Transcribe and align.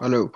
Hello. 0.00 0.30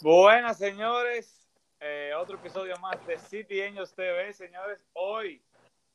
Buenas, 0.00 0.58
señores. 0.58 1.46
Eh, 1.80 2.12
otro 2.18 2.36
episodio 2.36 2.76
más 2.78 3.04
de 3.06 3.18
City 3.18 3.62
Angels 3.62 3.94
TV, 3.94 4.32
señores. 4.32 4.80
Hoy, 4.94 5.42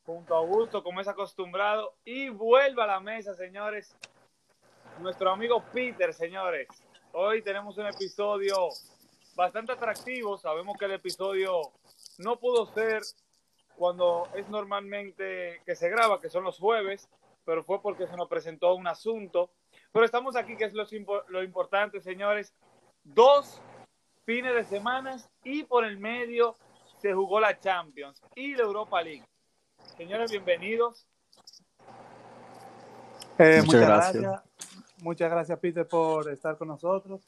junto 0.06 0.36
a 0.36 0.38
Augusto, 0.38 0.84
como 0.84 1.02
es 1.02 1.08
acostumbrado, 1.08 1.96
y 2.06 2.30
vuelve 2.30 2.84
a 2.84 2.88
la 2.88 3.00
mesa, 3.00 3.34
señores. 3.34 3.96
Nuestro 5.00 5.32
amigo 5.32 5.64
Peter, 5.74 6.14
señores. 6.14 6.68
Hoy 7.12 7.42
tenemos 7.42 7.78
un 7.78 7.88
episodio 7.88 8.70
bastante 9.38 9.72
atractivo. 9.72 10.38
Sabemos 10.38 10.76
que 10.78 10.86
el 10.86 10.94
episodio 10.94 11.72
no 12.18 12.38
pudo 12.38 12.66
ser 12.74 13.04
cuando 13.78 14.28
es 14.34 14.50
normalmente 14.50 15.62
que 15.64 15.76
se 15.76 15.90
graba, 15.90 16.20
que 16.20 16.30
son 16.30 16.44
los 16.44 16.58
jueves, 16.58 17.08
pero 17.46 17.64
fue 17.64 17.82
porque 17.82 18.08
se 18.08 18.18
nos 18.18 18.28
presentó 18.28 18.74
un 18.74 18.88
asunto. 18.88 19.52
Pero 19.94 20.04
estamos 20.04 20.36
aquí, 20.36 20.58
que 20.58 20.66
es 20.66 20.74
lo, 20.74 20.86
lo 21.30 21.44
importante, 21.44 22.02
señores. 22.02 22.54
Dos 23.04 23.62
fines 24.26 24.54
de 24.56 24.66
semana 24.66 25.18
y 25.44 25.64
por 25.64 25.86
el 25.86 25.98
medio 25.98 26.58
se 26.98 27.14
jugó 27.14 27.40
la 27.40 27.58
Champions 27.60 28.22
y 28.36 28.56
la 28.56 28.64
Europa 28.64 29.02
League. 29.02 29.26
Señores, 29.96 30.32
bienvenidos. 30.32 31.08
Eh, 33.38 33.62
muchas, 33.64 33.82
gracias. 33.82 34.44
Muchas 35.04 35.30
gracias, 35.30 35.60
Peter, 35.60 35.88
por 35.88 36.28
estar 36.32 36.58
con 36.58 36.70
nosotros. 36.70 37.22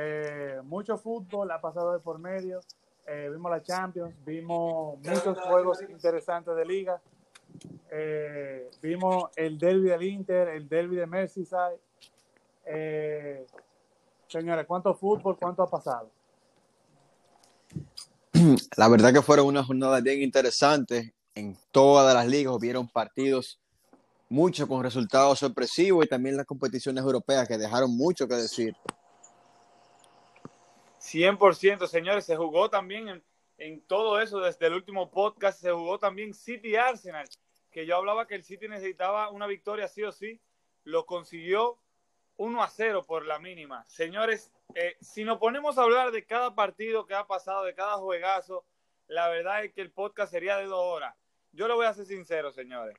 Eh, 0.00 0.60
mucho 0.62 0.96
fútbol 0.96 1.50
ha 1.50 1.60
pasado 1.60 1.92
de 1.92 1.98
por 1.98 2.20
medio. 2.20 2.60
Eh, 3.04 3.28
vimos 3.32 3.50
la 3.50 3.60
Champions, 3.60 4.14
vimos 4.24 4.96
muchos 5.00 5.40
juegos 5.40 5.82
interesantes 5.82 6.54
de 6.54 6.64
liga. 6.64 7.02
Eh, 7.90 8.70
vimos 8.80 9.30
el 9.34 9.58
derby 9.58 9.88
del 9.88 10.02
Inter, 10.04 10.48
el 10.48 10.68
derby 10.68 10.94
de 10.96 11.06
Merseyside. 11.06 11.80
Eh, 12.64 13.44
señores, 14.28 14.66
¿cuánto 14.66 14.94
fútbol, 14.94 15.36
cuánto 15.36 15.64
ha 15.64 15.70
pasado? 15.70 16.10
La 18.76 18.88
verdad 18.88 19.12
que 19.12 19.22
fueron 19.22 19.46
unas 19.46 19.66
jornadas 19.66 20.00
bien 20.00 20.22
interesantes. 20.22 21.12
En 21.34 21.56
todas 21.72 22.14
las 22.14 22.26
ligas 22.26 22.54
hubieron 22.54 22.88
partidos, 22.88 23.58
mucho 24.28 24.68
con 24.68 24.82
resultados 24.82 25.40
sorpresivos 25.40 26.04
y 26.04 26.08
también 26.08 26.36
las 26.36 26.46
competiciones 26.46 27.02
europeas 27.02 27.48
que 27.48 27.58
dejaron 27.58 27.96
mucho 27.96 28.28
que 28.28 28.34
decir. 28.36 28.76
100%, 31.12 31.86
señores, 31.86 32.24
se 32.24 32.36
jugó 32.36 32.70
también 32.70 33.08
en, 33.08 33.24
en 33.58 33.80
todo 33.82 34.20
eso, 34.20 34.40
desde 34.40 34.66
el 34.66 34.74
último 34.74 35.10
podcast, 35.10 35.60
se 35.60 35.70
jugó 35.70 35.98
también 35.98 36.34
City 36.34 36.76
Arsenal 36.76 37.28
que 37.70 37.86
yo 37.86 37.96
hablaba 37.96 38.26
que 38.26 38.34
el 38.34 38.44
City 38.44 38.68
necesitaba 38.68 39.30
una 39.30 39.46
victoria 39.46 39.88
sí 39.88 40.02
o 40.02 40.12
sí, 40.12 40.40
lo 40.84 41.06
consiguió 41.06 41.78
1 42.36 42.62
a 42.62 42.68
0 42.68 43.04
por 43.06 43.26
la 43.26 43.38
mínima. 43.38 43.84
Señores, 43.88 44.52
eh, 44.74 44.96
si 45.00 45.24
nos 45.24 45.38
ponemos 45.38 45.78
a 45.78 45.82
hablar 45.82 46.10
de 46.10 46.24
cada 46.24 46.54
partido 46.54 47.06
que 47.06 47.14
ha 47.14 47.26
pasado, 47.26 47.64
de 47.64 47.74
cada 47.74 47.96
juegazo, 47.98 48.64
la 49.06 49.28
verdad 49.28 49.64
es 49.64 49.72
que 49.72 49.80
el 49.80 49.90
podcast 49.90 50.32
sería 50.32 50.56
de 50.56 50.66
dos 50.66 50.80
horas. 50.80 51.14
Yo 51.52 51.68
le 51.68 51.74
voy 51.74 51.86
a 51.86 51.94
ser 51.94 52.06
sincero, 52.06 52.52
señores. 52.52 52.96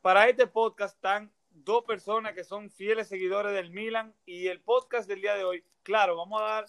Para 0.00 0.28
este 0.28 0.46
podcast 0.46 0.96
están 0.96 1.32
dos 1.50 1.84
personas 1.84 2.34
que 2.34 2.44
son 2.44 2.70
fieles 2.70 3.08
seguidores 3.08 3.52
del 3.52 3.70
Milan 3.70 4.14
y 4.26 4.46
el 4.46 4.60
podcast 4.60 5.08
del 5.08 5.20
día 5.20 5.34
de 5.34 5.44
hoy, 5.44 5.64
claro, 5.82 6.16
vamos 6.16 6.40
a 6.40 6.44
dar 6.44 6.66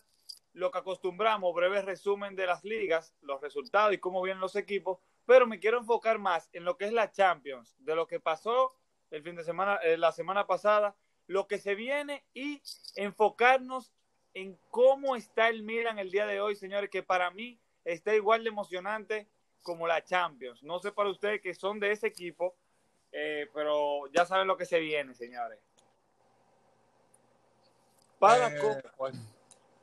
lo 0.60 0.72
que 0.72 0.80
acostumbramos, 0.80 1.56
breve 1.56 1.82
resumen 1.82 2.36
de 2.36 2.46
las 2.46 2.64
ligas, 2.66 3.16
los 3.22 3.40
resultados 3.42 3.94
y 3.94 3.98
cómo 3.98 4.22
vienen 4.22 4.42
los 4.42 4.56
equipos, 4.56 5.00
pero 5.26 5.48
me 5.48 5.60
quiero 5.60 5.78
enfocar 5.78 6.20
más 6.20 6.50
en 6.54 6.66
lo 6.66 6.78
que 6.78 6.86
es 6.86 6.92
la 6.92 7.12
Champions, 7.12 7.76
de 7.80 7.96
lo 7.96 8.08
que 8.08 8.20
pasó 8.20 8.76
el 9.10 9.24
fin 9.24 9.36
de 9.36 9.44
semana, 9.44 9.78
eh, 9.78 9.98
la 9.98 10.12
semana 10.12 10.46
pasada, 10.46 10.96
lo 11.28 11.48
que 11.48 11.60
se 11.60 11.76
viene 11.76 12.26
y 12.34 12.62
enfocarnos 12.96 13.94
en 14.34 14.60
cómo 14.70 15.16
está 15.16 15.48
el 15.48 15.64
Milan 15.64 15.98
el 15.98 16.12
día 16.12 16.28
de 16.28 16.42
hoy, 16.42 16.56
señores, 16.56 16.90
que 16.90 17.04
para 17.04 17.32
mí 17.32 17.60
está 17.86 18.14
igual 18.14 18.44
de 18.44 18.50
emocionante 18.50 19.28
como 19.64 19.88
la 19.88 20.04
Champions. 20.04 20.62
No 20.64 20.80
sé 20.80 20.92
para 20.92 21.10
ustedes 21.10 21.42
que 21.42 21.54
son 21.54 21.80
de 21.80 21.92
ese 21.92 22.08
equipo, 22.08 22.56
eh, 23.12 23.48
pero 23.54 24.08
ya 24.08 24.26
saben 24.26 24.48
lo 24.48 24.58
que 24.58 24.66
se 24.66 24.80
viene, 24.80 25.16
señores. 25.16 25.60
Para 28.20 28.50
eh, 28.50 28.84
pues, 28.98 29.16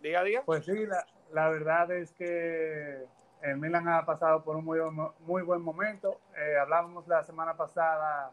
diga, 0.00 0.22
diga. 0.22 0.42
Pues 0.44 0.64
sí, 0.64 0.86
la, 0.86 1.06
la 1.32 1.48
verdad 1.48 1.90
es 1.92 2.12
que 2.12 3.04
el 3.42 3.56
Milan 3.58 3.88
ha 3.88 4.04
pasado 4.04 4.42
por 4.42 4.56
un 4.56 4.64
muy, 4.64 4.78
muy 5.20 5.42
buen 5.42 5.62
momento. 5.62 6.20
Eh, 6.36 6.56
hablábamos 6.58 7.06
la 7.06 7.22
semana 7.22 7.56
pasada 7.56 8.32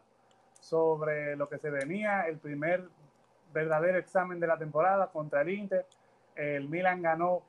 sobre 0.60 1.36
lo 1.36 1.48
que 1.48 1.58
se 1.58 1.70
venía, 1.70 2.22
el 2.22 2.38
primer 2.38 2.88
verdadero 3.52 3.98
examen 3.98 4.40
de 4.40 4.46
la 4.46 4.58
temporada 4.58 5.08
contra 5.08 5.42
el 5.42 5.50
Inter. 5.50 5.86
El 6.34 6.68
Milan 6.68 7.02
ganó 7.02 7.42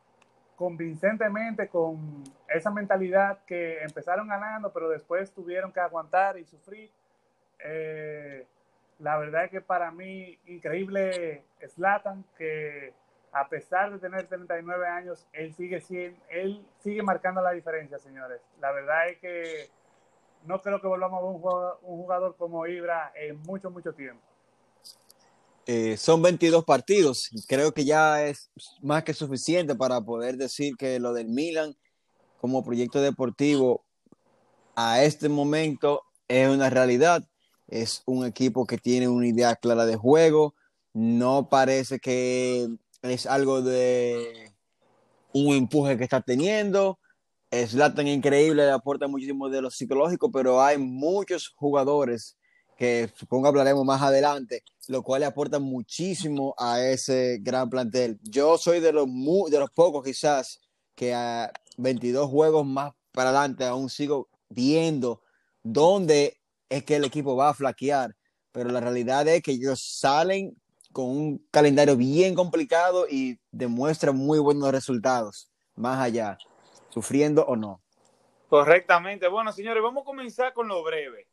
convincentemente 0.56 1.68
con 1.68 2.24
esa 2.48 2.72
mentalidad 2.72 3.40
que 3.46 3.82
empezaron 3.82 4.28
ganando, 4.28 4.72
pero 4.72 4.90
después 4.90 5.32
tuvieron 5.32 5.72
que 5.72 5.80
aguantar 5.80 6.38
y 6.38 6.46
sufrir. 6.46 6.92
Eh, 7.60 8.46
la 9.00 9.18
verdad 9.18 9.46
es 9.46 9.52
que 9.52 9.62
para 9.62 9.92
mí, 9.92 10.38
increíble 10.46 11.44
Slatan, 11.68 12.24
que 12.38 12.94
a 13.36 13.50
pesar 13.50 13.92
de 13.92 14.00
tener 14.00 14.30
39 14.30 14.88
años, 14.88 15.28
él 15.34 15.54
sigue, 15.54 15.84
él 16.30 16.66
sigue 16.80 17.04
marcando 17.04 17.42
la 17.42 17.52
diferencia, 17.52 18.00
señores. 18.00 18.40
La 18.62 18.72
verdad 18.72 19.10
es 19.10 19.20
que 19.20 19.70
no 20.46 20.62
creo 20.62 20.80
que 20.80 20.88
volvamos 20.88 21.20
a 21.20 21.22
ver 21.22 21.74
un 21.82 21.98
jugador, 21.98 22.38
como 22.38 22.66
Ibra 22.66 23.12
en 23.14 23.38
mucho, 23.42 23.70
mucho 23.70 23.94
tiempo. 23.94 24.22
Eh, 25.66 25.98
son 25.98 26.22
22 26.22 26.64
partidos. 26.64 27.30
Creo 27.46 27.74
que 27.74 27.84
ya 27.84 28.24
es 28.24 28.50
más 28.82 29.04
que 29.04 29.14
suficiente 29.14 29.76
para 29.76 30.00
poder 30.00 30.38
decir 30.38 30.78
que 30.78 30.98
lo 31.02 31.12
del 31.12 31.28
Milan 31.28 31.76
como 32.40 32.64
proyecto 32.64 33.02
deportivo 33.02 33.84
a 34.78 35.04
este 35.04 35.28
momento 35.28 36.04
es 36.30 36.48
una 36.48 36.70
realidad. 36.70 37.22
Es 37.68 38.02
un 38.06 38.26
equipo 38.26 38.66
que 38.66 38.78
tiene 38.78 39.10
una 39.10 39.28
idea 39.28 39.58
clara 39.58 39.86
de 39.86 39.98
juego. 39.98 40.56
No 40.94 41.50
parece 41.50 42.00
que 42.00 42.70
es 43.10 43.26
algo 43.26 43.62
de 43.62 44.54
un 45.34 45.54
empuje 45.54 45.98
que 45.98 46.04
está 46.04 46.22
teniendo. 46.22 47.00
Es 47.52 47.76
tan 47.76 48.08
increíble, 48.08 48.66
le 48.66 48.72
aporta 48.72 49.08
muchísimo 49.08 49.50
de 49.50 49.62
lo 49.62 49.70
psicológico, 49.70 50.32
pero 50.32 50.62
hay 50.62 50.78
muchos 50.78 51.50
jugadores 51.56 52.38
que 52.78 53.10
supongo 53.16 53.48
hablaremos 53.48 53.86
más 53.86 54.02
adelante, 54.02 54.64
lo 54.88 55.04
cual 55.04 55.22
le 55.22 55.28
aporta 55.28 55.60
muchísimo 55.60 56.54
a 56.58 56.82
ese 56.82 57.38
gran 57.42 57.70
plantel. 57.70 58.20
Yo 58.24 58.58
soy 58.58 58.80
de 58.80 58.92
los, 58.92 59.08
de 59.50 59.60
los 59.60 59.72
pocos 59.72 60.04
quizás 60.04 60.60
que 60.96 61.14
a 61.14 61.52
22 61.78 62.30
juegos 62.30 62.66
más 62.66 62.94
para 63.12 63.30
adelante 63.30 63.64
aún 63.66 63.90
sigo 63.90 64.30
viendo 64.50 65.22
dónde 65.64 66.38
es 66.70 66.84
que 66.84 66.98
el 66.98 67.06
equipo 67.06 67.36
va 67.36 67.50
a 67.50 67.54
flaquear, 67.54 68.16
pero 68.52 68.70
la 68.70 68.80
realidad 68.80 69.28
es 69.28 69.42
que 69.42 69.52
ellos 69.52 69.82
salen 69.82 70.56
con 70.96 71.10
un 71.10 71.46
calendario 71.52 71.98
bien 71.98 72.36
complicado 72.36 73.06
y 73.10 73.38
demuestra 73.52 74.14
muy 74.14 74.40
buenos 74.40 74.72
resultados, 74.72 75.52
más 75.76 76.00
allá, 76.00 76.38
sufriendo 76.88 77.46
o 77.46 77.58
no. 77.58 77.82
Correctamente. 78.48 79.28
Bueno, 79.28 79.52
señores, 79.52 79.84
vamos 79.84 80.04
a 80.04 80.06
comenzar 80.06 80.54
con 80.54 80.70
lo 80.70 80.82
breve, 80.84 81.28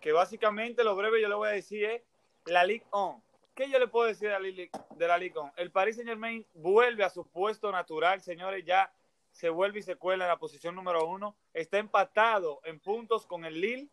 que 0.00 0.10
básicamente 0.10 0.82
lo 0.82 0.96
breve 0.96 1.22
yo 1.22 1.28
le 1.28 1.36
voy 1.36 1.46
a 1.46 1.52
decir 1.52 1.84
es 1.84 2.02
la 2.46 2.64
Ligue 2.64 2.86
1. 2.92 3.22
¿Qué 3.54 3.70
yo 3.70 3.78
le 3.78 3.86
puedo 3.86 4.08
decir 4.08 4.30
de 4.30 4.34
la 4.34 4.40
Ligue, 4.40 4.68
de 4.96 5.06
la 5.06 5.16
Ligue 5.16 5.38
1? 5.38 5.52
El 5.58 5.70
Paris 5.70 5.94
Saint 5.94 6.08
Germain 6.08 6.44
vuelve 6.52 7.04
a 7.04 7.08
su 7.08 7.24
puesto 7.24 7.70
natural, 7.70 8.20
señores, 8.20 8.64
ya 8.64 8.92
se 9.30 9.48
vuelve 9.48 9.78
y 9.78 9.82
se 9.84 9.94
cuela 9.94 10.24
en 10.24 10.30
la 10.30 10.40
posición 10.40 10.74
número 10.74 11.06
uno. 11.06 11.36
Está 11.52 11.78
empatado 11.78 12.60
en 12.64 12.80
puntos 12.80 13.26
con 13.26 13.44
el 13.44 13.60
Lille. 13.60 13.88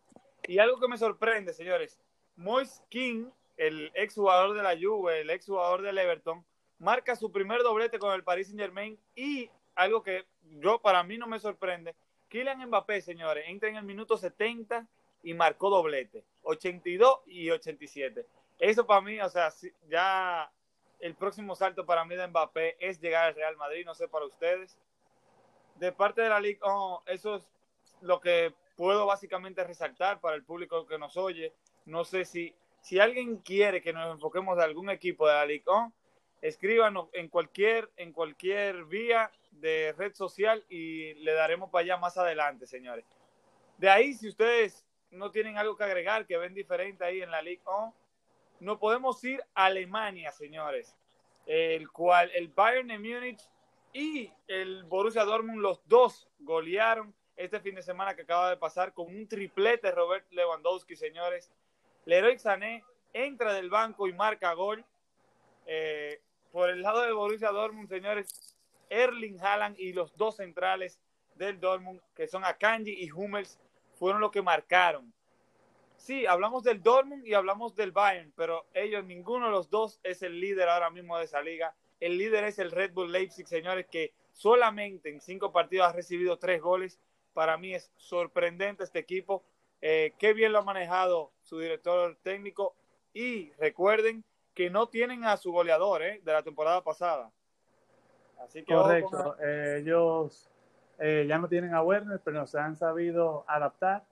Y 0.47 0.57
algo 0.57 0.79
que 0.79 0.87
me 0.87 0.97
sorprende, 0.97 1.53
señores, 1.53 1.99
Moise 2.35 2.81
King 2.89 3.29
el 3.57 3.91
ex 3.95 4.15
jugador 4.15 4.55
de 4.55 4.63
la 4.63 4.77
Juve, 4.79 5.21
el 5.21 5.29
ex 5.29 5.45
jugador 5.45 5.81
del 5.81 5.97
Everton, 5.97 6.45
marca 6.79 7.15
su 7.15 7.31
primer 7.31 7.61
doblete 7.63 7.99
con 7.99 8.13
el 8.13 8.23
Paris 8.23 8.47
Saint 8.47 8.59
Germain 8.59 8.99
y 9.15 9.49
algo 9.75 10.03
que 10.03 10.25
yo 10.59 10.79
para 10.79 11.03
mí 11.03 11.17
no 11.17 11.27
me 11.27 11.39
sorprende, 11.39 11.95
Kylian 12.29 12.65
Mbappé, 12.67 13.01
señores, 13.01 13.43
entra 13.47 13.69
en 13.69 13.75
el 13.75 13.83
minuto 13.83 14.17
70 14.17 14.87
y 15.23 15.33
marcó 15.33 15.69
doblete, 15.69 16.23
82 16.43 17.19
y 17.27 17.49
87. 17.49 18.25
Eso 18.57 18.85
para 18.85 19.01
mí, 19.01 19.19
o 19.19 19.29
sea, 19.29 19.51
ya 19.89 20.49
el 20.99 21.15
próximo 21.15 21.55
salto 21.55 21.85
para 21.85 22.05
mí 22.05 22.15
de 22.15 22.27
Mbappé 22.27 22.77
es 22.79 23.01
llegar 23.01 23.25
al 23.25 23.35
Real 23.35 23.57
Madrid, 23.57 23.85
no 23.85 23.95
sé 23.95 24.07
para 24.07 24.25
ustedes. 24.25 24.77
De 25.75 25.91
parte 25.91 26.21
de 26.21 26.29
la 26.29 26.39
Liga, 26.39 26.59
oh, 26.63 27.03
eso 27.05 27.35
es 27.35 27.47
lo 28.01 28.21
que 28.21 28.53
puedo 28.77 29.05
básicamente 29.05 29.63
resaltar 29.63 30.21
para 30.21 30.35
el 30.35 30.43
público 30.43 30.87
que 30.87 30.97
nos 30.97 31.17
oye. 31.17 31.53
No 31.85 32.05
sé 32.05 32.23
si 32.23 32.55
si 32.81 32.99
alguien 32.99 33.37
quiere 33.37 33.81
que 33.81 33.93
nos 33.93 34.11
enfoquemos 34.11 34.57
de 34.57 34.63
algún 34.63 34.89
equipo 34.89 35.27
de 35.27 35.47
Liga 35.47 35.91
escríbanos 36.41 37.09
en 37.13 37.29
cualquier, 37.29 37.89
en 37.97 38.11
cualquier 38.11 38.85
vía 38.85 39.31
de 39.51 39.93
red 39.97 40.13
social 40.13 40.65
y 40.69 41.13
le 41.15 41.33
daremos 41.33 41.69
para 41.69 41.83
allá 41.83 41.97
más 41.97 42.17
adelante, 42.17 42.65
señores. 42.65 43.05
De 43.77 43.89
ahí, 43.89 44.13
si 44.13 44.27
ustedes 44.27 44.85
no 45.11 45.29
tienen 45.29 45.57
algo 45.57 45.75
que 45.77 45.83
agregar, 45.83 46.25
que 46.25 46.37
ven 46.37 46.53
diferente 46.53 47.03
ahí 47.03 47.21
en 47.21 47.31
la 47.31 47.41
Ligue 47.41 47.61
1, 47.65 47.93
no 48.61 48.79
podemos 48.79 49.23
ir 49.23 49.41
a 49.53 49.65
Alemania, 49.65 50.31
señores, 50.31 50.95
el 51.45 51.89
cual 51.91 52.31
el 52.33 52.47
Bayern 52.47 52.87
de 52.87 52.99
Múnich 52.99 53.41
y 53.93 54.31
el 54.47 54.83
Borussia 54.83 55.25
Dortmund, 55.25 55.59
los 55.59 55.87
dos 55.87 56.27
golearon 56.39 57.13
este 57.35 57.59
fin 57.59 57.75
de 57.75 57.81
semana 57.81 58.15
que 58.15 58.21
acaba 58.21 58.49
de 58.49 58.57
pasar 58.57 58.93
con 58.93 59.07
un 59.07 59.27
triplete 59.27 59.91
Robert 59.91 60.31
Lewandowski, 60.31 60.95
señores. 60.95 61.51
Leroy 62.05 62.37
Sané 62.37 62.83
entra 63.13 63.53
del 63.53 63.69
banco 63.69 64.07
y 64.07 64.13
marca 64.13 64.53
gol. 64.53 64.85
Eh, 65.65 66.21
por 66.51 66.69
el 66.69 66.81
lado 66.81 67.01
de 67.01 67.11
Borussia 67.11 67.49
Dortmund, 67.51 67.87
señores, 67.87 68.55
Erling 68.89 69.39
Haaland 69.39 69.79
y 69.79 69.93
los 69.93 70.15
dos 70.17 70.37
centrales 70.37 70.99
del 71.35 71.59
Dortmund, 71.59 72.01
que 72.15 72.27
son 72.27 72.43
Akanji 72.43 72.91
y 72.91 73.11
Hummels, 73.11 73.59
fueron 73.93 74.19
los 74.19 74.31
que 74.31 74.41
marcaron. 74.41 75.13
Sí, 75.95 76.25
hablamos 76.25 76.63
del 76.63 76.81
Dortmund 76.81 77.25
y 77.25 77.35
hablamos 77.35 77.75
del 77.75 77.91
Bayern, 77.91 78.33
pero 78.35 78.65
ellos, 78.73 79.05
ninguno 79.05 79.45
de 79.45 79.51
los 79.51 79.69
dos 79.69 79.99
es 80.03 80.23
el 80.23 80.39
líder 80.39 80.67
ahora 80.67 80.89
mismo 80.89 81.17
de 81.17 81.25
esa 81.25 81.41
liga. 81.41 81.75
El 81.99 82.17
líder 82.17 82.43
es 82.45 82.57
el 82.57 82.71
Red 82.71 82.93
Bull 82.93 83.11
Leipzig, 83.11 83.47
señores, 83.47 83.85
que 83.85 84.13
solamente 84.33 85.09
en 85.09 85.21
cinco 85.21 85.51
partidos 85.51 85.87
ha 85.87 85.93
recibido 85.93 86.39
tres 86.39 86.59
goles. 86.59 86.99
Para 87.33 87.57
mí 87.57 87.75
es 87.75 87.91
sorprendente 87.95 88.83
este 88.83 88.97
equipo. 88.97 89.45
Eh, 89.81 90.13
qué 90.19 90.33
bien 90.33 90.51
lo 90.51 90.59
ha 90.59 90.63
manejado 90.63 91.31
su 91.41 91.59
director 91.59 92.15
técnico. 92.21 92.75
Y 93.13 93.51
recuerden 93.53 94.23
que 94.53 94.69
no 94.69 94.87
tienen 94.87 95.25
a 95.25 95.37
su 95.37 95.51
goleador 95.51 96.03
¿eh? 96.03 96.21
de 96.23 96.31
la 96.31 96.43
temporada 96.43 96.83
pasada. 96.83 97.31
Así 98.39 98.63
que 98.63 98.73
Correcto. 98.73 99.35
Eh, 99.39 99.79
ellos 99.79 100.47
ya 100.99 101.39
no 101.39 101.47
tienen 101.47 101.73
a 101.73 101.81
Werner, 101.81 102.21
pero 102.23 102.45
se 102.45 102.59
han 102.59 102.75
sabido 102.75 103.43
adaptar. 103.47 104.03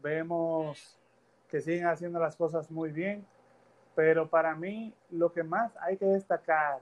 Vemos 0.00 0.96
que 1.48 1.60
siguen 1.60 1.88
haciendo 1.88 2.20
las 2.20 2.36
cosas 2.36 2.70
muy 2.70 2.92
bien. 2.92 3.26
Pero 3.96 4.28
para 4.28 4.54
mí, 4.54 4.94
lo 5.10 5.32
que 5.32 5.42
más 5.42 5.76
hay 5.78 5.96
que 5.96 6.04
destacar 6.04 6.78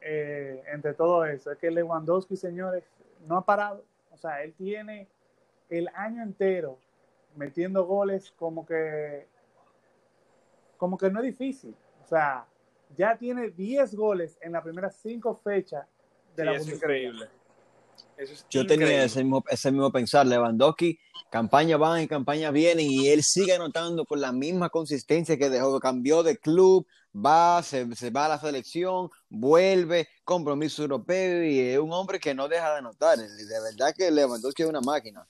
entre 0.00 0.94
todo 0.94 1.26
eso 1.26 1.52
es 1.52 1.58
que 1.58 1.70
Lewandowski, 1.70 2.36
señores, 2.36 2.84
no 3.26 3.36
ha 3.36 3.44
parado. 3.44 3.84
O 4.12 4.16
sea, 4.16 4.42
él 4.42 4.54
tiene 4.54 5.08
el 5.68 5.90
año 5.94 6.22
entero 6.22 6.78
metiendo 7.36 7.84
goles 7.86 8.32
como 8.36 8.66
que 8.66 9.26
como 10.76 10.96
que 10.96 11.10
no 11.10 11.20
es 11.20 11.26
difícil. 11.26 11.74
O 12.02 12.06
sea, 12.06 12.46
ya 12.96 13.16
tiene 13.16 13.50
10 13.50 13.94
goles 13.94 14.38
en 14.40 14.52
las 14.52 14.62
primeras 14.62 14.96
5 15.02 15.40
fechas 15.44 15.86
de 16.34 16.44
la 16.44 16.52
Bundesliga. 16.52 16.76
increíble. 16.76 17.28
Yo 18.50 18.66
tenía 18.66 19.04
ese 19.04 19.22
mismo, 19.22 19.44
ese 19.48 19.70
mismo 19.70 19.90
pensar, 19.90 20.26
Lewandowski, 20.26 20.98
campaña 21.30 21.76
van 21.76 22.02
y 22.02 22.08
campaña 22.08 22.50
vienen 22.50 22.86
y 22.90 23.08
él 23.08 23.22
sigue 23.22 23.54
anotando 23.54 24.04
con 24.04 24.20
la 24.20 24.32
misma 24.32 24.68
consistencia 24.68 25.38
que 25.38 25.50
dejó, 25.50 25.78
cambió 25.80 26.22
de 26.22 26.36
club, 26.38 26.86
va, 27.14 27.62
se, 27.62 27.94
se, 27.94 28.10
va 28.10 28.26
a 28.26 28.30
la 28.30 28.38
selección, 28.38 29.10
vuelve, 29.28 30.08
compromiso 30.24 30.82
europeo 30.82 31.44
y 31.44 31.60
es 31.60 31.78
un 31.78 31.92
hombre 31.92 32.20
que 32.20 32.34
no 32.34 32.48
deja 32.48 32.72
de 32.72 32.78
anotar. 32.78 33.18
De 33.18 33.60
verdad 33.60 33.94
que 33.96 34.10
Lewandowski 34.10 34.62
es 34.62 34.68
una 34.68 34.80
máquina. 34.80 35.26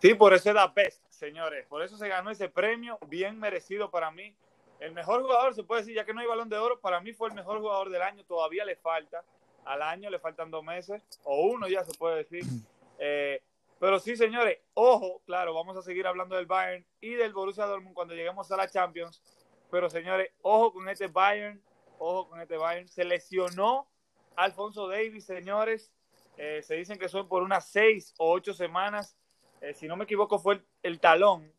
Sí, 0.00 0.14
por 0.14 0.34
eso 0.34 0.52
da 0.52 0.68
best, 0.68 1.00
señores. 1.16 1.66
Por 1.66 1.82
eso 1.82 1.96
se 1.96 2.08
ganó 2.08 2.30
ese 2.30 2.48
premio, 2.48 2.98
bien 3.08 3.38
merecido 3.38 3.90
para 3.90 4.10
mí. 4.10 4.34
El 4.78 4.92
mejor 4.92 5.22
jugador, 5.22 5.54
se 5.54 5.64
puede 5.64 5.82
decir, 5.82 5.94
ya 5.94 6.04
que 6.04 6.12
no 6.12 6.20
hay 6.20 6.26
balón 6.26 6.48
de 6.48 6.58
oro, 6.58 6.80
para 6.80 7.00
mí 7.00 7.12
fue 7.12 7.28
el 7.28 7.34
mejor 7.34 7.60
jugador 7.60 7.90
del 7.90 8.02
año, 8.02 8.24
todavía 8.24 8.64
le 8.64 8.76
falta, 8.76 9.24
al 9.64 9.82
año 9.82 10.10
le 10.10 10.18
faltan 10.18 10.50
dos 10.50 10.62
meses, 10.62 11.02
o 11.24 11.46
uno 11.46 11.66
ya 11.68 11.84
se 11.84 11.96
puede 11.98 12.16
decir. 12.18 12.44
Eh, 12.98 13.42
pero 13.78 14.00
sí, 14.00 14.16
señores, 14.16 14.58
ojo, 14.72 15.20
claro, 15.26 15.52
vamos 15.52 15.76
a 15.76 15.82
seguir 15.82 16.06
hablando 16.06 16.34
del 16.34 16.46
Bayern 16.46 16.86
y 16.98 17.10
del 17.10 17.34
Borussia 17.34 17.66
Dortmund 17.66 17.94
cuando 17.94 18.14
lleguemos 18.14 18.50
a 18.50 18.56
la 18.56 18.70
Champions, 18.70 19.22
pero 19.70 19.90
señores, 19.90 20.30
ojo 20.40 20.72
con 20.72 20.88
este 20.88 21.08
Bayern, 21.08 21.60
ojo 21.98 22.30
con 22.30 22.40
este 22.40 22.56
Bayern, 22.56 22.88
se 22.88 23.04
lesionó 23.04 23.86
Alfonso 24.34 24.88
Davis, 24.88 25.26
señores, 25.26 25.92
eh, 26.38 26.62
se 26.62 26.74
dicen 26.76 26.98
que 26.98 27.10
son 27.10 27.28
por 27.28 27.42
unas 27.42 27.68
seis 27.68 28.14
o 28.16 28.32
ocho 28.32 28.54
semanas, 28.54 29.14
eh, 29.60 29.74
si 29.74 29.86
no 29.88 29.96
me 29.96 30.04
equivoco 30.04 30.38
fue 30.38 30.60
el 30.82 31.00
talón 31.00 31.50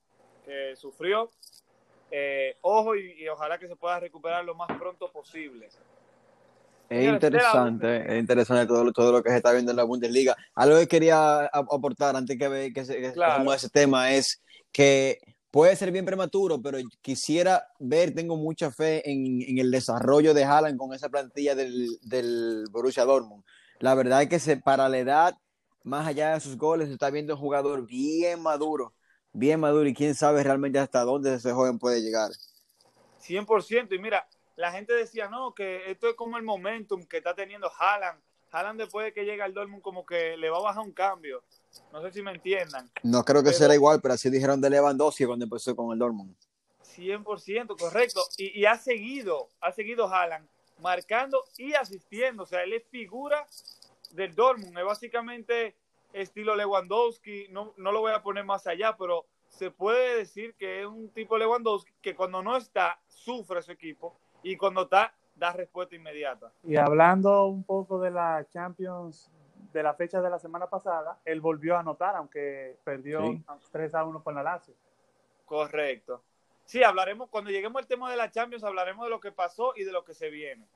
que 0.45 0.75
sufrió, 0.75 1.29
eh, 2.11 2.57
ojo 2.61 2.95
y, 2.95 3.27
ojalá 3.27 3.57
que 3.57 3.67
se 3.67 3.75
pueda 3.75 3.99
recuperar 3.99 4.45
lo 4.45 4.55
más 4.55 4.69
pronto 4.77 5.11
posible. 5.11 5.67
Es 6.89 7.05
interesante, 7.05 8.13
es 8.13 8.19
interesante 8.19 8.65
todo, 8.65 8.91
todo 8.93 9.11
lo 9.11 9.23
que 9.23 9.29
se 9.29 9.37
está 9.37 9.51
viendo 9.51 9.71
en 9.71 9.77
la 9.77 9.83
Bundesliga. 9.83 10.37
Algo 10.55 10.77
que 10.79 10.87
quería 10.87 11.45
aportar 11.47 12.15
antes 12.15 12.37
que, 12.37 12.71
que, 12.73 12.85
se, 12.85 13.13
ese 13.13 13.69
tema 13.69 14.13
es 14.13 14.41
que 14.71 15.19
puede 15.51 15.75
ser 15.75 15.91
bien 15.91 16.05
prematuro, 16.05 16.61
pero 16.61 16.77
quisiera 17.01 17.67
ver, 17.79 18.13
tengo 18.13 18.37
mucha 18.37 18.71
fe 18.71 19.09
en, 19.09 19.57
el 19.57 19.69
desarrollo 19.69 20.33
de 20.33 20.45
Haaland 20.45 20.77
con 20.77 20.93
esa 20.93 21.09
plantilla 21.09 21.55
del, 21.55 21.97
del, 22.03 22.65
Borussia 22.71 23.03
Dortmund. 23.03 23.43
La 23.79 23.93
verdad 23.93 24.21
es 24.21 24.29
que 24.29 24.39
se, 24.39 24.57
para 24.57 24.87
la 24.87 24.97
edad, 24.97 25.37
más 25.83 26.07
allá 26.07 26.33
de 26.33 26.39
sus 26.39 26.57
goles, 26.57 26.87
se 26.87 26.93
está 26.93 27.09
viendo 27.09 27.33
un 27.33 27.39
jugador 27.39 27.85
bien 27.85 28.41
maduro 28.41 28.93
bien 29.37 29.59
maduro 29.59 29.87
y 29.87 29.93
quién 29.93 30.15
sabe 30.15 30.43
realmente 30.43 30.79
hasta 30.79 31.01
dónde 31.01 31.35
ese 31.35 31.51
joven 31.51 31.77
puede 31.77 32.01
llegar. 32.01 32.31
100%. 33.21 33.95
Y 33.95 33.99
mira, 33.99 34.27
la 34.55 34.71
gente 34.71 34.93
decía, 34.93 35.29
no, 35.29 35.53
que 35.53 35.91
esto 35.91 36.09
es 36.09 36.15
como 36.15 36.37
el 36.37 36.43
momentum 36.43 37.05
que 37.05 37.17
está 37.17 37.35
teniendo 37.35 37.69
Haaland. 37.79 38.19
Haaland 38.51 38.79
después 38.79 39.05
de 39.05 39.13
que 39.13 39.25
llega 39.25 39.45
al 39.45 39.53
Dortmund 39.53 39.83
como 39.83 40.05
que 40.05 40.37
le 40.37 40.49
va 40.49 40.57
a 40.57 40.61
bajar 40.61 40.83
un 40.83 40.93
cambio. 40.93 41.43
No 41.91 42.01
sé 42.01 42.11
si 42.11 42.21
me 42.23 42.31
entiendan. 42.31 42.89
No 43.03 43.23
creo 43.23 43.43
que 43.43 43.53
será 43.53 43.75
igual, 43.75 44.01
pero 44.01 44.15
así 44.15 44.29
dijeron 44.29 44.59
de 44.59 44.69
Lewandowski 44.69 45.25
cuando 45.25 45.45
empezó 45.45 45.75
con 45.75 45.91
el 45.91 45.99
Dortmund. 45.99 46.33
100%, 46.95 47.77
correcto. 47.77 48.23
Y, 48.37 48.61
y 48.61 48.65
ha 48.65 48.77
seguido, 48.77 49.49
ha 49.61 49.71
seguido 49.71 50.07
Haaland 50.07 50.47
marcando 50.79 51.43
y 51.57 51.73
asistiendo. 51.73 52.43
O 52.43 52.45
sea, 52.47 52.63
él 52.63 52.73
es 52.73 52.83
figura 52.85 53.45
del 54.15 54.35
Dortmund. 54.35 54.77
Es 54.77 54.85
básicamente 54.85 55.75
estilo 56.13 56.55
Lewandowski, 56.55 57.47
no, 57.49 57.73
no 57.77 57.91
lo 57.91 58.01
voy 58.01 58.13
a 58.13 58.23
poner 58.23 58.43
más 58.43 58.67
allá, 58.67 58.95
pero 58.97 59.25
se 59.49 59.71
puede 59.71 60.17
decir 60.17 60.55
que 60.55 60.81
es 60.81 60.87
un 60.87 61.09
tipo 61.09 61.37
Lewandowski 61.37 61.91
que 62.01 62.15
cuando 62.15 62.41
no 62.41 62.57
está, 62.57 62.99
sufre 63.07 63.61
su 63.61 63.71
equipo 63.71 64.17
y 64.43 64.57
cuando 64.57 64.83
está, 64.83 65.13
da 65.35 65.51
respuesta 65.53 65.95
inmediata. 65.95 66.51
Y 66.63 66.77
hablando 66.77 67.45
un 67.45 67.63
poco 67.63 67.99
de 67.99 68.11
la 68.11 68.45
Champions 68.49 69.31
de 69.73 69.83
la 69.83 69.93
fecha 69.93 70.21
de 70.21 70.29
la 70.29 70.39
semana 70.39 70.67
pasada, 70.67 71.19
él 71.25 71.41
volvió 71.41 71.75
a 71.75 71.81
anotar, 71.81 72.15
aunque 72.15 72.77
perdió 72.83 73.21
3 73.71 73.95
a 73.95 74.05
1 74.05 74.23
con 74.23 74.35
la 74.35 74.43
Lazio. 74.43 74.73
Correcto. 75.45 76.23
Sí, 76.65 76.83
hablaremos, 76.83 77.29
cuando 77.29 77.51
lleguemos 77.51 77.81
al 77.81 77.87
tema 77.87 78.09
de 78.09 78.17
la 78.17 78.31
Champions, 78.31 78.63
hablaremos 78.63 79.05
de 79.05 79.09
lo 79.09 79.19
que 79.19 79.31
pasó 79.31 79.73
y 79.75 79.83
de 79.83 79.91
lo 79.91 80.03
que 80.03 80.13
se 80.13 80.29
viene. 80.29 80.67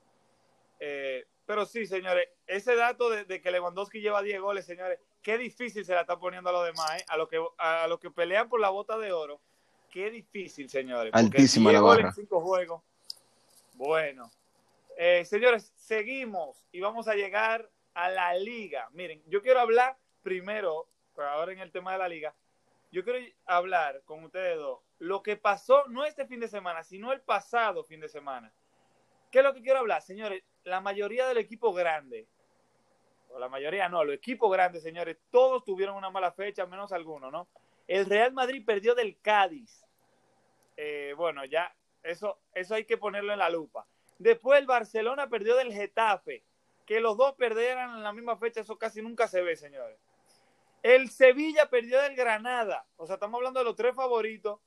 Eh, 0.79 1.25
pero 1.51 1.65
sí, 1.65 1.85
señores, 1.85 2.29
ese 2.47 2.77
dato 2.77 3.09
de, 3.09 3.25
de, 3.25 3.41
que 3.41 3.51
Lewandowski 3.51 3.99
lleva 3.99 4.21
10 4.21 4.39
goles, 4.39 4.65
señores, 4.65 4.97
qué 5.21 5.37
difícil 5.37 5.83
se 5.83 5.93
la 5.93 5.99
está 5.99 6.17
poniendo 6.17 6.49
a 6.49 6.53
los 6.53 6.65
demás, 6.65 7.01
¿eh? 7.01 7.03
a 7.09 7.17
los 7.17 7.27
que 7.27 7.45
a 7.57 7.87
los 7.89 7.99
que 7.99 8.09
pelean 8.09 8.47
por 8.47 8.61
la 8.61 8.69
bota 8.69 8.97
de 8.97 9.11
oro. 9.11 9.41
Qué 9.89 10.09
difícil, 10.09 10.69
señores. 10.69 11.13
Altísima 11.13 11.73
la 11.73 11.81
barra. 11.81 12.13
cinco 12.13 12.39
juegos. 12.39 12.81
Bueno, 13.73 14.31
eh, 14.95 15.25
señores, 15.25 15.73
seguimos 15.75 16.65
y 16.71 16.79
vamos 16.79 17.09
a 17.09 17.15
llegar 17.15 17.69
a 17.95 18.09
la 18.09 18.33
liga. 18.35 18.87
Miren, 18.93 19.21
yo 19.27 19.41
quiero 19.41 19.59
hablar 19.59 19.97
primero, 20.23 20.87
ahora 21.17 21.51
en 21.51 21.59
el 21.59 21.73
tema 21.73 21.91
de 21.91 21.97
la 21.97 22.07
liga, 22.07 22.33
yo 22.93 23.03
quiero 23.03 23.19
hablar 23.45 24.03
con 24.05 24.23
ustedes 24.23 24.55
dos 24.55 24.79
lo 24.99 25.21
que 25.21 25.35
pasó 25.35 25.85
no 25.89 26.05
este 26.05 26.25
fin 26.25 26.39
de 26.39 26.47
semana, 26.47 26.81
sino 26.81 27.11
el 27.11 27.19
pasado 27.19 27.83
fin 27.83 27.99
de 27.99 28.07
semana. 28.07 28.53
¿Qué 29.31 29.39
es 29.39 29.43
lo 29.43 29.53
que 29.53 29.61
quiero 29.61 29.79
hablar, 29.79 30.01
señores? 30.01 30.43
La 30.63 30.81
mayoría 30.81 31.27
del 31.27 31.37
equipo 31.37 31.73
grande, 31.73 32.27
o 33.29 33.39
la 33.39 33.49
mayoría 33.49 33.89
no, 33.89 34.03
los 34.03 34.15
equipos 34.15 34.51
grandes, 34.51 34.83
señores, 34.83 35.17
todos 35.29 35.63
tuvieron 35.63 35.95
una 35.95 36.09
mala 36.09 36.31
fecha, 36.31 36.65
menos 36.65 36.91
algunos, 36.91 37.31
¿no? 37.31 37.47
El 37.87 38.05
Real 38.05 38.33
Madrid 38.33 38.63
perdió 38.65 38.93
del 38.95 39.19
Cádiz. 39.21 39.85
Eh, 40.77 41.13
bueno, 41.17 41.45
ya, 41.45 41.73
eso, 42.03 42.39
eso 42.53 42.75
hay 42.75 42.85
que 42.85 42.97
ponerlo 42.97 43.33
en 43.33 43.39
la 43.39 43.49
lupa. 43.49 43.87
Después 44.17 44.59
el 44.59 44.67
Barcelona 44.67 45.29
perdió 45.29 45.55
del 45.55 45.73
Getafe. 45.73 46.43
Que 46.85 46.99
los 46.99 47.15
dos 47.15 47.33
perdieran 47.35 47.95
en 47.97 48.03
la 48.03 48.11
misma 48.11 48.37
fecha, 48.37 48.61
eso 48.61 48.77
casi 48.77 49.01
nunca 49.01 49.27
se 49.27 49.41
ve, 49.41 49.55
señores. 49.55 49.97
El 50.83 51.09
Sevilla 51.09 51.69
perdió 51.69 52.01
del 52.01 52.15
Granada. 52.15 52.85
O 52.97 53.05
sea, 53.05 53.15
estamos 53.15 53.37
hablando 53.37 53.59
de 53.59 53.65
los 53.65 53.75
tres 53.75 53.95
favoritos 53.95 54.59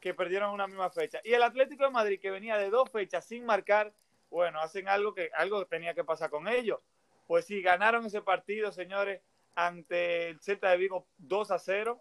que 0.00 0.14
perdieron 0.14 0.52
una 0.52 0.66
misma 0.66 0.90
fecha. 0.90 1.20
Y 1.24 1.32
el 1.32 1.42
Atlético 1.42 1.84
de 1.84 1.90
Madrid, 1.90 2.20
que 2.20 2.30
venía 2.30 2.56
de 2.58 2.70
dos 2.70 2.90
fechas 2.90 3.24
sin 3.24 3.44
marcar, 3.44 3.92
bueno, 4.34 4.58
hacen 4.60 4.88
algo 4.88 5.14
que 5.14 5.30
algo 5.36 5.64
tenía 5.66 5.94
que 5.94 6.02
pasar 6.02 6.28
con 6.28 6.48
ellos. 6.48 6.80
Pues 7.28 7.44
sí, 7.46 7.62
ganaron 7.62 8.04
ese 8.04 8.20
partido, 8.20 8.72
señores, 8.72 9.22
ante 9.54 10.28
el 10.28 10.40
Celta 10.40 10.70
de 10.70 10.76
Vigo 10.76 11.06
2 11.18 11.52
a 11.52 11.58
0. 11.60 12.00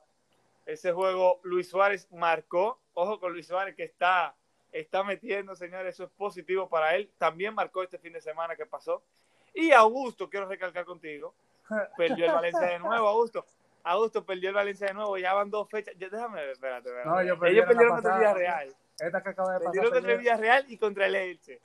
Ese 0.65 0.91
juego 0.93 1.39
Luis 1.43 1.69
Suárez 1.69 2.11
marcó. 2.11 2.79
Ojo 2.95 3.19
con 3.19 3.33
Luis 3.33 3.45
Suárez 3.45 3.75
que 3.75 3.83
está 3.83 4.35
está 4.71 5.03
metiendo, 5.03 5.55
señores, 5.55 5.93
eso 5.93 6.05
es 6.05 6.09
positivo 6.09 6.67
para 6.67 6.95
él. 6.95 7.11
También 7.19 7.53
marcó 7.53 7.83
este 7.83 7.99
fin 7.99 8.13
de 8.13 8.21
semana 8.21 8.55
que 8.55 8.65
pasó. 8.65 9.03
Y 9.53 9.71
Augusto, 9.71 10.27
quiero 10.27 10.47
recalcar 10.47 10.85
contigo, 10.85 11.35
perdió 11.97 12.25
el 12.25 12.31
Valencia 12.31 12.67
de 12.67 12.79
nuevo, 12.79 13.07
Augusto. 13.09 13.45
Augusto 13.83 14.25
perdió 14.25 14.49
el 14.49 14.55
Valencia 14.55 14.87
de 14.87 14.95
nuevo, 14.95 15.19
ya 15.19 15.35
van 15.35 15.51
dos 15.51 15.69
fechas. 15.69 15.93
déjame 15.99 16.41
ver, 16.41 16.49
espérate, 16.49 16.89
espérate. 16.89 17.09
No, 17.09 17.21
yo 17.21 17.45
Ellos 17.45 17.67
perdieron 17.67 17.93
contra 17.93 18.15
el 18.15 18.19
Villarreal. 18.19 18.75
Esta 18.97 19.21
que 19.21 19.29
acaba 19.29 19.53
de 19.53 19.59
pasar. 19.59 19.71
Perdieron 19.71 19.91
contra 19.91 20.11
el 20.11 20.17
Villarreal 20.17 20.65
y 20.67 20.77
contra 20.79 21.05
el 21.05 21.15
Elche. 21.15 21.61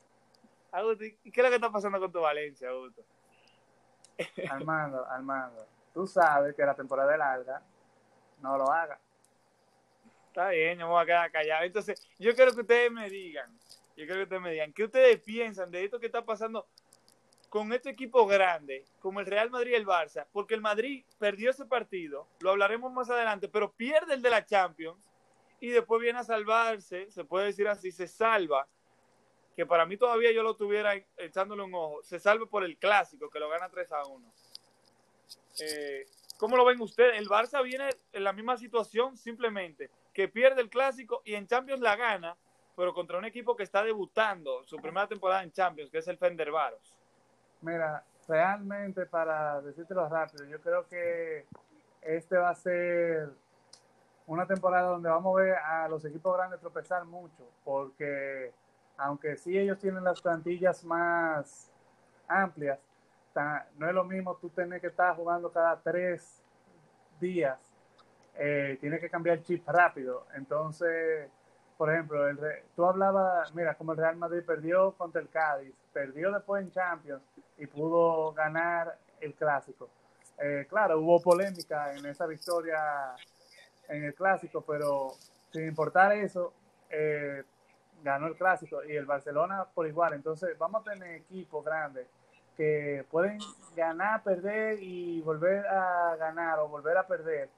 Augusto, 0.72 1.04
¿y 1.04 1.30
qué 1.30 1.40
es 1.40 1.44
lo 1.44 1.48
que 1.48 1.56
está 1.56 1.70
pasando 1.70 1.98
con 1.98 2.12
tu 2.12 2.20
Valencia, 2.20 2.68
Augusto? 2.68 3.02
Armando, 4.50 5.06
Armando, 5.06 5.66
tú 5.94 6.06
sabes 6.06 6.54
que 6.54 6.64
la 6.64 6.74
temporada 6.74 7.12
es 7.12 7.18
larga, 7.18 7.62
no 8.40 8.58
lo 8.58 8.70
haga. 8.70 8.98
Está 10.28 10.50
bien, 10.50 10.78
yo 10.78 10.86
me 10.86 10.92
voy 10.92 11.02
a 11.02 11.06
quedar 11.06 11.30
callado. 11.30 11.64
Entonces, 11.64 12.06
yo 12.18 12.34
quiero 12.34 12.52
que 12.54 12.60
ustedes 12.60 12.92
me 12.92 13.08
digan, 13.08 13.50
yo 13.96 14.04
quiero 14.04 14.14
que 14.14 14.22
ustedes 14.22 14.42
me 14.42 14.52
digan, 14.52 14.72
¿qué 14.72 14.84
ustedes 14.84 15.20
piensan 15.20 15.70
de 15.70 15.84
esto 15.84 15.98
que 15.98 16.06
está 16.06 16.24
pasando 16.24 16.66
con 17.48 17.72
este 17.72 17.90
equipo 17.90 18.26
grande, 18.26 18.84
como 19.00 19.20
el 19.20 19.26
Real 19.26 19.50
Madrid 19.50 19.72
y 19.72 19.76
el 19.76 19.86
Barça? 19.86 20.26
Porque 20.32 20.54
el 20.54 20.60
Madrid 20.60 21.04
perdió 21.18 21.50
ese 21.50 21.64
partido, 21.64 22.28
lo 22.40 22.50
hablaremos 22.50 22.92
más 22.92 23.08
adelante, 23.10 23.48
pero 23.48 23.72
pierde 23.72 24.14
el 24.14 24.22
de 24.22 24.30
la 24.30 24.44
Champions 24.44 25.10
y 25.60 25.70
después 25.70 26.00
viene 26.00 26.18
a 26.18 26.24
salvarse, 26.24 27.10
se 27.10 27.24
puede 27.24 27.46
decir 27.46 27.66
así, 27.66 27.90
se 27.90 28.06
salva, 28.06 28.68
que 29.58 29.66
para 29.66 29.86
mí 29.86 29.96
todavía 29.96 30.30
yo 30.30 30.44
lo 30.44 30.54
tuviera 30.54 30.92
echándole 31.16 31.64
un 31.64 31.74
ojo, 31.74 32.00
se 32.04 32.20
salva 32.20 32.46
por 32.46 32.62
el 32.62 32.76
clásico, 32.76 33.28
que 33.28 33.40
lo 33.40 33.48
gana 33.48 33.68
3 33.68 33.90
a 33.90 34.06
1. 34.06 34.32
Eh, 35.62 36.06
¿Cómo 36.38 36.56
lo 36.56 36.64
ven 36.64 36.80
ustedes? 36.80 37.18
El 37.18 37.28
Barça 37.28 37.60
viene 37.64 37.88
en 38.12 38.22
la 38.22 38.32
misma 38.32 38.56
situación, 38.56 39.16
simplemente 39.16 39.90
que 40.12 40.28
pierde 40.28 40.60
el 40.60 40.70
clásico 40.70 41.22
y 41.24 41.34
en 41.34 41.48
Champions 41.48 41.80
la 41.80 41.96
gana, 41.96 42.36
pero 42.76 42.94
contra 42.94 43.18
un 43.18 43.24
equipo 43.24 43.56
que 43.56 43.64
está 43.64 43.82
debutando 43.82 44.64
su 44.64 44.76
primera 44.76 45.08
temporada 45.08 45.42
en 45.42 45.50
Champions, 45.50 45.90
que 45.90 45.98
es 45.98 46.06
el 46.06 46.18
Fendervaros. 46.18 46.94
Mira, 47.60 48.04
realmente 48.28 49.06
para 49.06 49.60
decírtelo 49.60 50.08
rápido, 50.08 50.44
yo 50.44 50.60
creo 50.60 50.86
que 50.86 51.46
este 52.02 52.36
va 52.36 52.50
a 52.50 52.54
ser 52.54 53.30
una 54.28 54.46
temporada 54.46 54.90
donde 54.90 55.08
vamos 55.08 55.36
a 55.36 55.42
ver 55.42 55.54
a 55.56 55.88
los 55.88 56.04
equipos 56.04 56.36
grandes 56.36 56.60
tropezar 56.60 57.04
mucho, 57.04 57.42
porque 57.64 58.52
aunque 58.98 59.36
sí 59.36 59.56
ellos 59.56 59.78
tienen 59.78 60.04
las 60.04 60.20
plantillas 60.20 60.84
más 60.84 61.70
amplias, 62.26 62.78
no 63.76 63.88
es 63.88 63.94
lo 63.94 64.04
mismo 64.04 64.36
tú 64.36 64.48
tener 64.50 64.80
que 64.80 64.88
estar 64.88 65.14
jugando 65.14 65.50
cada 65.52 65.80
tres 65.80 66.42
días, 67.20 67.58
eh, 68.34 68.76
tienes 68.80 69.00
que 69.00 69.08
cambiar 69.08 69.38
el 69.38 69.44
chip 69.44 69.66
rápido. 69.68 70.26
Entonces, 70.34 71.28
por 71.76 71.92
ejemplo, 71.92 72.24
tú 72.74 72.84
hablabas, 72.84 73.54
mira, 73.54 73.74
como 73.74 73.92
el 73.92 73.98
Real 73.98 74.16
Madrid 74.16 74.42
perdió 74.44 74.92
contra 74.92 75.20
el 75.20 75.28
Cádiz, 75.28 75.72
perdió 75.92 76.32
después 76.32 76.64
en 76.64 76.72
Champions 76.72 77.22
y 77.56 77.66
pudo 77.66 78.32
ganar 78.32 78.98
el 79.20 79.34
clásico. 79.34 79.88
Eh, 80.38 80.66
claro, 80.68 81.00
hubo 81.00 81.20
polémica 81.20 81.94
en 81.94 82.06
esa 82.06 82.26
victoria 82.26 83.14
en 83.88 84.04
el 84.04 84.14
clásico, 84.14 84.62
pero 84.62 85.12
sin 85.52 85.66
importar 85.66 86.12
eso, 86.12 86.52
eh, 86.90 87.42
ganó 88.02 88.26
el 88.26 88.36
clásico 88.36 88.82
y 88.84 88.96
el 88.96 89.06
Barcelona 89.06 89.66
por 89.74 89.86
igual. 89.86 90.14
Entonces 90.14 90.56
vamos 90.58 90.86
a 90.86 90.92
tener 90.92 91.16
equipos 91.16 91.64
grandes 91.64 92.06
que 92.56 93.04
pueden 93.10 93.38
ganar, 93.76 94.22
perder 94.22 94.82
y 94.82 95.20
volver 95.20 95.66
a 95.66 96.16
ganar 96.16 96.58
o 96.58 96.68
volver 96.68 96.96
a 96.96 97.06
perder 97.06 97.48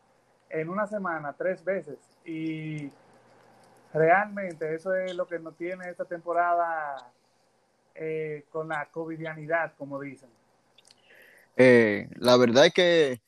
en 0.50 0.68
una 0.68 0.86
semana 0.86 1.32
tres 1.32 1.64
veces. 1.64 1.98
Y 2.24 2.90
realmente 3.94 4.74
eso 4.74 4.94
es 4.94 5.14
lo 5.14 5.26
que 5.26 5.38
nos 5.38 5.56
tiene 5.56 5.88
esta 5.88 6.04
temporada 6.04 6.96
eh, 7.94 8.44
con 8.50 8.68
la 8.68 8.86
covidianidad, 8.86 9.72
como 9.78 10.00
dicen. 10.00 10.28
Eh, 11.56 12.08
la 12.16 12.36
verdad 12.36 12.66
es 12.66 12.74
que 12.74 13.20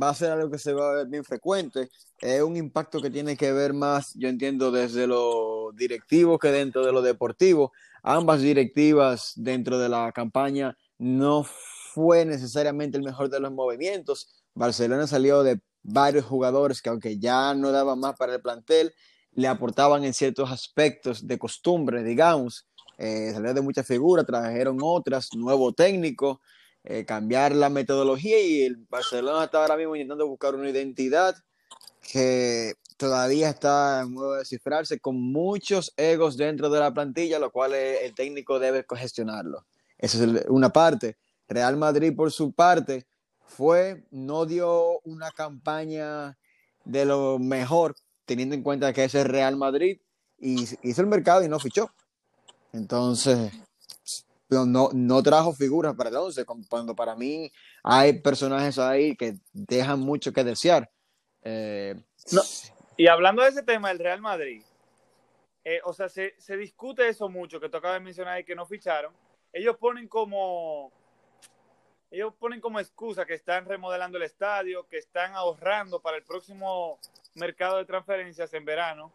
va 0.00 0.10
a 0.10 0.14
ser 0.14 0.30
algo 0.32 0.50
que 0.50 0.58
se 0.58 0.72
va 0.72 0.90
a 0.90 0.94
ver 0.94 1.06
bien 1.06 1.24
frecuente. 1.24 1.88
Es 2.18 2.42
un 2.42 2.56
impacto 2.56 3.00
que 3.00 3.10
tiene 3.10 3.36
que 3.36 3.52
ver 3.52 3.72
más, 3.72 4.14
yo 4.14 4.28
entiendo, 4.28 4.70
desde 4.70 5.06
lo 5.06 5.72
directivo 5.74 6.38
que 6.38 6.48
dentro 6.48 6.84
de 6.84 6.92
lo 6.92 7.02
deportivo. 7.02 7.72
Ambas 8.02 8.40
directivas 8.40 9.32
dentro 9.36 9.78
de 9.78 9.88
la 9.88 10.12
campaña 10.12 10.76
no 10.98 11.44
fue 11.44 12.24
necesariamente 12.24 12.96
el 12.96 13.04
mejor 13.04 13.28
de 13.28 13.40
los 13.40 13.52
movimientos. 13.52 14.44
Barcelona 14.54 15.06
salió 15.06 15.42
de 15.42 15.60
varios 15.82 16.24
jugadores 16.24 16.82
que 16.82 16.88
aunque 16.88 17.18
ya 17.18 17.54
no 17.54 17.70
daban 17.72 18.00
más 18.00 18.16
para 18.16 18.34
el 18.34 18.42
plantel, 18.42 18.92
le 19.32 19.48
aportaban 19.48 20.04
en 20.04 20.14
ciertos 20.14 20.50
aspectos 20.50 21.26
de 21.26 21.38
costumbre, 21.38 22.02
digamos. 22.02 22.66
Eh, 22.98 23.30
salió 23.32 23.52
de 23.52 23.60
muchas 23.60 23.86
figuras, 23.86 24.24
trajeron 24.24 24.78
otras, 24.82 25.28
nuevo 25.34 25.72
técnico, 25.72 26.40
eh, 26.88 27.04
cambiar 27.04 27.52
la 27.52 27.68
metodología 27.68 28.40
y 28.40 28.62
el 28.62 28.76
Barcelona 28.88 29.44
está 29.44 29.60
ahora 29.60 29.76
mismo 29.76 29.96
intentando 29.96 30.28
buscar 30.28 30.54
una 30.54 30.70
identidad 30.70 31.34
que 32.00 32.74
todavía 32.96 33.50
está 33.50 34.02
en 34.02 34.12
modo 34.12 34.34
de 34.34 34.38
descifrarse 34.38 35.00
con 35.00 35.20
muchos 35.20 35.92
egos 35.96 36.36
dentro 36.36 36.70
de 36.70 36.78
la 36.78 36.94
plantilla, 36.94 37.40
lo 37.40 37.50
cual 37.50 37.74
el 37.74 38.14
técnico 38.14 38.60
debe 38.60 38.86
gestionarlo. 38.88 39.66
Esa 39.98 40.24
es 40.24 40.44
una 40.48 40.70
parte. 40.70 41.16
Real 41.48 41.76
Madrid, 41.76 42.14
por 42.14 42.30
su 42.30 42.52
parte, 42.52 43.06
fue, 43.46 44.06
no 44.12 44.46
dio 44.46 45.00
una 45.00 45.32
campaña 45.32 46.38
de 46.84 47.04
lo 47.04 47.40
mejor, 47.40 47.96
teniendo 48.24 48.54
en 48.54 48.62
cuenta 48.62 48.92
que 48.92 49.02
ese 49.02 49.22
es 49.22 49.26
Real 49.26 49.56
Madrid, 49.56 49.98
y 50.38 50.68
hizo 50.82 51.00
el 51.00 51.08
mercado 51.08 51.42
y 51.42 51.48
no 51.48 51.58
fichó. 51.58 51.90
Entonces, 52.72 53.50
no, 54.48 54.90
no 54.92 55.22
trajo 55.22 55.52
figuras 55.52 55.94
para 55.94 56.10
el 56.10 56.16
11, 56.16 56.44
cuando 56.68 56.94
para 56.94 57.14
mí 57.14 57.50
hay 57.82 58.20
personajes 58.20 58.78
ahí 58.78 59.16
que 59.16 59.36
dejan 59.52 60.00
mucho 60.00 60.32
que 60.32 60.44
desear. 60.44 60.90
Eh, 61.42 61.94
y 62.96 63.06
hablando 63.06 63.42
de 63.42 63.50
ese 63.50 63.62
tema 63.62 63.88
del 63.88 63.98
Real 63.98 64.20
Madrid, 64.20 64.62
eh, 65.64 65.80
o 65.84 65.92
sea, 65.92 66.08
se, 66.08 66.34
se, 66.38 66.56
discute 66.56 67.08
eso 67.08 67.28
mucho, 67.28 67.60
que 67.60 67.68
tú 67.68 67.76
acabas 67.76 67.98
de 67.98 68.04
mencionar 68.04 68.40
y 68.40 68.44
que 68.44 68.54
no 68.54 68.66
ficharon. 68.66 69.12
Ellos 69.52 69.76
ponen 69.76 70.06
como 70.08 70.92
ellos 72.10 72.34
ponen 72.38 72.60
como 72.60 72.78
excusa 72.78 73.26
que 73.26 73.34
están 73.34 73.64
remodelando 73.64 74.16
el 74.16 74.24
estadio, 74.24 74.86
que 74.88 74.98
están 74.98 75.34
ahorrando 75.34 76.00
para 76.00 76.16
el 76.16 76.22
próximo 76.22 76.98
mercado 77.34 77.78
de 77.78 77.84
transferencias 77.84 78.54
en 78.54 78.64
verano, 78.64 79.12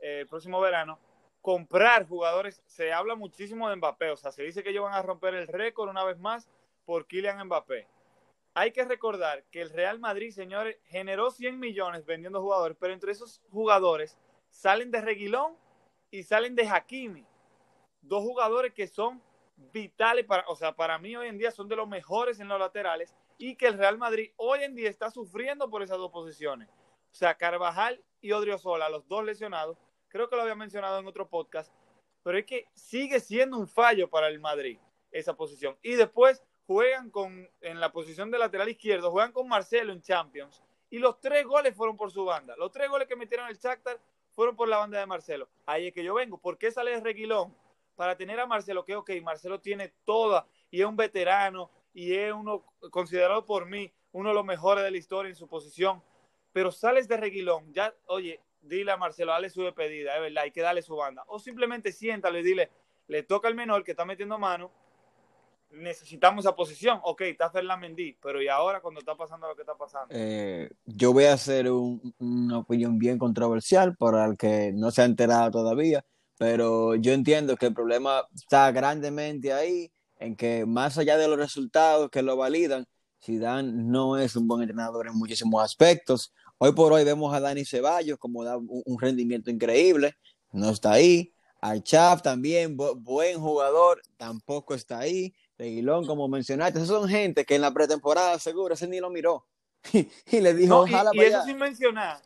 eh, 0.00 0.20
el 0.20 0.26
próximo 0.26 0.60
verano, 0.60 0.98
comprar 1.46 2.08
jugadores, 2.08 2.60
se 2.66 2.92
habla 2.92 3.14
muchísimo 3.14 3.68
de 3.68 3.76
Mbappé, 3.76 4.10
o 4.10 4.16
sea, 4.16 4.32
se 4.32 4.42
dice 4.42 4.64
que 4.64 4.70
ellos 4.70 4.82
van 4.82 4.94
a 4.94 5.02
romper 5.02 5.32
el 5.32 5.46
récord 5.46 5.88
una 5.88 6.02
vez 6.02 6.18
más 6.18 6.50
por 6.84 7.06
Kylian 7.06 7.46
Mbappé. 7.46 7.86
Hay 8.54 8.72
que 8.72 8.84
recordar 8.84 9.44
que 9.52 9.60
el 9.62 9.70
Real 9.70 10.00
Madrid, 10.00 10.32
señores, 10.32 10.76
generó 10.86 11.30
100 11.30 11.60
millones 11.60 12.04
vendiendo 12.04 12.42
jugadores, 12.42 12.76
pero 12.80 12.92
entre 12.92 13.12
esos 13.12 13.40
jugadores 13.52 14.18
salen 14.50 14.90
de 14.90 15.00
Reguilón 15.00 15.56
y 16.10 16.24
salen 16.24 16.56
de 16.56 16.68
Hakimi. 16.68 17.24
Dos 18.02 18.24
jugadores 18.24 18.74
que 18.74 18.88
son 18.88 19.22
vitales 19.72 20.24
para, 20.24 20.48
o 20.48 20.56
sea, 20.56 20.74
para 20.74 20.98
mí 20.98 21.14
hoy 21.14 21.28
en 21.28 21.38
día 21.38 21.52
son 21.52 21.68
de 21.68 21.76
los 21.76 21.86
mejores 21.86 22.40
en 22.40 22.48
los 22.48 22.58
laterales 22.58 23.14
y 23.38 23.54
que 23.54 23.68
el 23.68 23.78
Real 23.78 23.98
Madrid 23.98 24.32
hoy 24.34 24.64
en 24.64 24.74
día 24.74 24.90
está 24.90 25.12
sufriendo 25.12 25.70
por 25.70 25.84
esas 25.84 25.98
dos 25.98 26.10
posiciones. 26.10 26.68
O 26.68 27.14
sea, 27.14 27.36
Carvajal 27.36 28.02
y 28.20 28.32
Odriozola, 28.32 28.88
los 28.88 29.06
dos 29.06 29.24
lesionados, 29.24 29.78
creo 30.08 30.28
que 30.28 30.36
lo 30.36 30.42
había 30.42 30.54
mencionado 30.54 30.98
en 30.98 31.06
otro 31.06 31.28
podcast, 31.28 31.72
pero 32.22 32.38
es 32.38 32.46
que 32.46 32.68
sigue 32.74 33.20
siendo 33.20 33.56
un 33.56 33.68
fallo 33.68 34.08
para 34.08 34.28
el 34.28 34.40
Madrid 34.40 34.78
esa 35.10 35.36
posición. 35.36 35.76
Y 35.82 35.94
después 35.94 36.42
juegan 36.66 37.10
con, 37.10 37.48
en 37.60 37.80
la 37.80 37.92
posición 37.92 38.30
de 38.30 38.38
lateral 38.38 38.68
izquierdo, 38.68 39.10
juegan 39.10 39.32
con 39.32 39.48
Marcelo 39.48 39.92
en 39.92 40.02
Champions, 40.02 40.62
y 40.90 40.98
los 40.98 41.20
tres 41.20 41.44
goles 41.44 41.74
fueron 41.74 41.96
por 41.96 42.10
su 42.10 42.24
banda. 42.24 42.54
Los 42.56 42.72
tres 42.72 42.88
goles 42.88 43.08
que 43.08 43.16
metieron 43.16 43.48
el 43.48 43.56
Shakhtar 43.56 44.00
fueron 44.32 44.56
por 44.56 44.68
la 44.68 44.78
banda 44.78 44.98
de 44.98 45.06
Marcelo. 45.06 45.48
Ahí 45.64 45.88
es 45.88 45.92
que 45.92 46.04
yo 46.04 46.14
vengo. 46.14 46.38
¿Por 46.38 46.58
qué 46.58 46.70
sale 46.70 47.00
Reguilón? 47.00 47.54
Para 47.96 48.16
tener 48.16 48.38
a 48.38 48.46
Marcelo, 48.46 48.84
que 48.84 48.94
ok, 48.94 49.10
Marcelo 49.22 49.60
tiene 49.60 49.94
toda, 50.04 50.46
y 50.70 50.80
es 50.80 50.86
un 50.86 50.96
veterano, 50.96 51.70
y 51.94 52.14
es 52.14 52.32
uno 52.32 52.64
considerado 52.90 53.46
por 53.46 53.66
mí 53.66 53.90
uno 54.12 54.28
de 54.28 54.34
los 54.34 54.44
mejores 54.44 54.84
de 54.84 54.90
la 54.90 54.96
historia 54.98 55.30
en 55.30 55.36
su 55.36 55.48
posición. 55.48 56.02
Pero 56.52 56.70
sales 56.70 57.08
de 57.08 57.16
Reguilón, 57.16 57.72
ya, 57.72 57.94
oye, 58.06 58.40
dile 58.66 58.92
a 58.92 58.96
Marcelo, 58.96 59.32
dale 59.32 59.50
su 59.50 59.62
despedida, 59.62 60.14
es 60.16 60.20
verdad, 60.20 60.44
hay 60.44 60.50
que 60.50 60.60
darle 60.60 60.82
su 60.82 60.96
banda. 60.96 61.24
O 61.28 61.38
simplemente 61.38 61.92
siéntalo 61.92 62.38
y 62.38 62.42
dile, 62.42 62.70
le 63.08 63.22
toca 63.22 63.48
al 63.48 63.54
menor 63.54 63.84
que 63.84 63.92
está 63.92 64.04
metiendo 64.04 64.38
mano, 64.38 64.70
necesitamos 65.70 66.44
esa 66.44 66.54
posición. 66.54 67.00
Ok, 67.02 67.22
está 67.22 67.50
Ferland 67.50 67.80
Mendy, 67.80 68.16
pero 68.22 68.42
¿y 68.42 68.48
ahora 68.48 68.80
cuando 68.80 69.00
está 69.00 69.14
pasando 69.16 69.48
lo 69.48 69.54
que 69.54 69.62
está 69.62 69.74
pasando? 69.74 70.08
Eh, 70.10 70.70
yo 70.84 71.12
voy 71.12 71.24
a 71.24 71.34
hacer 71.34 71.70
una 71.70 72.58
opinión 72.58 72.98
bien 72.98 73.18
controversial 73.18 73.96
para 73.96 74.24
el 74.26 74.36
que 74.36 74.72
no 74.72 74.90
se 74.90 75.02
ha 75.02 75.04
enterado 75.04 75.50
todavía, 75.50 76.04
pero 76.38 76.94
yo 76.94 77.12
entiendo 77.12 77.56
que 77.56 77.66
el 77.66 77.74
problema 77.74 78.26
está 78.34 78.70
grandemente 78.72 79.52
ahí, 79.52 79.90
en 80.18 80.34
que 80.34 80.64
más 80.64 80.96
allá 80.98 81.16
de 81.16 81.28
los 81.28 81.38
resultados 81.38 82.10
que 82.10 82.22
lo 82.22 82.36
validan, 82.36 82.86
Zidane 83.22 83.72
no 83.72 84.18
es 84.18 84.36
un 84.36 84.46
buen 84.46 84.62
entrenador 84.62 85.08
en 85.08 85.14
muchísimos 85.14 85.62
aspectos. 85.62 86.32
Hoy 86.58 86.72
por 86.72 86.92
hoy 86.92 87.04
vemos 87.04 87.34
a 87.34 87.40
Dani 87.40 87.64
Ceballos 87.66 88.18
como 88.18 88.42
da 88.42 88.56
un 88.56 88.98
rendimiento 88.98 89.50
increíble, 89.50 90.16
no 90.52 90.70
está 90.70 90.92
ahí. 90.92 91.32
Archaf 91.60 92.22
también, 92.22 92.76
buen 92.76 93.38
jugador, 93.38 94.00
tampoco 94.16 94.74
está 94.74 95.00
ahí. 95.00 95.34
Reguilón, 95.58 96.06
como 96.06 96.28
mencionaste, 96.28 96.78
esos 96.78 96.88
son 96.88 97.08
gente 97.08 97.44
que 97.44 97.56
en 97.56 97.62
la 97.62 97.72
pretemporada 97.72 98.38
seguro 98.38 98.74
ese 98.74 98.86
ni 98.86 99.00
lo 99.00 99.10
miró. 99.10 99.46
y 99.92 100.40
le 100.40 100.54
dijo, 100.54 100.80
ojalá 100.80 101.10
y, 101.12 101.18
y 101.18 101.22
eso 101.22 101.44
sin 101.44 101.58
mencionar, 101.58 102.20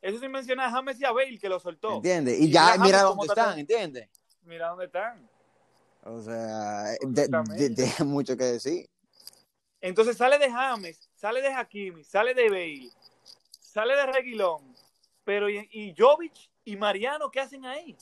eso 0.00 0.18
sin 0.18 0.30
mencionar 0.30 0.68
a 0.68 0.72
James 0.72 1.00
y 1.00 1.04
a 1.04 1.12
Bale 1.12 1.38
que 1.38 1.48
lo 1.48 1.60
soltó. 1.60 1.96
¿Entiendes? 1.96 2.40
Y, 2.40 2.50
ya 2.50 2.76
mira 2.78 3.02
dónde 3.02 3.26
están, 3.26 3.58
¿entiendes? 3.58 4.08
Mira 4.42 4.68
dónde 4.68 4.86
están. 4.86 5.28
O 6.02 6.22
sea, 6.22 6.84
de, 7.00 7.92
mucho 8.04 8.36
que 8.36 8.44
decir. 8.44 8.88
Entonces 9.80 10.16
sale 10.16 10.38
de 10.38 10.50
James, 10.50 11.10
sale 11.14 11.42
de 11.42 11.48
Hakimi, 11.48 12.04
sale 12.04 12.34
de 12.34 12.48
Bale, 12.48 12.90
sale 13.76 13.94
de 13.94 14.06
Reguilón, 14.06 14.74
pero 15.22 15.50
y, 15.50 15.68
y 15.70 15.94
Jovic 15.94 16.32
y 16.64 16.76
Mariano, 16.76 17.30
¿qué 17.30 17.40
hacen 17.40 17.66
ahí? 17.66 17.94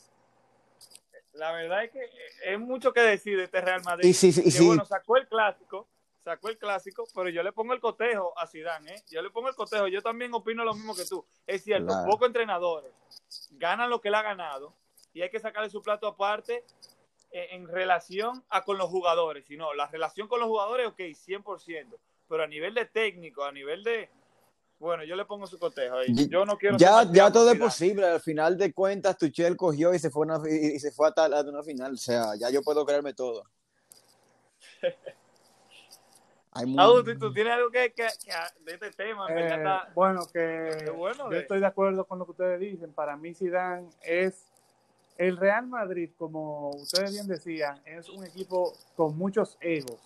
La 1.33 1.51
verdad 1.51 1.83
es 1.83 1.91
que 1.91 1.99
es 2.45 2.61
mucho 2.61 2.93
que 2.93 3.01
decir 3.01 3.37
de 3.37 3.43
este 3.43 3.61
Real 3.61 3.83
Madrid. 3.83 4.15
Sí, 4.15 4.31
sí, 4.31 4.53
sí, 4.53 4.65
bueno, 4.65 4.85
sacó 4.85 5.17
el 5.17 5.27
clásico, 5.27 5.89
sacó 6.23 6.49
el 6.49 6.59
clásico, 6.59 7.09
pero 7.13 7.29
yo 7.29 7.43
le 7.43 7.51
pongo 7.51 7.73
el 7.73 7.81
cotejo 7.81 8.39
a 8.39 8.47
Zidane, 8.47 8.95
¿eh? 8.95 9.03
Yo 9.11 9.21
le 9.21 9.31
pongo 9.31 9.49
el 9.49 9.57
cotejo, 9.57 9.89
yo 9.89 10.01
también 10.01 10.33
opino 10.33 10.65
lo 10.65 10.75
mismo 10.75 10.95
que 10.95 11.07
tú. 11.07 11.27
Es 11.45 11.65
cierto, 11.65 11.93
pocos 12.09 12.29
entrenadores 12.29 12.93
ganan 13.51 13.91
lo 13.91 14.01
que 14.01 14.09
él 14.11 14.15
ha 14.15 14.23
ganado 14.23 14.73
y 15.13 15.23
hay 15.23 15.31
que 15.31 15.41
sacarle 15.41 15.71
su 15.71 15.83
plato 15.83 16.07
aparte 16.07 16.65
eh, 17.33 17.49
en 17.51 17.67
relación 17.67 18.45
a 18.49 18.63
con 18.63 18.79
los 18.79 18.91
jugadores. 18.91 19.45
Si 19.45 19.57
no, 19.57 19.75
la 19.75 19.89
relación 19.89 20.29
con 20.29 20.39
los 20.39 20.49
jugadores, 20.49 20.87
ok, 20.87 21.01
100%, 21.01 21.99
pero 22.29 22.45
a 22.45 22.47
nivel 22.47 22.75
de 22.75 22.87
técnico, 22.87 23.43
a 23.43 23.51
nivel 23.51 23.83
de, 23.83 24.09
bueno, 24.79 25.05
yo 25.05 25.17
le 25.17 25.25
pongo 25.25 25.47
su 25.47 25.59
cotejo 25.59 25.97
ahí. 25.97 26.29
Yo 26.29 26.45
no 26.45 26.57
quiero. 26.59 26.77
Ya, 26.77 27.11
ya 27.11 27.33
todo 27.33 27.51
es 27.51 27.59
posible. 27.59 28.07
Al 28.07 28.21
final 28.21 28.59
de 28.59 28.73
cuentas, 28.73 29.17
Tuchel 29.17 29.57
cogió 29.57 29.95
y 29.95 29.99
se 29.99 30.11
fue, 30.11 30.27
y 30.51 30.79
se 30.79 30.93
fue 30.93 31.09
a, 31.09 31.13
tal, 31.13 31.33
a 31.35 31.41
una 31.43 31.63
final. 31.63 31.95
O 31.95 31.97
sea, 31.97 32.35
ya 32.39 32.51
yo 32.51 32.63
puedo 32.63 32.85
creerme 32.85 33.15
todo. 33.15 33.45
Hay 36.57 36.73
¿tú, 37.19 37.33
tienes 37.33 37.53
algo 37.53 37.69
que, 37.69 37.93
que, 37.93 38.05
de 38.05 38.75
este 38.75 38.93
tema? 38.93 39.27
Eh, 39.29 39.65
bueno, 39.93 40.25
que 40.33 40.85
yo 40.87 41.33
estoy 41.33 41.59
de 41.59 41.67
acuerdo 41.67 42.05
con 42.05 42.21
lo 42.21 42.27
que 42.27 42.31
ustedes 42.31 42.61
dicen. 42.61 42.93
Para 42.93 43.17
mí, 43.17 43.35
Zidane 43.35 43.89
es 44.05 44.47
el 45.19 45.37
Real 45.37 45.67
Madrid, 45.67 46.11
como 46.17 46.71
ustedes 46.71 47.13
bien 47.13 47.27
decían, 47.27 47.81
es 47.85 48.09
un 48.09 48.25
equipo 48.25 48.73
con 48.95 49.19
muchos 49.19 49.59
egos. 49.61 49.99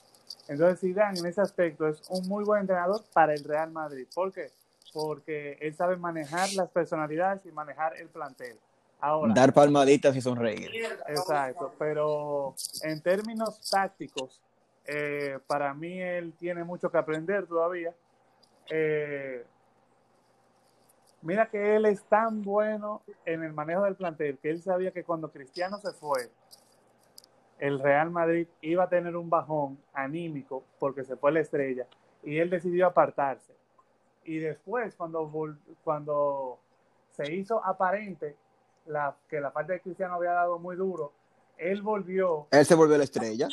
Entonces, 0.49 0.81
Zidane 0.81 1.19
en 1.19 1.27
ese 1.27 1.41
aspecto 1.41 1.87
es 1.87 2.03
un 2.09 2.27
muy 2.29 2.45
buen 2.45 2.61
entrenador 2.63 3.03
para 3.13 3.35
el 3.35 3.45
Real 3.45 3.71
Madrid. 3.71 4.07
¿Por 4.15 4.33
qué? 4.33 4.51
porque 4.93 5.59
él 5.61 5.75
sabe 5.75 5.97
manejar 5.97 6.53
las 6.55 6.69
personalidades 6.71 7.45
y 7.47 7.53
manejar 7.53 7.97
el 7.97 8.09
plantel. 8.09 8.59
Ahora, 9.01 9.33
Dar 9.33 9.53
palmaditas 9.53 10.17
y 10.17 10.21
sonreír. 10.21 10.71
Exacto, 11.07 11.73
pero 11.79 12.55
en 12.83 13.01
términos 13.01 13.61
tácticos, 13.71 14.43
eh, 14.85 15.39
para 15.47 15.73
mí 15.73 16.01
él 16.01 16.35
tiene 16.39 16.65
mucho 16.65 16.91
que 16.91 16.99
aprender 16.99 17.47
todavía. 17.47 17.95
Eh, 18.71 19.45
mira 21.23 21.49
que 21.49 21.77
él 21.77 21.87
es 21.87 22.03
tan 22.05 22.43
bueno 22.43 23.03
en 23.25 23.45
el 23.45 23.53
manejo 23.53 23.85
del 23.85 23.95
plantel 23.95 24.39
que 24.39 24.51
él 24.51 24.61
sabía 24.61 24.91
que 24.91 25.05
cuando 25.05 25.31
Cristiano 25.31 25.79
se 25.79 25.93
fue, 25.93 26.31
el 27.59 27.81
Real 27.81 28.11
Madrid 28.11 28.47
iba 28.61 28.85
a 28.85 28.89
tener 28.89 29.17
un 29.17 29.31
bajón 29.31 29.79
anímico 29.93 30.65
porque 30.79 31.05
se 31.05 31.17
fue 31.17 31.33
la 31.33 31.41
estrella 31.41 31.87
y 32.23 32.39
él 32.39 32.51
decidió 32.51 32.87
apartarse 32.87 33.55
y 34.25 34.39
después 34.39 34.95
cuando, 34.95 35.31
cuando 35.83 36.59
se 37.11 37.35
hizo 37.35 37.65
aparente 37.65 38.37
la, 38.87 39.15
que 39.29 39.41
la 39.41 39.53
parte 39.53 39.75
de 39.75 39.81
Cristiano 39.81 40.15
había 40.15 40.33
dado 40.33 40.59
muy 40.59 40.77
duro, 40.77 41.13
él 41.57 41.83
volvió. 41.83 42.47
Él 42.51 42.65
se 42.65 42.75
volvió 42.75 42.97
la 42.97 43.05
estrella. 43.05 43.49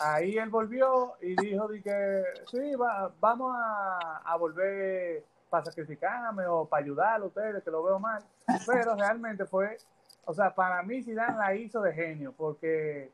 Ahí 0.00 0.36
él 0.36 0.50
volvió 0.50 1.14
y 1.20 1.34
dijo 1.36 1.68
de 1.68 1.82
que 1.82 2.24
sí, 2.50 2.72
vamos 3.20 3.54
a, 3.56 4.22
a 4.24 4.36
volver 4.36 5.24
para 5.48 5.64
sacrificarme 5.64 6.46
o 6.46 6.66
para 6.66 6.84
ayudar 6.84 7.20
a 7.20 7.24
ustedes, 7.24 7.62
que 7.62 7.70
lo 7.70 7.82
veo 7.82 7.98
mal. 7.98 8.22
Pero 8.66 8.94
realmente 8.94 9.46
fue, 9.46 9.78
o 10.24 10.34
sea, 10.34 10.54
para 10.54 10.82
mí 10.82 11.02
Zidane 11.02 11.38
la 11.38 11.54
hizo 11.54 11.80
de 11.80 11.92
genio, 11.92 12.34
porque, 12.36 13.10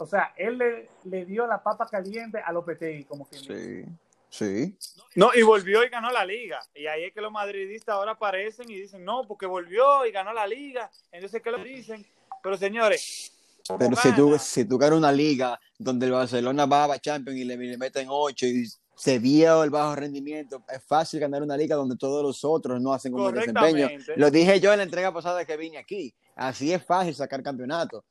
o 0.00 0.06
sea, 0.06 0.32
él 0.36 0.56
le, 0.56 0.88
le 1.04 1.26
dio 1.26 1.46
la 1.46 1.62
papa 1.62 1.86
caliente 1.86 2.38
a 2.38 2.50
Lopetegui, 2.52 3.04
como 3.04 3.26
quien 3.26 3.42
sí. 3.42 3.84
Sí. 4.30 4.76
No, 5.16 5.30
y 5.34 5.42
volvió 5.42 5.84
y 5.84 5.88
ganó 5.88 6.10
la 6.10 6.24
liga. 6.24 6.60
Y 6.74 6.86
ahí 6.86 7.04
es 7.04 7.12
que 7.12 7.20
los 7.20 7.32
madridistas 7.32 7.94
ahora 7.94 8.12
aparecen 8.12 8.70
y 8.70 8.80
dicen, 8.80 9.04
no, 9.04 9.26
porque 9.26 9.44
volvió 9.44 10.06
y 10.06 10.12
ganó 10.12 10.32
la 10.32 10.46
liga. 10.46 10.90
Entonces, 11.12 11.42
¿qué 11.42 11.50
lo 11.50 11.58
dicen? 11.58 12.06
Pero 12.42 12.56
señores. 12.56 13.32
Pero 13.78 13.94
si 13.96 14.12
tú, 14.12 14.38
si 14.38 14.64
tú 14.64 14.78
ganas 14.78 14.98
una 14.98 15.12
liga 15.12 15.60
donde 15.78 16.06
el 16.06 16.12
Barcelona 16.12 16.64
va 16.64 16.84
a 16.84 16.98
Champions 16.98 17.38
y 17.38 17.44
le, 17.44 17.56
meten 17.76 18.06
8 18.08 18.46
y 18.46 18.66
se 18.96 19.18
vio 19.18 19.64
el 19.64 19.70
bajo 19.70 19.96
rendimiento, 19.96 20.62
es 20.68 20.82
fácil 20.82 21.20
ganar 21.20 21.42
una 21.42 21.56
liga 21.56 21.76
donde 21.76 21.96
todos 21.96 22.22
los 22.22 22.42
otros 22.44 22.80
no 22.80 22.92
hacen 22.94 23.12
un 23.12 23.22
buen 23.22 23.34
desempeño. 23.34 23.88
Lo 24.16 24.30
dije 24.30 24.60
yo 24.60 24.72
en 24.72 24.78
la 24.78 24.84
entrega 24.84 25.12
pasada 25.12 25.44
que 25.44 25.56
vine 25.56 25.76
aquí. 25.76 26.14
Así 26.36 26.72
es 26.72 26.82
fácil 26.84 27.14
sacar 27.14 27.42
campeonato. 27.42 28.04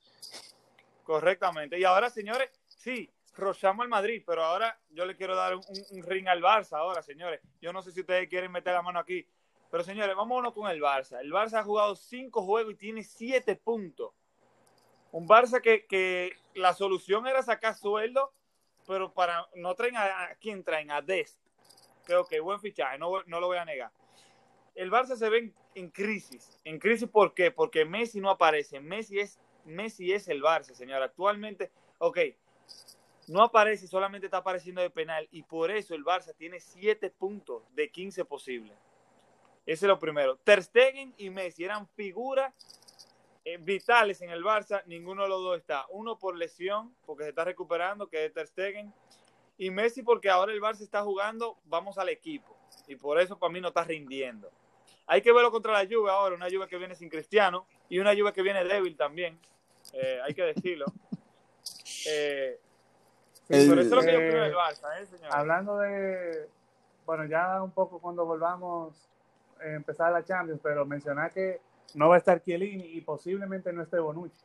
Correctamente. 1.09 1.79
Y 1.79 1.85
ahora, 1.85 2.11
señores, 2.11 2.51
sí, 2.67 3.11
rochamos 3.35 3.81
al 3.81 3.89
Madrid, 3.89 4.21
pero 4.27 4.43
ahora 4.43 4.79
yo 4.91 5.07
le 5.07 5.15
quiero 5.15 5.35
dar 5.35 5.55
un, 5.55 6.03
ring 6.03 6.27
al 6.27 6.39
Barça 6.39 6.73
ahora, 6.73 7.01
señores. 7.01 7.41
Yo 7.59 7.73
no 7.73 7.81
sé 7.81 7.91
si 7.91 8.01
ustedes 8.01 8.29
quieren 8.29 8.51
meter 8.51 8.75
la 8.75 8.83
mano 8.83 8.99
aquí, 8.99 9.27
pero 9.71 9.83
señores, 9.83 10.15
vámonos 10.15 10.53
con 10.53 10.69
el 10.69 10.79
Barça. 10.79 11.19
El 11.19 11.31
Barça 11.31 11.61
ha 11.61 11.63
jugado 11.63 11.95
cinco 11.95 12.43
juegos 12.43 12.73
y 12.73 12.75
tiene 12.75 13.01
siete 13.01 13.55
puntos. 13.55 14.13
Un 15.11 15.27
Barça 15.27 15.63
que, 15.63 15.87
que 15.87 16.37
la 16.53 16.75
solución 16.75 17.25
era 17.25 17.41
sacar 17.41 17.73
sueldo, 17.73 18.31
pero 18.85 19.11
para 19.11 19.47
no 19.55 19.73
traen 19.73 19.97
a, 19.97 20.25
a 20.25 20.35
quién 20.35 20.63
traen, 20.63 20.91
a 20.91 21.01
Dest. 21.01 21.39
Creo 22.05 22.27
que 22.27 22.39
buen 22.39 22.59
fichaje, 22.59 22.99
no, 22.99 23.23
no 23.25 23.39
lo 23.39 23.47
voy 23.47 23.57
a 23.57 23.65
negar. 23.65 23.91
El 24.75 24.91
Barça 24.91 25.15
se 25.15 25.27
ve 25.27 25.51
en, 25.73 25.89
crisis. 25.89 26.59
¿En 26.63 26.77
crisis 26.77 27.09
por 27.09 27.33
qué? 27.33 27.49
Porque 27.49 27.83
Messi 27.83 28.21
no 28.21 28.29
aparece. 28.29 28.79
Messi 28.79 29.19
es, 29.19 29.39
Messi 29.65 30.11
es 30.11 30.27
el 30.27 30.41
Barça, 30.41 30.73
señor. 30.73 31.01
Actualmente, 31.01 31.71
ok, 31.97 32.19
no 33.27 33.43
aparece, 33.43 33.87
solamente 33.87 34.27
está 34.27 34.37
apareciendo 34.37 34.81
de 34.81 34.89
penal 34.89 35.27
y 35.31 35.43
por 35.43 35.69
eso 35.71 35.93
el 35.93 36.03
Barça 36.03 36.33
tiene 36.35 36.59
7 36.59 37.09
puntos 37.11 37.63
de 37.75 37.89
15 37.89 38.25
posibles. 38.25 38.77
Ese 39.65 39.85
es 39.85 39.87
lo 39.87 39.99
primero. 39.99 40.37
Ter 40.37 40.63
Stegen 40.63 41.13
y 41.17 41.29
Messi 41.29 41.63
eran 41.63 41.87
figuras 41.89 42.53
eh, 43.45 43.57
vitales 43.57 44.21
en 44.21 44.31
el 44.31 44.43
Barça, 44.43 44.83
ninguno 44.85 45.23
de 45.23 45.29
los 45.29 45.41
dos 45.41 45.57
está. 45.57 45.85
Uno 45.89 46.17
por 46.17 46.35
lesión, 46.35 46.95
porque 47.05 47.23
se 47.23 47.29
está 47.29 47.45
recuperando, 47.45 48.07
que 48.07 48.25
es 48.25 48.33
Ter 48.33 48.47
Stegen, 48.47 48.93
y 49.57 49.69
Messi 49.69 50.01
porque 50.01 50.29
ahora 50.29 50.51
el 50.51 50.61
Barça 50.61 50.81
está 50.81 51.03
jugando, 51.03 51.57
vamos 51.65 51.97
al 51.97 52.09
equipo, 52.09 52.57
y 52.87 52.95
por 52.95 53.19
eso 53.19 53.37
para 53.37 53.53
mí 53.53 53.61
no 53.61 53.67
está 53.67 53.83
rindiendo. 53.83 54.49
Hay 55.11 55.23
que 55.23 55.33
verlo 55.33 55.49
contra 55.49 55.73
la 55.73 55.89
Juve 55.89 56.11
ahora, 56.11 56.35
una 56.35 56.45
Juve 56.45 56.67
que 56.67 56.77
viene 56.77 56.93
sin 56.93 57.09
Cristiano 57.09 57.65
y 57.89 57.97
una 57.97 58.13
Juve 58.15 58.31
que 58.31 58.43
viene 58.43 58.63
débil 58.63 58.95
también, 58.95 59.39
eh, 59.93 60.19
hay 60.23 60.35
que 60.35 60.43
decirlo. 60.43 60.85
Eh, 62.07 62.59
eh, 63.49 64.53
hablando 65.31 65.79
de, 65.79 66.47
bueno, 67.07 67.25
ya 67.25 67.61
un 67.63 67.71
poco 67.71 67.99
cuando 67.99 68.23
volvamos 68.23 68.93
a 69.59 69.65
empezar 69.65 70.11
la 70.11 70.23
Champions, 70.23 70.59
pero 70.61 70.85
mencionar 70.85 71.33
que 71.33 71.59
no 71.95 72.07
va 72.07 72.15
a 72.15 72.19
estar 72.19 72.43
Chiellini 72.43 72.85
y 72.85 73.01
posiblemente 73.01 73.73
no 73.73 73.81
esté 73.81 73.97
Bonucci. 73.97 74.37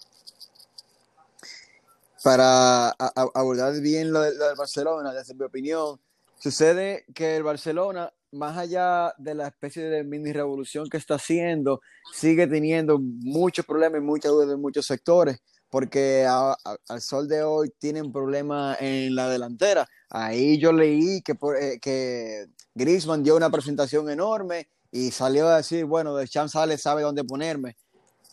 Para 2.22 2.88
abordar 3.34 3.78
bien 3.82 4.10
lo, 4.10 4.22
del 4.22 4.56
Barcelona, 4.56 5.12
desde 5.12 5.34
mi 5.34 5.44
opinión, 5.44 6.00
sucede 6.38 7.04
que 7.14 7.36
el 7.36 7.42
Barcelona, 7.42 8.10
más 8.34 8.56
allá 8.58 9.14
de 9.18 9.34
la 9.34 9.48
especie 9.48 9.84
de 9.84 10.04
mini 10.04 10.32
revolución 10.32 10.88
que 10.88 10.96
está 10.96 11.14
haciendo, 11.14 11.80
sigue 12.12 12.46
teniendo 12.46 12.98
muchos 13.00 13.64
problemas 13.64 14.00
y 14.00 14.04
muchas 14.04 14.32
dudas 14.32 14.50
en 14.50 14.60
muchos 14.60 14.86
sectores 14.86 15.40
porque 15.74 16.24
al 16.24 17.00
sol 17.00 17.26
de 17.26 17.42
hoy 17.42 17.68
tienen 17.80 18.12
problemas 18.12 18.80
en 18.80 19.16
la 19.16 19.28
delantera. 19.28 19.88
Ahí 20.08 20.56
yo 20.56 20.72
leí 20.72 21.20
que, 21.22 21.32
eh, 21.60 21.80
que 21.82 22.46
Griezmann 22.76 23.24
dio 23.24 23.34
una 23.34 23.50
presentación 23.50 24.08
enorme 24.08 24.68
y 24.92 25.10
salió 25.10 25.48
a 25.48 25.56
decir, 25.56 25.84
bueno, 25.84 26.14
de 26.14 26.28
Champs 26.28 26.52
sale, 26.52 26.78
sabe 26.78 27.02
dónde 27.02 27.24
ponerme. 27.24 27.76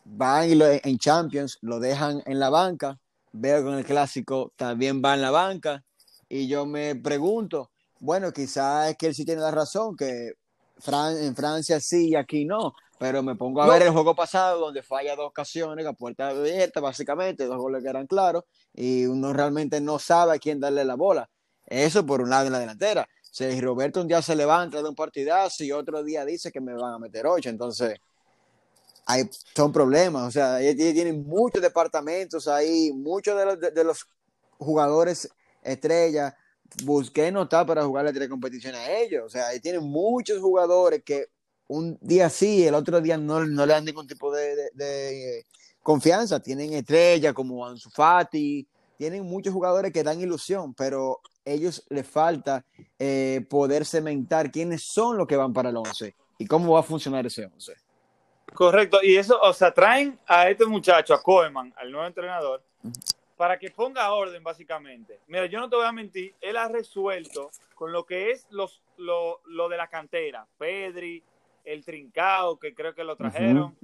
Van 0.06 0.52
y 0.52 0.54
lo, 0.54 0.68
en 0.68 1.00
Champions, 1.00 1.58
lo 1.62 1.80
dejan 1.80 2.22
en 2.28 2.40
la 2.40 2.52
banca, 2.52 3.00
veo 3.32 3.64
con 3.64 3.74
el 3.74 3.86
clásico 3.86 4.54
también 4.56 5.02
va 5.04 5.16
en 5.16 5.22
la 5.24 5.32
banca 5.32 5.84
y 6.30 6.48
yo 6.48 6.68
me 6.68 6.96
pregunto, 6.96 7.71
bueno, 8.02 8.34
quizás 8.34 8.90
es 8.90 8.98
que 8.98 9.06
él 9.06 9.16
sí 9.16 9.24
tiene 9.24 9.42
la 9.42 9.52
razón, 9.52 9.96
que 9.96 10.34
en 10.88 11.36
Francia 11.36 11.80
sí 11.80 12.10
y 12.10 12.16
aquí 12.16 12.46
no, 12.46 12.74
pero 12.98 13.22
me 13.22 13.36
pongo 13.36 13.62
a 13.62 13.68
ver 13.68 13.84
el 13.84 13.92
juego 13.92 14.16
pasado 14.16 14.60
donde 14.60 14.82
falla 14.82 15.16
dos 15.16 15.28
ocasiones, 15.28 15.86
la 15.86 15.94
puerta 15.94 16.30
abierta 16.30 16.80
básicamente, 16.80 17.46
dos 17.46 17.58
goles 17.58 17.84
que 17.84 17.90
eran 17.90 18.08
claros 18.08 18.44
y 18.74 19.06
uno 19.06 19.32
realmente 19.34 19.80
no 19.80 20.00
sabe 20.00 20.36
a 20.36 20.40
quién 20.40 20.60
darle 20.60 20.84
la 20.84 20.96
bola. 20.96 21.30
Eso 21.68 22.04
por 22.04 22.22
un 22.22 22.32
lado 22.32 22.48
en 22.48 22.54
la 22.54 22.60
delantera. 22.60 23.08
Si 23.22 23.62
Roberto 23.62 24.02
un 24.02 24.08
día 24.08 24.22
se 24.24 24.36
levanta 24.36 24.82
de 24.82 24.90
un 24.90 24.96
partidazo 24.96 25.64
y 25.64 25.72
otro 25.72 26.04
día 26.04 26.26
dice 26.26 26.52
que 26.52 26.60
me 26.60 26.74
van 26.74 26.96
a 26.96 27.00
meter 27.00 27.28
ocho, 27.28 27.50
entonces 27.50 28.00
hay, 29.06 29.30
son 29.56 29.72
problemas. 29.72 30.28
O 30.28 30.32
sea, 30.32 30.60
ellos 30.60 30.76
tienen 30.76 31.24
muchos 31.28 31.62
departamentos 31.62 32.48
ahí, 32.48 32.92
muchos 32.92 33.38
de 33.38 33.46
los, 33.46 33.60
de, 33.60 33.84
los 33.84 34.08
jugadores 34.58 35.30
estrellas. 35.62 36.34
Busqué 36.84 37.32
no 37.32 37.44
está 37.44 37.66
para 37.66 37.84
jugarle 37.84 38.14
tres 38.14 38.30
competiciones 38.30 38.80
a 38.80 38.92
ellos. 38.92 39.24
O 39.26 39.30
sea, 39.30 39.48
ahí 39.48 39.60
tienen 39.60 39.84
muchos 39.84 40.40
jugadores 40.40 41.04
que 41.04 41.28
un 41.68 41.98
día 42.02 42.30
sí, 42.30 42.66
el 42.66 42.76
otro 42.76 43.00
día 43.00 43.18
no, 43.18 43.46
no 43.46 43.66
le 43.66 43.74
dan 43.74 43.86
ningún 43.86 44.08
tipo 44.08 44.34
de, 44.34 44.70
de, 44.74 45.46
confianza. 45.82 46.40
Tienen 46.42 46.74
estrellas 46.74 47.34
como 47.34 47.66
Ansu 47.66 47.90
Fati, 47.90 48.68
tienen 48.98 49.24
muchos 49.24 49.54
jugadores 49.54 49.92
que 49.92 50.04
dan 50.04 50.20
ilusión, 50.20 50.74
pero 50.74 51.22
ellos 51.46 51.86
les 51.90 52.08
falta 52.08 52.66
eh, 53.00 53.46
poder 53.50 53.86
cementar 53.86 54.52
quiénes 54.52 54.84
son 54.84 55.18
los 55.18 55.28
que 55.28 55.38
van 55.38 55.54
para 55.54 55.70
el 55.70 55.78
11 55.78 56.16
y 56.38 56.46
cómo 56.46 56.74
va 56.74 56.82
a 56.82 56.84
funcionar 56.84 57.26
ese 57.26 57.46
11. 57.46 57.74
Correcto, 58.54 59.00
y 59.02 59.16
eso, 59.16 59.40
o 59.42 59.54
sea, 59.54 59.74
traen 59.74 60.20
a 60.28 60.50
este 60.50 60.66
muchacho, 60.66 61.14
a 61.14 61.22
Koeman, 61.22 61.74
al 61.78 61.92
nuevo 61.92 62.06
entrenador, 62.06 62.64
para 63.42 63.58
que 63.58 63.72
ponga 63.72 64.14
orden, 64.14 64.44
básicamente. 64.44 65.20
Mira, 65.26 65.48
yo 65.48 65.60
no 65.60 65.68
te 65.68 65.76
voy 65.76 65.88
a 65.88 65.92
mentir, 65.92 66.36
él 66.42 66.58
ha 66.58 66.68
resuelto 66.68 67.50
con 67.74 67.92
lo 67.92 68.06
que 68.06 68.30
es 68.30 68.46
los, 68.52 68.84
lo, 68.98 69.42
de 69.68 69.78
la 69.78 69.88
cantera, 69.88 70.46
Pedri, 70.60 71.24
el 71.66 71.84
Trincao, 71.84 72.60
que 72.60 72.76
creo 72.76 72.94
que 72.94 73.04
lo 73.04 73.16
trajeron, 73.16 73.76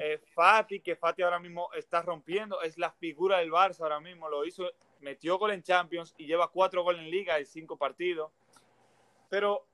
eh, 0.00 0.20
Fati, 0.32 0.78
que 0.78 0.94
Fati 0.94 1.22
ahora 1.22 1.40
mismo 1.40 1.70
está 1.74 2.02
rompiendo, 2.02 2.62
es 2.62 2.78
la 2.78 2.92
figura 2.92 3.38
del 3.38 3.50
Barça 3.50 3.80
ahora 3.80 3.98
mismo, 3.98 4.28
lo 4.28 4.44
hizo, 4.44 4.70
metió 5.00 5.38
gol 5.38 5.50
en 5.50 5.64
Champions 5.64 6.14
y 6.16 6.26
lleva 6.26 6.46
cuatro 6.46 6.84
goles 6.84 7.02
en 7.02 7.10
Liga 7.10 7.40
y 7.40 7.46
cinco 7.46 7.76
partidos. 7.76 8.30
Pero 9.28 9.66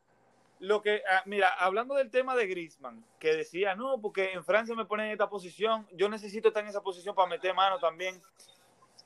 lo 0.60 0.80
que, 0.80 1.02
ah, 1.10 1.24
mira, 1.26 1.50
hablando 1.50 1.94
del 1.94 2.10
tema 2.10 2.34
de 2.34 2.46
Griezmann, 2.46 3.04
que 3.18 3.36
decía, 3.36 3.74
no, 3.74 4.00
porque 4.00 4.32
en 4.32 4.44
Francia 4.44 4.74
me 4.74 4.86
ponen 4.86 5.08
en 5.08 5.12
esta 5.12 5.28
posición, 5.28 5.86
yo 5.92 6.08
necesito 6.08 6.48
estar 6.48 6.62
en 6.62 6.70
esa 6.70 6.82
posición 6.82 7.14
para 7.14 7.28
meter 7.28 7.52
mano 7.52 7.78
también. 7.78 8.18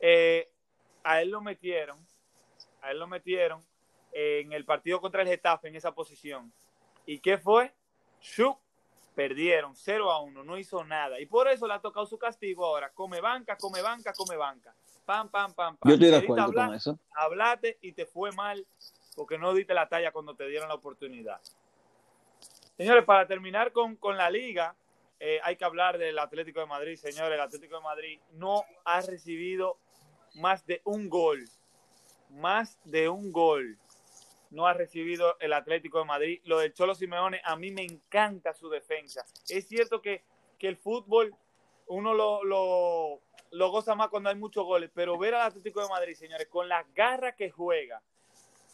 Eh, 0.01 0.51
a 1.05 1.21
él 1.23 1.31
lo 1.31 1.41
metieron, 1.41 1.99
a 2.83 2.91
él 2.91 2.99
lo 2.99 3.07
metieron 3.07 3.63
en 4.13 4.53
el 4.53 4.65
partido 4.65 5.01
contra 5.01 5.23
el 5.23 5.29
Getafe 5.29 5.69
en 5.69 5.77
esa 5.77 5.95
posición. 5.95 6.53
¿Y 7.07 7.21
qué 7.21 7.39
fue? 7.39 7.73
Shuk, 8.21 8.59
perdieron 9.15 9.75
0 9.75 10.11
a 10.11 10.21
1, 10.21 10.45
no 10.45 10.59
hizo 10.59 10.85
nada. 10.85 11.21
Y 11.21 11.27
por 11.27 11.49
eso 11.49 11.67
le 11.67 11.75
ha 11.75 11.81
tocado 11.81 12.07
su 12.07 12.19
castigo 12.19 12.65
ahora. 12.65 12.91
Come 12.91 13.21
banca, 13.21 13.57
come 13.57 13.83
banca, 13.83 14.13
come 14.13 14.37
banca. 14.37 14.75
Pam, 15.05 15.29
pam, 15.29 15.55
pam, 15.55 15.77
pam. 15.77 15.89
Yo 15.89 15.95
estoy 15.95 16.11
de 16.11 16.17
acuerdo 16.17 16.53
con 16.53 16.75
eso. 16.75 16.99
Hablate 17.15 17.79
y 17.83 17.93
te 17.93 18.07
fue 18.07 18.33
mal 18.33 18.67
porque 19.17 19.39
no 19.39 19.53
diste 19.53 19.75
la 19.75 19.89
talla 19.89 20.13
cuando 20.13 20.35
te 20.35 20.47
dieron 20.47 20.69
la 20.69 20.75
oportunidad. 20.75 21.41
Señores, 22.77 23.05
para 23.05 23.27
terminar 23.27 23.73
con, 23.73 23.99
la 24.17 24.31
liga, 24.31 24.75
eh, 25.19 25.39
hay 25.43 25.57
que 25.57 25.65
hablar 25.65 25.99
del 25.99 26.19
Atlético 26.19 26.61
de 26.61 26.67
Madrid. 26.67 26.97
Señores, 26.97 27.35
el 27.35 27.41
Atlético 27.41 27.77
de 27.77 27.83
Madrid 27.83 28.21
no 28.33 28.65
ha 28.85 29.01
recibido 29.03 29.77
más 30.35 30.67
de 30.67 30.81
un 30.85 31.09
gol. 31.09 31.49
Más 32.31 32.79
de 32.85 33.09
un 33.09 33.33
gol. 33.33 33.79
No 34.51 34.67
ha 34.67 34.75
recibido 34.75 35.37
el 35.41 35.53
Atlético 35.53 35.99
de 35.99 36.05
Madrid. 36.05 36.41
Lo 36.45 36.59
del 36.59 36.75
Cholo 36.75 36.95
Simeone, 36.95 37.41
a 37.45 37.57
mí 37.57 37.71
me 37.71 37.83
encanta 37.83 38.55
su 38.55 38.69
defensa. 38.69 39.25
Es 39.49 39.69
cierto 39.69 40.01
que, 40.03 40.25
el 40.61 40.77
fútbol 40.77 41.35
uno 41.87 42.13
lo, 42.13 42.45
lo, 42.45 43.21
lo 43.51 43.71
goza 43.71 43.95
más 43.95 44.09
cuando 44.09 44.29
hay 44.29 44.37
muchos 44.37 44.65
goles, 44.65 44.91
pero 44.95 45.17
ver 45.17 45.35
al 45.35 45.49
Atlético 45.49 45.83
de 45.83 45.89
Madrid, 45.89 46.15
señores, 46.15 46.49
con 46.49 46.69
la 46.69 46.85
garra 46.95 47.35
que 47.35 47.51
juega, 47.51 48.03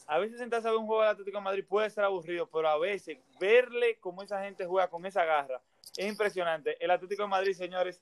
a 0.09 0.19
veces 0.19 0.39
sentarse 0.39 0.69
a 0.69 0.73
ver 0.73 0.81
un 0.81 0.87
juego 0.87 1.03
del 1.03 1.13
Atlético 1.13 1.39
de 1.39 1.45
Madrid 1.45 1.65
puede 1.69 1.91
ser 1.91 2.05
aburrido, 2.05 2.49
pero 2.49 2.69
a 2.69 2.79
veces 2.79 3.19
verle 3.41 3.99
cómo 3.99 4.23
esa 4.23 4.43
gente 4.43 4.67
juega 4.67 4.89
con 4.89 5.07
esa 5.07 5.25
garra 5.25 5.61
es 5.97 6.07
impresionante. 6.07 6.77
El 6.83 6.91
Atlético 6.91 7.23
de 7.23 7.29
Madrid, 7.29 7.55
señores, 7.55 8.01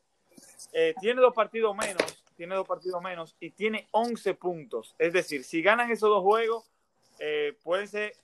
eh, 0.73 0.95
tiene 1.01 1.21
dos 1.21 1.35
partidos 1.35 1.75
menos, 1.77 2.24
tiene 2.37 2.55
dos 2.55 2.67
partidos 2.67 3.01
menos 3.03 3.37
y 3.41 3.51
tiene 3.51 3.89
11 3.93 4.35
puntos. 4.35 4.95
Es 4.99 5.13
decir, 5.13 5.45
si 5.45 5.63
ganan 5.63 5.91
esos 5.91 6.09
dos 6.09 6.23
juegos, 6.23 6.71
eh, 7.19 7.57
pueden 7.63 7.89
ser 7.89 8.15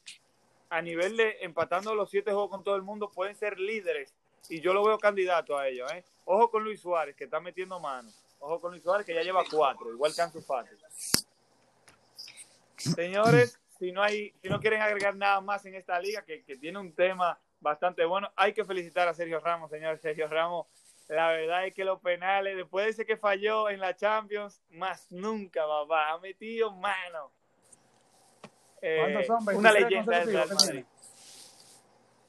a 0.69 0.81
nivel 0.83 1.17
de 1.17 1.39
empatando 1.41 1.95
los 1.95 2.11
siete 2.11 2.31
juegos 2.31 2.51
con 2.51 2.65
todo 2.65 2.77
el 2.77 2.83
mundo, 2.83 3.11
pueden 3.11 3.35
ser 3.35 3.59
líderes 3.59 4.15
y 4.49 4.61
yo 4.61 4.73
lo 4.73 4.85
veo 4.85 4.99
candidato 4.99 5.59
a 5.59 5.69
ellos. 5.69 5.91
¿eh? 5.93 6.05
Ojo 6.25 6.51
con 6.51 6.65
Luis 6.65 6.81
Suárez, 6.81 7.17
que 7.17 7.25
está 7.25 7.41
metiendo 7.41 7.79
mano. 7.81 8.09
Ojo 8.39 8.61
con 8.61 8.71
Luis 8.71 8.83
Suárez, 8.83 9.05
que 9.05 9.15
ya 9.15 9.23
lleva 9.23 9.45
cuatro, 9.51 9.93
igual 9.93 10.15
que 10.15 10.23
Ansu 10.23 10.41
Fati. 10.41 10.71
Señores, 12.77 13.61
si 13.79 13.93
no 13.93 14.03
hay, 14.03 14.33
si 14.43 14.49
no 14.49 14.61
quieren 14.61 14.81
agregar 14.81 15.15
nada 15.17 15.41
más 15.41 15.65
en 15.67 15.75
esta 15.75 16.01
liga, 16.01 16.23
que, 16.23 16.39
tiene 16.61 16.79
un 16.79 16.93
tema 16.93 17.39
bastante 17.61 18.05
bueno, 18.05 18.31
hay 18.37 18.55
que 18.55 18.65
felicitar 18.65 19.09
a 19.09 19.15
Sergio 19.15 19.41
Ramos, 19.41 19.71
señor 19.71 19.99
Sergio 19.99 20.29
Ramos. 20.29 20.67
La 21.11 21.33
verdad 21.33 21.67
es 21.67 21.75
que 21.75 21.85
los 21.85 21.99
penales, 22.01 22.57
después 22.57 22.85
de 22.85 22.91
ese 22.93 23.05
que 23.05 23.17
falló 23.17 23.69
en 23.69 23.81
la 23.81 23.97
Champions, 23.97 24.63
más 24.71 25.11
nunca, 25.11 25.67
papá, 25.67 26.13
ha 26.13 26.19
metido 26.19 26.71
mano. 26.71 27.33
Eh, 28.81 29.25
son? 29.27 29.57
Una 29.57 29.73
leyenda 29.73 30.21
del 30.21 30.33
Real 30.33 30.49
Madrid. 30.49 30.85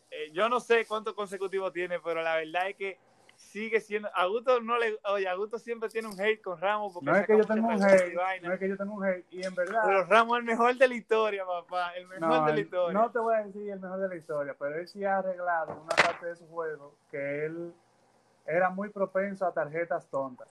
Eh, 0.09 0.31
yo 0.33 0.49
no 0.49 0.59
sé 0.59 0.87
cuántos 0.87 1.13
consecutivos 1.13 1.71
tiene, 1.71 1.99
pero 1.99 2.23
la 2.23 2.37
verdad 2.37 2.69
es 2.69 2.75
que 2.75 2.99
sigue 3.35 3.79
siendo. 3.79 4.09
Augusto 4.15 4.59
no 4.61 4.79
le. 4.79 4.97
Oye, 5.05 5.29
Augusto 5.29 5.59
siempre 5.59 5.87
tiene 5.87 6.07
un 6.07 6.19
hate 6.19 6.41
con 6.41 6.59
Ramos. 6.59 6.91
Porque 6.91 7.11
no 7.11 7.17
es 7.17 7.27
que 7.27 7.37
yo 7.37 7.45
tengo 7.45 7.67
un 7.67 7.83
hate. 7.83 8.41
No 8.41 8.51
es 8.51 8.59
que 8.59 8.67
yo 8.67 8.77
tengo 8.77 8.95
un 8.95 9.05
hate. 9.05 9.25
Y 9.29 9.45
en 9.45 9.53
verdad. 9.53 9.83
Pero 9.85 10.05
Ramos 10.05 10.37
es 10.37 10.39
el 10.39 10.45
mejor 10.45 10.75
de 10.75 10.87
la 10.87 10.95
historia, 10.95 11.45
papá. 11.45 11.91
El 11.91 12.07
mejor 12.07 12.45
de 12.47 12.53
la 12.53 12.59
historia. 12.59 12.99
No 12.99 13.11
te 13.11 13.19
voy 13.19 13.35
a 13.35 13.43
decir 13.43 13.69
el 13.69 13.79
mejor 13.79 13.99
de 13.99 14.07
la 14.09 14.15
historia, 14.15 14.55
pero 14.57 14.75
él 14.79 14.87
sí 14.87 15.05
ha 15.05 15.19
arreglado 15.19 15.83
una 15.83 15.95
parte 15.95 16.25
de 16.25 16.35
su 16.35 16.47
juego 16.47 16.95
que 17.11 17.45
él 17.45 17.73
era 18.45 18.69
muy 18.69 18.89
propenso 18.89 19.45
a 19.45 19.53
tarjetas 19.53 20.09
tontas. 20.09 20.47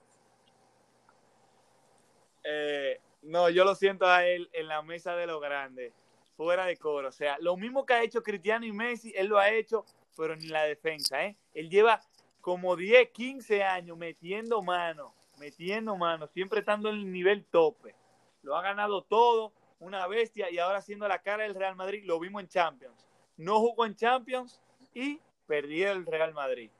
Eh, 2.44 3.00
no, 3.22 3.50
yo 3.50 3.64
lo 3.64 3.74
siento 3.74 4.06
a 4.06 4.24
él 4.24 4.48
en 4.52 4.68
la 4.68 4.82
mesa 4.82 5.14
de 5.14 5.26
los 5.26 5.40
grandes, 5.40 5.92
fuera 6.36 6.64
de 6.66 6.76
coro. 6.76 7.08
O 7.08 7.12
sea, 7.12 7.38
lo 7.40 7.56
mismo 7.56 7.84
que 7.84 7.94
ha 7.94 8.02
hecho 8.02 8.22
Cristiano 8.22 8.64
y 8.64 8.72
Messi, 8.72 9.12
él 9.14 9.26
lo 9.26 9.38
ha 9.38 9.50
hecho, 9.50 9.84
pero 10.16 10.34
en 10.34 10.48
la 10.50 10.64
defensa. 10.64 11.24
¿eh? 11.24 11.36
Él 11.54 11.68
lleva 11.68 12.00
como 12.40 12.76
10, 12.76 13.10
15 13.10 13.62
años 13.62 13.96
metiendo 13.98 14.62
mano, 14.62 15.14
metiendo 15.38 15.96
mano, 15.96 16.26
siempre 16.28 16.60
estando 16.60 16.88
en 16.88 16.96
el 16.96 17.12
nivel 17.12 17.44
tope. 17.44 17.94
Lo 18.42 18.56
ha 18.56 18.62
ganado 18.62 19.02
todo, 19.02 19.52
una 19.78 20.06
bestia, 20.06 20.50
y 20.50 20.58
ahora 20.58 20.80
siendo 20.80 21.06
la 21.08 21.20
cara 21.20 21.42
del 21.42 21.54
Real 21.54 21.76
Madrid, 21.76 22.02
lo 22.04 22.18
vimos 22.18 22.42
en 22.42 22.48
Champions. 22.48 23.06
No 23.36 23.58
jugó 23.60 23.84
en 23.84 23.96
Champions 23.96 24.60
y 24.94 25.20
perdió 25.46 25.92
el 25.92 26.06
Real 26.06 26.32
Madrid. 26.32 26.70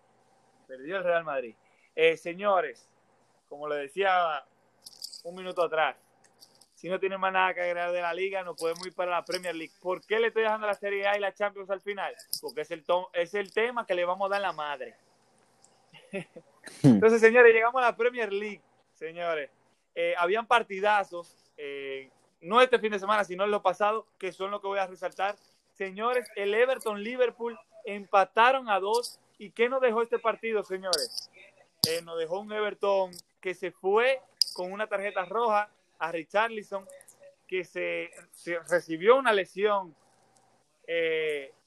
Perdió 0.71 0.99
el 0.99 1.03
Real 1.03 1.25
Madrid. 1.25 1.57
Eh, 1.97 2.17
señores, 2.17 2.89
como 3.49 3.67
le 3.67 3.75
decía 3.75 4.41
un 5.25 5.35
minuto 5.35 5.65
atrás, 5.65 5.97
si 6.77 6.89
no 6.89 7.01
tiene 7.01 7.19
más 7.19 7.33
nada 7.33 7.53
que 7.53 7.61
agregar 7.61 7.91
de 7.91 8.01
la 8.01 8.15
liga, 8.15 8.45
no 8.45 8.55
podemos 8.55 8.87
ir 8.87 8.95
para 8.95 9.11
la 9.11 9.25
Premier 9.25 9.53
League. 9.53 9.73
¿Por 9.83 10.01
qué 10.07 10.21
le 10.21 10.29
estoy 10.29 10.45
dejando 10.45 10.69
la 10.69 10.75
Serie 10.75 11.09
A 11.09 11.17
y 11.17 11.21
la 11.21 11.35
Champions 11.35 11.71
al 11.71 11.81
final? 11.81 12.15
Porque 12.41 12.61
es 12.61 12.71
el, 12.71 12.85
es 13.15 13.35
el 13.35 13.53
tema 13.53 13.85
que 13.85 13.97
le 13.97 14.05
vamos 14.05 14.27
a 14.27 14.35
dar 14.35 14.43
la 14.43 14.53
madre. 14.53 14.95
Entonces, 16.85 17.21
señores, 17.21 17.53
llegamos 17.53 17.83
a 17.83 17.87
la 17.87 17.97
Premier 17.97 18.33
League, 18.33 18.63
señores. 18.95 19.51
Eh, 19.97 20.15
habían 20.19 20.47
partidazos, 20.47 21.37
eh, 21.57 22.11
no 22.43 22.61
este 22.61 22.79
fin 22.79 22.93
de 22.93 23.01
semana, 23.01 23.25
sino 23.25 23.43
en 23.43 23.51
lo 23.51 23.61
pasado, 23.61 24.07
que 24.21 24.31
son 24.31 24.53
lo 24.53 24.61
que 24.61 24.69
voy 24.69 24.79
a 24.79 24.87
resaltar. 24.87 25.35
Señores, 25.73 26.31
el 26.37 26.55
Everton 26.55 27.03
Liverpool 27.03 27.59
empataron 27.85 28.69
a 28.69 28.79
dos. 28.79 29.19
¿Y 29.41 29.51
qué 29.51 29.69
nos 29.69 29.81
dejó 29.81 30.03
este 30.03 30.21
partido, 30.21 30.63
señores? 30.63 31.31
Eh, 31.89 32.03
nos 32.03 32.19
dejó 32.19 32.41
un 32.41 32.53
Everton 32.53 33.11
que 33.41 33.55
se 33.55 33.73
fue 33.73 34.21
con 34.53 34.71
una 34.71 34.87
tarjeta 34.87 35.25
roja 35.25 35.69
a 35.99 36.13
Richarlison, 36.13 36.87
que 37.49 37.65
se, 37.65 38.11
recibió 38.69 39.17
una 39.17 39.33
lesión. 39.33 39.97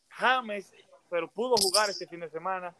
James, 0.09 0.71
pero 1.09 1.27
pudo 1.27 1.55
jugar 1.57 1.89
este 1.89 2.07
fin 2.07 2.19
de 2.19 2.29
semana. 2.29 2.75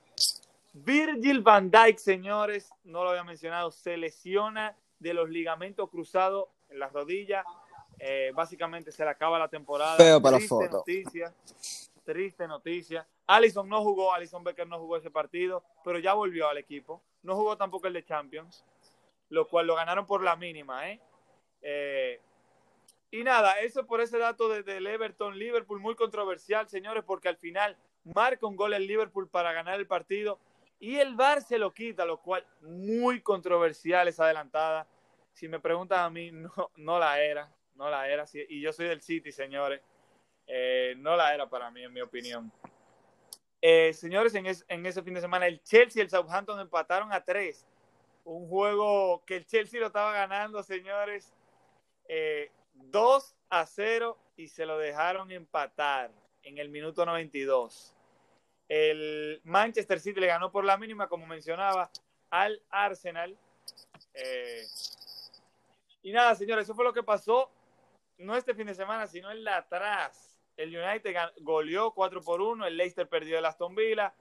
Virgil 0.74 1.42
van 1.42 1.70
Dijk, 1.70 1.98
señores, 1.98 2.70
no 2.84 3.04
lo 3.04 3.12
había 3.12 3.24
mencionado, 3.24 3.72
se 3.72 3.96
lesiona 3.98 4.76
de 5.00 5.14
los 5.14 5.30
ligamentos 5.30 5.90
cruzados 5.90 6.48
en 6.70 6.80
las 6.80 6.92
rodillas. 6.92 7.46
Eh, 8.00 8.32
básicamente 8.34 8.92
se 8.92 9.04
le 9.04 9.12
acaba 9.12 9.38
la 9.38 9.48
temporada. 9.48 10.20
para 10.22 10.38
triste 10.38 10.70
noticia. 10.70 11.34
Triste 12.04 12.48
noticia. 12.48 13.08
Alison 13.28 13.68
no 13.68 13.82
jugó, 13.82 14.14
Alison 14.14 14.44
Becker 14.44 14.68
no 14.68 14.80
jugó 14.80 14.98
ese 14.98 15.12
partido, 15.12 15.64
pero 15.84 16.00
ya 16.00 16.14
volvió 16.14 16.48
al 16.50 16.58
equipo. 16.58 17.02
No 17.22 17.36
jugó 17.36 17.58
tampoco 17.58 17.88
el 17.88 17.94
de 17.94 18.04
Champions, 18.04 18.66
lo 19.30 19.48
cual 19.48 19.68
lo 19.68 19.76
ganaron 19.76 20.06
por 20.06 20.24
la 20.24 20.36
mínima, 20.36 20.90
¿eh? 20.90 21.02
eh 21.62 22.22
y 23.14 23.24
nada, 23.24 23.60
eso 23.60 23.86
por 23.86 24.02
ese 24.02 24.18
dato 24.18 24.50
del 24.50 24.88
Everton, 24.88 25.38
Liverpool, 25.38 25.80
muy 25.80 25.94
controversial, 25.94 26.68
señores, 26.68 27.04
porque 27.06 27.30
al 27.30 27.38
final 27.38 27.78
marca 28.04 28.48
un 28.48 28.56
gol 28.56 28.74
el 28.74 28.88
Liverpool 28.88 29.30
para 29.30 29.54
ganar 29.54 29.80
el 29.80 29.86
partido 29.86 30.40
y 30.80 30.98
el 30.98 31.16
VAR 31.16 31.42
se 31.44 31.60
lo 31.60 31.74
quita, 31.74 32.06
lo 32.06 32.18
cual 32.18 32.44
muy 32.62 33.22
controversial 33.22 34.08
esa 34.08 34.26
adelantada. 34.26 34.88
Si 35.32 35.48
me 35.48 35.60
preguntan 35.60 36.00
a 36.00 36.10
mí, 36.10 36.32
no, 36.34 36.52
no 36.76 37.00
la 37.00 37.22
era, 37.22 37.50
no 37.76 37.90
la 37.90 38.10
era. 38.10 38.26
Y 38.50 38.60
yo 38.60 38.74
soy 38.74 38.88
del 38.88 39.02
City, 39.02 39.32
señores. 39.32 39.82
Eh, 40.48 40.96
no 40.98 41.16
la 41.16 41.34
era 41.34 41.50
para 41.50 41.72
mí, 41.72 41.84
en 41.84 41.94
mi 41.94 42.02
opinión. 42.02 42.52
Eh, 43.62 43.94
señores, 43.94 44.36
en, 44.36 44.46
en, 44.46 44.86
ese 44.86 45.02
fin 45.04 45.14
de 45.14 45.22
semana 45.22 45.48
el 45.48 45.62
Chelsea 45.64 46.02
y 46.02 46.04
el 46.04 46.10
Southampton 46.10 46.60
empataron 46.60 47.14
a 47.14 47.24
tres. 47.24 47.66
Un 48.26 48.48
juego 48.48 49.24
que 49.26 49.38
el 49.38 49.46
Chelsea 49.46 49.80
lo 49.80 49.88
estaba 49.88 50.12
ganando, 50.14 50.64
señores, 50.64 51.34
eh, 52.08 52.52
2 52.74 53.36
a 53.50 53.66
0 53.66 54.18
y 54.36 54.48
se 54.48 54.66
lo 54.66 54.78
dejaron 54.78 55.32
empatar 55.32 56.12
en 56.44 56.58
el 56.58 56.70
minuto 56.70 57.06
92. 57.06 57.96
El 58.68 59.42
Manchester 59.44 60.00
City 60.00 60.20
le 60.20 60.28
ganó 60.28 60.52
por 60.52 60.66
la 60.66 60.78
mínima, 60.78 61.08
como 61.08 61.26
mencionaba, 61.26 61.90
al 62.30 62.62
Arsenal. 62.70 63.38
Eh, 64.14 64.66
y 66.02 66.12
nada, 66.12 66.36
señores, 66.36 66.64
eso 66.64 66.76
fue 66.76 66.84
lo 66.84 66.94
que 66.94 67.04
pasó, 67.04 67.50
no 68.18 68.36
este 68.36 68.54
fin 68.54 68.68
de 68.68 68.76
semana, 68.76 69.08
sino 69.08 69.32
en 69.32 69.44
la 69.44 69.58
atrás. 69.58 70.23
El 70.58 70.76
United 70.78 71.16
goleó 71.42 71.92
4 71.92 72.22
por 72.22 72.42
1, 72.42 72.66
el 72.66 72.78
Leicester 72.78 73.08
perdió 73.08 73.40
el 73.40 73.46
Aston 73.46 73.76
Villa. 73.76 74.14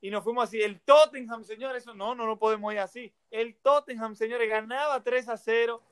Y 0.00 0.10
nos 0.10 0.22
fuimos 0.22 0.44
así. 0.44 0.60
El 0.60 0.80
Tottenham, 0.80 1.42
señores, 1.42 1.82
eso 1.82 1.94
no, 1.94 2.14
no, 2.14 2.26
no 2.26 2.38
podemos 2.38 2.72
ir 2.72 2.78
así. 2.78 3.12
El 3.30 3.56
Tottenham, 3.56 4.14
señores, 4.14 4.48
ganaba 4.48 5.02
3 5.02 5.28
a 5.28 5.36
0 5.36 5.82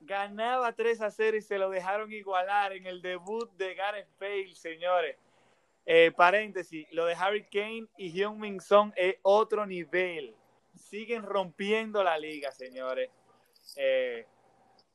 ganaba 0.00 0.72
3 0.72 1.00
a 1.02 1.10
0 1.10 1.36
y 1.36 1.42
se 1.42 1.58
lo 1.58 1.70
dejaron 1.70 2.12
igualar 2.12 2.72
en 2.72 2.86
el 2.86 3.02
debut 3.02 3.50
de 3.56 3.74
Gareth 3.74 4.08
Bale, 4.18 4.54
señores. 4.54 5.16
Eh, 5.86 6.12
paréntesis, 6.14 6.86
lo 6.92 7.06
de 7.06 7.14
Harry 7.14 7.48
Kane 7.48 7.86
y 7.96 8.12
Hyun 8.12 8.38
Min 8.38 8.60
Song 8.60 8.92
es 8.96 9.16
otro 9.22 9.66
nivel. 9.66 10.34
Siguen 10.76 11.22
rompiendo 11.22 12.04
la 12.04 12.18
liga, 12.18 12.52
señores. 12.52 13.10
Eh, 13.76 14.26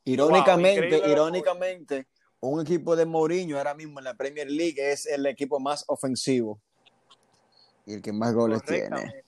irónicamente, 0.05 1.01
irónicamente, 1.09 2.07
un 2.49 2.61
equipo 2.61 2.95
de 2.95 3.05
Mourinho 3.05 3.57
ahora 3.57 3.73
mismo 3.73 3.99
en 3.99 4.05
la 4.05 4.15
Premier 4.15 4.49
League 4.49 4.75
es 4.77 5.05
el 5.05 5.25
equipo 5.25 5.59
más 5.59 5.85
ofensivo 5.87 6.59
y 7.85 7.93
el 7.93 8.01
que 8.01 8.11
más 8.11 8.33
goles 8.33 8.61
tiene. 8.63 9.23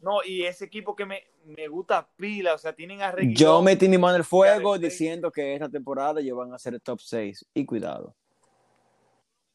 No, 0.00 0.22
y 0.24 0.44
ese 0.44 0.66
equipo 0.66 0.94
que 0.94 1.04
me, 1.04 1.24
me 1.44 1.66
gusta 1.68 2.08
pila, 2.16 2.54
o 2.54 2.58
sea, 2.58 2.72
tienen 2.72 3.02
a 3.02 3.14
Yo 3.20 3.62
metí 3.62 3.88
mi 3.88 3.98
mano 3.98 4.14
en 4.14 4.20
el 4.20 4.24
fuego 4.24 4.78
diciendo 4.78 5.32
que 5.32 5.54
esta 5.54 5.68
temporada 5.68 6.20
ellos 6.20 6.36
van 6.36 6.52
a 6.52 6.58
ser 6.58 6.74
el 6.74 6.82
top 6.82 7.00
6 7.00 7.46
y 7.54 7.64
cuidado. 7.64 8.14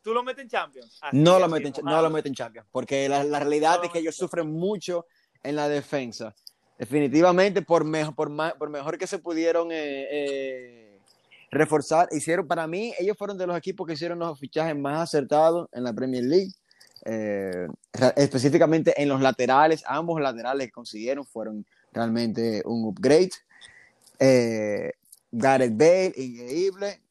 ¿Tú 0.01 0.13
lo 0.13 0.23
metes 0.23 0.43
en 0.43 0.49
Champions? 0.49 0.99
no, 1.11 1.37
lo 1.37 1.47
meten, 1.47 1.73
no 1.83 2.01
lo 2.01 2.09
meten 2.09 2.31
en 2.31 2.35
Champions, 2.35 2.67
porque 2.71 3.07
la, 3.07 3.23
la 3.23 3.39
realidad 3.39 3.83
es 3.85 3.91
que 3.91 3.99
ellos 3.99 4.15
sufren 4.15 4.51
mucho 4.51 5.05
en 5.43 5.55
la 5.55 5.69
defensa. 5.69 6.35
Definitivamente, 6.77 7.61
por, 7.61 7.85
mejor, 7.85 8.15
por, 8.15 8.57
por 8.57 8.69
mejor 8.69 8.97
que 8.97 9.05
se 9.05 9.19
pudieron 9.19 9.71
eh, 9.71 10.07
eh, 10.09 10.90
reforzar, 11.51 12.07
hicieron, 12.11 12.47
para 12.47 12.65
mí, 12.65 12.93
ellos 12.97 13.17
fueron 13.17 13.37
de 13.37 13.45
los 13.45 13.57
equipos 13.57 13.85
que 13.85 13.93
hicieron 13.93 14.19
los 14.19 14.39
fichajes 14.39 14.75
más 14.75 15.01
acertados 15.01 15.69
en 15.73 15.83
la 15.83 15.93
Premier 15.93 16.23
League. 16.23 16.51
Eh, 17.03 17.67
específicamente 18.15 18.99
en 19.01 19.09
los 19.09 19.21
laterales, 19.21 19.83
ambos 19.87 20.21
laterales 20.21 20.67
que 20.67 20.71
consiguieron 20.71 21.25
fueron 21.25 21.65
realmente 21.91 22.63
un 22.65 22.85
upgrade. 22.85 23.31
Eh, 24.19 24.91
Gareth 25.31 25.77
Bale, 25.77 26.13
increíble. 26.15 27.01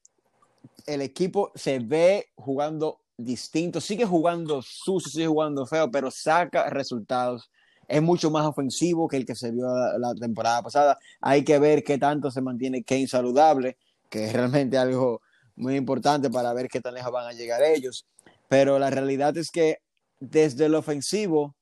El 0.87 1.03
equipo 1.03 1.53
se 1.55 1.79
ve 1.79 2.29
jugando 2.37 3.00
distinto, 3.16 3.81
sigue 3.81 4.07
jugando 4.07 4.62
sucio, 4.62 5.11
sigue 5.11 5.26
jugando 5.26 5.66
feo, 5.66 5.90
pero 5.90 6.11
saca 6.11 6.70
resultados. 6.70 7.50
Es 7.88 8.00
mucho 8.00 8.31
más 8.31 8.46
ofensivo 8.46 9.09
que 9.09 9.16
el 9.16 9.26
que 9.26 9.35
se 9.35 9.50
vio 9.50 9.66
la, 9.98 10.14
temporada 10.14 10.62
pasada. 10.62 10.98
Hay 11.20 11.44
que 11.44 11.59
ver 11.59 11.83
qué 11.83 11.98
tanto 11.98 12.31
se 12.31 12.40
mantiene 12.40 12.85
Kane 12.85 13.09
saludable, 13.09 13.76
que 14.11 14.27
es 14.27 14.33
realmente 14.33 14.77
algo 14.77 15.23
muy 15.57 15.77
importante 15.77 16.29
para 16.29 16.53
ver 16.53 16.68
qué 16.68 16.81
tan 16.81 16.94
lejos 16.94 17.12
van 17.12 17.27
a 17.27 17.33
llegar 17.33 17.62
ellos. 17.62 18.07
Pero 18.49 18.79
la 18.79 18.90
realidad 18.90 19.37
es 19.38 19.51
que 19.51 19.79
desde 20.18 20.66
el 20.66 20.75
ofensivo, 20.75 21.55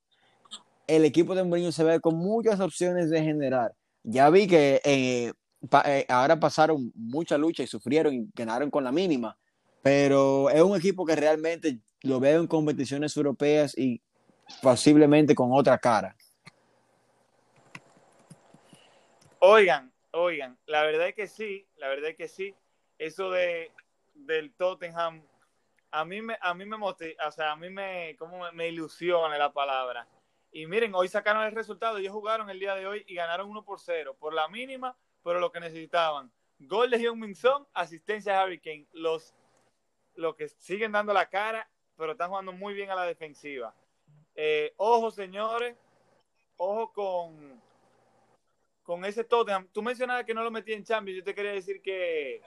el 0.87 1.05
equipo 1.05 1.35
de 1.35 1.43
Mourinho 1.43 1.71
se 1.71 1.83
ve 1.83 1.99
con 1.99 2.15
muchas 2.15 2.59
opciones 2.59 3.09
de 3.09 3.21
generar. 3.21 3.73
Ya 4.03 4.29
vi 4.29 4.47
que 4.47 4.81
eh, 4.83 5.31
eh, 5.85 6.05
ahora 6.09 6.39
pasaron 6.39 6.91
mucha 6.95 7.37
lucha 7.37 7.63
y 7.63 7.67
sufrieron 7.67 8.13
y 8.13 8.29
ganaron 8.33 8.71
con 8.71 8.83
la 8.83 8.91
mínima, 8.91 9.37
pero 9.81 10.49
es 10.49 10.61
un 10.61 10.75
equipo 10.75 11.05
que 11.05 11.15
realmente 11.15 11.79
lo 12.01 12.19
veo 12.19 12.39
en 12.41 12.47
competiciones 12.47 13.15
europeas 13.15 13.77
y 13.77 14.01
posiblemente 14.61 15.35
con 15.35 15.49
otra 15.51 15.77
cara. 15.77 16.15
Oigan, 19.39 19.91
oigan, 20.11 20.57
la 20.65 20.83
verdad 20.83 21.09
es 21.09 21.15
que 21.15 21.27
sí, 21.27 21.67
la 21.77 21.87
verdad 21.87 22.11
es 22.11 22.17
que 22.17 22.27
sí. 22.27 22.55
Eso 22.97 23.31
de 23.31 23.71
del 24.13 24.53
Tottenham 24.53 25.23
a 25.91 26.05
mí 26.05 26.21
me, 26.21 26.37
a 26.41 26.53
mí 26.53 26.65
me 26.65 26.77
motiva, 26.77 27.27
o 27.27 27.31
sea, 27.31 27.51
a 27.51 27.55
mí 27.55 27.69
me, 27.69 28.15
como 28.17 28.51
me, 28.51 28.67
ilusiona 28.67 29.37
la 29.37 29.51
palabra. 29.51 30.07
Y 30.51 30.65
miren, 30.65 30.93
hoy 30.95 31.07
sacaron 31.07 31.43
el 31.43 31.51
resultado, 31.51 31.97
ellos 31.97 32.13
jugaron 32.13 32.49
el 32.49 32.59
día 32.59 32.75
de 32.75 32.87
hoy 32.87 33.03
y 33.07 33.15
ganaron 33.15 33.49
1 33.49 33.63
por 33.63 33.79
0, 33.79 34.15
por 34.19 34.33
la 34.33 34.47
mínima, 34.47 34.95
pero 35.23 35.39
lo 35.39 35.51
que 35.51 35.59
necesitaban. 35.59 36.31
Gol 36.59 36.89
de 36.89 36.99
Hyun 36.99 37.19
Min 37.19 37.35
Song, 37.35 37.65
asistencia 37.73 38.33
de 38.33 38.39
Harry 38.39 38.59
Kane. 38.59 38.87
Los, 38.93 39.33
los 40.15 40.35
que 40.35 40.49
siguen 40.49 40.91
dando 40.91 41.13
la 41.13 41.29
cara, 41.29 41.69
pero 41.95 42.13
están 42.13 42.29
jugando 42.29 42.51
muy 42.51 42.73
bien 42.73 42.89
a 42.89 42.95
la 42.95 43.03
defensiva. 43.03 43.73
Eh, 44.35 44.73
ojo, 44.77 45.11
señores, 45.11 45.77
ojo 46.57 46.91
con, 46.93 47.61
con 48.89 49.05
ese 49.05 49.23
Tottenham. 49.23 49.67
Tú 49.71 49.83
mencionabas 49.83 50.25
que 50.25 50.33
no 50.33 50.41
lo 50.41 50.49
metí 50.49 50.73
en 50.73 50.83
Champions, 50.83 51.19
yo 51.19 51.23
te 51.23 51.35
quería 51.35 51.51
decir 51.51 51.79
que 51.79 52.41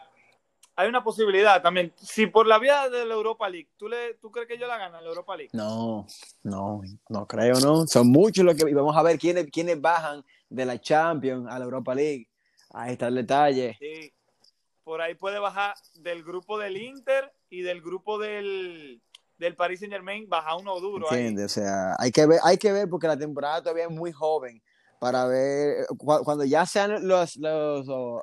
hay 0.74 0.88
una 0.88 1.04
posibilidad 1.04 1.62
también. 1.62 1.92
Si 1.96 2.26
por 2.26 2.48
la 2.48 2.58
vía 2.58 2.88
de 2.88 3.06
la 3.06 3.14
Europa 3.14 3.48
League, 3.48 3.68
¿tú, 3.76 3.88
le, 3.88 4.14
¿tú 4.14 4.32
crees 4.32 4.48
que 4.48 4.54
ellos 4.54 4.66
la 4.66 4.76
ganan 4.76 5.04
la 5.04 5.08
Europa 5.08 5.36
League? 5.36 5.50
No, 5.52 6.04
no, 6.42 6.80
no 7.10 7.26
creo, 7.28 7.60
¿no? 7.60 7.86
Son 7.86 8.08
muchos 8.08 8.44
los 8.44 8.56
que... 8.56 8.68
Y 8.68 8.74
vamos 8.74 8.96
a 8.96 9.04
ver 9.04 9.20
quiénes, 9.20 9.52
quiénes 9.52 9.80
bajan 9.80 10.24
de 10.48 10.66
la 10.66 10.80
Champions 10.80 11.46
a 11.48 11.60
la 11.60 11.64
Europa 11.64 11.94
League. 11.94 12.28
Ahí 12.70 12.94
está 12.94 13.06
el 13.06 13.14
detalle. 13.14 13.76
Sí. 13.78 14.12
Por 14.82 15.00
ahí 15.00 15.14
puede 15.14 15.38
bajar 15.38 15.76
del 15.94 16.24
grupo 16.24 16.58
del 16.58 16.76
Inter 16.76 17.32
y 17.50 17.62
del 17.62 17.80
grupo 17.80 18.18
del, 18.18 19.00
del 19.38 19.54
Paris 19.54 19.78
Saint 19.78 19.92
Germain, 19.92 20.28
baja 20.28 20.56
uno 20.56 20.80
duro. 20.80 21.06
Entiende, 21.08 21.44
o 21.44 21.48
sea, 21.48 21.94
hay 22.00 22.10
que 22.10 22.26
ver, 22.26 22.40
hay 22.42 22.58
que 22.58 22.72
ver 22.72 22.88
porque 22.88 23.06
la 23.06 23.16
temporada 23.16 23.62
todavía 23.62 23.84
es 23.84 23.92
muy 23.92 24.10
joven 24.10 24.60
para 25.02 25.26
ver 25.26 25.84
cuando 25.98 26.44
ya 26.44 26.64
sean 26.64 27.08
los, 27.08 27.36
los 27.36 27.88
uh, 27.88 28.20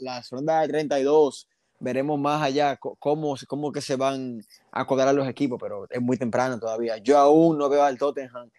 las 0.00 0.28
rondas 0.28 0.62
de 0.62 0.68
32 0.70 1.48
veremos 1.78 2.18
más 2.18 2.42
allá 2.42 2.76
cómo, 2.78 3.36
cómo 3.46 3.70
que 3.70 3.80
se 3.80 3.94
van 3.94 4.40
a 4.72 4.80
acordar 4.80 5.14
los 5.14 5.28
equipos, 5.28 5.56
pero 5.62 5.86
es 5.88 6.00
muy 6.00 6.16
temprano 6.16 6.58
todavía. 6.58 6.96
Yo 6.96 7.16
aún 7.16 7.56
no 7.56 7.68
veo 7.68 7.84
al 7.84 7.96
Tottenham 7.96 8.50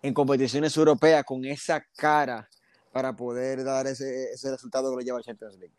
en 0.00 0.14
competiciones 0.14 0.76
europeas 0.76 1.24
con 1.24 1.44
esa 1.44 1.84
cara 1.96 2.48
para 2.92 3.16
poder 3.16 3.64
dar 3.64 3.88
ese, 3.88 4.30
ese 4.30 4.52
resultado 4.52 4.88
que 4.90 4.98
lo 4.98 5.02
lleva 5.02 5.18
al 5.18 5.24
Champions 5.24 5.58
League. 5.58 5.74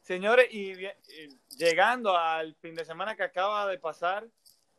Señores, 0.00 0.52
y, 0.52 0.74
llegando 1.56 2.16
al 2.16 2.56
fin 2.56 2.74
de 2.74 2.84
semana 2.84 3.14
que 3.14 3.22
acaba 3.22 3.68
de 3.68 3.78
pasar, 3.78 4.26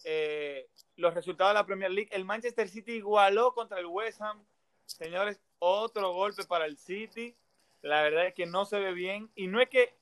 eh, 0.03 0.67
los 0.97 1.13
resultados 1.13 1.51
de 1.51 1.59
la 1.61 1.65
Premier 1.65 1.89
League, 1.89 2.09
el 2.11 2.25
Manchester 2.25 2.67
City 2.67 2.95
igualó 2.95 3.53
contra 3.53 3.79
el 3.79 3.85
West 3.85 4.21
Ham. 4.21 4.43
Señores, 4.97 5.41
otro 5.59 6.13
golpe 6.13 6.43
para 6.43 6.65
el 6.65 6.77
City. 6.77 7.35
La 7.81 8.01
verdad 8.03 8.27
es 8.27 8.33
que 8.33 8.45
no 8.45 8.65
se 8.65 8.79
ve 8.79 8.93
bien. 8.93 9.31
Y 9.35 9.47
no 9.47 9.59
es 9.59 9.69
que 9.69 9.97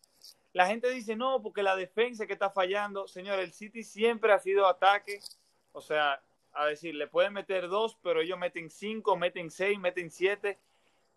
la 0.54 0.68
gente 0.68 0.90
dice, 0.90 1.16
no, 1.16 1.42
porque 1.42 1.64
la 1.64 1.76
defensa 1.76 2.28
que 2.28 2.34
está 2.34 2.50
fallando. 2.50 3.08
Señor, 3.08 3.40
el 3.40 3.54
City 3.54 3.84
siempre 3.84 4.34
ha 4.34 4.40
sido 4.40 4.68
ataque. 4.68 5.20
O 5.72 5.82
sea, 5.82 6.22
a 6.52 6.66
decir, 6.66 6.94
le 6.96 7.08
pueden 7.08 7.34
meter 7.34 7.70
dos, 7.70 7.98
pero 8.04 8.22
ellos 8.22 8.38
meten 8.38 8.70
cinco, 8.70 9.16
meten 9.16 9.50
seis, 9.50 9.80
meten 9.80 10.12
siete. 10.12 10.60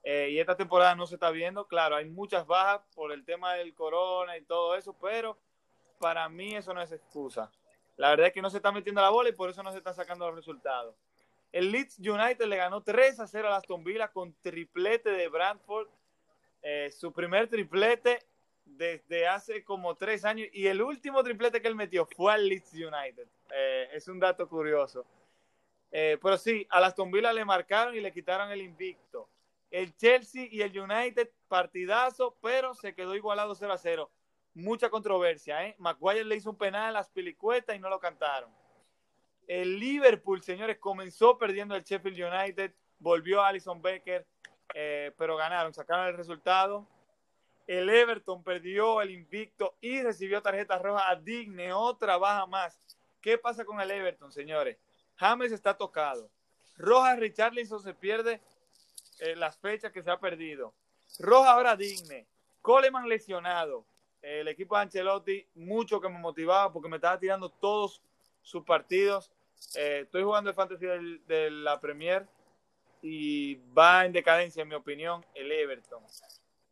Eh, 0.05 0.29
y 0.31 0.39
esta 0.39 0.57
temporada 0.57 0.95
no 0.95 1.07
se 1.07 1.15
está 1.15 1.31
viendo. 1.31 1.67
Claro, 1.67 1.97
hay 1.97 2.09
muchas 2.09 2.47
bajas 2.47 2.83
por 2.95 3.11
el 3.11 3.25
tema 3.25 3.55
del 3.55 3.75
corona 3.75 4.37
y 4.37 4.43
todo 4.43 4.77
eso, 4.77 4.97
pero 5.01 5.37
para 5.99 6.29
mí 6.29 6.55
eso 6.55 6.73
no 6.73 6.81
es 6.81 6.93
excusa. 6.93 7.51
La 7.97 8.11
verdad 8.11 8.29
es 8.29 8.33
que 8.33 8.43
no 8.43 8.51
se 8.51 8.59
está 8.59 8.71
metiendo 8.71 9.01
la 9.01 9.11
bola 9.11 9.31
y 9.31 9.33
por 9.33 9.51
eso 9.51 9.63
no 9.63 9.73
se 9.73 9.79
están 9.79 9.95
sacando 9.95 10.27
los 10.27 10.37
resultados. 10.37 10.95
El 11.55 11.71
Leeds 11.71 12.01
United 12.01 12.47
le 12.47 12.57
ganó 12.57 12.83
3 12.83 13.21
a 13.21 13.29
0 13.29 13.49
a 13.49 13.59
Aston 13.59 13.85
Villa 13.85 14.09
con 14.09 14.35
triplete 14.43 15.11
de 15.11 15.29
Brantford. 15.29 15.87
Eh, 16.61 16.91
su 16.91 17.13
primer 17.13 17.49
triplete 17.49 18.19
desde 18.65 19.29
hace 19.29 19.63
como 19.63 19.95
tres 19.95 20.25
años 20.25 20.49
y 20.53 20.67
el 20.67 20.83
último 20.83 21.23
triplete 21.23 21.63
que 21.63 21.69
él 21.69 21.77
metió 21.77 22.07
fue 22.07 22.33
al 22.33 22.49
Leeds 22.49 22.73
United. 22.73 23.29
Eh, 23.53 23.89
es 23.93 24.09
un 24.09 24.19
dato 24.19 24.49
curioso. 24.49 25.07
Eh, 25.93 26.19
pero 26.21 26.37
sí, 26.39 26.67
a 26.71 26.79
Aston 26.79 27.13
Villa 27.13 27.33
le 27.33 27.45
marcaron 27.45 27.95
y 27.95 28.01
le 28.01 28.13
quitaron 28.13 28.51
el 28.51 28.61
invicto. 28.61 29.29
El 29.71 29.95
Chelsea 29.95 30.49
y 30.51 30.61
el 30.61 30.77
United, 30.77 31.31
partidazo, 31.47 32.37
pero 32.43 32.75
se 32.75 32.97
quedó 32.97 33.15
igualado 33.15 33.55
0 33.55 33.73
a 33.73 33.79
0. 33.79 34.11
Mucha 34.55 34.91
controversia, 34.91 35.65
¿eh? 35.69 35.77
Le 36.25 36.35
hizo 36.35 36.51
un 36.51 36.59
penal 36.59 36.87
a 36.87 36.99
las 36.99 37.11
pilicuetas 37.11 37.77
y 37.77 37.79
no 37.79 37.89
lo 37.89 38.01
cantaron. 38.01 38.51
El 39.47 39.79
Liverpool, 39.79 40.43
señores, 40.43 40.79
comenzó 40.79 41.39
perdiendo 41.39 41.75
el 41.77 41.85
Sheffield 41.85 42.33
United, 42.33 42.73
volvió 42.99 43.43
Alison 43.43 43.81
Becker, 43.83 44.27
eh, 44.75 45.13
pero 45.19 45.37
ganaron, 45.37 45.75
sacaron 45.75 46.07
el 46.07 46.17
resultado 46.17 46.87
el 47.67 47.89
Everton 47.89 48.43
perdió 48.43 49.01
el 49.01 49.11
invicto 49.11 49.77
y 49.81 50.03
recibió 50.03 50.43
tarjeta 50.43 50.79
roja 50.79 51.09
a 51.09 51.17
Digne, 51.17 51.73
otra 51.73 52.19
baja 52.19 52.47
más. 52.47 52.79
¿Qué 53.21 53.39
pasa 53.39 53.65
con 53.65 53.81
el 53.81 53.91
Everton, 53.91 54.31
señores? 54.31 54.77
James 55.17 55.53
está 55.53 55.77
tocado. 55.77 56.31
Rojas 56.77 57.19
Richarlison 57.19 57.81
se 57.81 57.95
pierde 57.95 58.43
eh, 59.21 59.37
las 59.37 59.57
fechas 59.57 59.93
que 59.93 60.03
se 60.03 60.11
ha 60.11 60.19
perdido. 60.19 60.75
Rojas 61.19 61.53
ahora 61.53 61.77
digne. 61.77 62.27
Coleman 62.61 63.09
lesionado. 63.09 63.87
el 64.21 64.49
equipo 64.49 64.75
de 64.75 64.83
Ancelotti, 64.83 65.47
mucho 65.55 66.01
que 66.01 66.09
me 66.09 66.19
motivaba 66.19 66.73
porque 66.73 66.89
me 66.89 66.97
estaba 66.97 67.19
tirando 67.19 67.49
todos 67.49 68.03
sus 68.43 68.65
partidos. 68.65 69.31
Eh, 69.75 70.01
estoy 70.05 70.23
jugando 70.23 70.51
el 70.51 70.57
fantasy 70.57 70.87
de 71.27 71.51
la 71.51 71.81
Premier 71.81 72.27
y 73.03 73.57
va 73.77 74.07
en 74.07 74.13
decadencia, 74.13 74.63
en 74.63 74.69
mi 74.69 74.75
opinión, 74.75 75.25
el 75.35 75.53
Everton. 75.53 76.03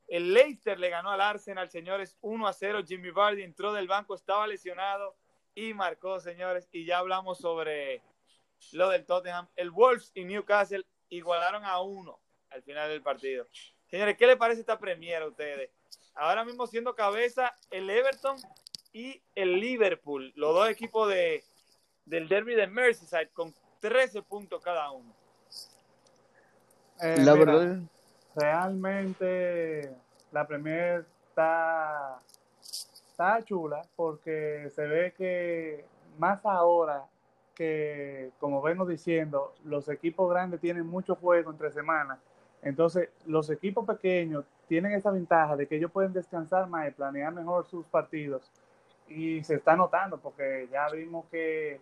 El 0.08 0.32
Leicester 0.32 0.78
le 0.78 0.90
ganó 0.90 1.10
al 1.10 1.20
Arsenal, 1.20 1.70
señores, 1.70 2.16
1 2.20 2.46
a 2.46 2.52
0. 2.52 2.82
Jimmy 2.86 3.10
Vardy 3.10 3.42
entró 3.42 3.72
del 3.72 3.88
banco, 3.88 4.14
estaba 4.14 4.46
lesionado 4.46 5.16
y 5.54 5.74
marcó, 5.74 6.20
señores. 6.20 6.68
Y 6.72 6.84
ya 6.84 6.98
hablamos 6.98 7.38
sobre 7.38 8.02
lo 8.72 8.88
del 8.88 9.04
Tottenham. 9.04 9.48
El 9.56 9.70
Wolves 9.70 10.10
y 10.14 10.24
Newcastle 10.24 10.84
igualaron 11.08 11.64
a 11.64 11.80
uno 11.80 12.18
al 12.50 12.62
final 12.62 12.88
del 12.88 13.02
partido. 13.02 13.46
Señores, 13.86 14.16
¿qué 14.16 14.26
le 14.26 14.36
parece 14.36 14.60
esta 14.60 14.78
Premier 14.78 15.22
a 15.22 15.26
ustedes? 15.26 15.70
Ahora 16.14 16.44
mismo 16.44 16.66
siendo 16.66 16.94
cabeza 16.94 17.54
el 17.70 17.88
Everton 17.90 18.36
y 18.92 19.22
el 19.34 19.60
Liverpool, 19.60 20.32
los 20.36 20.54
dos 20.54 20.68
equipos 20.68 21.08
de, 21.08 21.44
del 22.04 22.28
derby 22.28 22.54
de 22.54 22.66
Merseyside 22.66 23.30
con 23.32 23.54
13 23.80 24.22
puntos 24.22 24.62
cada 24.62 24.90
uno. 24.90 25.12
Eh, 27.00 27.16
la 27.18 27.34
verdad. 27.34 27.78
Realmente 28.34 29.94
la 30.30 30.46
Premier 30.46 31.04
está, 31.28 32.20
está 32.60 33.42
chula 33.44 33.82
porque 33.96 34.70
se 34.74 34.86
ve 34.86 35.12
que 35.16 35.84
más 36.18 36.44
ahora 36.44 37.04
que, 37.54 38.30
como 38.38 38.62
vengo 38.62 38.86
diciendo, 38.86 39.54
los 39.64 39.88
equipos 39.88 40.30
grandes 40.30 40.60
tienen 40.60 40.86
mucho 40.86 41.16
juego 41.16 41.50
entre 41.50 41.70
semanas. 41.70 42.18
Entonces, 42.62 43.08
los 43.26 43.50
equipos 43.50 43.86
pequeños 43.86 44.44
tienen 44.68 44.92
esa 44.92 45.10
ventaja 45.10 45.56
de 45.56 45.66
que 45.66 45.76
ellos 45.76 45.90
pueden 45.90 46.12
descansar 46.12 46.68
más 46.68 46.88
y 46.88 46.92
planear 46.92 47.32
mejor 47.32 47.66
sus 47.66 47.84
partidos. 47.86 48.50
Y 49.08 49.42
se 49.44 49.56
está 49.56 49.76
notando 49.76 50.18
porque 50.18 50.68
ya 50.70 50.88
vimos 50.88 51.26
que 51.30 51.80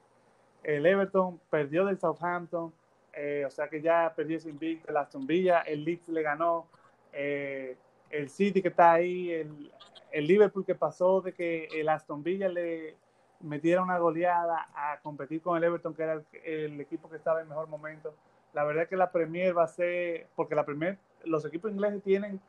el 0.62 0.86
Everton 0.86 1.40
perdió 1.50 1.84
del 1.84 1.98
Southampton, 1.98 2.72
eh, 3.12 3.44
o 3.46 3.50
sea 3.50 3.68
que 3.68 3.80
ya 3.80 4.12
perdió 4.14 4.36
ese 4.36 4.50
invicto, 4.50 4.88
el 4.90 4.96
Aston 4.96 5.26
Villa, 5.26 5.60
el 5.60 5.84
Leeds 5.84 6.08
le 6.08 6.22
ganó, 6.22 6.66
eh, 7.12 7.76
el 8.10 8.28
City 8.28 8.62
que 8.62 8.68
está 8.68 8.92
ahí, 8.92 9.30
el, 9.30 10.26
Liverpool 10.26 10.64
que 10.64 10.74
pasó 10.74 11.20
de 11.20 11.32
que 11.32 11.66
el 11.66 11.88
Aston 11.88 12.22
Villa 12.22 12.48
le 12.48 12.96
metiera 13.40 13.82
una 13.82 13.98
goleada 13.98 14.68
a 14.74 15.00
competir 15.00 15.40
con 15.40 15.56
el 15.56 15.64
Everton, 15.64 15.94
que 15.94 16.02
era 16.02 16.22
el, 16.44 16.80
equipo 16.80 17.08
que 17.08 17.16
estaba 17.16 17.40
en 17.40 17.48
mejor 17.48 17.68
momento. 17.68 18.14
La 18.52 18.64
verdad 18.64 18.84
es 18.84 18.88
que 18.88 18.96
la 18.96 19.12
Premier 19.12 19.56
va 19.56 19.64
a 19.64 19.68
ser, 19.68 20.26
porque 20.34 20.56
la 20.56 20.64
Premier, 20.64 20.98
los 21.24 21.44
equipos 21.44 21.70
ingleses 21.70 22.02
tienen 22.02 22.40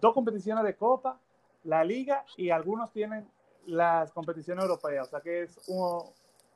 dos 0.00 0.12
competiciones 0.12 0.64
de 0.64 0.74
Copa, 0.74 1.18
la 1.62 1.84
Liga 1.84 2.24
y 2.36 2.50
algunos 2.50 2.92
tienen 2.92 3.26
las 3.66 4.12
competiciones 4.12 4.64
europeas, 4.64 5.06
o 5.06 5.10
sea 5.10 5.20
que 5.20 5.42
es 5.42 5.58
un, 5.68 6.02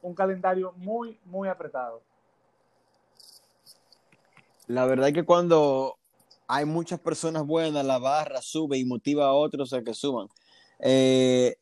un 0.02 0.14
calendario 0.14 0.72
muy, 0.76 1.18
muy 1.24 1.48
apretado. 1.48 2.02
La 4.66 4.84
verdad 4.84 5.08
es 5.08 5.14
que 5.14 5.24
cuando 5.24 5.96
hay 6.46 6.64
muchas 6.64 7.00
personas 7.00 7.46
buenas, 7.46 7.84
la 7.84 7.98
barra 7.98 8.42
sube 8.42 8.78
y 8.78 8.84
motiva 8.84 9.26
a 9.26 9.32
otros 9.32 9.72
a 9.72 9.82
que 9.82 9.94
suban. 9.94 10.28
Eh, 10.80 11.56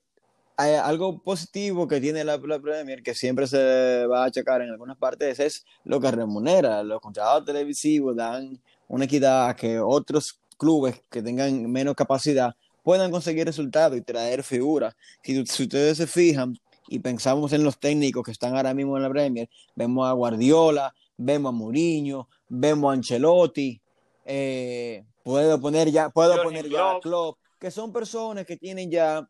hay 0.57 0.75
algo 0.75 1.19
positivo 1.23 1.87
que 1.87 2.01
tiene 2.01 2.25
la, 2.25 2.39
Premier, 2.41 3.03
que 3.03 3.15
siempre 3.15 3.47
se 3.47 4.07
va 4.07 4.25
a 4.25 4.31
checar 4.31 4.63
en 4.63 4.71
algunas 4.71 4.97
partes, 4.97 5.39
es 5.39 5.65
lo 5.85 6.01
que 6.01 6.11
remunera. 6.11 6.83
Los 6.83 7.01
contratos 7.01 7.45
televisivos 7.45 8.17
dan 8.17 8.59
una 8.89 9.05
equidad 9.05 9.51
a 9.51 9.57
que 9.57 9.79
otros 9.79 10.41
clubes 10.57 11.01
que 11.11 11.23
tengan 11.23 11.71
menos 11.71 11.95
capacidad 11.95 12.55
puedan 12.83 13.11
conseguir 13.11 13.45
resultados 13.45 13.99
y 13.99 14.01
traer 14.01 14.43
figuras. 14.43 14.95
Si, 15.23 15.45
si 15.47 15.65
ustedes 15.65 15.99
se 15.99 16.07
fijan, 16.07 16.57
y 16.89 16.99
pensamos 16.99 17.53
en 17.53 17.65
los 17.65 17.79
técnicos 17.79 18.25
que 18.25 18.31
están 18.31 18.57
ahora 18.57 18.75
mismo 18.75 18.97
en 18.97 19.03
la 19.03 19.11
Premier, 19.11 19.49
vemos 19.75 20.09
a 20.09 20.13
Guardiola, 20.13 20.95
vemos 21.17 21.51
a 21.51 21.53
Mourinho, 21.53 22.29
vemos 22.49 22.91
a 22.91 22.95
Ancelotti, 22.95 23.81
eh, 24.25 25.05
puedo 25.23 25.61
poner 25.61 25.91
ya, 25.91 26.11
puedo 26.11 26.43
poner 26.43 26.69
ya 26.69 26.93
a 26.93 27.01
Klopp, 27.01 27.39
que 27.59 27.71
son 27.71 27.93
personas 27.93 28.45
que 28.45 28.57
tienen 28.57 28.91
ya 28.91 29.29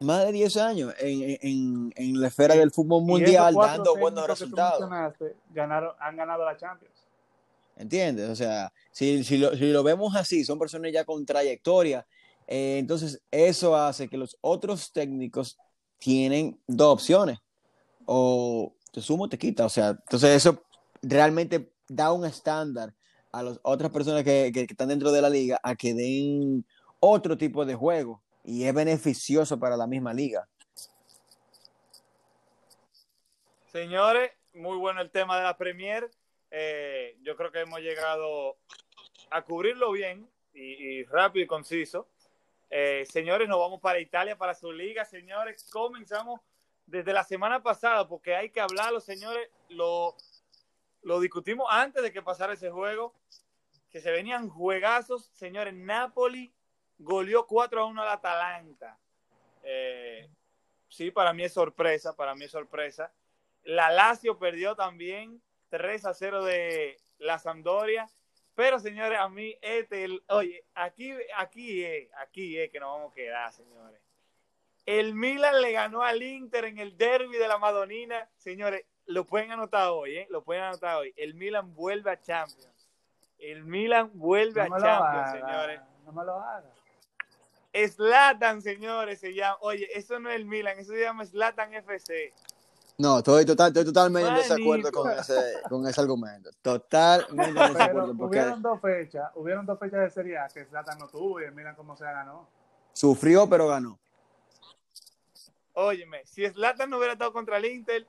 más 0.00 0.26
de 0.26 0.32
10 0.32 0.56
años 0.58 0.94
en, 1.00 1.92
la 2.20 2.28
esfera 2.28 2.54
del 2.54 2.70
fútbol 2.70 3.02
mundial 3.02 3.54
dando 3.54 3.96
buenos 3.96 4.26
resultados. 4.26 4.88
Ganaron, 5.50 5.94
han 5.98 6.16
ganado 6.16 6.44
la 6.44 6.56
Champions. 6.56 6.94
¿Entiendes? 7.76 8.28
O 8.28 8.34
sea, 8.34 8.72
si, 8.90 9.22
si, 9.22 9.38
lo, 9.38 9.82
vemos 9.82 10.14
así, 10.16 10.44
son 10.44 10.58
personas 10.58 10.92
ya 10.92 11.04
con 11.04 11.24
trayectoria, 11.24 12.04
eh, 12.46 12.78
entonces 12.78 13.20
eso 13.30 13.76
hace 13.76 14.08
que 14.08 14.16
los 14.16 14.36
otros 14.40 14.92
técnicos 14.92 15.58
tienen 15.98 16.60
dos 16.66 16.94
opciones. 16.94 17.38
O 18.06 18.74
te 18.92 19.00
sumo 19.00 19.24
o 19.24 19.28
te 19.28 19.38
quita. 19.38 19.66
O 19.66 19.68
sea, 19.68 19.90
entonces 19.90 20.30
eso 20.30 20.64
realmente 21.02 21.72
da 21.88 22.12
un 22.12 22.24
estándar 22.24 22.94
a 23.32 23.42
las 23.42 23.60
otras 23.62 23.90
personas 23.90 24.24
que, 24.24 24.48
están 24.48 24.88
dentro 24.88 25.12
de 25.12 25.22
la 25.22 25.30
liga 25.30 25.60
a 25.62 25.74
que 25.74 25.94
den 25.94 26.64
otro 27.00 27.36
tipo 27.36 27.64
de 27.64 27.74
juego 27.74 28.22
y 28.44 28.64
es 28.64 28.74
beneficioso 28.74 29.58
para 29.58 29.76
la 29.76 29.86
misma 29.86 30.14
liga. 30.14 30.48
Señores, 33.70 34.32
muy 34.54 34.78
bueno 34.78 35.02
el 35.02 35.10
tema 35.10 35.36
de 35.36 35.44
la 35.44 35.56
Premier. 35.56 36.10
Eh, 36.50 37.16
yo 37.22 37.36
creo 37.36 37.52
que 37.52 37.60
hemos 37.60 37.80
llegado 37.80 38.56
a 39.30 39.42
cubrirlo 39.42 39.92
bien 39.92 40.26
y 40.54 41.04
rápido 41.04 41.44
y 41.44 41.46
conciso. 41.46 42.08
Eh, 42.70 43.04
señores, 43.10 43.48
nos 43.48 43.58
vamos 43.58 43.80
para 43.80 44.00
Italia, 44.00 44.36
para 44.36 44.54
su 44.54 44.72
liga. 44.72 45.04
Señores, 45.04 45.64
comenzamos 45.70 46.40
desde 46.86 47.12
la 47.12 47.24
semana 47.24 47.62
pasada, 47.62 48.08
porque 48.08 48.34
hay 48.34 48.50
que 48.50 48.60
hablarlo, 48.60 49.00
señores. 49.00 49.48
Lo, 49.68 50.16
discutimos 51.20 51.66
antes 51.70 52.02
de 52.02 52.12
que 52.12 52.22
pasara 52.22 52.54
ese 52.54 52.70
juego, 52.70 53.14
que 53.90 54.00
se 54.00 54.10
venían 54.10 54.48
juegazos. 54.48 55.30
Señores, 55.34 55.74
Napoli 55.74 56.52
goleó 56.98 57.46
4 57.46 57.80
a 57.80 57.84
1 57.86 58.02
al 58.02 58.08
Atalanta. 58.08 58.98
Eh, 59.62 60.28
sí, 60.88 61.10
para 61.10 61.32
mí 61.32 61.44
es 61.44 61.52
sorpresa, 61.52 62.14
para 62.16 62.34
mí 62.34 62.44
es 62.44 62.50
sorpresa. 62.50 63.12
La 63.62 63.90
Lazio 63.90 64.38
perdió 64.38 64.76
también 64.76 65.42
3 65.70 66.04
a 66.06 66.14
0 66.14 66.44
de 66.44 66.98
la 67.18 67.38
Sampdoria. 67.38 68.08
Pero, 68.58 68.80
señores, 68.80 69.20
a 69.20 69.28
mí, 69.28 69.56
este, 69.62 70.08
oye, 70.30 70.64
aquí, 70.74 71.14
aquí 71.36 71.84
es, 71.84 72.08
aquí 72.16 72.58
es 72.58 72.68
que 72.72 72.80
nos 72.80 72.88
vamos 72.90 73.12
a 73.12 73.14
quedar, 73.14 73.52
señores. 73.52 74.00
El 74.84 75.14
Milan 75.14 75.62
le 75.62 75.70
ganó 75.70 76.02
al 76.02 76.20
Inter 76.20 76.64
en 76.64 76.78
el 76.78 76.96
derby 76.96 77.36
de 77.36 77.46
la 77.46 77.58
Madonina. 77.58 78.28
Señores, 78.36 78.84
lo 79.06 79.24
pueden 79.24 79.52
anotar 79.52 79.90
hoy, 79.90 80.16
¿eh? 80.16 80.26
Lo 80.28 80.42
pueden 80.42 80.64
anotar 80.64 80.96
hoy. 80.96 81.14
El 81.16 81.34
Milan 81.34 81.72
vuelve 81.72 82.10
a 82.10 82.20
Champions. 82.20 82.88
El 83.38 83.62
Milan 83.62 84.10
vuelve 84.14 84.60
a 84.60 84.66
Champions, 84.66 85.30
señores. 85.30 85.80
No 86.04 86.12
me 86.12 86.24
lo 86.24 86.40
haga. 86.40 86.68
Slatan, 87.72 88.60
señores, 88.60 89.20
se 89.20 89.34
llama. 89.34 89.58
Oye, 89.60 89.88
eso 89.96 90.18
no 90.18 90.30
es 90.30 90.34
el 90.34 90.46
Milan, 90.46 90.80
eso 90.80 90.94
se 90.94 91.02
llama 91.02 91.24
Slatan 91.24 91.74
FC. 91.74 92.34
No, 93.00 93.18
estoy, 93.18 93.46
total, 93.46 93.68
estoy 93.68 93.84
totalmente 93.84 94.28
en 94.28 94.34
desacuerdo 94.34 94.90
con 94.90 95.08
ese, 95.12 95.62
con 95.68 95.86
ese 95.86 96.00
argumento. 96.00 96.50
Totalmente 96.60 97.48
en 97.48 97.54
desacuerdo. 97.72 98.16
Porque... 98.16 98.38
Hubieron 98.40 98.60
dos 98.60 98.80
fechas, 98.80 99.30
hubieron 99.36 99.66
dos 99.66 99.78
fechas 99.78 100.00
de 100.00 100.10
Serie 100.10 100.36
A 100.36 100.48
que 100.48 100.64
Zlatan 100.64 100.98
no 100.98 101.06
tuvo 101.06 101.40
y 101.40 101.48
miran 101.52 101.76
cómo 101.76 101.96
se 101.96 102.02
ganó. 102.02 102.48
Sufrió, 102.92 103.48
pero 103.48 103.68
ganó. 103.68 104.00
Óyeme, 105.74 106.26
si 106.26 106.44
Zlatan 106.48 106.90
no 106.90 106.96
hubiera 106.96 107.12
estado 107.12 107.32
contra 107.32 107.58
el 107.58 107.66
Inter, 107.66 108.04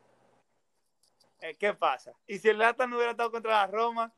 eh, 1.42 1.56
¿qué 1.60 1.76
pasa? 1.76 2.12
Y 2.26 2.40
si 2.40 2.50
Zlatan 2.50 2.90
no 2.90 2.96
hubiera 2.96 3.12
estado 3.12 3.30
contra 3.30 3.52
la 3.52 3.68
Roma, 3.68 4.12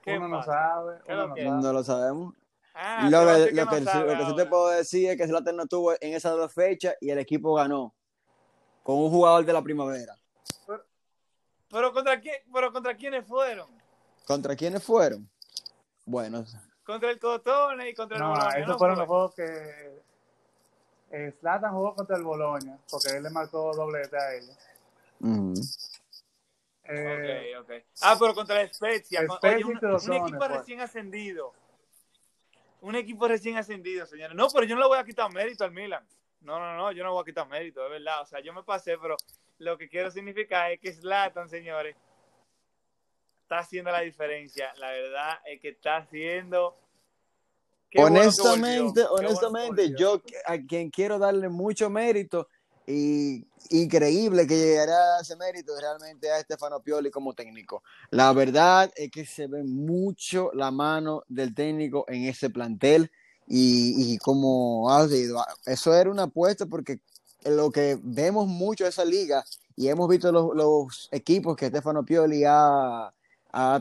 ¿qué 0.00 0.16
uno 0.16 0.28
no 0.28 0.44
sabe. 0.44 1.00
Uno 1.08 1.26
no, 1.26 1.34
sabe. 1.34 1.44
no 1.44 1.72
lo 1.72 1.82
sabemos. 1.82 2.34
Ah, 2.72 3.08
lo, 3.10 3.18
que, 3.18 3.50
lo, 3.50 3.66
que, 3.68 3.80
lo 3.80 4.18
que 4.18 4.26
sí 4.26 4.36
te 4.36 4.46
puedo 4.46 4.68
decir 4.68 5.10
es 5.10 5.16
que 5.16 5.26
Zlatan 5.26 5.56
no 5.56 5.66
tuvo 5.66 5.94
en 5.94 6.14
esas 6.14 6.36
dos 6.36 6.52
fechas 6.52 6.94
y 7.00 7.10
el 7.10 7.18
equipo 7.18 7.54
ganó 7.54 7.92
con 8.84 8.98
un 8.98 9.10
jugador 9.10 9.44
de 9.44 9.52
la 9.52 9.62
primavera. 9.62 10.16
Pero, 11.70 11.92
contra 11.92 12.20
quién, 12.20 12.36
pero 12.52 12.72
contra 12.72 12.94
quiénes 12.94 13.26
fueron? 13.26 13.66
¿Contra 14.26 14.54
quiénes 14.54 14.84
fueron? 14.84 15.28
Bueno. 16.04 16.44
Contra 16.84 17.10
el 17.10 17.18
Cotone 17.18 17.88
y 17.88 17.94
contra 17.94 18.18
el 18.18 18.22
no, 18.22 18.50
Esos 18.50 18.76
fueron 18.76 18.98
los 18.98 19.08
juegos 19.08 19.34
que 19.34 20.02
Slatan 21.40 21.72
jugó 21.72 21.94
contra 21.94 22.16
el 22.16 22.22
Boloña, 22.22 22.78
porque 22.90 23.16
él 23.16 23.22
le 23.22 23.30
marcó 23.30 23.72
doblete 23.74 24.16
a 24.16 24.34
él. 24.34 24.44
eh, 26.84 27.56
ok, 27.58 27.64
ok. 27.64 27.84
Ah, 28.02 28.16
pero 28.20 28.34
contra 28.34 28.62
la 28.62 28.72
Spezia. 28.72 29.20
Oye, 29.42 29.64
un, 29.64 29.78
un, 29.82 30.12
equipo 30.12 30.38
pues. 30.38 30.50
recién 30.50 30.80
ascendido. 30.82 31.54
Un 32.82 32.96
equipo 32.96 33.26
recién 33.26 33.56
ascendido, 33.56 34.04
señores. 34.04 34.36
No, 34.36 34.48
pero 34.50 34.66
yo 34.66 34.74
no 34.74 34.82
le 34.82 34.88
voy 34.88 34.98
a 34.98 35.04
quitar 35.04 35.32
mérito 35.32 35.64
al 35.64 35.72
Milan. 35.72 36.06
No, 36.44 36.58
no, 36.58 36.76
no, 36.76 36.92
yo 36.92 37.02
no 37.02 37.12
voy 37.12 37.22
a 37.22 37.24
quitar 37.24 37.48
mérito, 37.48 37.82
de 37.82 37.88
verdad. 37.88 38.20
O 38.22 38.26
sea, 38.26 38.40
yo 38.40 38.52
me 38.52 38.62
pasé, 38.62 38.98
pero 38.98 39.16
lo 39.58 39.78
que 39.78 39.88
quiero 39.88 40.10
significar 40.10 40.70
es 40.72 40.80
que 40.80 40.92
Slatan, 40.92 41.48
señores, 41.48 41.96
está 43.42 43.58
haciendo 43.58 43.90
la 43.90 44.00
diferencia. 44.00 44.72
La 44.76 44.90
verdad 44.90 45.38
es 45.46 45.60
que 45.60 45.70
está 45.70 45.96
haciendo. 45.96 46.76
honestamente, 47.96 49.02
honestamente, 49.08 49.94
yo 49.96 50.20
a 50.46 50.58
quien 50.58 50.90
quiero 50.90 51.18
darle 51.18 51.48
mucho 51.48 51.88
mérito 51.88 52.48
y 52.86 53.46
increíble 53.70 54.46
que 54.46 54.58
llegara 54.58 55.16
a 55.16 55.20
ese 55.22 55.36
mérito 55.36 55.72
realmente 55.80 56.30
a 56.30 56.38
Estefano 56.38 56.80
Pioli 56.80 57.10
como 57.10 57.32
técnico. 57.32 57.82
La 58.10 58.34
verdad 58.34 58.92
es 58.96 59.10
que 59.10 59.24
se 59.24 59.46
ve 59.46 59.64
mucho 59.64 60.50
la 60.52 60.70
mano 60.70 61.24
del 61.28 61.54
técnico 61.54 62.04
en 62.08 62.24
ese 62.24 62.50
plantel 62.50 63.10
y, 63.46 64.18
como 64.18 64.90
ha 64.90 65.06
sido, 65.08 65.44
eso 65.66 65.94
era 65.94 66.10
una 66.10 66.24
apuesta 66.24 66.66
porque 66.66 67.00
lo 67.44 67.70
que 67.70 67.98
vemos 68.02 68.46
mucho 68.46 68.84
de 68.84 68.90
esa 68.90 69.04
liga 69.04 69.44
y 69.76 69.88
hemos 69.88 70.08
visto 70.08 70.32
los, 70.32 71.08
equipos 71.12 71.56
que 71.56 71.68
Stefano 71.68 72.04
Pioli 72.04 72.44
ha, 72.46 73.12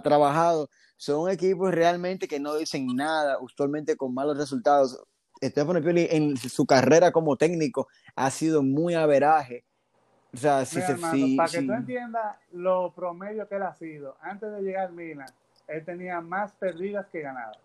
trabajado, 0.03 0.69
son 0.97 1.29
equipos 1.29 1.73
realmente 1.73 2.27
que 2.27 2.39
no 2.39 2.55
dicen 2.55 2.87
nada, 2.95 3.37
usualmente 3.39 3.95
con 3.95 4.13
malos 4.13 4.37
resultados. 4.37 5.01
Stefano 5.41 5.81
Pioli 5.81 6.07
en 6.09 6.37
su 6.37 6.65
carrera 6.65 7.11
como 7.11 7.35
técnico 7.35 7.87
ha 8.15 8.29
sido 8.31 8.63
muy 8.63 8.93
averaje. 8.93 9.63
O 10.33 10.37
sea, 10.37 10.65
si, 10.65 10.79
para 11.35 11.51
que 11.51 11.61
tú 11.61 11.73
entiendas 11.73 12.37
lo 12.51 12.91
promedio 12.95 13.47
que 13.47 13.55
él 13.55 13.63
ha 13.63 13.73
sido, 13.75 14.17
antes 14.19 14.51
de 14.51 14.61
llegar 14.61 14.87
al 14.87 14.93
Milan, 14.93 15.29
él 15.67 15.85
tenía 15.85 16.21
más 16.21 16.53
perdidas 16.53 17.05
que 17.11 17.21
ganadas. 17.21 17.57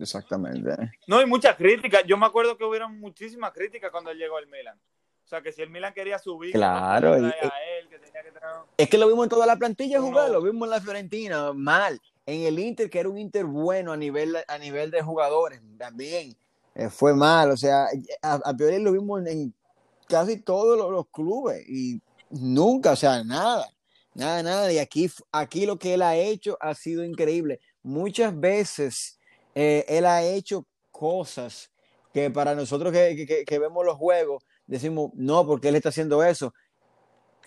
Exactamente. 0.00 0.92
No, 1.06 1.18
hay 1.18 1.26
mucha 1.26 1.56
crítica. 1.56 2.00
Yo 2.02 2.16
me 2.16 2.26
acuerdo 2.26 2.56
que 2.56 2.64
hubieron 2.64 2.98
muchísimas 2.98 3.52
críticas 3.52 3.90
cuando 3.90 4.10
él 4.10 4.18
llegó 4.18 4.36
al 4.38 4.46
Milan. 4.46 4.78
O 5.24 5.28
sea, 5.28 5.42
que 5.42 5.52
si 5.52 5.62
el 5.62 5.70
Milan 5.70 5.92
quería 5.94 6.18
subir, 6.18 6.52
claro. 6.52 7.14
Es 8.76 8.88
que 8.88 8.98
lo 8.98 9.06
vimos 9.06 9.26
en 9.26 9.30
toda 9.30 9.46
la 9.46 9.56
plantilla 9.56 10.00
jugar, 10.00 10.30
lo 10.30 10.42
vimos 10.42 10.66
en 10.66 10.70
la 10.70 10.80
Fiorentina, 10.80 11.52
mal. 11.52 12.00
En 12.26 12.42
el 12.42 12.58
Inter, 12.58 12.90
que 12.90 12.98
era 12.98 13.08
un 13.08 13.18
Inter 13.18 13.44
bueno 13.44 13.92
a 13.92 13.96
nivel, 13.96 14.36
a 14.48 14.58
nivel 14.58 14.90
de 14.90 15.02
jugadores, 15.02 15.60
también 15.78 16.34
eh, 16.74 16.90
fue 16.90 17.14
mal. 17.14 17.52
O 17.52 17.56
sea, 17.56 17.86
a, 18.22 18.34
a 18.44 18.52
lo 18.52 18.92
vimos 18.92 19.24
en, 19.26 19.54
casi 20.08 20.38
todos 20.38 20.76
los, 20.76 21.06
clubes 21.08 21.64
y 21.68 22.00
nunca, 22.30 22.92
o 22.92 22.96
sea, 22.96 23.22
nada, 23.22 23.72
nada, 24.14 24.42
nada. 24.42 24.72
Y 24.72 24.78
aquí, 24.78 25.08
aquí 25.30 25.64
lo 25.64 25.78
que 25.78 25.94
él 25.94 26.02
ha 26.02 26.16
hecho 26.16 26.58
ha 26.60 26.74
sido 26.74 27.04
increíble. 27.04 27.60
Muchas 27.82 28.38
veces 28.38 29.19
eh, 29.54 29.84
él 29.88 30.06
ha 30.06 30.22
hecho 30.22 30.66
cosas 30.90 31.70
que 32.12 32.30
para 32.30 32.54
nosotros 32.54 32.92
que, 32.92 33.58
vemos 33.58 33.84
los 33.84 33.96
juegos 33.96 34.44
decimos, 34.66 35.10
no, 35.14 35.46
porque 35.46 35.68
él 35.68 35.76
está 35.76 35.88
haciendo 35.90 36.22
eso. 36.22 36.52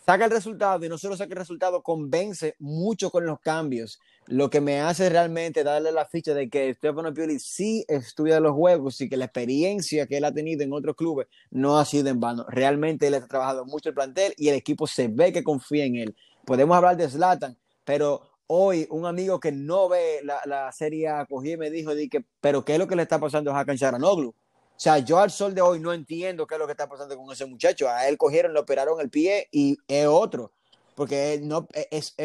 Saca 0.06 0.26
el 0.26 0.32
resultado 0.32 0.86
y 0.86 0.90
no 0.90 0.98
solo 0.98 1.16
saca 1.16 1.32
el 1.32 1.40
resultado, 1.40 1.82
convence 1.82 2.56
mucho 2.60 3.10
con 3.10 3.26
los 3.26 3.40
cambios. 3.40 4.00
Lo 4.28 4.50
que 4.50 4.60
me 4.60 4.82
hace 4.82 5.10
realmente 5.10 5.64
darle 5.64 5.94
la 5.94 6.06
ficha 6.06 6.34
de 6.34 6.50
que 6.50 6.74
Stefano 6.74 7.14
Pioli 7.14 7.40
sí 7.40 7.86
estudia 7.88 8.42
los 8.42 8.52
juegos 8.52 9.00
y 9.00 9.08
que 9.08 9.16
la 9.16 9.26
experiencia 9.26 10.06
que 10.06 10.18
él 10.18 10.26
ha 10.26 10.34
tenido 10.34 10.64
en 10.64 10.74
otros 10.74 10.98
clubes 10.98 11.28
no 11.52 11.78
ha 11.78 11.86
sido 11.86 12.10
en 12.10 12.20
vano. 12.20 12.46
Realmente 12.50 13.08
él 13.08 13.14
ha 13.14 13.26
trabajado 13.26 13.66
mucho 13.66 13.90
el 13.90 13.96
plantel 13.96 14.34
y 14.36 14.50
el 14.50 14.56
equipo 14.56 14.88
se 14.88 15.08
ve 15.08 15.32
que 15.32 15.44
confía 15.44 15.86
en 15.86 15.96
él. 15.96 16.16
Podemos 16.46 16.76
hablar 16.76 16.98
de 16.98 17.10
Zlatan, 17.10 17.58
pero 17.86 18.33
hoy 18.48 18.88
un 18.90 19.06
amigo 19.06 19.40
que 19.40 19.52
no 19.52 19.90
ve 19.90 20.22
la, 20.24 20.42
la 20.46 20.72
serie 20.72 21.08
acogí 21.10 21.54
y 21.54 21.58
me 21.58 21.70
dijo, 21.70 21.96
di 21.96 22.10
que, 22.10 22.26
pero 22.42 22.64
¿qué 22.64 22.74
es 22.74 22.80
lo 22.80 22.88
que 22.88 22.96
le 22.96 23.04
está 23.04 23.20
pasando 23.20 23.52
a 23.52 23.60
Hakan 23.60 23.78
Charanoglu? 23.78 24.30
O 24.30 24.80
sea, 24.84 24.98
yo 24.98 25.20
al 25.20 25.32
sol 25.32 25.54
de 25.54 25.62
hoy 25.62 25.80
no 25.80 25.94
entiendo 25.94 26.48
qué 26.48 26.56
es 26.56 26.60
lo 26.60 26.66
que 26.66 26.74
está 26.74 26.90
pasando 26.90 27.16
con 27.16 27.32
ese 27.32 27.46
muchacho. 27.46 27.88
A 27.88 28.08
él 28.08 28.18
cogieron, 28.18 28.54
le 28.54 28.60
operaron 28.60 29.00
el 29.00 29.10
pie 29.10 29.48
y 29.52 29.78
es 29.88 30.08
otro. 30.08 30.52
Porque 30.96 31.40
no 31.42 31.68
es, 31.74 32.16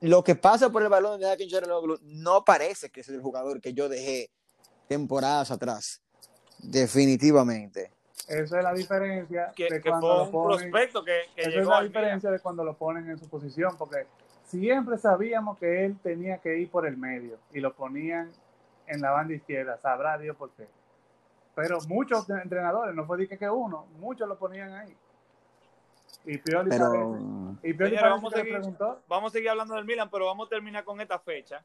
lo 0.00 0.22
que 0.22 0.36
pasa 0.36 0.70
por 0.70 0.82
el 0.82 0.88
balón 0.88 1.20
de 1.20 1.30
Hakan 1.30 1.48
Charanoglu 1.48 1.98
no 2.02 2.44
parece 2.44 2.90
que 2.90 3.00
es 3.00 3.08
el 3.08 3.20
jugador 3.20 3.60
que 3.60 3.74
yo 3.74 3.88
dejé 3.88 4.30
temporadas 4.88 5.50
atrás. 5.50 6.02
Definitivamente. 6.58 7.90
Esa 8.28 8.58
es 8.58 8.64
la 8.64 8.72
diferencia 8.72 9.52
que, 9.54 9.68
de 9.68 9.80
cuando 9.80 10.24
lo 10.24 10.30
ponen, 10.30 10.70
prospecto 10.70 11.04
que, 11.04 11.20
esa 11.36 11.60
es 11.60 11.66
la 11.66 11.82
diferencia 11.82 12.30
de 12.30 12.40
cuando 12.40 12.64
lo 12.64 12.76
ponen 12.76 13.08
en 13.08 13.18
su 13.18 13.28
posición, 13.28 13.76
porque 13.76 14.06
siempre 14.46 14.96
sabíamos 14.98 15.58
que 15.58 15.84
él 15.84 15.96
tenía 16.02 16.38
que 16.38 16.58
ir 16.58 16.70
por 16.70 16.86
el 16.86 16.96
medio 16.96 17.38
y 17.52 17.60
lo 17.60 17.74
ponían 17.74 18.30
en 18.86 19.00
la 19.00 19.10
banda 19.10 19.34
izquierda, 19.34 19.78
sabrá 19.78 20.16
Dios 20.18 20.36
por 20.36 20.50
qué. 20.52 20.66
Pero 21.54 21.78
muchos 21.88 22.28
entrenadores, 22.30 22.94
no 22.94 23.06
fue 23.06 23.26
que 23.26 23.50
uno, 23.50 23.86
muchos 23.98 24.28
lo 24.28 24.38
ponían 24.38 24.72
ahí. 24.72 24.96
Y 26.24 26.38
Pioli, 26.38 26.74
y 27.62 27.72
Pioli 27.72 27.96
vamos, 27.96 28.32
a 28.32 28.36
seguir, 28.36 28.54
preguntó. 28.54 29.00
vamos 29.08 29.32
a 29.32 29.32
seguir 29.32 29.50
hablando 29.50 29.74
del 29.74 29.84
Milan, 29.84 30.10
pero 30.10 30.26
vamos 30.26 30.46
a 30.46 30.50
terminar 30.50 30.84
con 30.84 31.00
esta 31.00 31.18
fecha. 31.18 31.64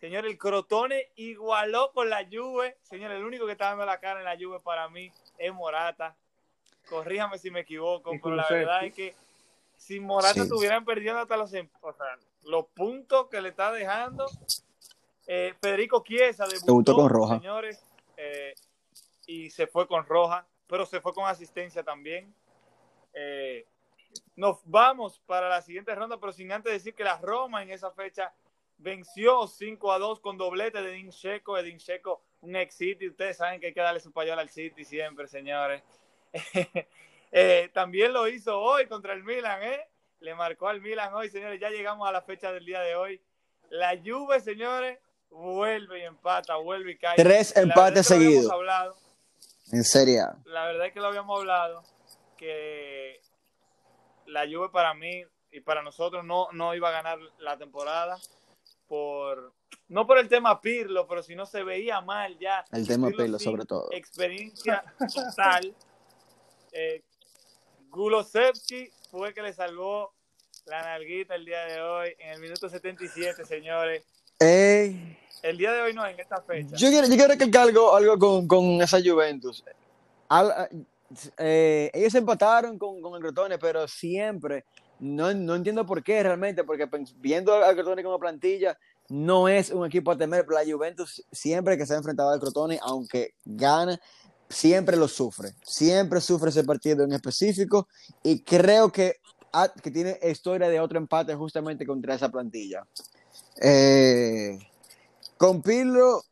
Señor, 0.00 0.24
el 0.26 0.38
Crotone 0.38 1.10
igualó 1.16 1.92
con 1.92 2.08
la 2.08 2.24
Juve. 2.30 2.78
Señor, 2.82 3.10
el 3.10 3.24
único 3.24 3.46
que 3.46 3.52
está 3.52 3.66
dando 3.66 3.84
la 3.84 4.00
cara 4.00 4.20
en 4.20 4.24
la 4.24 4.36
Juve 4.36 4.58
para 4.60 4.88
mí 4.88 5.12
es 5.38 5.52
Morata. 5.52 6.16
Corríjame 6.88 7.36
si 7.38 7.50
me 7.50 7.60
equivoco, 7.60 8.12
pero 8.22 8.34
la 8.34 8.46
verdad 8.48 8.84
es 8.84 8.94
que 8.94 9.14
si 9.80 9.98
Morata 9.98 10.42
estuvieran 10.42 10.84
perdiendo 10.84 11.20
hasta 11.20 11.38
los, 11.38 11.54
em, 11.54 11.66
los 12.44 12.66
puntos 12.66 13.28
que 13.28 13.40
le 13.40 13.48
está 13.48 13.72
dejando, 13.72 14.26
eh, 15.26 15.54
Federico 15.58 16.04
Chiesa 16.06 16.46
debutó, 16.46 16.94
con 16.94 17.08
Roja. 17.08 17.38
señores, 17.38 17.82
eh, 18.18 18.54
y 19.26 19.48
se 19.48 19.66
fue 19.66 19.88
con 19.88 20.04
Roja, 20.04 20.46
pero 20.66 20.84
se 20.84 21.00
fue 21.00 21.14
con 21.14 21.26
asistencia 21.26 21.82
también. 21.82 22.32
Eh, 23.14 23.64
nos 24.36 24.58
vamos 24.64 25.18
para 25.24 25.48
la 25.48 25.62
siguiente 25.62 25.94
ronda, 25.94 26.20
pero 26.20 26.32
sin 26.32 26.52
antes 26.52 26.74
decir 26.74 26.94
que 26.94 27.02
la 27.02 27.16
Roma 27.16 27.62
en 27.62 27.70
esa 27.70 27.90
fecha 27.90 28.34
venció 28.76 29.46
5 29.46 29.92
a 29.92 29.98
2 29.98 30.20
con 30.20 30.36
doblete 30.36 30.82
de 30.82 30.90
Edin 30.90 31.10
Checo. 31.10 31.56
Edin 31.56 31.78
Checo, 31.78 32.22
un 32.42 32.54
ex 32.54 32.74
City. 32.74 33.08
Ustedes 33.08 33.38
saben 33.38 33.60
que 33.60 33.68
hay 33.68 33.74
que 33.74 33.80
darle 33.80 34.00
su 34.00 34.12
payola 34.12 34.42
al 34.42 34.50
City 34.50 34.84
siempre, 34.84 35.26
señores. 35.26 35.82
Eh, 37.32 37.70
también 37.72 38.12
lo 38.12 38.28
hizo 38.28 38.60
hoy 38.60 38.86
contra 38.86 39.12
el 39.12 39.22
Milan, 39.22 39.62
¿eh? 39.62 39.88
Le 40.20 40.34
marcó 40.34 40.68
al 40.68 40.80
Milan 40.80 41.14
hoy, 41.14 41.30
señores. 41.30 41.60
Ya 41.60 41.70
llegamos 41.70 42.08
a 42.08 42.12
la 42.12 42.22
fecha 42.22 42.52
del 42.52 42.64
día 42.64 42.80
de 42.80 42.94
hoy. 42.94 43.20
La 43.70 43.96
Juve, 44.04 44.40
señores, 44.40 44.98
vuelve 45.30 46.00
y 46.00 46.02
empata, 46.02 46.56
vuelve 46.56 46.92
y 46.92 46.98
cae. 46.98 47.16
Tres 47.16 47.56
empates 47.56 48.06
seguidos. 48.06 48.52
En 49.72 49.84
serio. 49.84 50.26
La 50.46 50.66
verdad 50.66 50.86
es 50.86 50.92
que 50.92 51.00
lo 51.00 51.06
habíamos 51.06 51.38
hablado, 51.38 51.84
que 52.36 53.20
la 54.26 54.44
Juve 54.46 54.68
para 54.70 54.92
mí 54.94 55.24
y 55.52 55.60
para 55.60 55.82
nosotros 55.82 56.24
no, 56.24 56.48
no 56.52 56.74
iba 56.74 56.88
a 56.88 56.92
ganar 56.92 57.18
la 57.38 57.56
temporada 57.56 58.18
por 58.88 59.52
no 59.88 60.06
por 60.06 60.18
el 60.18 60.28
tema 60.28 60.60
Pirlo, 60.60 61.06
pero 61.06 61.22
si 61.22 61.34
no 61.34 61.46
se 61.46 61.62
veía 61.62 62.00
mal 62.00 62.38
ya. 62.38 62.64
El 62.72 62.86
tema 62.86 63.08
Pirlo, 63.08 63.38
sobre 63.38 63.64
todo. 63.64 63.88
Experiencia 63.92 64.84
total. 65.14 65.74
Eh, 66.72 67.02
Gulosevski 67.90 68.90
fue 69.10 69.28
el 69.28 69.34
que 69.34 69.42
le 69.42 69.52
salvó 69.52 70.12
la 70.66 70.82
nalguita 70.82 71.34
el 71.34 71.44
día 71.44 71.64
de 71.64 71.80
hoy, 71.80 72.14
en 72.18 72.34
el 72.34 72.40
minuto 72.40 72.68
77, 72.68 73.44
señores. 73.44 74.04
El 74.38 75.58
día 75.58 75.72
de 75.72 75.82
hoy 75.82 75.92
no, 75.92 76.06
en 76.06 76.18
esta 76.18 76.40
fecha. 76.42 76.76
Yo 76.76 76.88
quiero, 76.88 77.06
yo 77.06 77.14
quiero 77.14 77.28
recalcar 77.28 77.62
algo, 77.62 77.94
algo 77.94 78.18
con, 78.18 78.46
con 78.46 78.64
esa 78.80 78.98
Juventus. 79.02 79.64
Eh, 81.38 81.90
ellos 81.92 82.14
empataron 82.14 82.78
con, 82.78 83.02
con 83.02 83.14
el 83.16 83.20
Crotone, 83.20 83.58
pero 83.58 83.88
siempre, 83.88 84.64
no, 85.00 85.34
no, 85.34 85.56
entiendo 85.56 85.84
por 85.84 86.04
qué 86.04 86.22
realmente, 86.22 86.62
porque 86.62 86.88
viendo 87.16 87.52
al 87.52 87.74
Crotone 87.74 88.04
como 88.04 88.18
plantilla, 88.20 88.78
no 89.08 89.48
es 89.48 89.70
un 89.70 89.84
equipo 89.84 90.12
a 90.12 90.16
temer, 90.16 90.46
pero 90.46 90.62
la 90.62 90.72
Juventus 90.72 91.24
siempre 91.32 91.76
que 91.76 91.84
se 91.84 91.94
ha 91.94 91.96
enfrentado 91.96 92.30
al 92.30 92.38
Crotone, 92.38 92.78
aunque 92.82 93.34
gana, 93.44 94.00
siempre 94.50 94.96
lo 94.96 95.08
sufre, 95.08 95.54
siempre 95.62 96.20
sufre 96.20 96.50
ese 96.50 96.64
partido 96.64 97.04
en 97.04 97.12
específico 97.12 97.88
y 98.22 98.42
creo 98.42 98.90
que, 98.90 99.16
que 99.82 99.90
tiene 99.90 100.18
historia 100.22 100.68
de 100.68 100.80
otro 100.80 100.98
empate 100.98 101.34
justamente 101.36 101.86
contra 101.86 102.16
esa 102.16 102.28
plantilla. 102.28 102.84
Eh, 103.62 104.58
con 105.36 105.62
Pirlo, 105.62 106.24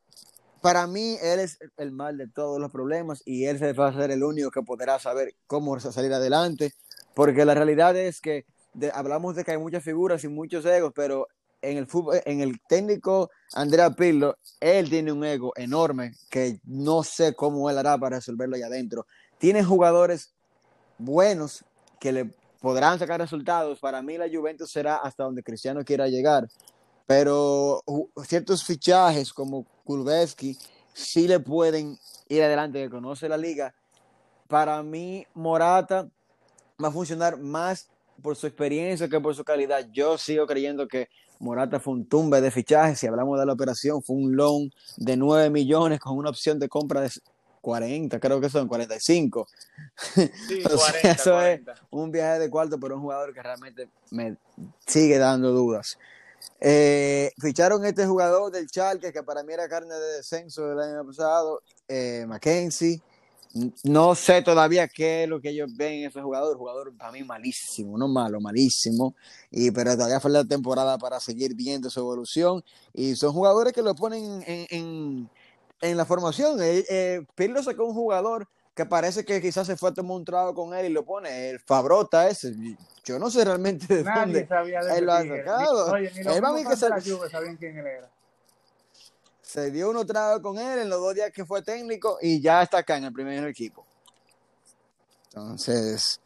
para 0.61 0.87
mí, 0.89 1.17
él 1.23 1.39
es 1.39 1.59
el 1.77 1.93
mal 1.93 2.19
de 2.19 2.27
todos 2.27 2.61
los 2.61 2.73
problemas 2.73 3.23
y 3.25 3.45
él 3.45 3.59
se 3.59 3.73
va 3.73 3.89
a 3.89 3.95
ser 3.95 4.11
el 4.11 4.25
único 4.25 4.51
que 4.51 4.63
podrá 4.63 4.99
saber 4.99 5.35
cómo 5.47 5.79
salir 5.79 6.13
adelante, 6.13 6.75
porque 7.15 7.45
la 7.45 7.55
realidad 7.55 7.97
es 7.97 8.21
que 8.21 8.45
hablamos 8.93 9.37
de 9.37 9.45
que 9.45 9.53
hay 9.53 9.59
muchas 9.59 9.85
figuras 9.85 10.25
y 10.25 10.29
muchos 10.29 10.65
egos, 10.67 10.93
pero 10.95 11.29
en 11.63 11.79
el 11.79 11.87
fútbol, 11.87 12.21
en 12.25 12.41
el 12.41 12.61
técnico 12.69 13.31
Andrea 13.53 13.91
Pirlo, 13.91 14.37
él 14.61 14.89
tiene 14.89 15.13
un 15.13 15.25
ego 15.25 15.53
enorme 15.57 16.13
que 16.31 16.61
no 16.65 17.03
sé 17.03 17.35
cómo 17.35 17.69
él 17.71 17.79
hará 17.79 17.99
para 17.99 18.17
resolverlo 18.17 18.57
allá 18.57 18.67
adentro. 18.67 19.07
Tiene 19.39 19.65
jugadores 19.65 20.33
buenos 20.99 21.65
que 22.01 22.13
le 22.13 22.31
podrán 22.61 22.99
sacar 22.99 23.21
resultados. 23.21 23.79
Para 23.79 24.03
mí 24.03 24.19
la 24.19 24.29
Juventus 24.29 24.71
será 24.71 24.97
hasta 24.97 25.25
donde 25.25 25.43
Cristiano 25.43 25.85
quiera 25.85 26.09
llegar. 26.09 26.49
Pero 27.07 27.83
ciertos 28.27 28.65
fichajes 28.65 29.33
como 29.33 29.65
Kulveski 29.85 30.59
sí 30.93 31.27
le 31.27 31.41
pueden 31.41 31.99
ir 32.29 32.43
adelante, 32.43 32.83
que 32.83 32.91
conoce 32.91 33.29
la 33.29 33.39
liga. 33.39 33.75
Para 34.47 34.83
mí 34.83 35.27
Morata 35.35 36.09
va 36.83 36.89
a 36.89 36.93
funcionar 36.93 37.39
más 37.39 37.89
por 38.23 38.37
su 38.37 38.47
experiencia 38.47 39.09
que 39.09 39.21
por 39.21 39.35
su 39.35 39.45
calidad. 39.45 39.87
Yo 39.93 40.19
sigo 40.19 40.47
creyendo 40.47 40.87
que 40.89 41.09
Morata 41.39 41.81
fue 41.81 41.95
un 41.95 42.07
tumbe 42.07 42.41
de 42.41 42.51
fichajes. 42.51 42.99
Si 42.99 43.07
hablamos 43.07 43.39
de 43.39 43.47
la 43.47 43.53
operación, 43.53 44.03
fue 44.03 44.17
un 44.17 44.37
loan 44.37 44.71
de 44.97 45.17
9 45.17 45.51
millones 45.51 46.01
con 46.01 46.17
una 46.17 46.31
opción 46.31 46.59
de 46.59 46.69
compra 46.69 47.01
de 47.01 47.11
40, 47.61 48.19
creo 48.21 48.41
que 48.41 48.49
son 48.49 48.69
45. 48.69 49.47
Sí, 50.15 50.31
40, 50.63 51.11
eso 51.11 51.41
es 51.41 51.61
un 51.91 52.11
viaje 52.11 52.39
de 52.39 52.51
cuarto 52.51 52.79
por 52.79 52.93
un 52.93 53.01
jugador 53.01 53.33
que 53.35 53.43
realmente 53.43 53.89
me 54.11 54.37
sigue 54.87 55.19
dando 55.19 55.53
dudas. 55.53 55.99
Eh, 56.61 57.33
ficharon 57.41 57.85
este 57.85 58.07
jugador 58.07 58.51
del 58.51 58.69
Chalke 58.69 59.13
que 59.13 59.23
para 59.23 59.43
mí 59.43 59.53
era 59.53 59.69
carne 59.69 59.95
de 59.95 60.17
descenso 60.17 60.69
del 60.69 60.81
año 60.81 61.05
pasado, 61.05 61.63
eh, 61.87 62.25
Mackenzie. 62.27 63.01
No 63.85 64.15
sé 64.15 64.43
todavía 64.43 64.89
qué 64.89 65.25
es 65.25 65.29
lo 65.29 65.41
que 65.41 65.51
ellos 65.51 65.71
ven 65.77 65.95
en 65.95 66.09
ese 66.09 66.21
jugador. 66.21 66.57
Jugador 66.57 66.97
para 66.97 67.13
mí 67.13 67.23
malísimo, 67.25 67.97
no 67.99 68.09
malo, 68.09 68.41
malísimo. 68.41 69.15
Y, 69.51 69.71
pero 69.71 69.95
todavía 69.95 70.21
fue 70.21 70.31
la 70.31 70.45
temporada 70.45 70.99
para 70.99 71.21
seguir 71.21 71.55
viendo 71.55 71.91
su 71.91 72.01
evolución. 72.01 72.63
Y 72.93 73.17
son 73.17 73.33
jugadores 73.33 73.73
que 73.73 73.83
lo 73.83 73.95
ponen 73.95 74.45
en, 74.47 75.29
en, 75.81 75.97
la 75.97 76.05
formación. 76.05 76.61
Eh, 76.63 76.85
eh, 76.89 77.25
Pirlo 77.35 77.63
sacó 77.63 77.85
un 77.85 77.95
jugador 77.95 78.49
que 78.75 78.87
parece 78.87 79.25
que 79.25 79.41
quizás 79.41 79.67
se 79.67 79.77
fue 79.77 79.91
a 79.91 79.95
tomar 79.95 80.17
un 80.17 80.25
trago 80.25 80.55
con 80.55 80.73
él 80.75 80.87
y 80.87 80.89
lo 80.91 81.05
pone, 81.05 81.51
el 81.51 81.59
Fabrota 81.59 82.29
ese. 82.29 82.55
Yo 83.05 83.19
no 83.19 83.31
sé 83.31 83.45
realmente 83.45 83.87
de 83.97 84.05
Nadie 84.05 84.47
dónde 84.49 84.99
él 84.99 85.05
lo 85.05 85.13
ha 85.13 85.27
sacado. 85.27 85.93
Oye, 85.93 86.13
ni 86.15 86.65
que 86.65 86.77
se... 86.77 86.89
la 86.89 87.01
sabían 87.01 87.57
quién 87.57 87.79
él 87.79 87.87
era 87.87 88.11
se 89.49 89.71
dio 89.71 89.89
uno 89.89 90.05
trago 90.05 90.43
con 90.43 90.59
él 90.59 90.81
en 90.81 90.91
los 90.91 91.01
dos 91.01 91.15
días 91.15 91.31
que 91.33 91.47
fue 91.47 91.63
técnico 91.63 92.19
y 92.21 92.39
ya 92.39 92.63
está 92.63 92.79
acá 92.79 92.99
en 92.99 93.05
el 93.05 93.15
primer 93.15 93.43
equipo. 93.47 93.87
Entonces, 95.29 96.21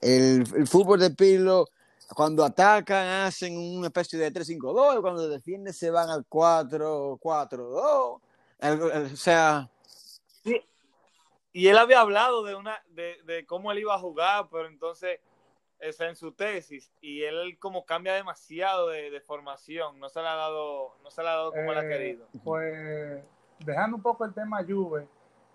el, 0.00 0.44
fútbol 0.66 0.98
de 0.98 1.10
Pirlo, 1.10 1.68
cuando 2.16 2.44
atacan, 2.44 3.06
hacen 3.26 3.56
una 3.56 3.86
especie 3.86 4.18
de 4.18 4.32
3-5-2, 4.32 5.00
cuando 5.02 5.28
defienden 5.28 5.72
se 5.72 5.88
van 5.88 6.10
al 6.10 6.26
4-4-2. 6.28 7.20
O 7.80 8.20
sea. 9.14 9.70
Y 11.52 11.68
él 11.68 11.78
había 11.78 12.00
hablado 12.00 12.42
de, 12.42 12.56
una, 12.56 12.82
de, 12.88 13.22
de 13.24 13.46
cómo 13.46 13.70
él 13.70 13.78
iba 13.78 13.94
a 13.94 14.00
jugar, 14.00 14.48
pero 14.50 14.66
entonces 14.66 15.20
está 15.78 16.08
en 16.08 16.16
su 16.16 16.32
tesis 16.32 16.90
y 17.00 17.22
él 17.22 17.58
como 17.58 17.84
cambia 17.84 18.14
demasiado 18.14 18.88
de, 18.88 19.20
formación, 19.20 19.98
no 19.98 20.08
se 20.08 20.20
le 20.20 20.28
ha 20.28 20.34
dado, 20.34 20.96
no 21.02 21.10
se 21.10 21.22
le 21.22 21.28
ha 21.28 21.32
dado 21.32 21.52
como 21.52 21.72
él 21.72 21.78
ha 21.78 21.84
eh, 21.84 21.88
querido. 21.88 22.26
Pues 22.42 23.24
dejando 23.60 23.96
un 23.96 24.02
poco 24.02 24.24
el 24.24 24.34
tema 24.34 24.64
Juve, 24.64 25.06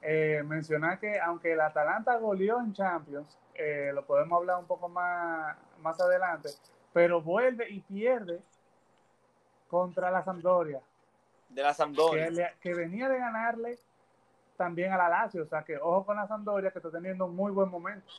eh, 0.01 0.41
mencionar 0.45 0.99
que 0.99 1.20
aunque 1.20 1.53
el 1.53 1.61
Atalanta 1.61 2.17
goleó 2.17 2.59
en 2.59 2.74
Champions, 2.74 3.38
eh, 3.53 3.91
lo 3.93 4.05
podemos 4.05 4.38
hablar 4.38 4.59
un 4.59 4.65
poco 4.65 4.88
más, 4.88 5.57
más 5.82 5.99
adelante, 5.99 6.49
pero 6.93 7.22
vuelve 7.22 7.70
y 7.70 7.82
pierde 7.82 8.41
contra 9.67 10.09
la 10.09 10.24
Sampdoria. 10.24 10.82
De 11.49 11.63
la 11.63 11.74
Sampdoria. 11.74 12.30
Que, 12.30 12.47
que, 12.61 12.74
venía 12.74 13.09
de 13.09 13.17
ganarle 13.17 13.78
también 14.55 14.91
a 14.93 14.97
la 14.97 15.09
Lazio, 15.09 15.43
o 15.43 15.47
sea 15.47 15.63
que 15.63 15.78
ojo 15.78 16.05
con 16.05 16.15
la 16.15 16.28
Sampdoria 16.28 16.72
que 16.72 16.80
está 16.80 16.91
teniendo 16.91 17.26
un 17.26 17.36
muy 17.36 17.51
buen 17.51 17.70
momento. 17.70 18.11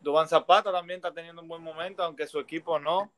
Dubán 0.00 0.28
Zapata 0.28 0.70
también 0.72 0.98
está 0.98 1.12
teniendo 1.12 1.42
un 1.42 1.48
buen 1.48 1.62
momento, 1.62 2.02
aunque 2.02 2.26
su 2.26 2.38
equipo 2.38 2.78
no. 2.78 3.12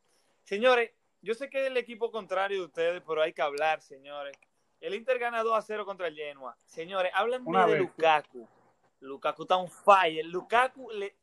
Señores, 0.44 0.92
yo 1.20 1.34
sé 1.34 1.50
que 1.50 1.60
es 1.60 1.66
el 1.66 1.76
equipo 1.76 2.10
contrario 2.10 2.58
de 2.58 2.64
ustedes, 2.66 3.02
pero 3.06 3.22
hay 3.22 3.32
que 3.32 3.42
hablar, 3.42 3.82
señores. 3.82 4.36
El 4.80 4.94
Inter 4.94 5.18
gana 5.18 5.42
2 5.42 5.56
a 5.56 5.62
0 5.62 5.84
contra 5.84 6.06
el 6.06 6.14
Genoa. 6.14 6.56
Señores, 6.66 7.10
háblenme 7.14 7.66
de 7.66 7.78
Lukaku. 7.78 8.48
Lukaku 9.00 9.42
está 9.42 9.56
un 9.56 9.68
fire. 9.68 10.24
Lukaku 10.24 10.90
le, 10.92 11.16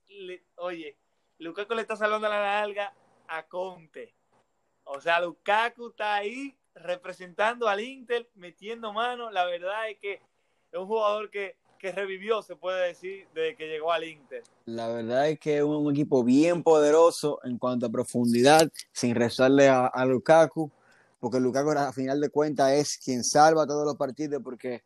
oye, 0.58 0.98
Lukaku 1.40 1.74
le 1.74 1.82
está 1.82 1.96
salvando 1.96 2.28
la 2.28 2.40
larga 2.40 2.94
a 3.28 3.44
Conte. 3.48 4.14
O 4.84 5.00
sea, 5.00 5.20
Lukaku 5.22 5.90
está 5.90 6.16
ahí 6.16 6.56
representando 6.76 7.68
al 7.68 7.80
Inter, 7.80 8.30
metiendo 8.36 8.92
mano. 8.92 9.32
La 9.32 9.46
verdad 9.46 9.90
es 9.90 9.98
que 10.00 10.14
es 10.14 10.80
un 10.80 10.88
jugador 10.88 11.30
que 11.30 11.58
que 11.86 11.92
revivió, 11.92 12.42
se 12.42 12.56
puede 12.56 12.88
decir, 12.88 13.28
desde 13.36 13.56
que 13.56 13.68
llegó 13.68 13.92
al 13.92 14.04
Inter. 14.04 14.44
La 14.66 14.88
verdad 14.88 15.30
es 15.30 15.40
que 15.40 15.58
es 15.58 15.64
un 15.64 15.92
equipo 15.92 16.24
bien 16.24 16.64
poderoso 16.64 17.40
en 17.44 17.60
cuanto 17.60 17.86
a 17.86 17.90
profundidad, 17.90 18.68
sin 18.92 19.14
rezarle 19.14 19.70
a, 19.70 20.06
Lukaku, 20.06 20.72
porque 21.20 21.40
Lukaku 21.40 21.70
a 21.72 21.94
final 21.94 22.20
de 22.20 22.30
cuentas 22.30 22.72
es 22.72 22.98
quien 22.98 23.24
salva 23.24 23.68
todos 23.68 23.86
los 23.86 23.98
partidos, 23.98 24.42
porque 24.44 24.82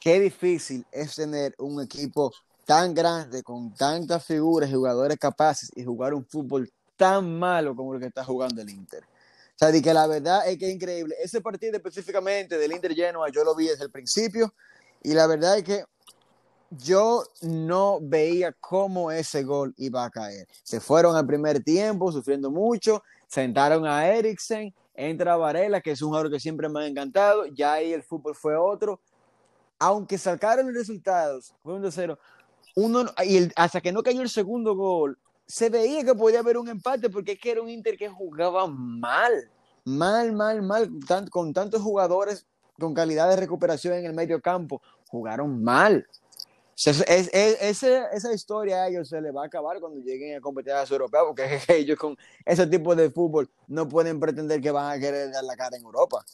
qué 0.00 0.18
difícil 0.18 0.86
es 0.90 1.14
tener 1.14 1.54
un 1.58 1.82
equipo 1.82 2.32
tan 2.64 2.94
grande, 2.94 3.42
con 3.42 3.74
tantas 3.74 4.24
figuras 4.24 4.72
jugadores 4.72 5.18
capaces 5.18 5.70
y 5.76 5.84
jugar 5.84 6.14
un 6.14 6.24
fútbol 6.24 6.72
tan 6.96 7.38
malo 7.38 7.76
como 7.76 7.92
el 7.92 8.00
que 8.00 8.06
está 8.06 8.24
jugando 8.24 8.62
el 8.62 8.70
Inter. 8.70 9.02
O 9.04 9.58
sea, 9.58 9.70
que 9.70 9.92
la 9.92 10.06
verdad 10.06 10.48
es 10.48 10.56
que 10.56 10.68
es 10.68 10.74
increíble. 10.74 11.16
Ese 11.22 11.42
partido 11.42 11.76
específicamente 11.76 12.56
del 12.56 12.72
Inter 12.72 12.94
Genoa 12.94 13.28
yo 13.30 13.44
lo 13.44 13.54
vi 13.54 13.66
desde 13.66 13.84
el 13.84 13.90
principio 13.90 14.54
y 15.02 15.12
la 15.12 15.26
verdad 15.26 15.58
es 15.58 15.64
que 15.64 15.84
yo 16.70 17.24
no 17.42 17.98
veía 18.00 18.52
cómo 18.52 19.10
ese 19.10 19.42
gol 19.44 19.74
iba 19.76 20.04
a 20.04 20.10
caer. 20.10 20.46
Se 20.62 20.80
fueron 20.80 21.16
al 21.16 21.26
primer 21.26 21.62
tiempo 21.62 22.10
sufriendo 22.10 22.50
mucho, 22.50 23.02
sentaron 23.26 23.86
a 23.86 24.06
Eriksen, 24.08 24.74
entra 24.94 25.36
Varela, 25.36 25.80
que 25.80 25.92
es 25.92 26.02
un 26.02 26.08
jugador 26.08 26.30
que 26.30 26.40
siempre 26.40 26.68
me 26.68 26.80
ha 26.80 26.86
encantado, 26.86 27.46
ya 27.46 27.74
ahí 27.74 27.92
el 27.92 28.02
fútbol 28.02 28.34
fue 28.34 28.56
otro. 28.56 29.00
Aunque 29.78 30.18
sacaron 30.18 30.66
los 30.66 30.74
resultados, 30.74 31.54
fue 31.62 31.74
un 31.74 31.82
2-0, 31.82 32.18
uno, 32.76 33.04
y 33.24 33.50
hasta 33.56 33.80
que 33.80 33.92
no 33.92 34.02
cayó 34.02 34.22
el 34.22 34.30
segundo 34.30 34.74
gol, 34.74 35.18
se 35.46 35.68
veía 35.68 36.04
que 36.04 36.14
podía 36.14 36.40
haber 36.40 36.56
un 36.56 36.68
empate 36.68 37.10
porque 37.10 37.38
era 37.42 37.60
un 37.60 37.68
Inter 37.68 37.96
que 37.96 38.08
jugaba 38.08 38.66
mal, 38.66 39.50
mal, 39.84 40.32
mal, 40.32 40.62
mal, 40.62 40.90
con 41.30 41.52
tantos 41.52 41.82
jugadores 41.82 42.46
con 42.78 42.94
calidad 42.94 43.28
de 43.28 43.36
recuperación 43.36 43.94
en 43.94 44.06
el 44.06 44.14
medio 44.14 44.40
campo, 44.40 44.82
jugaron 45.08 45.62
mal. 45.62 46.06
Es, 46.76 47.82
esa 47.82 48.32
historia 48.32 48.82
a 48.82 48.88
ellos 48.88 49.08
se 49.08 49.20
les 49.20 49.34
va 49.34 49.42
a 49.42 49.46
acabar 49.46 49.78
cuando 49.78 50.00
lleguen 50.00 50.36
a 50.36 50.40
competencias 50.40 50.90
europeas, 50.90 51.24
porque 51.26 51.60
ellos 51.68 51.98
con 51.98 52.16
ese 52.44 52.66
tipo 52.66 52.94
de 52.96 53.10
fútbol 53.10 53.48
no 53.68 53.88
pueden 53.88 54.18
pretender 54.18 54.60
que 54.60 54.70
van 54.70 54.90
a 54.90 55.00
querer 55.00 55.30
dar 55.30 55.44
la 55.44 55.56
cara 55.56 55.76
en 55.76 55.84
Europa. 55.84 56.24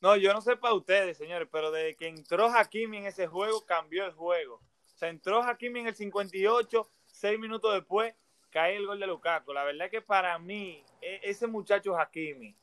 No, 0.00 0.14
yo 0.16 0.32
no 0.34 0.40
sé 0.42 0.56
para 0.56 0.74
ustedes, 0.74 1.16
señores, 1.16 1.48
pero 1.50 1.70
desde 1.70 1.96
que 1.96 2.08
entró 2.08 2.46
Hakimi 2.46 2.98
en 2.98 3.06
ese 3.06 3.26
juego, 3.26 3.64
cambió 3.64 4.04
el 4.04 4.12
juego. 4.12 4.56
O 4.56 4.98
sea, 4.98 5.08
entró 5.08 5.42
Hakimi 5.42 5.80
en 5.80 5.86
el 5.88 5.94
58, 5.94 6.88
seis 7.06 7.38
minutos 7.38 7.72
después, 7.74 8.14
cae 8.50 8.76
el 8.76 8.86
gol 8.86 9.00
de 9.00 9.06
Lukaku. 9.06 9.52
La 9.52 9.64
verdad 9.64 9.86
es 9.86 9.90
que 9.90 10.02
para 10.02 10.38
mí, 10.38 10.84
e, 11.00 11.20
ese 11.22 11.46
muchacho 11.46 11.98
Hakimi, 11.98 12.54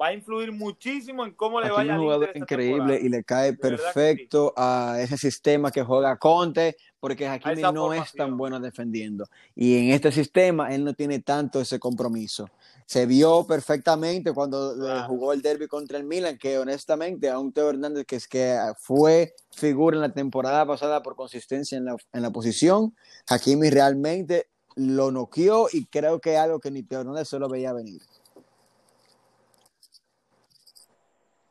va 0.00 0.08
a 0.08 0.14
influir 0.14 0.50
muchísimo 0.52 1.24
en 1.26 1.32
cómo 1.34 1.60
le 1.60 1.70
vaya 1.70 1.94
a 1.94 1.96
un 1.96 2.02
jugador 2.02 2.30
increíble 2.34 2.98
y 3.02 3.08
le 3.08 3.22
cae 3.22 3.52
perfecto 3.52 4.54
a 4.56 4.96
ese 5.00 5.18
sistema 5.18 5.70
que 5.70 5.82
juega 5.82 6.16
Conte, 6.16 6.76
porque 6.98 7.28
Hakimi 7.28 7.62
no 7.62 7.92
es 7.92 8.12
tan 8.12 8.36
bueno 8.36 8.58
defendiendo. 8.60 9.26
Y 9.54 9.76
en 9.76 9.90
este 9.94 10.10
sistema 10.10 10.74
él 10.74 10.84
no 10.84 10.94
tiene 10.94 11.20
tanto 11.20 11.60
ese 11.60 11.78
compromiso. 11.78 12.48
Se 12.86 13.06
vio 13.06 13.46
perfectamente 13.46 14.32
cuando 14.32 14.72
eh, 14.72 15.02
jugó 15.06 15.32
el 15.32 15.42
derby 15.42 15.68
contra 15.68 15.98
el 15.98 16.04
Milan, 16.04 16.38
que 16.38 16.58
honestamente 16.58 17.28
a 17.28 17.38
un 17.38 17.52
Teo 17.52 17.70
Hernández 17.70 18.04
que 18.06 18.16
es 18.16 18.26
que 18.26 18.58
fue 18.78 19.34
figura 19.52 19.96
en 19.96 20.00
la 20.00 20.12
temporada 20.12 20.66
pasada 20.66 21.02
por 21.02 21.14
consistencia 21.14 21.78
en 21.78 21.84
la, 21.84 21.96
en 22.12 22.22
la 22.22 22.30
posición, 22.30 22.94
Hakimi 23.28 23.70
realmente 23.70 24.48
lo 24.76 25.10
noqueó 25.10 25.68
y 25.70 25.86
creo 25.86 26.20
que 26.20 26.34
es 26.34 26.38
algo 26.38 26.58
que 26.58 26.70
ni 26.70 26.82
Teo 26.82 27.00
Hernández 27.00 27.28
solo 27.28 27.48
veía 27.48 27.72
venir. 27.72 28.00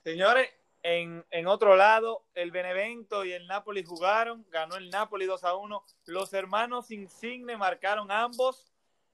Señores, 0.04 0.50
en, 0.82 1.48
otro 1.48 1.76
lado, 1.76 2.24
el 2.36 2.52
Benevento 2.52 3.26
y 3.26 3.34
el 3.34 3.48
Napoli 3.48 3.84
jugaron, 3.84 4.46
ganó 4.50 4.76
el 4.78 4.90
Napoli 4.90 5.26
2 5.26 5.44
a 5.44 5.56
1. 5.56 5.84
Los 6.06 6.34
hermanos 6.34 6.92
Insigne 6.92 7.58
marcaron 7.58 8.12
ambos. 8.12 8.72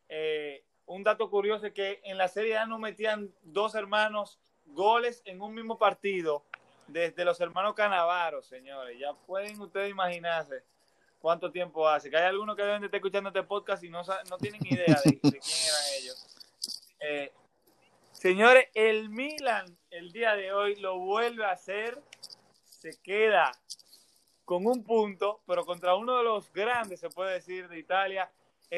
Eh, 0.10 0.64
un 0.86 1.04
dato 1.04 1.30
curioso 1.30 1.66
es 1.66 1.74
que 1.74 2.02
en 2.04 2.18
la 2.18 2.28
Serie 2.28 2.58
A 2.58 2.68
no 2.68 2.78
metían 2.78 3.34
dos 3.42 3.74
hermanos 3.74 4.40
goles 4.68 5.22
en 5.26 5.42
un 5.42 5.54
mismo 5.54 5.78
partido 5.78 6.44
desde 6.88 7.26
los 7.26 7.42
hermanos 7.42 7.74
Canavaro, 7.74 8.44
señores. 8.44 9.00
Ya 9.00 9.14
pueden 9.14 9.60
ustedes 9.60 9.90
imaginarse 9.90 10.64
cuánto 11.20 11.52
tiempo 11.52 11.88
hace. 11.88 12.12
Que 12.12 12.18
hay 12.18 12.26
algunos 12.26 12.56
que 12.56 12.62
deben 12.62 12.82
de 12.82 12.88
estar 12.88 13.00
escuchando 13.00 13.30
este 13.30 13.42
podcast 13.42 13.84
y 13.84 13.90
no, 13.90 14.04
no 14.30 14.38
tienen 14.38 14.64
idea 14.66 15.02
de, 15.04 15.20
quién 15.20 15.34
eran 15.34 15.82
ellos. 16.00 16.38
Eh, 17.00 17.34
Señores, 18.26 18.70
el 18.74 19.12
Milan 19.12 19.78
el 19.92 20.12
día 20.12 20.36
de 20.36 20.52
hoy 20.52 20.78
lo 20.78 20.98
vuelve 20.98 21.46
a 21.46 21.52
hacer. 21.52 22.02
Se 22.64 23.00
queda 23.04 23.52
con 24.46 24.66
un 24.66 24.84
punto, 24.84 25.42
pero 25.46 25.64
contra 25.64 25.94
uno 25.94 26.18
de 26.18 26.24
los 26.24 26.52
grandes, 26.52 27.02
se 27.02 27.12
puede 27.12 27.34
decir, 27.34 27.70
de 27.70 27.78
Italia, 27.78 28.32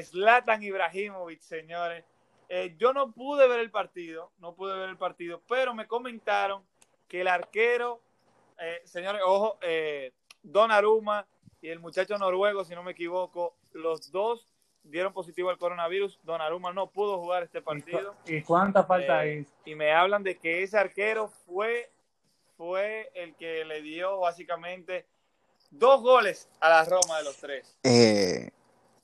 Zlatan 0.03 0.61
Ibrahimovic, 0.63 1.39
señores. 1.39 2.03
Eh, 2.49 2.75
yo 2.77 2.91
no 2.91 3.13
pude 3.13 3.47
ver 3.47 3.61
el 3.61 3.71
partido, 3.71 4.33
no 4.39 4.53
pude 4.53 4.77
ver 4.77 4.89
el 4.89 4.97
partido, 4.97 5.41
pero 5.47 5.73
me 5.73 5.87
comentaron 5.87 6.61
que 7.07 7.21
el 7.21 7.29
arquero, 7.29 8.01
eh, 8.59 8.81
señores, 8.83 9.21
ojo, 9.25 9.59
eh, 9.61 10.11
Don 10.43 10.73
Aruma 10.73 11.25
y 11.61 11.69
el 11.69 11.79
muchacho 11.79 12.17
noruego, 12.17 12.65
si 12.65 12.75
no 12.75 12.83
me 12.83 12.91
equivoco, 12.91 13.55
los 13.71 14.11
dos 14.11 14.56
dieron 14.89 15.13
positivo 15.13 15.49
al 15.49 15.57
coronavirus. 15.57 16.19
Donnarumma 16.23 16.73
no 16.73 16.89
pudo 16.89 17.19
jugar 17.19 17.43
este 17.43 17.61
partido. 17.61 18.15
¿Y, 18.25 18.41
cuánta 18.41 18.83
falta 18.83 19.19
hay? 19.19 19.29
Eh, 19.29 19.45
y 19.65 19.75
me 19.75 19.91
hablan 19.91 20.23
de 20.23 20.37
que 20.37 20.63
ese 20.63 20.77
arquero 20.77 21.29
fue, 21.45 21.91
fue 22.57 23.11
el 23.15 23.35
que 23.35 23.65
le 23.65 23.81
dio 23.81 24.19
básicamente 24.19 25.05
dos 25.71 26.01
goles 26.01 26.47
a 26.59 26.69
la 26.69 26.85
Roma 26.85 27.17
de 27.17 27.23
los 27.23 27.37
tres. 27.37 27.77
Eh, 27.83 28.49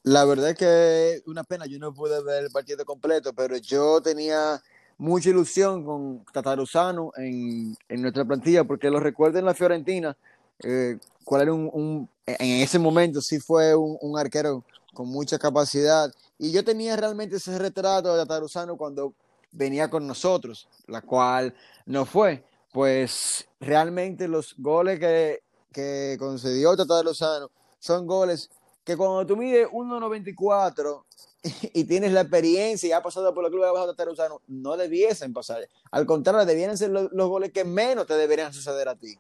la 0.03 0.25
verdad 0.25 0.51
es 0.51 0.57
que 0.57 1.13
es 1.13 1.27
una 1.27 1.43
pena, 1.43 1.65
yo 1.65 1.79
no 1.79 1.93
pude 1.93 2.21
ver 2.23 2.43
el 2.43 2.51
partido 2.51 2.85
completo, 2.85 3.33
pero 3.33 3.57
yo 3.57 4.01
tenía 4.01 4.61
mucha 4.97 5.29
ilusión 5.29 5.83
con 5.83 6.25
Tataruzano 6.31 7.11
en, 7.17 7.75
en 7.89 8.01
nuestra 8.01 8.25
plantilla, 8.25 8.63
porque 8.63 8.89
lo 8.89 8.99
recuerdo 8.99 9.39
en 9.39 9.45
la 9.45 9.53
Fiorentina, 9.53 10.15
eh, 10.61 10.97
cuál 11.23 11.41
era 11.41 11.53
un, 11.53 12.09
en 12.25 12.61
ese 12.61 12.79
momento 12.79 13.21
sí 13.21 13.39
fue 13.39 13.75
un, 13.75 14.17
arquero 14.17 14.63
con 14.93 15.07
mucha 15.09 15.39
capacidad, 15.39 16.11
y 16.37 16.51
yo 16.51 16.63
tenía 16.63 16.95
realmente 16.95 17.37
ese 17.37 17.57
retrato 17.57 18.13
de 18.13 18.21
Tataruzano 18.21 18.77
cuando 18.77 19.13
venía 19.51 19.89
con 19.89 20.05
nosotros, 20.07 20.67
la 20.87 21.01
cual 21.01 21.53
no 21.85 22.05
fue, 22.05 22.45
pues 22.71 23.47
realmente 23.59 24.27
los 24.27 24.55
goles 24.57 24.99
que, 24.99 25.43
que 25.71 26.17
concedió 26.19 26.75
Tataruzano 26.75 27.49
son 27.79 28.07
goles 28.07 28.49
que 28.83 28.97
cuando 28.97 29.25
tú 29.25 29.37
mides 29.37 29.67
1.94 29.69 31.03
y 31.73 31.83
tienes 31.85 32.11
la 32.11 32.21
experiencia 32.21 32.89
y 32.89 32.91
has 32.91 33.01
pasado 33.01 33.33
por 33.33 33.45
el 33.45 33.51
club 33.51 33.63
de 33.63 33.69
abajo 33.69 33.87
de 33.87 33.95
Tarusano, 33.95 34.41
no 34.47 34.77
debiesen 34.77 35.33
pasar. 35.33 35.67
Al 35.91 36.05
contrario, 36.05 36.45
debieran 36.45 36.77
ser 36.77 36.89
los, 36.89 37.09
goles 37.11 37.51
que 37.51 37.65
menos 37.65 38.07
te 38.07 38.13
deberían 38.15 38.53
suceder 38.53 38.87
a 38.87 38.95
ti. 38.95 39.17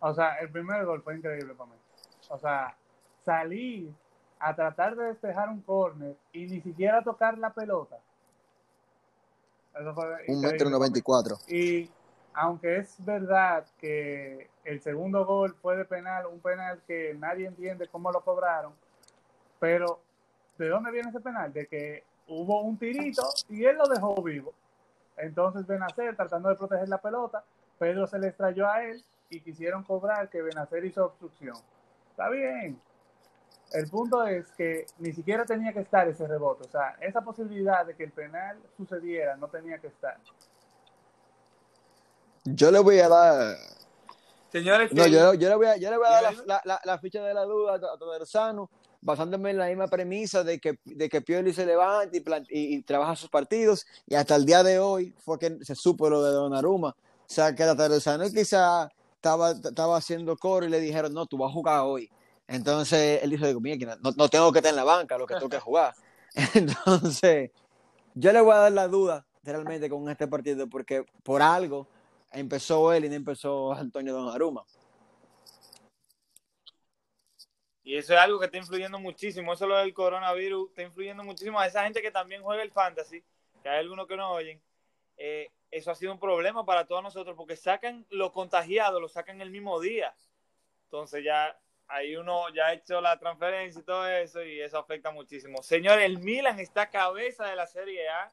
O 0.00 0.14
sea, 0.14 0.36
el 0.40 0.50
primer 0.50 0.84
gol 0.84 1.02
fue 1.02 1.16
increíble 1.16 1.54
para 1.54 1.70
mí. 1.70 1.76
O 2.28 2.38
sea, 2.38 2.76
salir 3.24 3.92
a 4.42 4.56
tratar 4.56 4.96
de 4.96 5.04
despejar 5.04 5.48
un 5.48 5.60
córner 5.60 6.16
y 6.32 6.46
ni 6.46 6.60
siquiera 6.60 7.00
tocar 7.02 7.38
la 7.38 7.50
pelota. 7.54 7.96
Eso 9.72 9.94
fue 9.94 10.04
un 10.26 10.40
metro 10.40 10.68
94. 10.68 11.36
Y 11.46 11.88
aunque 12.34 12.78
es 12.78 12.96
verdad 13.04 13.64
que 13.78 14.50
el 14.64 14.80
segundo 14.80 15.24
gol 15.24 15.54
fue 15.62 15.76
de 15.76 15.84
penal, 15.84 16.26
un 16.26 16.40
penal 16.40 16.82
que 16.88 17.14
nadie 17.14 17.46
entiende 17.46 17.86
cómo 17.86 18.10
lo 18.10 18.20
cobraron, 18.20 18.72
pero 19.60 20.00
¿de 20.58 20.68
dónde 20.68 20.90
viene 20.90 21.10
ese 21.10 21.20
penal? 21.20 21.52
De 21.52 21.68
que 21.68 22.02
hubo 22.26 22.62
un 22.62 22.76
tirito 22.76 23.22
y 23.48 23.64
él 23.64 23.76
lo 23.76 23.86
dejó 23.86 24.20
vivo. 24.22 24.52
Entonces 25.16 25.64
Benacer, 25.68 26.16
tratando 26.16 26.48
de 26.48 26.56
proteger 26.56 26.88
la 26.88 26.98
pelota, 26.98 27.44
Pedro 27.78 28.08
se 28.08 28.18
le 28.18 28.28
extrayó 28.28 28.68
a 28.68 28.82
él 28.82 29.04
y 29.30 29.40
quisieron 29.40 29.84
cobrar 29.84 30.28
que 30.28 30.42
Benacer 30.42 30.84
hizo 30.84 31.06
obstrucción. 31.06 31.56
Está 32.10 32.28
bien. 32.28 32.76
El 33.72 33.88
punto 33.88 34.24
es 34.26 34.50
que 34.52 34.86
ni 34.98 35.12
siquiera 35.12 35.44
tenía 35.44 35.72
que 35.72 35.80
estar 35.80 36.06
ese 36.08 36.26
rebote. 36.26 36.64
O 36.66 36.70
sea, 36.70 36.96
esa 37.00 37.22
posibilidad 37.22 37.86
de 37.86 37.94
que 37.96 38.04
el 38.04 38.12
penal 38.12 38.58
sucediera 38.76 39.36
no 39.36 39.48
tenía 39.48 39.78
que 39.78 39.86
estar. 39.86 40.18
Yo 42.44 42.70
le 42.70 42.80
voy 42.80 42.98
a 42.98 43.08
dar. 43.08 43.56
Señores, 44.50 44.92
no, 44.92 45.06
yo, 45.06 45.32
le 45.32 45.54
voy 45.54 45.66
a, 45.66 45.76
yo 45.76 45.90
le 45.90 45.96
voy 45.96 46.06
a 46.06 46.20
dar 46.20 46.80
la, 46.84 46.98
ficha 46.98 47.22
de 47.22 47.32
la 47.32 47.44
duda 47.44 47.76
a 47.76 47.98
Todersano, 47.98 48.68
basándome 49.00 49.50
en 49.50 49.58
la 49.58 49.66
misma 49.68 49.88
premisa 49.88 50.44
de 50.44 50.58
que, 50.58 50.78
de 50.84 51.08
que 51.08 51.22
Pioli 51.22 51.54
se 51.54 51.64
levanta 51.64 52.14
y, 52.14 52.22
y, 52.50 52.82
trabaja 52.82 53.16
sus 53.16 53.30
partidos, 53.30 53.86
y 54.06 54.14
hasta 54.14 54.36
el 54.36 54.44
día 54.44 54.62
de 54.62 54.78
hoy 54.78 55.14
fue 55.24 55.38
que 55.38 55.56
se 55.62 55.74
supo 55.74 56.10
lo 56.10 56.22
de 56.22 56.32
Donnarumma. 56.32 56.88
O 56.88 57.34
sea, 57.34 57.54
que 57.54 57.64
Todersano 57.64 58.28
quizá 58.28 58.90
estaba, 59.14 59.52
estaba 59.52 59.96
haciendo 59.96 60.36
coro 60.36 60.66
y 60.66 60.68
le 60.68 60.80
dijeron, 60.80 61.14
no, 61.14 61.24
tú 61.24 61.38
vas 61.38 61.48
a 61.48 61.54
jugar 61.54 61.80
hoy. 61.80 62.10
Entonces 62.46 63.22
él 63.22 63.30
dijo, 63.30 63.60
mira, 63.60 63.96
no, 64.02 64.10
no 64.16 64.28
tengo 64.28 64.52
que 64.52 64.58
estar 64.58 64.70
en 64.70 64.76
la 64.76 64.84
banca, 64.84 65.18
lo 65.18 65.26
que 65.26 65.34
tengo 65.34 65.48
que 65.48 65.60
jugar. 65.60 65.94
Entonces, 66.54 67.50
yo 68.14 68.32
le 68.32 68.40
voy 68.40 68.54
a 68.54 68.58
dar 68.58 68.72
la 68.72 68.88
duda 68.88 69.26
realmente 69.42 69.88
con 69.88 70.08
este 70.08 70.28
partido, 70.28 70.68
porque 70.68 71.04
por 71.22 71.42
algo 71.42 71.86
empezó 72.32 72.92
él 72.92 73.04
y 73.04 73.08
no 73.08 73.14
empezó 73.14 73.72
Antonio 73.72 74.12
Don 74.12 74.34
Aruma. 74.34 74.64
Y 77.84 77.96
eso 77.96 78.14
es 78.14 78.20
algo 78.20 78.38
que 78.38 78.46
está 78.46 78.58
influyendo 78.58 78.98
muchísimo. 78.98 79.52
Eso 79.52 79.66
lo 79.66 79.76
del 79.76 79.92
coronavirus 79.92 80.70
está 80.70 80.82
influyendo 80.82 81.24
muchísimo 81.24 81.58
a 81.58 81.66
esa 81.66 81.82
gente 81.84 82.00
que 82.00 82.12
también 82.12 82.42
juega 82.42 82.62
el 82.62 82.70
fantasy, 82.70 83.24
que 83.62 83.68
hay 83.68 83.80
algunos 83.80 84.06
que 84.06 84.16
no 84.16 84.30
oyen. 84.30 84.62
Eh, 85.16 85.50
eso 85.70 85.90
ha 85.90 85.94
sido 85.94 86.12
un 86.12 86.20
problema 86.20 86.64
para 86.64 86.86
todos 86.86 87.02
nosotros 87.02 87.36
porque 87.36 87.56
sacan 87.56 88.06
lo 88.10 88.32
contagiado, 88.32 89.00
lo 89.00 89.08
sacan 89.08 89.40
el 89.40 89.50
mismo 89.50 89.80
día. 89.80 90.14
Entonces 90.84 91.24
ya 91.24 91.58
ahí 91.88 92.16
uno 92.16 92.48
ya 92.54 92.66
ha 92.66 92.72
hecho 92.74 93.00
la 93.00 93.18
transferencia 93.18 93.80
y 93.80 93.84
todo 93.84 94.08
eso 94.08 94.42
y 94.42 94.60
eso 94.60 94.78
afecta 94.78 95.10
muchísimo. 95.10 95.62
Señor, 95.62 96.00
el 96.00 96.18
Milan 96.18 96.58
está 96.58 96.90
cabeza 96.90 97.46
de 97.46 97.56
la 97.56 97.66
Serie 97.66 98.08
A 98.08 98.32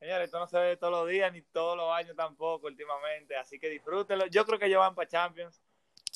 Señores, 0.00 0.24
esto 0.24 0.38
no 0.38 0.46
se 0.46 0.58
ve 0.58 0.76
todos 0.78 0.92
los 0.92 1.08
días 1.10 1.30
ni 1.30 1.42
todos 1.42 1.76
los 1.76 1.92
años 1.92 2.16
tampoco 2.16 2.68
últimamente, 2.68 3.36
así 3.36 3.58
que 3.58 3.68
disfrútenlo. 3.68 4.26
Yo 4.28 4.46
creo 4.46 4.58
que 4.58 4.64
ellos 4.64 4.78
van 4.78 4.94
para 4.94 5.06
Champions, 5.06 5.62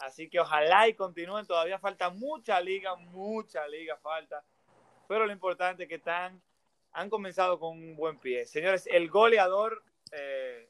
así 0.00 0.30
que 0.30 0.40
ojalá 0.40 0.88
y 0.88 0.94
continúen. 0.94 1.46
Todavía 1.46 1.78
falta 1.78 2.08
mucha 2.08 2.58
liga, 2.62 2.96
mucha 2.96 3.68
liga 3.68 3.98
falta, 3.98 4.42
pero 5.06 5.26
lo 5.26 5.32
importante 5.32 5.82
es 5.82 5.88
que 5.90 5.96
están, 5.96 6.40
han 6.92 7.10
comenzado 7.10 7.60
con 7.60 7.76
un 7.76 7.94
buen 7.94 8.18
pie. 8.18 8.46
Señores, 8.46 8.88
el 8.90 9.10
goleador 9.10 9.82
eh, 10.12 10.66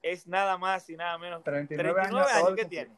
es 0.00 0.26
nada 0.26 0.56
más 0.56 0.88
y 0.88 0.96
nada 0.96 1.18
menos 1.18 1.44
39, 1.44 2.00
años, 2.00 2.54
que 2.56 2.64
tiene. 2.64 2.90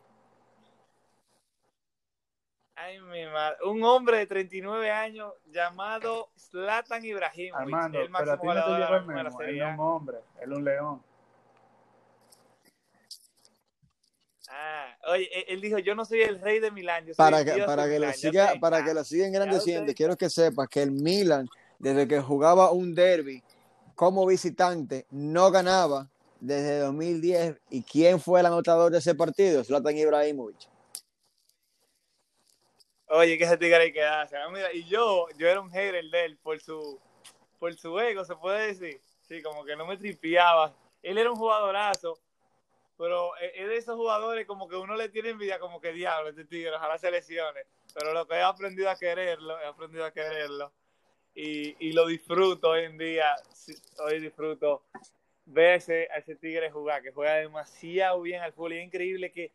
Ay, 2.74 3.00
mi 3.00 3.24
madre. 3.26 3.58
Un 3.66 3.82
hombre 3.84 4.18
de 4.18 4.26
39 4.26 4.90
años 4.90 5.32
llamado 5.50 6.30
Zlatan 6.38 7.04
Ibrahimovic. 7.04 7.60
Armando, 7.60 8.00
el 8.00 8.10
máximo 8.10 8.24
pero 8.24 8.32
a 8.32 8.40
ti 8.40 8.46
no 8.46 9.06
te 9.06 9.12
de 9.12 9.22
la 9.22 9.30
Serie 9.30 9.62
Él 9.62 9.68
es 9.68 9.74
un 9.74 9.80
hombre, 9.80 10.18
él 10.40 10.52
es 10.52 10.58
un 10.58 10.64
león. 10.64 11.02
Ah, 14.48 14.96
oye, 15.08 15.28
él 15.48 15.60
dijo, 15.60 15.78
yo 15.78 15.94
no 15.94 16.04
soy 16.04 16.22
el 16.22 16.40
rey 16.40 16.60
de 16.60 16.70
Milán. 16.70 17.06
Yo 17.06 17.14
soy 17.14 17.16
para 17.16 17.44
que, 17.44 17.62
para 17.62 17.88
que, 17.88 17.98
lo 17.98 18.12
siga, 18.12 18.54
para 18.60 18.84
que 18.84 18.92
lo 18.92 19.04
siga 19.04 19.26
engrandeciendo, 19.26 19.92
quiero 19.94 20.16
que 20.16 20.28
sepas 20.28 20.68
que 20.68 20.82
el 20.82 20.92
Milan, 20.92 21.48
desde 21.78 22.06
que 22.06 22.20
jugaba 22.20 22.70
un 22.70 22.94
derby 22.94 23.42
como 23.94 24.26
visitante, 24.26 25.06
no 25.10 25.50
ganaba 25.50 26.08
desde 26.40 26.80
2010. 26.80 27.56
¿Y 27.70 27.82
quién 27.82 28.20
fue 28.20 28.40
el 28.40 28.46
anotador 28.46 28.92
de 28.92 28.98
ese 28.98 29.14
partido? 29.14 29.64
Zlatan 29.64 29.96
Ibrahimovic. 29.96 30.71
Oye, 33.14 33.36
que 33.36 33.44
ese 33.44 33.58
tigre 33.58 33.76
hay 33.76 33.92
que 33.92 34.00
darse. 34.00 34.38
Y 34.72 34.84
yo, 34.84 35.26
yo 35.36 35.46
era 35.46 35.60
un 35.60 35.70
hater 35.70 36.02
de 36.02 36.24
él 36.24 36.38
por 36.38 36.58
su, 36.60 36.98
por 37.58 37.74
su 37.74 38.00
ego, 38.00 38.24
se 38.24 38.34
puede 38.36 38.68
decir. 38.68 39.02
Sí, 39.28 39.42
como 39.42 39.66
que 39.66 39.76
no 39.76 39.86
me 39.86 39.98
tripeaba. 39.98 40.74
Él 41.02 41.18
era 41.18 41.30
un 41.30 41.36
jugadorazo, 41.36 42.18
pero 42.96 43.36
e, 43.36 43.52
es 43.54 43.68
de 43.68 43.76
esos 43.76 43.96
jugadores 43.96 44.46
como 44.46 44.66
que 44.66 44.76
uno 44.76 44.96
le 44.96 45.10
tiene 45.10 45.28
envidia, 45.28 45.58
como 45.58 45.78
que 45.78 45.92
diablo, 45.92 46.30
este 46.30 46.46
tigre, 46.46 46.74
ojalá 46.74 46.96
se 46.96 47.10
lesione. 47.10 47.60
Pero 47.92 48.14
lo 48.14 48.26
que 48.26 48.36
he 48.36 48.40
aprendido 48.40 48.88
a 48.88 48.96
quererlo, 48.96 49.60
he 49.60 49.66
aprendido 49.66 50.06
a 50.06 50.10
quererlo. 50.10 50.72
Y, 51.34 51.76
y 51.86 51.92
lo 51.92 52.06
disfruto 52.06 52.70
hoy 52.70 52.84
en 52.84 52.96
día. 52.96 53.36
Hoy 53.98 54.20
disfruto 54.20 54.84
ver 55.44 55.74
ese, 55.74 56.08
a 56.10 56.16
ese 56.16 56.34
tigre 56.36 56.70
jugar, 56.70 57.02
que 57.02 57.12
juega 57.12 57.34
demasiado 57.34 58.22
bien 58.22 58.40
al 58.40 58.54
fútbol. 58.54 58.72
Y 58.72 58.78
es 58.78 58.86
increíble 58.86 59.30
que 59.30 59.52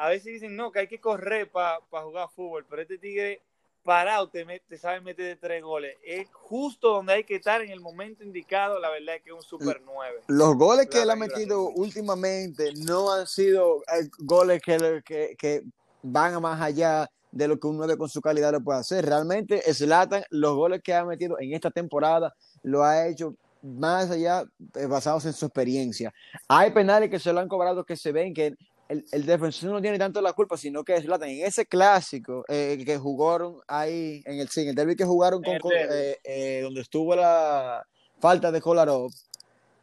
a 0.00 0.08
veces 0.08 0.32
dicen, 0.32 0.56
no, 0.56 0.72
que 0.72 0.78
hay 0.78 0.88
que 0.88 0.98
correr 0.98 1.50
para 1.50 1.78
jugar 1.90 2.30
fútbol, 2.34 2.64
pero 2.66 2.80
este 2.80 2.96
tigre 2.96 3.42
parado 3.82 4.30
te, 4.30 4.46
te 4.66 4.78
sabe 4.78 5.02
meter 5.02 5.26
de 5.26 5.36
tres 5.36 5.62
goles. 5.62 5.94
Es 6.02 6.26
justo 6.32 6.94
donde 6.94 7.12
hay 7.12 7.24
que 7.24 7.36
estar 7.36 7.60
en 7.60 7.70
el 7.70 7.80
momento 7.80 8.24
indicado, 8.24 8.80
la 8.80 8.88
verdad 8.88 9.16
es 9.16 9.22
que 9.22 9.28
es 9.28 9.36
un 9.36 9.42
super 9.42 9.82
9. 9.84 10.22
Los 10.28 10.56
goles 10.56 10.86
que 10.86 11.02
él 11.02 11.10
ha 11.10 11.16
metido 11.16 11.68
últimamente 11.68 12.72
no 12.86 13.12
han 13.12 13.26
sido 13.26 13.82
eh, 13.82 14.08
goles 14.20 14.62
que, 14.62 15.02
que, 15.04 15.36
que 15.38 15.64
van 16.02 16.32
a 16.32 16.40
más 16.40 16.58
allá 16.62 17.10
de 17.30 17.46
lo 17.46 17.60
que 17.60 17.66
un 17.66 17.76
9 17.76 17.98
con 17.98 18.08
su 18.08 18.22
calidad 18.22 18.52
lo 18.52 18.62
puede 18.62 18.80
hacer. 18.80 19.04
Realmente, 19.04 19.60
Slatan, 19.70 20.24
los 20.30 20.54
goles 20.54 20.80
que 20.82 20.94
ha 20.94 21.04
metido 21.04 21.38
en 21.38 21.52
esta 21.52 21.70
temporada, 21.70 22.34
lo 22.62 22.84
ha 22.84 23.06
hecho 23.06 23.34
más 23.62 24.10
allá 24.10 24.44
eh, 24.74 24.86
basados 24.86 25.26
en 25.26 25.32
su 25.32 25.46
experiencia. 25.46 26.12
Hay 26.48 26.70
penales 26.70 27.10
que 27.10 27.18
se 27.18 27.32
lo 27.32 27.40
han 27.40 27.48
cobrado 27.48 27.84
que 27.84 27.96
se 27.96 28.12
ven 28.12 28.32
que 28.32 28.56
el, 28.90 29.24
defensor 29.24 29.70
no 29.70 29.80
tiene 29.80 29.98
tanto 29.98 30.20
la 30.20 30.32
culpa, 30.32 30.56
sino 30.56 30.82
que 30.82 30.96
es 30.96 31.04
Zlatan. 31.04 31.28
En 31.28 31.46
ese 31.46 31.64
clásico 31.66 32.44
eh, 32.48 32.82
que 32.84 32.98
jugaron 32.98 33.60
ahí, 33.68 34.22
en 34.26 34.40
el, 34.40 34.48
sí, 34.48 34.66
el 34.66 34.74
derby 34.74 34.96
que 34.96 35.04
jugaron 35.04 35.42
con, 35.42 35.54
eh, 35.72 36.18
eh, 36.24 36.60
donde 36.62 36.80
estuvo 36.80 37.14
la 37.14 37.86
falta 38.18 38.50
de 38.50 38.60
Kolarov, 38.60 39.12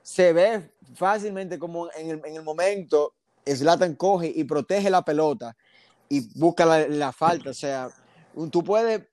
se 0.01 0.33
ve 0.33 0.71
fácilmente 0.95 1.57
como 1.57 1.89
en 1.93 2.11
el, 2.11 2.21
en 2.25 2.35
el 2.35 2.43
momento 2.43 3.13
Zlatan 3.45 3.95
coge 3.95 4.31
y 4.33 4.43
protege 4.43 4.89
la 4.89 5.01
pelota 5.03 5.55
y 6.09 6.27
busca 6.37 6.65
la, 6.65 7.11
falta. 7.13 7.51
O 7.51 7.53
sea, 7.53 7.89
tú 8.51 8.63
puedes, 8.63 9.03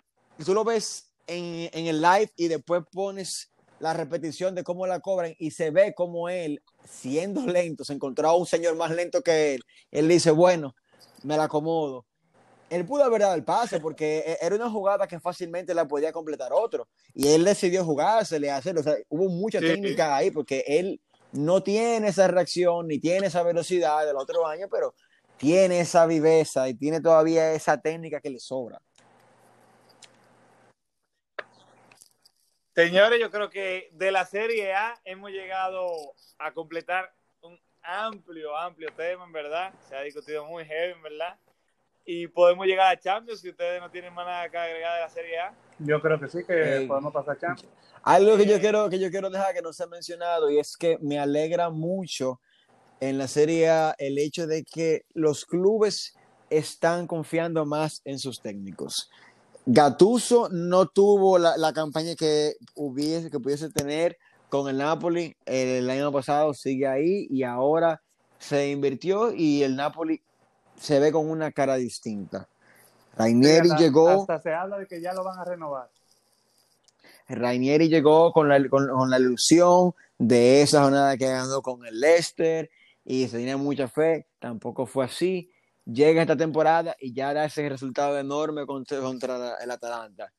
tú 0.44 0.54
lo 0.54 0.64
ves 0.64 1.06
en, 1.26 1.70
en 1.72 1.86
el 1.86 2.02
live 2.02 2.32
y 2.36 2.48
después 2.48 2.82
pones 2.90 3.52
la 3.78 3.92
repetición 3.92 4.54
de 4.54 4.64
cómo 4.64 4.86
la 4.86 5.00
cobran 5.00 5.34
y 5.38 5.52
se 5.52 5.70
ve 5.70 5.94
como 5.94 6.28
él, 6.28 6.62
siendo 6.84 7.46
lento, 7.46 7.84
se 7.84 7.92
encontró 7.92 8.28
a 8.28 8.36
un 8.36 8.46
señor 8.46 8.76
más 8.76 8.90
lento 8.90 9.22
que 9.22 9.54
él. 9.54 9.62
Él 9.90 10.08
dice, 10.08 10.30
bueno, 10.30 10.74
me 11.22 11.36
la 11.36 11.44
acomodo. 11.44 12.06
él 12.70 12.84
pudo 12.86 13.04
haber 13.04 13.22
dado 13.22 13.34
el 13.34 13.44
pase 13.44 13.80
porque 13.80 14.18
e, 14.26 14.38
era 14.40 14.56
una 14.56 14.70
jugada 14.70 15.06
que 15.06 15.20
fácilmente 15.20 15.74
la 15.74 15.86
podía 15.86 16.12
completar 16.12 16.52
otro. 16.52 16.88
Y 17.14 17.28
él 17.28 17.44
decidió 17.44 17.84
jugársele, 17.84 18.50
hacerlo. 18.50 18.80
O 18.80 18.84
sea, 18.84 18.96
hubo 19.08 19.28
mucha 19.28 19.60
técnica 19.60 20.16
ahí 20.16 20.30
porque 20.30 20.64
él 20.66 21.00
no 21.32 21.62
tiene 21.62 22.08
esa 22.08 22.28
reacción 22.28 22.86
ni 22.88 22.98
tiene 22.98 23.26
esa 23.26 23.42
velocidad 23.42 24.06
del 24.06 24.16
otro 24.16 24.46
año, 24.46 24.68
pero 24.70 24.94
tiene 25.36 25.80
esa 25.80 26.06
viveza 26.06 26.68
y 26.68 26.74
tiene 26.74 27.00
todavía 27.00 27.52
esa 27.52 27.80
técnica 27.80 28.20
que 28.20 28.30
le 28.30 28.38
sobra. 28.38 28.80
Señores, 32.74 33.20
yo 33.20 33.30
creo 33.30 33.50
que 33.50 33.88
de 33.92 34.10
la 34.10 34.26
Serie 34.26 34.74
A 34.74 35.00
hemos 35.04 35.30
llegado 35.30 35.86
a 36.38 36.52
completar 36.52 37.14
un 37.40 37.56
amplio, 37.80 38.56
amplio 38.56 38.88
tema, 38.96 39.24
en 39.24 39.32
verdad. 39.32 39.72
Se 39.88 39.94
ha 39.94 40.00
discutido 40.00 40.44
muy 40.44 40.64
heavy, 40.64 40.92
en 40.94 41.02
verdad. 41.02 41.38
Y 42.04 42.26
podemos 42.26 42.66
llegar 42.66 42.92
a 42.92 42.98
Champions 42.98 43.40
si 43.42 43.50
ustedes 43.50 43.80
no 43.80 43.92
tienen 43.92 44.12
más 44.12 44.26
nada 44.26 44.48
que 44.48 44.58
agregar 44.58 44.96
de 44.96 45.00
la 45.02 45.08
Serie 45.08 45.38
A. 45.38 45.54
Yo 45.78 46.00
creo 46.00 46.18
que 46.18 46.28
sí, 46.28 46.38
que 46.44 46.84
podemos 46.88 47.12
pasar 47.12 47.36
a 47.36 47.38
Champions. 47.38 47.72
Algo 48.02 48.36
que 48.36 48.44
yo, 48.44 48.58
quiero, 48.58 48.90
que 48.90 48.98
yo 48.98 49.08
quiero 49.08 49.30
dejar 49.30 49.54
que 49.54 49.62
no 49.62 49.72
se 49.72 49.84
ha 49.84 49.86
mencionado 49.86 50.50
y 50.50 50.58
es 50.58 50.76
que 50.76 50.98
me 51.00 51.20
alegra 51.20 51.70
mucho 51.70 52.40
en 52.98 53.18
la 53.18 53.28
Serie 53.28 53.70
A 53.70 53.94
el 53.98 54.18
hecho 54.18 54.48
de 54.48 54.64
que 54.64 55.06
los 55.14 55.44
clubes 55.44 56.16
están 56.50 57.06
confiando 57.06 57.64
más 57.66 58.02
en 58.04 58.18
sus 58.18 58.42
técnicos. 58.42 59.10
Gatuso 59.66 60.48
no 60.50 60.86
tuvo 60.86 61.38
la, 61.38 61.72
campaña 61.72 62.14
que 62.14 62.56
hubiese, 62.74 63.30
que 63.30 63.40
pudiese 63.40 63.70
tener 63.70 64.18
con 64.50 64.68
el 64.68 64.76
Napoli 64.76 65.36
el 65.46 65.88
año 65.88 66.12
pasado, 66.12 66.52
sigue 66.52 66.86
ahí 66.86 67.26
y 67.30 67.44
ahora 67.44 68.02
se 68.38 68.70
invirtió 68.70 69.32
y 69.32 69.62
el 69.62 69.74
Napoli 69.74 70.20
se 70.78 71.00
ve 71.00 71.10
con 71.10 71.30
una 71.30 71.50
cara 71.50 71.76
distinta. 71.76 72.46
Rainieri 73.16 73.70
llegó. 73.78 74.08
Hasta 74.08 74.40
se 74.40 74.52
habla 74.52 74.78
de 74.78 74.86
que 74.86 75.00
ya 75.00 75.14
lo 75.14 75.24
van 75.24 75.38
a 75.38 75.44
renovar. 75.44 75.88
Rainieri 77.28 77.88
llegó 77.88 78.32
con 78.32 78.48
la, 78.50 78.68
con, 78.68 79.08
la 79.08 79.18
ilusión 79.18 79.94
de 80.18 80.60
esa 80.60 80.82
jornada 80.82 81.16
que 81.16 81.26
ganó 81.26 81.62
con 81.62 81.86
el 81.86 81.98
Leicester 81.98 82.70
y 83.02 83.28
se 83.28 83.38
tenía 83.38 83.56
mucha 83.56 83.88
fe. 83.88 84.26
Tampoco 84.40 84.84
fue 84.84 85.06
así 85.06 85.50
llega 85.84 86.22
esta 86.22 86.36
temporada 86.36 86.96
y 86.98 87.12
ya 87.12 87.34
da 87.34 87.44
ese 87.44 87.68
resultado 87.68 88.18
enorme 88.18 88.66
contra, 88.66 89.56
el 89.62 89.70
Atalanta. 89.70 90.32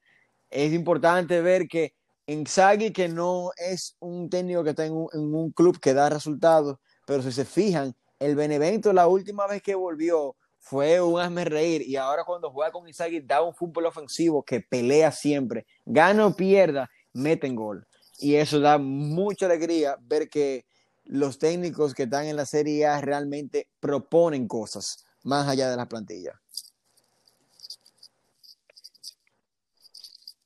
Es 0.50 0.74
importante 0.74 1.41
ver 1.41 1.68
que 1.68 1.93
Inzaghi, 2.28 2.91
que 2.91 3.08
no 3.08 3.52
es 3.58 3.96
un 4.00 4.30
técnico 4.30 4.64
que 4.64 4.72
está 4.72 4.86
en 4.86 4.93
un, 4.93 5.52
club 5.52 5.80
que 5.80 5.93
da 5.93 6.10
resultados, 6.10 6.78
pero 7.06 7.22
si 7.22 7.32
se 7.32 7.46
fijan, 7.46 7.96
el 8.20 8.36
Benevento 8.36 8.93
la 8.93 9.08
última 9.08 9.46
vez 9.46 9.62
que 9.62 9.76
volvió 9.76 10.36
fue 10.58 11.00
un 11.00 11.20
hazme 11.20 11.46
reír 11.46 11.84
y 11.84 11.96
ahora 11.96 12.24
cuando 12.24 12.50
juega 12.50 12.72
con 12.72 12.88
Inzaghi 12.88 13.22
da 13.22 13.43
un 13.43 13.54
fútbol 13.54 13.86
ofensivo 13.86 14.43
que 14.43 14.62
pelea 14.62 15.12
siempre, 15.12 15.68
gana 15.86 16.26
o 16.26 16.36
pierda, 16.36 16.89
meten 17.14 17.56
gol. 17.56 17.86
Y 18.18 18.36
eso 18.36 18.60
da 18.60 18.78
mucha 18.80 19.46
alegría 19.46 19.98
ver 20.02 20.30
que 20.30 20.66
los 21.04 21.38
técnicos 21.38 21.93
que 21.93 22.04
están 22.04 22.26
en 22.26 22.38
la 22.38 22.48
Serie 22.48 22.88
A 22.88 23.00
realmente 23.02 23.70
proponen 23.80 24.48
cosas 24.48 25.06
más 25.26 25.48
allá 25.48 25.70
de 25.72 25.76
la 25.76 25.88
plantilla. 25.88 26.40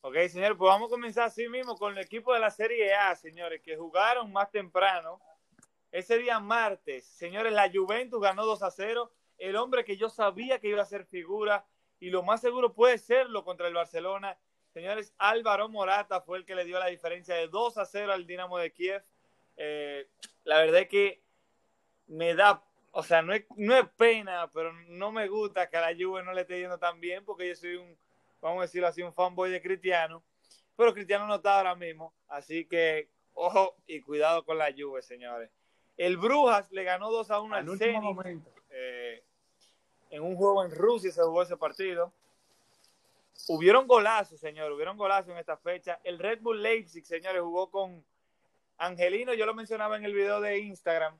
Ok, 0.01 0.15
señor, 0.29 0.57
pues 0.57 0.69
vamos 0.69 0.87
a 0.87 0.91
comenzar 0.91 1.25
así 1.25 1.49
mismo 1.49 1.77
con 1.77 1.97
el 1.97 2.03
equipo 2.03 2.33
de 2.33 2.39
la 2.39 2.49
Serie 2.49 2.95
A, 2.95 3.13
señores, 3.15 3.61
que 3.61 3.75
jugaron 3.75 4.31
más 4.31 4.49
temprano. 4.49 5.19
Ese 5.91 6.17
día 6.17 6.39
martes, 6.39 7.05
señores, 7.05 7.51
la 7.51 7.69
Juventus 7.69 8.21
ganó 8.21 8.45
2 8.45 8.63
a 8.63 8.71
0. 8.71 9.11
El 9.37 9.57
hombre 9.57 9.83
que 9.83 9.97
yo 9.97 10.09
sabía 10.09 10.59
que 10.59 10.69
iba 10.69 10.81
a 10.81 10.85
ser 10.85 11.05
figura 11.05 11.65
y 11.99 12.09
lo 12.09 12.23
más 12.23 12.39
seguro 12.39 12.73
puede 12.73 12.97
serlo 12.97 13.43
contra 13.43 13.67
el 13.67 13.73
Barcelona. 13.73 14.39
Señores, 14.73 15.13
Álvaro 15.17 15.67
Morata 15.67 16.21
fue 16.21 16.37
el 16.37 16.45
que 16.45 16.55
le 16.55 16.63
dio 16.63 16.79
la 16.79 16.87
diferencia 16.87 17.35
de 17.35 17.49
2 17.49 17.77
a 17.77 17.85
0 17.85 18.13
al 18.13 18.25
Dinamo 18.25 18.57
de 18.57 18.71
Kiev. 18.71 19.03
Eh, 19.57 20.07
la 20.45 20.59
verdad 20.59 20.81
es 20.81 20.87
que 20.87 21.21
me 22.07 22.33
da 22.33 22.63
o 22.99 23.03
sea, 23.03 23.21
no 23.21 23.33
es, 23.33 23.45
no 23.55 23.77
es 23.77 23.87
pena, 23.95 24.49
pero 24.53 24.73
no 24.89 25.11
me 25.13 25.29
gusta 25.29 25.69
que 25.69 25.77
a 25.77 25.89
la 25.89 25.97
Juve 25.97 26.21
no 26.21 26.33
le 26.33 26.41
esté 26.41 26.59
yendo 26.59 26.77
tan 26.77 26.99
bien 26.99 27.23
porque 27.23 27.47
yo 27.47 27.55
soy 27.55 27.75
un, 27.77 27.97
vamos 28.41 28.59
a 28.59 28.61
decirlo 28.63 28.87
así, 28.87 29.01
un 29.01 29.13
fanboy 29.13 29.49
de 29.49 29.61
Cristiano. 29.61 30.21
Pero 30.75 30.93
Cristiano 30.93 31.25
no 31.25 31.35
está 31.35 31.57
ahora 31.57 31.75
mismo, 31.75 32.13
así 32.27 32.65
que 32.65 33.09
ojo 33.33 33.75
y 33.87 34.01
cuidado 34.01 34.43
con 34.43 34.57
la 34.57 34.73
Juve, 34.77 35.01
señores. 35.01 35.49
El 35.95 36.17
Brujas 36.17 36.69
le 36.71 36.83
ganó 36.83 37.09
2 37.09 37.31
a 37.31 37.39
1 37.39 37.55
al, 37.55 37.69
al 37.69 38.43
eh, 38.69 39.23
en 40.09 40.21
un 40.21 40.35
juego 40.35 40.65
en 40.65 40.71
Rusia 40.71 41.11
se 41.11 41.21
jugó 41.21 41.43
ese 41.43 41.55
partido. 41.55 42.11
Hubieron 43.47 43.87
golazos, 43.87 44.41
señores, 44.41 44.75
hubieron 44.75 44.97
golazos 44.97 45.31
en 45.31 45.37
esta 45.37 45.55
fecha. 45.55 46.01
El 46.03 46.19
Red 46.19 46.41
Bull 46.41 46.61
Leipzig, 46.61 47.05
señores, 47.05 47.41
jugó 47.41 47.71
con 47.71 48.03
Angelino, 48.77 49.33
yo 49.33 49.45
lo 49.45 49.53
mencionaba 49.53 49.95
en 49.95 50.03
el 50.03 50.13
video 50.13 50.41
de 50.41 50.59
Instagram 50.59 51.17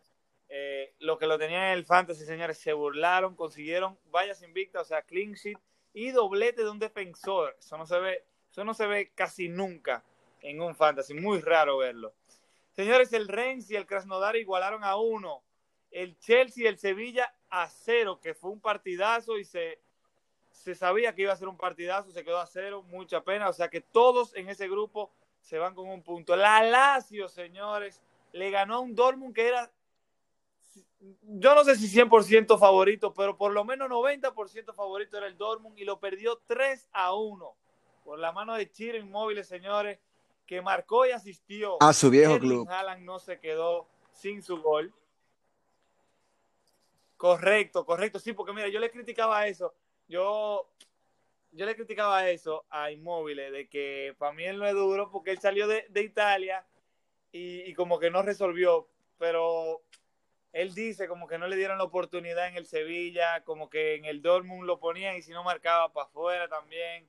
eh, 0.50 0.96
lo 1.00 1.18
que 1.20 1.28
lo 1.28 1.38
tenían 1.38 1.66
en 1.66 1.78
el 1.78 1.86
fantasy, 1.86 2.26
señores, 2.26 2.58
se 2.58 2.74
burlaron, 2.74 3.36
consiguieron 3.36 3.98
vallas 4.12 4.42
invictas, 4.42 4.82
o 4.82 4.86
sea, 4.86 5.04
clean 5.04 5.34
sheet 5.34 5.60
y 5.94 6.12
doblete 6.12 6.64
de 6.64 6.70
un 6.70 6.80
defensor. 6.80 7.56
Eso 7.60 7.78
no 7.78 7.86
se 7.86 8.00
ve, 8.00 8.24
eso 8.50 8.64
no 8.64 8.74
se 8.74 8.88
ve 8.88 9.12
casi 9.14 9.48
nunca 9.48 10.04
en 10.42 10.62
un 10.62 10.76
fantasy, 10.76 11.14
muy 11.14 11.40
raro 11.40 11.78
verlo. 11.78 12.14
Señores, 12.72 13.14
el 13.14 13.28
Rennes 13.28 13.70
y 13.70 13.76
el 13.76 13.86
Krasnodar 13.86 14.36
igualaron 14.38 14.84
a 14.84 14.96
uno. 14.96 15.44
El 15.92 16.18
Chelsea 16.18 16.64
y 16.64 16.68
el 16.68 16.78
Sevilla 16.78 17.34
a 17.50 17.68
cero, 17.68 18.20
que 18.22 18.34
fue 18.34 18.52
un 18.52 18.62
partidazo 18.62 19.38
y 19.38 19.44
se, 19.44 19.82
se 20.50 20.76
sabía 20.76 21.14
que 21.14 21.24
iba 21.24 21.34
a 21.34 21.38
ser 21.38 21.48
un 21.48 21.58
partidazo, 21.58 22.12
se 22.12 22.24
quedó 22.24 22.40
a 22.40 22.48
cero, 22.48 22.84
mucha 22.84 23.22
pena. 23.22 23.50
O 23.50 23.54
sea 23.54 23.70
que 23.70 23.82
todos 23.82 24.36
en 24.36 24.50
ese 24.50 24.68
grupo 24.68 25.12
se 25.42 25.58
van 25.58 25.76
con 25.76 25.90
un 25.90 26.04
punto. 26.04 26.36
La 26.36 26.64
Lazio, 26.64 27.28
señores, 27.28 28.02
le 28.32 28.50
ganó 28.50 28.76
a 28.76 28.80
un 28.80 28.96
Dortmund 28.96 29.36
que 29.36 29.48
era 29.48 29.72
yo 31.00 31.56
no 31.56 31.64
sé 31.64 31.76
si 31.76 31.88
100% 31.88 32.60
favorito, 32.60 33.14
pero 33.14 33.38
por 33.38 33.54
lo 33.54 33.64
menos 33.64 33.90
90% 33.90 34.74
favorito 34.74 35.18
era 35.18 35.28
el 35.28 35.38
Dortmund 35.38 35.78
y 35.78 35.86
lo 35.86 36.00
perdió 36.00 36.42
3 36.48 36.90
a 36.92 37.14
1 37.14 37.56
por 38.04 38.20
la 38.20 38.32
mano 38.32 38.56
de 38.56 38.70
Chiro 38.70 38.98
Inmóviles, 38.98 39.48
señores, 39.48 40.00
que 40.46 40.62
marcó 40.62 41.06
y 41.06 41.12
asistió. 41.12 41.78
A 41.82 41.94
su 41.94 42.10
viejo 42.10 42.40
club. 42.40 42.68
Haaland 42.68 43.04
no 43.04 43.20
se 43.20 43.40
quedó 43.40 43.88
sin 44.12 44.42
su 44.42 44.62
gol. 44.62 44.94
Correcto, 47.16 47.86
correcto. 47.86 48.20
Sí, 48.20 48.34
porque 48.34 48.54
mira, 48.54 48.68
yo 48.68 48.80
le 48.80 48.90
criticaba 48.90 49.46
eso. 49.48 49.74
Yo, 50.08 50.68
yo 51.52 51.66
le 51.66 51.76
criticaba 51.76 52.30
eso 52.30 52.66
a 52.70 52.92
Inmóviles, 52.92 53.52
de 53.52 53.70
que 53.70 54.16
para 54.18 54.34
mí 54.34 54.44
él 54.44 54.58
no 54.58 54.66
es 54.66 54.74
duro 54.74 55.12
porque 55.12 55.32
él 55.32 55.40
salió 55.40 55.68
de, 55.68 55.86
Italia 56.02 56.66
y, 57.32 57.62
y 57.70 57.74
como 57.74 58.00
que 58.00 58.10
no 58.10 58.22
resolvió. 58.22 58.88
Pero 59.18 59.84
él 60.52 60.74
dice 60.74 61.08
como 61.08 61.28
que 61.28 61.38
no 61.38 61.48
le 61.48 61.56
dieron 61.56 61.78
la 61.78 61.84
oportunidad 61.84 62.48
en 62.48 62.58
el 62.58 62.66
Sevilla, 62.66 63.44
como 63.44 63.70
que 63.70 63.96
en 63.96 64.06
el 64.06 64.22
Dortmund 64.22 64.66
lo 64.66 64.80
ponían 64.80 65.16
y 65.16 65.22
si 65.22 65.32
no 65.32 65.44
marcaba 65.44 65.92
para 65.94 66.08
afuera 66.08 66.48
también. 66.48 67.08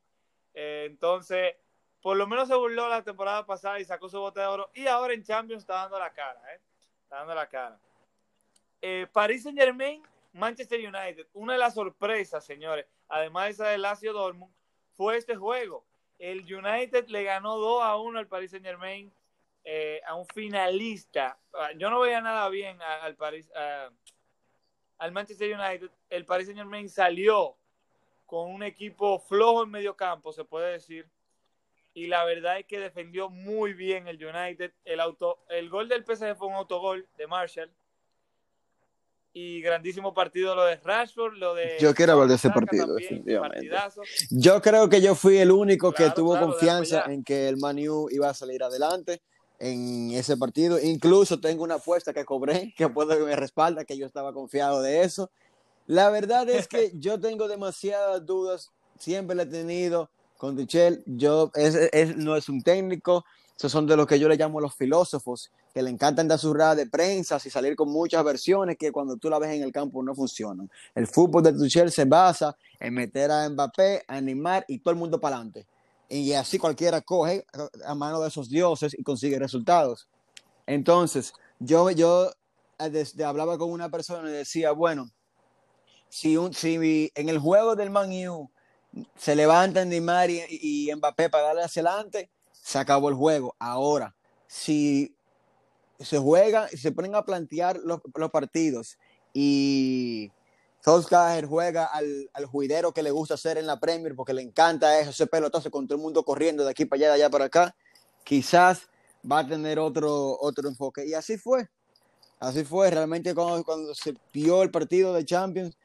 Eh, 0.53 0.87
entonces, 0.91 1.57
por 2.03 2.17
lo 2.17 2.27
menos 2.27 2.49
se 2.49 2.55
burló 2.55 2.89
la 2.89 3.03
temporada 3.03 3.47
pasada 3.47 3.81
y 3.81 3.85
sacó 3.85 4.09
su 4.09 4.21
bote 4.21 4.41
de 4.41 4.47
oro. 4.47 4.71
Y 4.75 4.87
ahora 4.87 5.15
en 5.15 5.25
Champions 5.25 5.63
está 5.63 5.75
dando 5.75 5.99
la 5.99 6.13
cara, 6.13 6.41
¿eh? 6.55 6.61
Está 7.03 7.17
dando 7.17 7.35
la 7.35 7.49
cara. 7.49 7.79
Eh, 8.83 9.07
Paris 9.13 9.43
Saint 9.43 9.59
Germain, 9.59 10.03
Manchester 10.33 10.79
United. 10.79 11.27
Una 11.33 11.55
de 11.55 11.59
las 11.59 11.75
sorpresas, 11.75 12.45
señores, 12.45 12.87
además 13.09 13.45
de 13.45 13.51
esa 13.51 13.69
de 13.69 13.79
Lazio 13.79 14.13
Dortmund, 14.13 14.53
fue 14.93 15.17
este 15.17 15.37
juego. 15.37 15.85
El 16.19 16.41
United 16.41 17.09
le 17.09 17.25
ganó 17.25 17.57
2 17.57 17.83
a 17.83 17.97
1 17.97 18.19
al 18.19 18.27
Paris 18.27 18.51
Saint 18.51 18.67
Germain 18.67 19.11
eh, 19.65 20.01
a 20.07 20.15
un 20.15 20.27
finalista. 20.27 21.39
Ah, 21.55 21.71
yo 21.77 21.91
no 21.91 22.01
veía 22.01 22.21
nada 22.21 22.49
bien 22.49 22.79
al 22.81 23.17
Paris, 23.17 23.49
al 24.99 25.13
Manchester 25.13 25.59
United. 25.59 25.91
El 26.09 26.25
Paris 26.25 26.47
Saint 26.47 26.59
Germain 26.59 26.89
salió 26.89 27.57
con 28.27 28.51
un 28.51 28.63
equipo 28.63 29.19
flojo 29.19 29.65
en 29.65 29.71
medio 29.71 29.97
campo, 29.97 30.33
se 30.33 30.45
puede 30.45 30.73
decir. 30.73 31.09
Y 31.93 32.07
la 32.07 32.25
verdad 32.25 32.61
es 32.61 32.67
que 32.67 32.79
defendió 32.79 33.29
muy 33.29 33.75
bien 33.75 34.07
el 34.07 34.25
United. 34.25 34.73
El, 34.85 35.01
auto, 35.01 35.45
el 35.49 35.69
gol 35.69 35.89
del 35.89 36.05
PSG 36.05 36.37
fue 36.37 36.47
un 36.47 36.55
autogol 36.55 37.09
de 37.19 37.27
Marshall. 37.27 37.71
Y 39.33 39.61
grandísimo 39.63 40.15
partido 40.15 40.55
lo 40.55 40.65
de 40.65 40.77
Rashford, 40.77 41.35
lo 41.35 41.55
de... 41.55 41.77
Yo 41.81 41.95
quiero 41.95 42.13
hablar 42.13 42.29
de 42.29 42.35
ese 42.35 42.51
partido, 42.51 42.95
definitivamente. 42.95 43.71
Yo 44.31 44.61
creo 44.61 44.89
que 44.89 45.01
yo 45.01 45.15
fui 45.15 45.39
el 45.39 45.51
único 45.51 45.93
que 45.93 46.11
tuvo 46.11 46.39
confianza 46.39 47.05
en 47.07 47.23
que 47.23 47.49
el 47.49 47.57
Manu 47.57 48.09
iba 48.11 48.29
a 48.29 48.35
salir 48.35 48.63
adelante 48.63 49.21
en 49.61 50.11
ese 50.13 50.37
partido. 50.37 50.81
Incluso 50.81 51.39
tengo 51.39 51.63
una 51.63 51.77
apuesta 51.77 52.13
que 52.13 52.25
cobré, 52.25 52.75
que 52.77 52.89
puedo 52.89 53.17
que 53.17 53.25
me 53.25 53.37
respalda, 53.37 53.85
que 53.85 53.97
yo 53.97 54.07
estaba 54.07 54.33
confiado 54.33 54.83
de 54.83 55.03
eso. 55.03 55.31
La 55.87 56.11
verdad 56.11 56.49
es 56.49 56.67
que 56.67 56.93
yo 56.99 57.21
tengo 57.21 57.47
demasiadas 57.47 58.25
dudas, 58.27 58.71
siempre 58.99 59.37
le 59.37 59.45
he 59.45 59.47
tenido 59.47 60.11
con 60.39 60.57
Tuchel. 60.57 61.03
Yo, 61.07 61.53
es, 61.55 62.17
no 62.17 62.35
es 62.35 62.49
un 62.49 62.63
técnico, 62.63 63.25
Esos 63.57 63.71
son 63.71 63.87
de 63.87 63.97
los 63.97 64.07
que 64.07 64.19
yo 64.19 64.29
le 64.29 64.37
llamo 64.37 64.61
los 64.61 64.75
filósofos, 64.75 65.51
que 65.75 65.83
le 65.83 65.91
encantan 65.91 66.27
dar 66.27 66.39
sus 66.39 66.55
ruedas 66.55 66.77
de 66.79 66.87
prensa 66.87 67.39
y 67.45 67.51
salir 67.51 67.77
con 67.77 67.91
muchas 67.91 68.25
versiones 68.25 68.79
que 68.79 68.91
cuando 68.91 69.17
tú 69.17 69.29
la 69.29 69.39
ves 69.39 69.51
en 69.51 69.63
el 69.63 69.71
campo 69.71 70.03
no 70.03 70.15
funcionan. 70.15 70.71
El 70.95 71.07
fútbol 71.07 71.43
de 71.43 71.53
Tuchel 71.53 71.93
se 71.93 72.07
basa 72.07 72.57
en 72.79 72.95
meter 72.95 73.31
a 73.31 73.49
Mbappé, 73.49 74.05
a 74.09 74.21
Neymar 74.21 74.65
y 74.67 74.79
todo 74.79 74.93
el 74.93 74.99
mundo 74.99 75.21
para 75.21 75.37
adelante. 75.37 75.67
Y 76.11 76.33
así 76.33 76.59
cualquiera 76.59 77.01
coge 77.01 77.47
a 77.87 77.95
mano 77.95 78.21
de 78.21 78.29
esos 78.29 78.51
dioses 78.51 78.95
y 78.99 79.03
consigue 79.05 79.39
resultados. 79.39 80.09
Entonces, 80.67 81.33
yo, 81.61 81.89
yo 81.93 82.33
desde, 82.79 83.25
hablaba 83.25 83.57
con 83.57 83.71
una 83.71 83.89
persona 83.91 84.29
y 84.29 84.33
decía, 84.33 84.73
bueno, 84.73 85.09
si, 86.09 86.37
un, 86.37 86.53
si 86.53 87.13
en 87.15 87.29
el 87.29 87.39
juego 87.39 87.77
del 87.77 87.91
Man 87.91 88.11
U 88.29 88.51
se 89.17 89.37
levantan 89.37 89.89
Neymar 89.89 90.31
y, 90.31 90.43
y 90.51 90.95
Mbappé 90.95 91.31
para 91.31 91.45
darle 91.45 91.63
hacia 91.63 91.83
adelante, 91.83 92.29
se 92.51 92.79
acabó 92.79 93.09
el 93.09 93.15
juego. 93.15 93.55
Ahora, 93.61 94.17
si 94.49 95.15
se 96.01 96.19
juega, 96.19 96.69
y 96.73 96.77
se 96.77 96.91
ponen 96.91 97.15
a 97.15 97.25
plantear 97.25 97.79
los, 97.85 98.01
los 98.15 98.31
partidos 98.33 98.99
y 99.33 100.33
Solskjaer 100.85 101.47
juega 101.47 101.85
al, 101.85 102.31
al, 102.33 102.47
juidero 102.47 102.93
que 102.93 103.03
le 103.03 103.11
gusta 103.11 103.35
hacer 103.35 103.59
en 103.59 103.67
la 103.67 103.79
Premier 103.79 104.15
porque 104.15 104.33
le 104.33 104.43
encanta 104.43 104.99
eso, 104.99 105.11
ese 105.11 105.27
pelotazo 105.27 105.71
con 105.71 105.87
todo 105.87 105.97
el 105.97 106.03
mundo 106.03 106.25
corriendo 106.25 106.65
de 106.65 106.71
aquí 106.71 106.87
para 106.87 106.99
allá, 106.99 107.09
de 107.09 107.15
allá 107.15 107.31
para 107.31 107.45
acá, 107.47 107.77
quizás 108.25 108.89
va 109.31 109.41
a 109.41 109.47
tener 109.47 109.79
otro, 109.79 110.39
otro 110.41 110.69
enfoque. 110.69 111.07
Y 111.07 111.15
así 111.15 111.37
fue. 111.37 111.69
Así 112.39 112.65
fue. 112.65 112.91
Realmente 112.91 113.35
cuando, 113.35 113.63
cuando 113.65 113.95
se 113.95 114.15
vio 114.33 114.63
el 114.63 114.71
partido 114.71 115.13
de 115.13 115.25
Champions, 115.25 115.77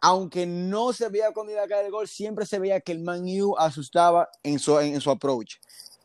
aunque 0.00 0.46
no 0.46 0.92
se 0.92 1.08
veía 1.08 1.32
cuando 1.32 1.52
iba 1.52 1.62
a 1.62 1.68
caer 1.68 1.86
el 1.86 1.92
gol, 1.92 2.08
siempre 2.08 2.46
se 2.46 2.58
veía 2.58 2.80
que 2.80 2.92
el 2.92 3.00
Man 3.00 3.24
U 3.42 3.56
asustaba 3.58 4.28
en 4.42 4.58
su, 4.58 4.78
en, 4.78 5.00
su 5.00 5.10
approach. 5.10 5.56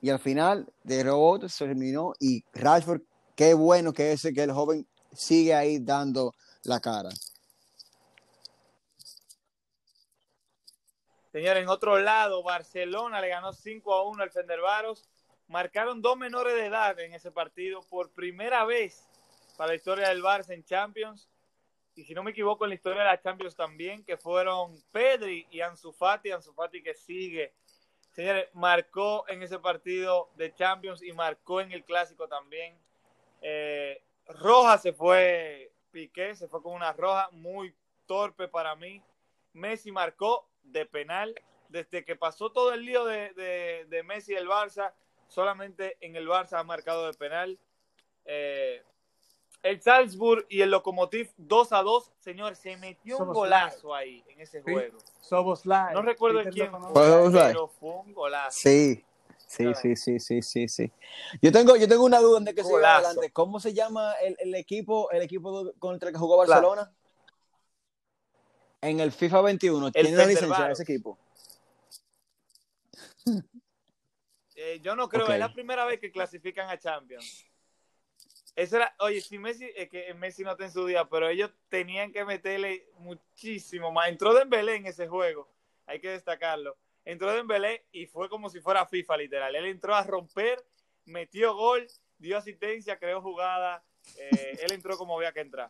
Y 0.01 0.09
al 0.09 0.19
final, 0.19 0.67
de 0.83 1.03
robot 1.03 1.47
se 1.47 1.65
terminó 1.65 2.13
y 2.19 2.43
Rashford, 2.53 3.01
qué 3.35 3.53
bueno 3.53 3.93
que 3.93 4.11
ese, 4.11 4.33
que 4.33 4.43
el 4.43 4.51
joven 4.51 4.85
sigue 5.13 5.55
ahí 5.55 5.79
dando 5.79 6.33
la 6.63 6.79
cara. 6.79 7.09
Señor, 11.35 11.57
en 11.57 11.67
otro 11.67 11.99
lado, 11.99 12.43
Barcelona 12.43 13.19
le 13.19 13.27
ganó 13.27 13.51
5 13.51 13.93
a 13.93 14.03
1 14.03 14.23
al 14.23 14.31
Fenderbaros. 14.31 15.03
Marcaron 15.49 16.01
dos 16.01 16.15
menores 16.15 16.55
de 16.55 16.67
edad 16.67 16.97
en 17.01 17.13
ese 17.13 17.29
partido 17.29 17.81
por 17.89 18.09
primera 18.13 18.63
vez 18.63 19.05
para 19.57 19.71
la 19.71 19.75
historia 19.75 20.07
del 20.07 20.23
Barça 20.23 20.51
en 20.51 20.63
Champions 20.63 21.27
y 21.93 22.05
si 22.05 22.13
no 22.13 22.23
me 22.23 22.31
equivoco 22.31 22.63
en 22.63 22.69
la 22.69 22.75
historia 22.75 23.01
de 23.01 23.09
la 23.09 23.19
Champions 23.19 23.53
también, 23.53 24.05
que 24.05 24.15
fueron 24.15 24.81
Pedri 24.93 25.45
y 25.51 25.59
Ansu 25.59 25.91
Fati, 25.91 26.31
Ansu 26.31 26.53
Fati 26.53 26.81
que 26.81 26.93
sigue. 26.93 27.53
Señores, 28.11 28.47
marcó 28.53 29.25
en 29.27 29.43
ese 29.43 29.59
partido 29.59 30.29
de 30.37 30.53
Champions 30.53 31.03
y 31.03 31.11
marcó 31.11 31.59
en 31.59 31.73
el 31.73 31.83
Clásico 31.83 32.29
también. 32.29 32.79
Eh, 33.41 34.01
roja 34.27 34.77
se 34.77 34.93
fue, 34.93 35.73
Piqué 35.91 36.33
se 36.33 36.47
fue 36.47 36.63
con 36.63 36.71
una 36.71 36.93
roja 36.93 37.27
muy 37.33 37.75
torpe 38.05 38.47
para 38.47 38.73
mí. 38.77 39.01
Messi 39.51 39.91
marcó 39.91 40.47
de 40.65 40.85
penal. 40.85 41.35
Desde 41.69 42.05
que 42.05 42.15
pasó 42.15 42.51
todo 42.51 42.73
el 42.73 42.85
lío 42.85 43.05
de, 43.05 43.33
de, 43.33 43.85
de 43.89 44.03
Messi 44.03 44.33
y 44.33 44.35
el 44.35 44.47
Barça, 44.47 44.93
solamente 45.27 45.97
en 46.01 46.15
el 46.15 46.27
Barça 46.27 46.59
ha 46.59 46.63
marcado 46.63 47.07
de 47.07 47.13
penal. 47.13 47.59
Eh, 48.25 48.83
el 49.63 49.81
Salzburg 49.81 50.45
y 50.47 50.61
el 50.61 50.69
Lokomotiv 50.69 51.31
2 51.37 51.73
a 51.73 51.81
2, 51.81 52.11
señor, 52.19 52.55
se 52.55 52.77
metió 52.77 53.17
un 53.17 53.33
golazo 53.33 53.95
ahí 53.95 54.23
en 54.27 54.41
ese 54.41 54.61
juego. 54.61 54.99
Somos 55.21 55.65
No 55.65 56.01
recuerdo 56.03 56.41
quién 56.51 56.71
fue, 56.71 57.31
pero 57.31 57.67
fue 57.67 57.89
un 57.95 58.13
golazo. 58.13 58.59
Sí. 58.59 59.03
Sí, 59.47 59.73
sí, 59.75 59.95
sí, 59.95 60.19
sí, 60.19 60.41
sí, 60.41 60.67
sí. 60.67 60.91
Yo 61.41 61.51
tengo, 61.51 61.75
yo 61.75 61.87
tengo 61.87 62.03
una 62.03 62.19
duda 62.19 62.39
de 62.39 62.55
que 62.55 62.63
siga 62.63 62.97
adelante. 62.97 63.31
¿Cómo 63.31 63.59
se 63.59 63.73
llama 63.73 64.13
el, 64.21 64.35
el, 64.39 64.55
equipo, 64.55 65.09
el 65.11 65.21
equipo 65.21 65.71
contra 65.79 66.09
el 66.09 66.15
que 66.15 66.19
jugó 66.19 66.37
Barcelona? 66.37 66.91
En 68.85 68.99
el 68.99 69.11
FIFA 69.11 69.41
21. 69.41 69.91
¿Tiene 69.91 70.11
la 70.11 70.25
licencia 70.25 70.67
de 70.67 70.73
ese 70.73 70.83
equipo? 70.83 71.17
Eh, 74.57 74.79
yo 74.81 74.95
no 74.95 75.09
creo, 75.09 75.27
es 75.27 75.37
la 75.37 75.51
primera 75.51 75.83
vez 75.83 75.99
que 75.99 76.13
clasifican 76.13 76.69
a 76.69 76.79
Champions. 76.79 77.45
Eso 78.55 78.77
era, 78.77 78.95
oye, 78.99 79.19
si 79.19 79.37
Messi, 79.37 79.69
es 79.75 79.89
que 79.89 80.13
Messi 80.13 80.43
no 80.43 80.51
está 80.51 80.63
en 80.63 80.71
su 80.71 80.85
día, 80.85 81.03
pero 81.09 81.27
ellos 81.27 81.51
tenían 81.67 82.13
que 82.13 82.23
meterle 82.23 82.87
muchísimo 82.99 83.91
más. 83.91 84.07
Entró 84.07 84.33
Dembélé 84.33 84.75
en 84.75 84.85
ese 84.85 85.09
juego, 85.09 85.49
hay 85.85 85.99
que 85.99 86.07
destacarlo. 86.07 86.77
Entró 87.03 87.33
Dembélé 87.33 87.83
y 87.91 88.05
fue 88.05 88.29
como 88.29 88.49
si 88.49 88.61
fuera 88.61 88.85
FIFA, 88.85 89.17
literal. 89.17 89.53
Él 89.57 89.65
entró 89.65 89.93
a 89.93 90.03
romper, 90.03 90.63
metió 91.03 91.53
gol, 91.53 91.85
dio 92.17 92.37
asistencia, 92.37 92.97
creó 92.97 93.21
jugada. 93.21 93.83
Eh, 94.17 94.57
él 94.61 94.71
entró 94.71 94.97
como 94.97 95.17
había 95.17 95.33
que 95.33 95.41
entrar. 95.41 95.69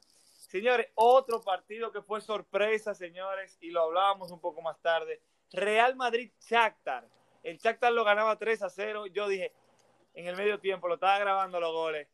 Señores, 0.56 0.88
otro 0.96 1.42
partido 1.42 1.92
que 1.92 2.02
fue 2.02 2.22
sorpresa, 2.22 2.96
señores, 2.96 3.58
y 3.60 3.72
lo 3.72 3.82
hablábamos 3.82 4.32
un 4.32 4.40
poco 4.40 4.62
más 4.62 4.80
tarde. 4.80 5.20
Real 5.52 5.98
Madrid-Shakhtar. 5.98 7.10
El 7.44 7.58
Shakhtar 7.58 7.92
lo 7.92 8.06
ganaba 8.06 8.38
3 8.38 8.62
a 8.62 8.70
0. 8.70 9.08
Yo 9.08 9.28
dije, 9.28 9.52
en 10.14 10.28
el 10.28 10.38
medio 10.38 10.58
tiempo, 10.62 10.88
lo 10.88 10.94
estaba 10.94 11.20
grabando 11.20 11.60
los 11.60 11.74
goles 11.74 12.08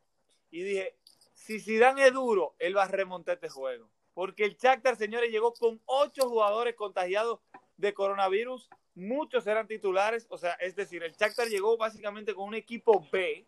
y 0.49 0.63
dije, 0.63 0.95
si 1.35 1.59
Zidane 1.59 2.07
es 2.07 2.13
duro, 2.13 2.55
él 2.57 2.75
va 2.75 2.85
a 2.85 2.87
remontar 2.87 3.35
este 3.35 3.49
juego. 3.49 3.87
Porque 4.15 4.45
el 4.45 4.57
Shakhtar, 4.57 4.95
señores, 4.95 5.29
llegó 5.29 5.53
con 5.53 5.79
ocho 5.85 6.27
jugadores 6.27 6.73
contagiados 6.73 7.41
de 7.77 7.93
coronavirus. 7.93 8.71
Muchos 8.95 9.45
eran 9.45 9.67
titulares. 9.67 10.25
O 10.31 10.39
sea, 10.39 10.53
es 10.53 10.75
decir, 10.75 11.03
el 11.03 11.13
Shakhtar 11.13 11.47
llegó 11.47 11.77
básicamente 11.77 12.33
con 12.33 12.47
un 12.47 12.55
equipo 12.55 13.07
B 13.11 13.45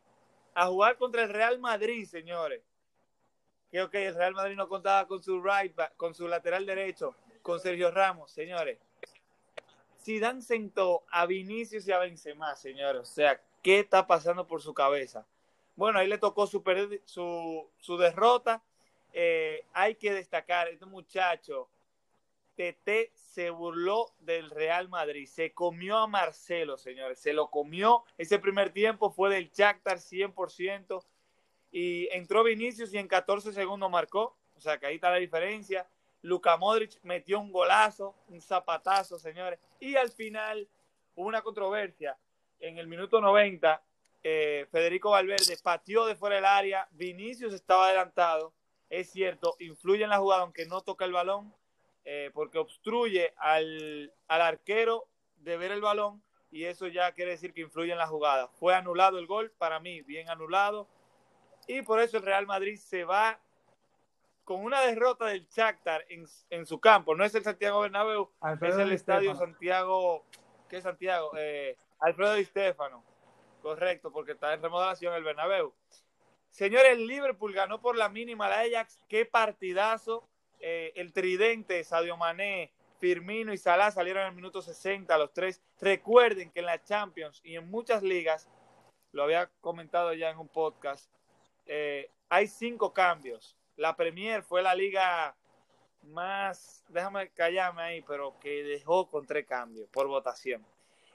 a 0.54 0.68
jugar 0.68 0.98
contra 1.00 1.24
el 1.24 1.30
Real 1.30 1.58
Madrid, 1.58 2.06
señores. 2.06 2.62
Que 3.74 3.82
ok, 3.82 3.96
el 3.96 4.14
Real 4.14 4.36
Madrid 4.36 4.56
no 4.56 4.68
contaba 4.70 5.08
con 5.08 5.24
su 5.24 5.42
right 5.42 5.74
back, 5.74 5.98
con 5.98 6.14
su 6.14 6.28
lateral 6.28 6.64
derecho, 6.64 7.16
con 7.42 7.60
Sergio 7.60 7.90
Ramos, 7.90 8.32
señores. 8.32 8.78
Zidane 10.00 10.44
sentó 10.44 11.04
a 11.10 11.26
Vinicius 11.26 11.88
y 11.88 11.92
a 11.92 11.98
Benzema, 11.98 12.56
señores. 12.56 13.02
O 13.02 13.06
sea, 13.06 13.42
¿qué 13.64 13.80
está 13.80 14.06
pasando 14.06 14.46
por 14.46 14.62
su 14.62 14.76
cabeza? 14.76 15.26
Bueno, 15.76 15.98
ahí 15.98 16.08
le 16.08 16.20
tocó 16.20 16.46
su, 16.46 16.62
su, 17.08 17.98
derrota. 17.98 18.62
Eh, 19.12 19.66
hay 19.74 19.96
que 19.96 20.14
destacar, 20.14 20.68
este 20.68 20.86
muchacho, 20.86 21.68
Tete 22.56 23.12
se 23.16 23.50
burló 23.50 24.14
del 24.20 24.52
Real 24.52 24.88
Madrid, 24.88 25.26
se 25.26 25.52
comió 25.52 25.98
a 25.98 26.06
Marcelo, 26.06 26.78
señores, 26.78 27.18
se 27.18 27.34
lo 27.34 27.50
comió. 27.50 28.04
Ese 28.20 28.38
primer 28.38 28.72
tiempo 28.72 29.10
fue 29.10 29.32
del 29.32 29.50
Shakhtar 29.50 29.98
100% 29.98 31.04
y 31.74 32.08
entró 32.12 32.44
Vinicius 32.44 32.94
y 32.94 33.00
en 33.00 33.08
14 33.08 33.52
segundos 33.52 33.90
marcó, 33.90 34.38
o 34.56 34.62
sea 34.62 34.78
que 34.78 34.86
ahí 34.86 34.96
está 34.96 35.10
la 35.10 35.18
diferencia. 35.18 35.88
Luka 36.22 36.56
Modric 36.56 37.00
metió 37.02 37.40
un 37.40 37.52
golazo, 37.52 38.16
un 38.30 38.40
zapatazo, 38.40 39.18
señores, 39.18 39.60
y 39.80 39.96
al 39.96 40.12
final 40.12 40.70
hubo 41.16 41.28
una 41.28 41.42
controversia. 41.42 42.16
En 42.60 42.78
el 42.78 42.88
minuto 42.88 43.20
90, 43.20 43.82
eh, 44.24 44.68
Federico 44.72 45.10
Valverde 45.10 45.58
pateó 45.64 46.06
de 46.06 46.16
fuera 46.16 46.36
del 46.36 46.46
área, 46.46 46.88
Vinicius 46.92 47.56
estaba 47.56 47.88
adelantado, 47.88 48.54
es 48.88 49.10
cierto, 49.10 49.56
influye 49.60 50.04
en 50.04 50.12
la 50.12 50.20
jugada 50.20 50.44
aunque 50.44 50.68
no 50.68 50.82
toca 50.82 51.06
el 51.06 51.12
balón, 51.12 51.52
eh, 52.06 52.30
porque 52.36 52.60
obstruye 52.60 53.34
al, 53.38 54.14
al, 54.28 54.42
arquero 54.42 55.08
de 55.38 55.58
ver 55.58 55.72
el 55.72 55.82
balón 55.82 56.22
y 56.52 56.66
eso 56.66 56.88
ya 56.88 57.12
quiere 57.14 57.32
decir 57.32 57.52
que 57.52 57.62
influye 57.62 57.92
en 57.92 57.98
la 57.98 58.08
jugada. 58.08 58.48
Fue 58.50 58.76
anulado 58.76 59.18
el 59.18 59.26
gol, 59.26 59.52
para 59.58 59.80
mí, 59.80 60.02
bien 60.04 60.30
anulado, 60.30 60.88
y 61.68 61.82
por 61.82 62.00
eso 62.00 62.18
el 62.18 62.24
Real 62.24 62.46
Madrid 62.46 62.78
se 62.78 63.04
va 63.04 63.40
con 64.44 64.64
una 64.64 64.82
derrota 64.82 65.26
del 65.26 65.48
Shakhtar 65.48 66.06
en, 66.10 66.26
en 66.50 66.66
su 66.66 66.80
campo, 66.80 67.16
no 67.16 67.24
es 67.24 67.34
el 67.36 67.44
Santiago 67.44 67.82
Bernabéu, 67.82 68.30
es 68.62 68.76
el 68.78 68.92
Estadio 68.92 69.36
Santiago, 69.36 70.26
¿qué 70.70 70.78
es 70.78 70.84
Santiago? 70.84 71.32
Eh, 71.38 71.78
Alfredo 72.00 72.34
Di 72.34 72.44
Stefano 72.44 73.04
Correcto, 73.64 74.12
porque 74.12 74.34
está 74.34 74.54
en 74.54 74.62
remodelación 74.62 75.14
el 75.14 75.24
Bernabéu. 75.24 75.74
Señores, 76.50 76.92
el 76.92 77.08
Liverpool 77.08 77.54
ganó 77.54 77.80
por 77.80 77.96
la 77.96 78.10
mínima 78.10 78.50
la 78.50 78.60
Ajax. 78.60 79.00
Qué 79.08 79.26
partidazo. 79.26 80.28
Eh, 80.60 80.92
el 80.98 81.14
tridente, 81.14 81.82
Sadio 81.86 82.18
Mané, 82.18 82.74
Firmino 83.00 83.54
y 83.54 83.58
Salah 83.58 83.90
salieron 83.90 84.24
en 84.24 84.30
el 84.30 84.36
minuto 84.36 84.62
60 84.62 85.18
los 85.18 85.32
tres. 85.32 85.64
Recuerden 85.80 86.52
que 86.52 86.60
en 86.60 86.66
la 86.66 86.84
Champions 86.84 87.40
y 87.44 87.56
en 87.56 87.72
muchas 87.72 88.04
ligas, 88.04 88.50
lo 89.14 89.24
había 89.24 89.50
comentado 89.62 90.14
ya 90.14 90.30
en 90.30 90.38
un 90.38 90.50
podcast, 90.50 91.10
eh, 91.66 92.10
hay 92.30 92.48
cinco 92.48 92.94
cambios. 92.94 93.58
La 93.76 93.96
Premier 93.96 94.44
fue 94.44 94.62
la 94.62 94.76
liga 94.76 95.36
más, 96.04 96.84
déjame 96.90 97.30
callarme 97.32 97.82
ahí, 97.82 98.02
pero 98.02 98.38
que 98.40 98.64
dejó 98.64 99.10
con 99.10 99.26
tres 99.26 99.46
cambios 99.46 99.88
por 99.90 100.08
votación. 100.08 100.66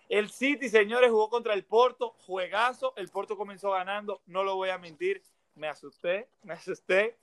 El 0.09 0.31
City, 0.31 0.69
señores, 0.69 1.11
jugó 1.11 1.29
contra 1.29 1.53
el 1.53 1.65
Porto, 1.65 2.15
juegazo. 2.27 2.95
El 2.97 3.09
Porto 3.09 3.37
comenzó 3.37 3.73
ganando, 3.73 4.23
no 4.27 4.43
lo 4.43 4.57
voy 4.57 4.71
a 4.71 4.79
mentir, 4.79 5.23
me 5.55 5.69
asusté, 5.69 6.29
me 6.43 6.55
asusté, 6.55 7.17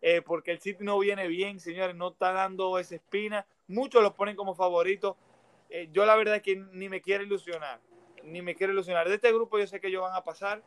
eh, 0.00 0.22
porque 0.22 0.50
el 0.50 0.60
City 0.60 0.82
no 0.82 0.98
viene 0.98 1.28
bien, 1.28 1.60
señores, 1.60 1.94
no 1.94 2.08
está 2.08 2.32
dando 2.32 2.78
esa 2.78 2.96
espina. 2.96 3.46
Muchos 3.68 4.02
lo 4.02 4.14
ponen 4.14 4.34
como 4.34 4.54
favorito. 4.54 5.16
Eh, 5.70 5.88
yo 5.92 6.04
la 6.04 6.16
verdad 6.16 6.36
es 6.36 6.42
que 6.42 6.56
ni 6.56 6.88
me 6.88 7.00
quiero 7.00 7.22
ilusionar. 7.22 7.80
ni 8.24 8.42
me 8.42 8.54
quiero 8.54 8.72
ilusionar. 8.72 9.08
De 9.08 9.16
este 9.16 9.32
grupo 9.32 9.58
yo 9.58 9.66
sé 9.66 9.80
que 9.80 9.88
ellos 9.88 10.02
van 10.02 10.14
a 10.14 10.24
pasar, 10.24 10.62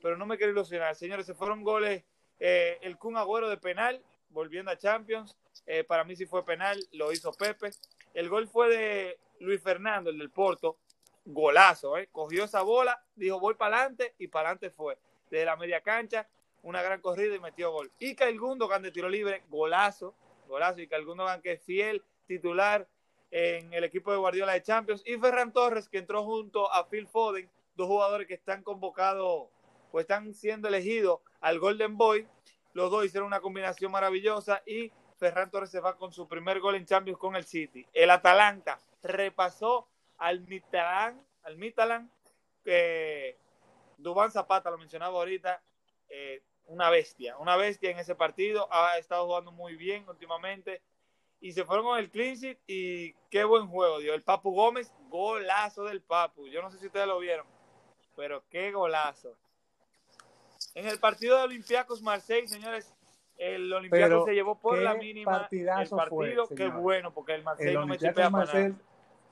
pero 0.00 0.16
no 0.16 0.26
me 0.26 0.36
quiero 0.36 0.52
ilusionar. 0.52 0.94
Señores, 0.94 1.26
se 1.26 1.34
fueron 1.34 1.62
goles. 1.62 2.04
Eh, 2.38 2.78
el 2.82 2.98
Kun 2.98 3.16
Agüero 3.16 3.48
de 3.48 3.56
penal, 3.56 4.02
volviendo 4.30 4.70
a 4.70 4.76
Champions. 4.76 5.36
Eh, 5.66 5.84
para 5.84 6.04
mí 6.04 6.14
sí 6.16 6.26
fue 6.26 6.44
penal, 6.44 6.78
lo 6.92 7.12
hizo 7.12 7.32
Pepe. 7.32 7.70
El 8.14 8.28
gol 8.28 8.48
fue 8.48 8.68
de 8.68 9.18
Luis 9.40 9.62
Fernando, 9.62 10.10
el 10.10 10.18
del 10.18 10.30
Porto. 10.30 10.78
Golazo, 11.24 11.98
¿eh? 11.98 12.08
Cogió 12.12 12.44
esa 12.44 12.62
bola, 12.62 13.02
dijo 13.16 13.40
voy 13.40 13.54
para 13.54 13.78
adelante 13.78 14.14
y 14.18 14.28
para 14.28 14.50
adelante 14.50 14.70
fue. 14.70 14.96
Desde 15.28 15.44
la 15.44 15.56
media 15.56 15.80
cancha, 15.80 16.28
una 16.62 16.82
gran 16.82 17.00
corrida 17.00 17.34
y 17.34 17.40
metió 17.40 17.72
gol. 17.72 17.90
Y 17.98 18.14
Gundogan 18.36 18.82
de 18.82 18.92
tiro 18.92 19.08
libre, 19.08 19.42
golazo, 19.48 20.14
golazo. 20.46 20.80
Y 20.80 20.86
Gundogan 20.86 21.42
que 21.42 21.52
es 21.52 21.62
fiel, 21.62 22.02
titular 22.26 22.86
en 23.30 23.72
el 23.74 23.84
equipo 23.84 24.12
de 24.12 24.18
Guardiola 24.18 24.52
de 24.52 24.62
Champions. 24.62 25.02
Y 25.04 25.16
Ferran 25.18 25.52
Torres 25.52 25.88
que 25.88 25.98
entró 25.98 26.24
junto 26.24 26.72
a 26.72 26.88
Phil 26.88 27.08
Foden, 27.08 27.50
dos 27.74 27.88
jugadores 27.88 28.28
que 28.28 28.34
están 28.34 28.62
convocados 28.62 29.48
o 29.96 30.00
están 30.00 30.34
siendo 30.34 30.68
elegidos 30.68 31.20
al 31.40 31.58
Golden 31.58 31.96
Boy. 31.96 32.28
Los 32.74 32.90
dos 32.90 33.06
hicieron 33.06 33.28
una 33.28 33.40
combinación 33.40 33.90
maravillosa 33.90 34.62
y 34.66 34.92
Ferran 35.16 35.50
Torres 35.50 35.70
se 35.70 35.80
va 35.80 35.96
con 35.96 36.12
su 36.12 36.28
primer 36.28 36.60
gol 36.60 36.74
en 36.74 36.84
Champions 36.84 37.18
con 37.18 37.34
el 37.34 37.46
City. 37.46 37.86
El 37.94 38.10
Atalanta 38.10 38.78
repasó 39.02 39.88
al 40.18 40.40
Mitalan, 40.42 41.18
al 41.44 41.56
Mitalan, 41.56 42.10
que 42.62 43.38
Dubán 43.96 44.30
Zapata 44.30 44.70
lo 44.70 44.76
mencionaba 44.76 45.16
ahorita, 45.16 45.62
eh, 46.10 46.42
una 46.66 46.90
bestia, 46.90 47.38
una 47.38 47.56
bestia 47.56 47.90
en 47.90 47.98
ese 47.98 48.14
partido, 48.14 48.68
ha 48.70 48.98
estado 48.98 49.24
jugando 49.24 49.50
muy 49.50 49.76
bien 49.76 50.06
últimamente 50.10 50.82
y 51.40 51.52
se 51.52 51.64
fueron 51.64 51.86
con 51.86 51.98
el 51.98 52.10
clean 52.10 52.36
y 52.66 53.14
qué 53.30 53.44
buen 53.44 53.66
juego 53.68 53.98
dio. 54.00 54.12
El 54.12 54.22
Papu 54.22 54.52
Gómez, 54.52 54.92
golazo 55.08 55.84
del 55.84 56.02
Papu. 56.02 56.48
Yo 56.48 56.60
no 56.60 56.70
sé 56.70 56.78
si 56.80 56.86
ustedes 56.88 57.06
lo 57.06 57.18
vieron, 57.18 57.46
pero 58.14 58.44
qué 58.50 58.72
golazo. 58.72 59.38
En 60.76 60.86
el 60.86 61.00
partido 61.00 61.38
de 61.38 61.44
Olympiacos 61.44 62.02
Marseille, 62.02 62.46
señores, 62.46 62.92
el 63.38 63.72
Olympiacos 63.72 64.26
se 64.26 64.34
llevó 64.34 64.58
por 64.58 64.78
la 64.78 64.94
mínima 64.94 65.48
el 65.50 65.88
partido. 65.88 66.48
qué 66.54 66.68
bueno, 66.68 67.12
porque 67.12 67.34
el 67.34 67.42
Marseille 67.42 67.74
no 67.74 67.86
me 67.86 67.96
chipea 67.96 68.30
para 68.30 68.72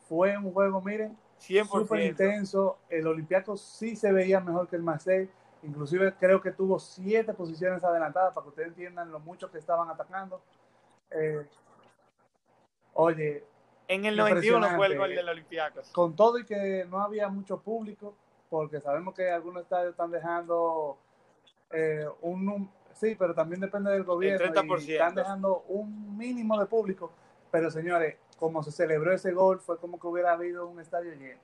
Fue 0.09 0.37
un 0.37 0.53
juego, 0.53 0.81
miren, 0.81 1.17
súper 1.39 2.01
intenso. 2.01 2.79
El 2.89 3.07
Olympiacos 3.07 3.61
sí 3.61 3.95
se 3.95 4.11
veía 4.11 4.41
mejor 4.41 4.69
que 4.69 4.77
el 4.77 4.83
Marseille 4.83 5.29
Inclusive 5.65 6.15
creo 6.19 6.41
que 6.41 6.53
tuvo 6.53 6.79
siete 6.79 7.33
posiciones 7.33 7.83
adelantadas 7.83 8.35
para 8.35 8.45
que 8.45 8.49
ustedes 8.51 8.69
entiendan 8.69 9.11
lo 9.11 9.19
mucho 9.19 9.51
que 9.51 9.59
estaban 9.59 9.89
atacando. 9.89 10.43
Eh, 11.11 11.47
oye. 12.95 13.45
En 13.89 14.05
el 14.05 14.17
91 14.17 14.77
fue 14.77 14.87
el 14.89 14.99
gol 14.99 15.15
del 15.15 15.29
Olympiacos. 15.29 15.91
Con 15.91 16.15
todo 16.15 16.39
y 16.39 16.45
que 16.45 16.87
no 16.89 17.01
había 17.01 17.29
mucho 17.29 17.61
público, 17.61 18.15
porque 18.51 18.81
sabemos 18.81 19.15
que 19.15 19.31
algunos 19.31 19.63
estadios 19.63 19.93
están 19.93 20.11
dejando 20.11 20.99
eh, 21.75 22.07
un... 22.23 22.71
Sí, 22.93 23.17
pero 23.19 23.35
también 23.35 23.61
depende 23.61 23.91
del 23.91 24.05
gobierno. 24.05 24.47
están 24.77 25.15
dejando 25.15 25.65
un 25.69 26.17
mínimo 26.17 26.59
de 26.59 26.67
público. 26.67 27.13
Pero 27.51 27.71
señores, 27.71 28.17
como 28.39 28.63
se 28.63 28.73
celebró 28.73 29.13
ese 29.13 29.33
gol, 29.33 29.61
fue 29.61 29.79
como 29.79 29.99
que 29.99 30.07
hubiera 30.07 30.33
habido 30.33 30.67
un 30.67 30.81
estadio 30.81 31.13
lleno. 31.15 31.41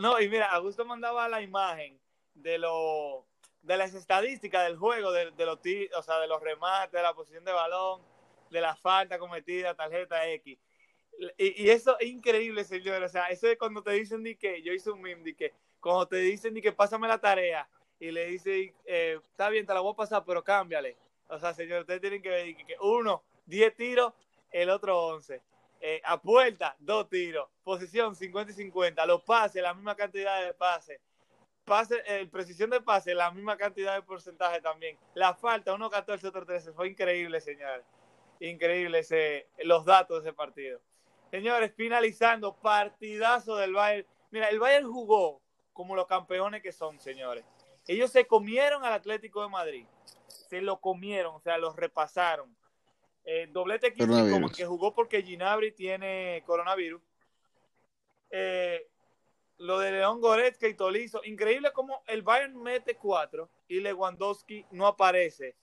No, 0.00 0.20
y 0.20 0.28
mira, 0.28 0.50
Augusto 0.52 0.84
mandaba 0.84 1.28
la 1.28 1.42
imagen 1.42 2.00
de 2.34 2.58
lo 2.58 3.26
de 3.62 3.76
las 3.76 3.94
estadísticas 3.94 4.64
del 4.66 4.78
juego, 4.78 5.12
de, 5.12 5.26
los 5.36 5.58
o 5.98 6.02
sea, 6.02 6.18
de 6.18 6.26
los 6.26 6.40
remates, 6.40 6.92
de 6.92 7.02
la 7.02 7.12
posición 7.12 7.44
de 7.44 7.52
balón, 7.52 8.00
de 8.48 8.60
la 8.60 8.74
falta 8.74 9.18
cometida, 9.18 9.74
tarjeta 9.74 10.26
X. 10.30 10.58
Y, 11.36 11.68
eso 11.68 11.98
es 11.98 12.08
increíble, 12.08 12.64
señor. 12.64 13.02
O 13.02 13.08
sea, 13.08 13.26
eso 13.26 13.48
es 13.48 13.58
cuando 13.58 13.82
te 13.82 13.92
dicen 13.92 14.22
ni 14.22 14.34
que, 14.34 14.62
yo 14.62 14.72
hice 14.72 14.90
un 14.90 15.02
meme, 15.02 15.22
de 15.22 15.34
que 15.34 15.52
cuando 15.80 16.06
te 16.06 16.16
dicen 16.16 16.54
ni 16.54 16.60
que 16.60 16.72
pásame 16.72 17.08
la 17.08 17.18
tarea 17.18 17.68
y 17.98 18.10
le 18.10 18.26
dice, 18.26 18.74
eh, 18.86 19.18
está 19.22 19.50
bien, 19.50 19.66
te 19.66 19.74
la 19.74 19.80
voy 19.80 19.92
a 19.92 19.96
pasar, 19.96 20.24
pero 20.24 20.42
cámbiale. 20.42 20.96
O 21.28 21.38
sea, 21.38 21.52
señor, 21.52 21.80
ustedes 21.80 22.00
tienen 22.00 22.22
que 22.22 22.30
ver 22.30 22.56
que 22.56 22.76
uno, 22.80 23.22
10 23.46 23.76
tiros, 23.76 24.12
el 24.50 24.70
otro 24.70 24.98
11. 25.06 25.40
Eh, 25.82 26.00
a 26.04 26.20
puerta, 26.20 26.76
dos 26.78 27.08
tiros. 27.08 27.48
Posición 27.62 28.16
50 28.16 28.52
y 28.52 28.54
50. 28.54 29.06
Los 29.06 29.22
pases, 29.22 29.62
la 29.62 29.74
misma 29.74 29.94
cantidad 29.94 30.44
de 30.44 30.54
pases. 30.54 31.00
Pase, 31.64 32.02
eh, 32.06 32.26
precisión 32.26 32.70
de 32.70 32.80
pase, 32.80 33.14
la 33.14 33.30
misma 33.30 33.56
cantidad 33.56 33.94
de 33.94 34.02
porcentaje 34.02 34.60
también. 34.60 34.98
La 35.14 35.34
falta, 35.34 35.72
1-14, 35.72 36.24
otro 36.24 36.44
13. 36.44 36.72
Fue 36.72 36.88
increíble, 36.88 37.40
señores. 37.40 37.84
Increíble 38.40 39.02
los 39.64 39.84
datos 39.84 40.22
de 40.22 40.30
ese 40.30 40.36
partido. 40.36 40.80
Señores, 41.30 41.72
finalizando, 41.76 42.56
partidazo 42.56 43.56
del 43.56 43.74
Bayern. 43.74 44.06
Mira, 44.30 44.48
el 44.48 44.58
Bayern 44.58 44.90
jugó 44.90 45.40
como 45.80 45.96
los 45.96 46.06
campeones 46.06 46.62
que 46.62 46.72
son, 46.72 47.00
señores. 47.00 47.42
Ellos 47.86 48.10
se 48.10 48.26
comieron 48.26 48.84
al 48.84 48.92
Atlético 48.92 49.40
de 49.40 49.48
Madrid. 49.48 49.86
Se 50.26 50.60
lo 50.60 50.78
comieron, 50.78 51.36
o 51.36 51.40
sea, 51.40 51.56
los 51.56 51.74
repasaron 51.74 52.54
eh, 53.24 53.48
doblete 53.50 53.94
como 53.94 54.50
que 54.50 54.66
jugó 54.66 54.94
porque 54.94 55.22
Ginabri 55.22 55.72
tiene 55.72 56.42
coronavirus. 56.46 57.00
Eh, 58.30 58.88
lo 59.58 59.78
de 59.78 59.92
León 59.92 60.20
Goretzka 60.20 60.68
y 60.68 60.74
Tolizo. 60.74 61.22
Increíble 61.24 61.72
como 61.72 62.02
el 62.06 62.22
Bayern 62.22 62.60
mete 62.62 62.96
cuatro 62.96 63.48
y 63.68 63.80
Lewandowski 63.80 64.66
no 64.72 64.86
aparece 64.86 65.56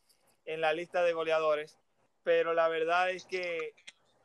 en 0.45 0.61
la 0.61 0.73
lista 0.73 1.03
de 1.03 1.13
goleadores. 1.13 1.77
Pero 2.23 2.53
la 2.53 2.67
verdad 2.67 3.11
es 3.11 3.25
que 3.25 3.75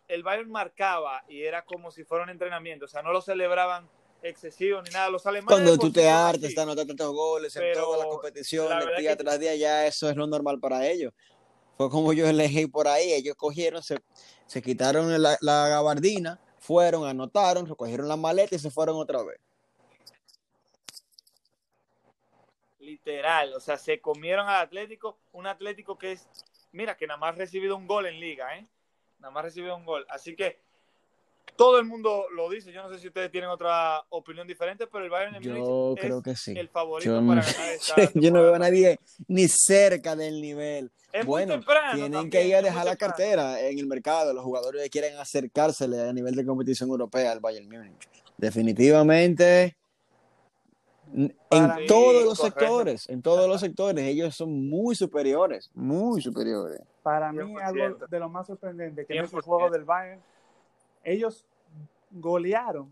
el 0.08 0.22
Bayern 0.22 0.50
marcaba 0.50 1.22
y 1.28 1.42
era 1.42 1.64
como 1.64 1.90
si 1.90 2.04
fuera 2.04 2.24
un 2.24 2.30
entrenamiento. 2.30 2.84
O 2.84 2.88
sea, 2.88 3.02
no 3.02 3.12
lo 3.12 3.20
celebraban 3.20 3.90
excesivo 4.22 4.80
ni 4.82 4.90
nada. 4.90 5.10
Los 5.10 5.26
alemanes. 5.26 5.48
Cuando 5.48 5.78
tú 5.78 5.92
te 5.92 6.08
hartas, 6.08 6.44
están 6.44 6.68
anotando 6.68 6.94
tantos 6.94 7.14
goles 7.14 7.54
en 7.56 7.72
todas 7.74 8.00
las 8.00 8.08
competiciones, 8.08 8.84
día 8.98 9.16
tras 9.16 9.38
día, 9.38 9.54
ya 9.56 9.86
eso 9.86 10.08
es 10.08 10.16
lo 10.16 10.26
normal 10.26 10.58
para 10.60 10.86
ellos 10.86 11.12
fue 11.76 11.90
como 11.90 12.12
yo 12.12 12.28
elegí 12.28 12.66
por 12.66 12.88
ahí. 12.88 13.12
Ellos 13.12 13.36
cogieron, 13.36 13.82
se, 13.82 13.98
se 14.46 14.62
quitaron 14.62 15.20
la, 15.20 15.68
gabardina, 15.68 16.40
fueron, 16.58 17.06
anotaron, 17.06 17.66
recogieron 17.66 18.08
la 18.08 18.16
maleta 18.16 18.54
y 18.54 18.58
se 18.58 18.70
fueron 18.70 18.96
otra 18.96 19.22
vez. 19.22 19.38
Literal, 22.78 23.54
o 23.54 23.60
sea, 23.60 23.76
se 23.78 24.00
comieron 24.00 24.48
al 24.48 24.60
Atlético, 24.62 25.18
un 25.32 25.46
Atlético 25.46 25.96
que 25.96 26.12
es, 26.12 26.28
mira, 26.72 26.96
que 26.96 27.06
nada 27.06 27.18
más 27.18 27.34
ha 27.34 27.38
recibido 27.38 27.76
un 27.76 27.86
gol 27.86 28.06
en 28.06 28.18
liga, 28.18 28.58
¿eh? 28.58 28.66
Nada 29.18 29.30
más 29.30 29.42
ha 29.42 29.46
recibido 29.46 29.76
un 29.76 29.84
gol. 29.84 30.04
Así 30.08 30.34
que 30.34 30.60
todo 31.56 31.78
el 31.78 31.86
mundo 31.86 32.26
lo 32.34 32.48
dice. 32.50 32.72
Yo 32.72 32.82
no 32.82 32.90
sé 32.90 32.98
si 32.98 33.08
ustedes 33.08 33.30
tienen 33.30 33.50
otra 33.50 34.02
opinión 34.10 34.46
diferente, 34.46 34.86
pero 34.86 35.04
el 35.04 35.10
Bayern 35.10 35.40
yo 35.40 35.94
creo 35.98 36.22
que 36.22 36.36
sí. 36.36 36.54
el 36.56 36.68
favorito 36.68 37.14
para 37.26 37.42
ganar 37.42 37.44
esta 37.72 38.10
Yo 38.14 38.30
no 38.30 38.42
veo 38.42 38.54
a 38.54 38.58
nadie 38.58 38.98
ni 39.28 39.46
cerca 39.48 40.16
del 40.16 40.40
nivel. 40.40 40.90
bueno, 41.24 41.60
tienen 41.94 42.30
que 42.30 42.46
ir 42.46 42.56
a 42.56 42.62
dejar 42.62 42.84
la 42.84 42.96
cartera 42.96 43.60
en 43.60 43.78
el 43.78 43.86
mercado. 43.86 44.32
Los 44.32 44.44
jugadores 44.44 44.82
que 44.84 44.90
quieren 44.90 45.18
acercársele 45.18 46.08
a 46.08 46.12
nivel 46.12 46.34
de 46.34 46.44
competición 46.44 46.88
europea 46.90 47.32
al 47.32 47.40
Bayern 47.40 47.68
Múnich. 47.68 48.08
Definitivamente, 48.36 49.76
en 51.14 51.32
todos 51.86 52.24
los 52.24 52.38
sectores, 52.38 53.08
en 53.08 53.22
todos 53.22 53.48
los 53.48 53.60
sectores, 53.60 54.04
ellos 54.04 54.34
son 54.34 54.68
muy 54.68 54.94
superiores, 54.94 55.70
muy 55.74 56.20
superiores. 56.22 56.80
Para 57.02 57.32
mí, 57.32 57.54
algo 57.62 58.06
de 58.08 58.18
lo 58.18 58.28
más 58.28 58.46
sorprendente 58.46 59.04
que 59.04 59.18
es 59.18 59.32
el 59.32 59.42
juego 59.42 59.70
del 59.70 59.84
Bayern 59.84 60.20
ellos 61.02 61.46
golearon. 62.10 62.90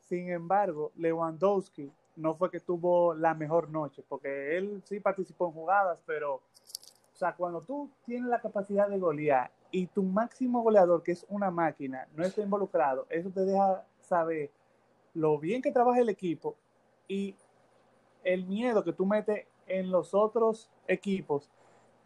Sin 0.00 0.30
embargo, 0.30 0.92
Lewandowski 0.96 1.90
no 2.16 2.34
fue 2.34 2.50
que 2.50 2.60
tuvo 2.60 3.14
la 3.14 3.34
mejor 3.34 3.70
noche, 3.70 4.04
porque 4.08 4.56
él 4.56 4.82
sí 4.84 5.00
participó 5.00 5.46
en 5.46 5.52
jugadas, 5.52 5.98
pero, 6.06 6.34
o 6.36 7.16
sea, 7.16 7.34
cuando 7.34 7.60
tú 7.60 7.90
tienes 8.04 8.28
la 8.28 8.40
capacidad 8.40 8.88
de 8.88 8.98
golear 8.98 9.50
y 9.70 9.86
tu 9.86 10.02
máximo 10.02 10.62
goleador, 10.62 11.02
que 11.02 11.12
es 11.12 11.26
una 11.28 11.50
máquina, 11.50 12.06
no 12.14 12.24
está 12.24 12.42
involucrado, 12.42 13.06
eso 13.08 13.30
te 13.30 13.44
deja 13.44 13.84
saber 14.00 14.50
lo 15.14 15.38
bien 15.38 15.62
que 15.62 15.72
trabaja 15.72 16.00
el 16.00 16.08
equipo 16.08 16.56
y 17.08 17.34
el 18.22 18.44
miedo 18.46 18.84
que 18.84 18.92
tú 18.92 19.06
metes 19.06 19.46
en 19.66 19.90
los 19.90 20.14
otros 20.14 20.70
equipos 20.86 21.50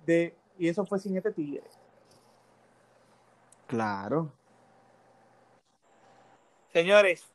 de, 0.06 0.34
y 0.58 0.68
eso 0.68 0.86
fue 0.86 0.98
sin 0.98 1.16
este 1.16 1.32
tigre. 1.32 1.64
Claro. 3.66 4.32
Señores, 6.72 7.26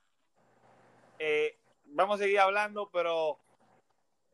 eh, 1.17 1.57
vamos 1.85 2.19
a 2.19 2.23
seguir 2.23 2.39
hablando, 2.39 2.89
pero 2.91 3.39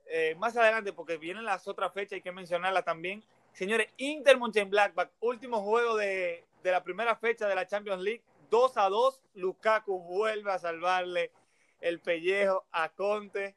eh, 0.08 0.36
más 0.38 0.58
adelante, 0.58 0.92
porque 0.92 1.18
vienen 1.18 1.46
las 1.46 1.68
otras 1.70 1.94
fechas, 1.94 2.14
hay 2.14 2.22
que 2.22 2.34
mencionarlas 2.34 2.84
también. 2.84 3.24
Señores, 3.54 3.88
Inter 3.96 4.38
Blackback, 4.38 5.12
último 5.22 5.62
juego 5.62 5.96
de, 5.96 6.44
la 6.64 6.84
primera 6.84 7.16
fecha 7.16 7.48
de 7.48 7.56
la 7.56 7.66
Champions 7.66 8.02
League, 8.02 8.24
2 8.50 8.76
a 8.76 8.90
2. 8.90 9.22
Lukaku 9.36 10.00
vuelve 10.00 10.52
a 10.52 10.60
salvarle 10.60 11.32
el 11.80 12.02
pellejo 12.02 12.66
a 12.74 12.90
Conte 12.90 13.56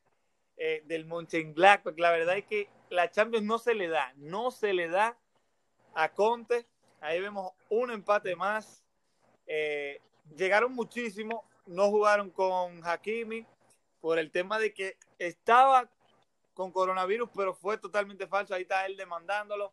eh, 0.56 0.82
del 0.84 1.06
Blackback. 1.06 1.98
La 1.98 2.12
verdad 2.12 2.36
es 2.36 2.44
que 2.44 2.68
la 2.88 3.10
Champions 3.10 3.44
no 3.44 3.58
se 3.58 3.74
le 3.74 3.88
da, 3.88 4.12
no 4.16 4.52
se 4.52 4.72
le 4.74 4.88
da 4.88 5.18
a 5.94 6.12
Conte. 6.12 6.66
Ahí 7.00 7.20
vemos 7.20 7.52
un 7.68 7.90
empate 7.90 8.36
más. 8.36 8.84
Llegaron 10.36 10.72
muchísimo, 10.72 11.44
no 11.66 11.88
jugaron 11.88 12.30
con 12.30 12.80
Hakimi 12.84 13.46
por 14.00 14.18
el 14.18 14.30
tema 14.30 14.58
de 14.58 14.74
que 14.74 14.96
estaba 15.18 15.88
con 16.54 16.72
coronavirus, 16.72 17.30
pero 17.34 17.54
fue 17.54 17.78
totalmente 17.78 18.26
falso. 18.26 18.54
Ahí 18.54 18.62
está 18.62 18.86
él 18.86 18.96
demandándolo. 18.96 19.72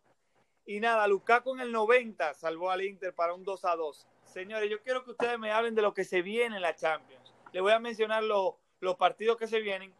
Y 0.65 0.79
nada, 0.79 1.07
Lukaku 1.07 1.55
en 1.55 1.61
el 1.61 1.71
90 1.71 2.33
salvó 2.35 2.69
al 2.69 2.83
Inter 2.83 3.13
para 3.13 3.33
un 3.33 3.43
2 3.43 3.65
a 3.65 3.75
2. 3.75 4.07
Señores, 4.25 4.69
yo 4.69 4.81
quiero 4.81 5.03
que 5.03 5.11
ustedes 5.11 5.39
me 5.39 5.51
hablen 5.51 5.73
de 5.73 5.81
lo 5.81 5.93
que 5.93 6.03
se 6.03 6.21
viene 6.21 6.57
en 6.57 6.61
la 6.61 6.75
Champions. 6.75 7.33
Les 7.51 7.61
voy 7.61 7.71
a 7.71 7.79
mencionar 7.79 8.23
los 8.23 8.95
partidos 8.97 9.37
que 9.37 9.47
se 9.47 9.59
vienen 9.59 9.93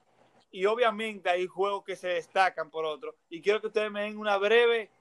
y 0.51 0.66
obviamente 0.66 1.30
hay 1.30 1.47
juegos 1.47 1.84
que 1.84 1.95
se 1.95 2.10
destacan 2.10 2.70
por 2.70 2.86
otro. 2.86 3.16
Y 3.30 3.41
quiero 3.41 3.62
que 3.62 3.68
ustedes 3.68 3.91
me 3.91 4.03
den 4.03 4.18
una 4.18 4.38
breve 4.38 4.91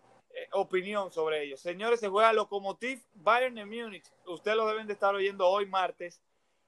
opinión 0.52 1.12
sobre 1.12 1.42
ellos. 1.42 1.60
Señores, 1.60 2.00
se 2.00 2.08
juega 2.08 2.32
Lokomotiv 2.32 3.02
Bayern 3.14 3.54
de 3.54 3.64
Múnich. 3.64 4.04
Ustedes 4.26 4.56
lo 4.56 4.66
deben 4.66 4.86
de 4.86 4.92
estar 4.92 5.14
oyendo 5.14 5.46
hoy 5.48 5.66
martes. 5.66 6.20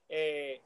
Eh, 0.08 0.60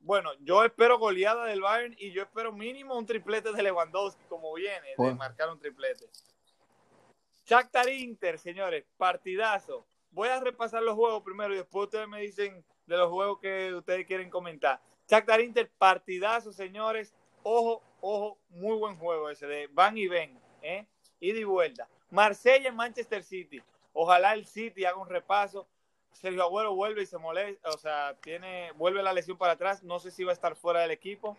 bueno, 0.00 0.30
yo 0.40 0.64
espero 0.64 0.98
goleada 0.98 1.44
del 1.44 1.60
Bayern 1.60 1.94
y 1.98 2.12
yo 2.12 2.22
espero 2.22 2.52
mínimo 2.52 2.96
un 2.96 3.06
triplete 3.06 3.52
de 3.52 3.62
Lewandowski, 3.62 4.22
como 4.28 4.52
viene, 4.54 4.94
de 4.96 5.14
marcar 5.14 5.50
un 5.50 5.58
triplete. 5.58 6.06
Shakhtar 7.44 7.88
Inter, 7.88 8.38
señores, 8.38 8.84
partidazo. 8.96 9.86
Voy 10.10 10.28
a 10.28 10.40
repasar 10.40 10.82
los 10.82 10.94
juegos 10.94 11.22
primero 11.22 11.52
y 11.52 11.58
después 11.58 11.84
ustedes 11.84 12.08
me 12.08 12.20
dicen 12.20 12.64
de 12.86 12.96
los 12.96 13.10
juegos 13.10 13.40
que 13.40 13.74
ustedes 13.74 14.06
quieren 14.06 14.30
comentar. 14.30 14.80
Shakhtar 15.06 15.40
Inter, 15.40 15.70
partidazo, 15.76 16.52
señores. 16.52 17.14
Ojo, 17.42 17.82
ojo, 18.00 18.38
muy 18.48 18.76
buen 18.78 18.96
juego 18.96 19.28
ese 19.28 19.46
de 19.46 19.66
van 19.72 19.98
y 19.98 20.08
ven, 20.08 20.40
¿eh? 20.62 20.86
Ida 21.20 21.38
y 21.38 21.44
vuelta. 21.44 21.88
Marsella, 22.10 22.72
Manchester 22.72 23.22
City. 23.22 23.62
Ojalá 23.92 24.34
el 24.34 24.46
City 24.46 24.84
haga 24.84 24.98
un 24.98 25.08
repaso. 25.08 25.68
Sergio 26.12 26.42
Agüero 26.42 26.74
vuelve 26.74 27.02
y 27.02 27.06
se 27.06 27.18
molesta, 27.18 27.68
o 27.70 27.78
sea, 27.78 28.16
tiene, 28.20 28.72
vuelve 28.72 29.02
la 29.02 29.12
lesión 29.12 29.38
para 29.38 29.52
atrás, 29.52 29.84
no 29.84 30.00
sé 30.00 30.10
si 30.10 30.24
va 30.24 30.32
a 30.32 30.34
estar 30.34 30.56
fuera 30.56 30.80
del 30.80 30.90
equipo. 30.90 31.36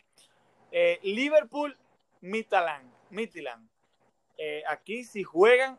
Eh, 0.71 0.99
Liverpool, 1.03 1.77
Midtjylland, 2.21 2.89
Midtjylland. 3.09 3.69
Eh, 4.38 4.63
aquí 4.67 5.03
si 5.03 5.23
juegan 5.23 5.77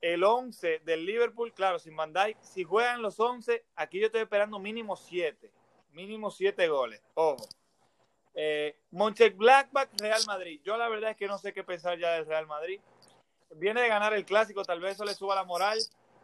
el 0.00 0.24
11 0.24 0.80
del 0.80 1.04
Liverpool, 1.04 1.52
claro, 1.52 1.78
sin 1.78 1.94
Van 1.94 2.12
si 2.40 2.64
juegan 2.64 3.02
los 3.02 3.20
11, 3.20 3.64
aquí 3.76 4.00
yo 4.00 4.06
estoy 4.06 4.22
esperando 4.22 4.58
mínimo 4.58 4.96
7, 4.96 5.50
mínimo 5.92 6.30
7 6.30 6.68
goles, 6.68 7.02
ojo. 7.14 7.46
Eh, 8.34 8.76
Blackback, 8.90 9.90
Real 10.00 10.22
Madrid. 10.26 10.60
Yo 10.64 10.76
la 10.76 10.88
verdad 10.88 11.10
es 11.10 11.16
que 11.16 11.26
no 11.26 11.38
sé 11.38 11.52
qué 11.52 11.62
pensar 11.62 11.98
ya 11.98 12.12
del 12.12 12.26
Real 12.26 12.46
Madrid. 12.46 12.80
Viene 13.56 13.82
de 13.82 13.88
ganar 13.88 14.14
el 14.14 14.24
clásico, 14.24 14.64
tal 14.64 14.80
vez 14.80 14.94
eso 14.94 15.04
le 15.04 15.14
suba 15.14 15.34
la 15.34 15.44
moral, 15.44 15.78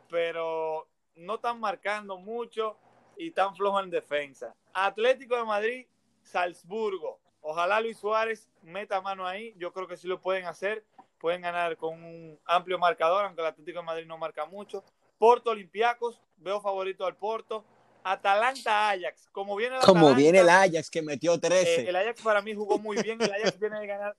pero 0.08 0.88
no 1.16 1.34
están 1.36 1.60
marcando 1.60 2.18
mucho 2.18 2.76
y 3.16 3.30
tan 3.32 3.54
flojo 3.54 3.80
en 3.80 3.90
defensa. 3.90 4.54
Atlético 4.72 5.36
de 5.36 5.44
Madrid, 5.44 5.86
Salzburgo. 6.22 7.20
Ojalá 7.40 7.80
Luis 7.80 7.98
Suárez 7.98 8.48
meta 8.62 9.00
mano 9.00 9.26
ahí. 9.26 9.54
Yo 9.56 9.72
creo 9.72 9.86
que 9.86 9.96
sí 9.96 10.06
lo 10.06 10.20
pueden 10.20 10.46
hacer. 10.46 10.84
Pueden 11.18 11.42
ganar 11.42 11.76
con 11.76 12.02
un 12.02 12.38
amplio 12.44 12.78
marcador, 12.78 13.24
aunque 13.24 13.40
el 13.40 13.48
Atlético 13.48 13.80
de 13.80 13.84
Madrid 13.84 14.06
no 14.06 14.18
marca 14.18 14.46
mucho. 14.46 14.84
Porto 15.18 15.50
Olympiacos, 15.50 16.20
veo 16.36 16.60
favorito 16.60 17.04
al 17.04 17.16
Porto. 17.16 17.64
Atalanta 18.04 18.90
Ajax, 18.90 19.28
como 19.32 19.56
viene 19.56 19.76
el 19.76 19.82
Como 19.82 20.14
viene 20.14 20.38
el 20.38 20.48
Ajax 20.48 20.88
que 20.88 21.02
metió 21.02 21.38
13. 21.38 21.82
Eh, 21.82 21.88
el 21.88 21.96
Ajax 21.96 22.22
para 22.22 22.40
mí 22.40 22.54
jugó 22.54 22.78
muy 22.78 22.96
bien, 23.02 23.20
el 23.20 23.32
Ajax 23.32 23.58
viene 23.58 23.80
de 23.80 23.86
ganar 23.86 24.16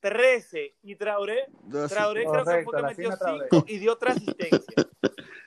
13 0.00 0.76
y 0.82 0.94
Traoré, 0.96 1.46
Traoré 1.88 2.24
creo 2.24 2.44
que 2.44 2.64
fue 2.64 2.76
que 2.76 2.82
metió 2.82 3.10
5 3.12 3.64
y 3.66 3.78
dio 3.78 3.92
otra 3.92 4.12
asistencia 4.12 4.88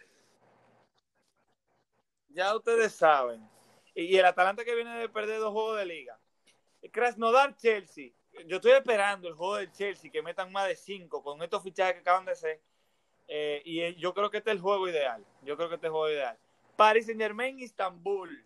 ya 2.34 2.56
ustedes 2.56 2.94
saben. 2.94 3.48
Y 3.94 4.16
el 4.18 4.26
Atalanta 4.26 4.64
que 4.64 4.76
viene 4.76 4.98
de 4.98 5.10
perder 5.10 5.40
dos 5.40 5.52
juegos 5.52 5.78
de 5.78 5.86
liga. 5.86 6.18
Krasnodar 6.92 7.56
Chelsea. 7.58 8.12
Yo 8.48 8.58
estoy 8.58 8.72
esperando 8.72 9.28
el 9.28 9.36
juego 9.36 9.58
del 9.58 9.72
Chelsea 9.72 10.10
que 10.10 10.22
metan 10.22 10.52
más 10.52 10.68
de 10.68 10.76
cinco 10.76 11.22
con 11.22 11.44
estos 11.44 11.62
fichajes 11.62 11.96
que 11.96 12.00
acaban 12.00 12.26
de 12.26 12.32
hacer. 12.32 12.62
Eh, 13.28 13.62
y 13.66 13.96
yo 13.96 14.14
creo 14.14 14.30
que 14.30 14.38
este 14.38 14.52
es 14.52 14.56
el 14.56 14.62
juego 14.62 14.88
ideal. 14.88 15.24
Yo 15.44 15.58
creo 15.58 15.70
que 15.70 15.76
este 15.76 15.88
es 15.88 15.90
el 15.90 15.94
juego 15.94 16.10
ideal. 16.10 16.38
Paris 16.76 17.06
Saint 17.06 17.22
Germain, 17.22 17.60
Istanbul. 17.60 18.46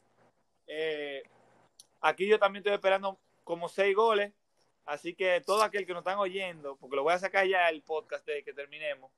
Eh, 0.68 1.24
aquí 2.01 2.28
yo 2.28 2.39
también 2.39 2.62
estoy 2.62 2.74
esperando 2.74 3.20
como 3.43 3.70
seis 3.70 3.95
goles. 3.95 4.34
Así 4.86 5.15
que 5.15 5.41
todo 5.41 5.63
aquel 5.63 5.86
que 5.86 5.93
nos 5.93 6.01
están 6.01 6.19
oyendo, 6.19 6.75
porque 6.77 6.95
lo 6.95 7.03
voy 7.03 7.13
a 7.13 7.19
sacar 7.19 7.47
ya 7.47 7.69
el 7.69 7.81
podcast 7.81 8.25
de 8.25 8.43
que 8.43 8.53
terminemos, 8.53 9.11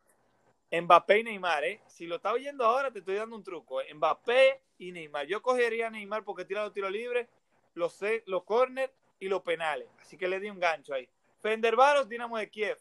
Mbappé 0.72 1.20
y 1.20 1.24
Neymar, 1.24 1.64
¿eh? 1.64 1.82
Si 1.88 2.06
lo 2.06 2.18
está 2.18 2.34
oyendo 2.34 2.66
ahora, 2.66 2.92
te 2.92 3.00
estoy 3.00 3.16
dando 3.16 3.36
un 3.36 3.44
truco. 3.44 3.82
¿eh? 3.82 3.94
Mbappé 3.94 4.62
y 4.78 4.92
Neymar. 4.92 5.26
Yo 5.26 5.42
cogería 5.42 5.88
a 5.88 5.90
Neymar 5.90 6.24
porque 6.24 6.44
tira 6.44 6.64
los 6.64 6.74
tiros 6.74 6.92
libres, 6.92 7.28
los, 7.74 7.98
los 8.26 8.44
corners 8.44 8.92
y 9.20 9.30
los 9.30 9.42
penales. 9.44 9.88
Así 10.02 10.18
que 10.18 10.28
le 10.28 10.40
di 10.40 10.50
un 10.50 10.60
gancho 10.60 10.94
ahí. 10.94 11.08
Fendervaros, 11.42 12.10
Dinamo 12.10 12.38
de 12.38 12.50
Kiev. 12.50 12.78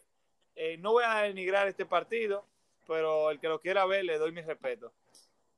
Eh, 0.55 0.77
no 0.77 0.93
voy 0.93 1.03
a 1.05 1.21
denigrar 1.21 1.67
este 1.67 1.85
partido, 1.85 2.45
pero 2.87 3.31
el 3.31 3.39
que 3.39 3.47
lo 3.47 3.61
quiera 3.61 3.85
ver, 3.85 4.03
le 4.03 4.17
doy 4.17 4.31
mi 4.31 4.41
respeto. 4.41 4.91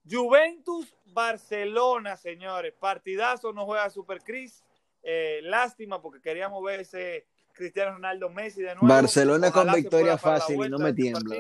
Juventus, 0.08 0.96
Barcelona, 1.06 2.16
señores. 2.16 2.74
Partidazo, 2.74 3.54
no 3.54 3.66
juega 3.66 3.90
Super 3.90 4.22
Cris. 4.22 4.64
Eh, 5.02 5.40
lástima 5.44 6.02
porque 6.02 6.22
queríamos 6.22 6.64
ver 6.64 6.82
ese 6.82 7.28
Cristiano 7.54 7.94
Ronaldo 7.94 8.30
Messi 8.30 8.62
de 8.62 8.76
nuevo. 8.76 8.88
Barcelona 8.88 9.52
con 9.52 9.72
victoria 9.74 10.18
fácil 10.18 10.66
y 10.66 10.70
no 10.70 10.80
me 10.80 10.94
tiembla. 10.94 11.38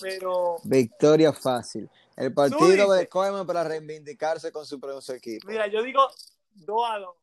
Pero... 0.00 0.56
Victoria 0.64 1.32
fácil. 1.32 1.88
El 2.16 2.34
partido 2.34 2.92
de 2.92 3.08
Koeman 3.08 3.46
para 3.46 3.64
reivindicarse 3.64 4.52
con 4.52 4.66
su, 4.66 4.78
su 5.00 5.12
equipo. 5.12 5.48
Mira, 5.48 5.66
yo 5.66 5.82
digo 5.82 6.06
2 6.54 6.90
a 6.90 6.98
2. 6.98 7.16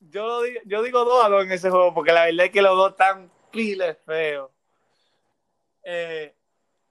Yo, 0.00 0.42
digo, 0.42 0.60
yo 0.64 0.82
digo 0.82 1.04
2 1.04 1.24
a 1.24 1.28
2 1.28 1.44
en 1.44 1.52
ese 1.52 1.70
juego 1.70 1.94
porque 1.94 2.12
la 2.12 2.26
verdad 2.26 2.46
es 2.46 2.52
que 2.52 2.62
los 2.62 2.76
dos 2.76 2.90
están 2.92 3.30
piles 3.50 3.98
feos. 4.04 4.50
Eh, 5.84 6.34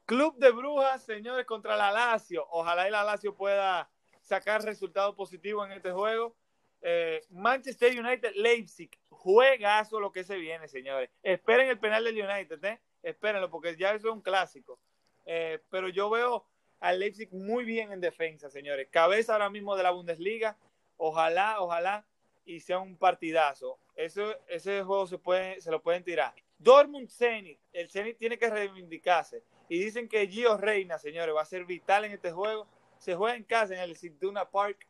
Club 0.05 0.37
de 0.37 0.51
Brujas, 0.51 1.03
señores, 1.03 1.45
contra 1.45 1.77
la 1.77 1.91
Lazio. 1.91 2.45
Ojalá 2.51 2.85
el 2.85 2.91
Lazio 2.91 3.35
pueda 3.35 3.89
sacar 4.21 4.63
resultados 4.63 5.15
positivos 5.15 5.65
en 5.65 5.73
este 5.73 5.91
juego. 5.91 6.35
Eh, 6.81 7.23
Manchester 7.29 7.97
United, 7.97 8.33
Leipzig, 8.35 8.89
juegazo 9.09 9.99
lo 9.99 10.11
que 10.11 10.23
se 10.23 10.37
viene, 10.37 10.67
señores. 10.67 11.09
Esperen 11.21 11.69
el 11.69 11.79
penal 11.79 12.03
del 12.03 12.21
United, 12.21 12.63
¿eh? 12.63 12.79
Espérenlo, 13.03 13.49
porque 13.49 13.75
ya 13.75 13.93
eso 13.93 14.09
es 14.09 14.13
un 14.13 14.21
clásico. 14.21 14.79
Eh, 15.25 15.59
pero 15.69 15.89
yo 15.89 16.09
veo 16.09 16.45
al 16.79 16.99
Leipzig 16.99 17.31
muy 17.31 17.63
bien 17.63 17.91
en 17.91 18.01
defensa, 18.01 18.49
señores. 18.49 18.87
Cabeza 18.89 19.33
ahora 19.33 19.49
mismo 19.49 19.75
de 19.75 19.83
la 19.83 19.91
Bundesliga. 19.91 20.57
Ojalá, 20.97 21.61
ojalá, 21.61 22.05
y 22.45 22.59
sea 22.59 22.79
un 22.79 22.97
partidazo. 22.97 23.79
Ese 23.95 24.83
juego 24.83 25.05
se, 25.07 25.17
puede, 25.17 25.61
se 25.61 25.71
lo 25.71 25.81
pueden 25.81 26.03
tirar. 26.03 26.33
Dortmund 26.57 27.09
Zenit. 27.09 27.59
El 27.73 27.89
Zenit 27.89 28.17
tiene 28.17 28.37
que 28.37 28.49
reivindicarse. 28.49 29.43
Y 29.69 29.79
dicen 29.79 30.07
que 30.07 30.27
Gio 30.27 30.57
Reina, 30.57 30.99
señores, 30.99 31.35
va 31.35 31.41
a 31.41 31.45
ser 31.45 31.65
vital 31.65 32.05
en 32.05 32.11
este 32.11 32.31
juego. 32.31 32.67
Se 32.99 33.15
juega 33.15 33.35
en 33.35 33.43
casa, 33.43 33.73
en 33.73 33.79
el 33.79 33.95
Siduna 33.95 34.49
Park. 34.49 34.87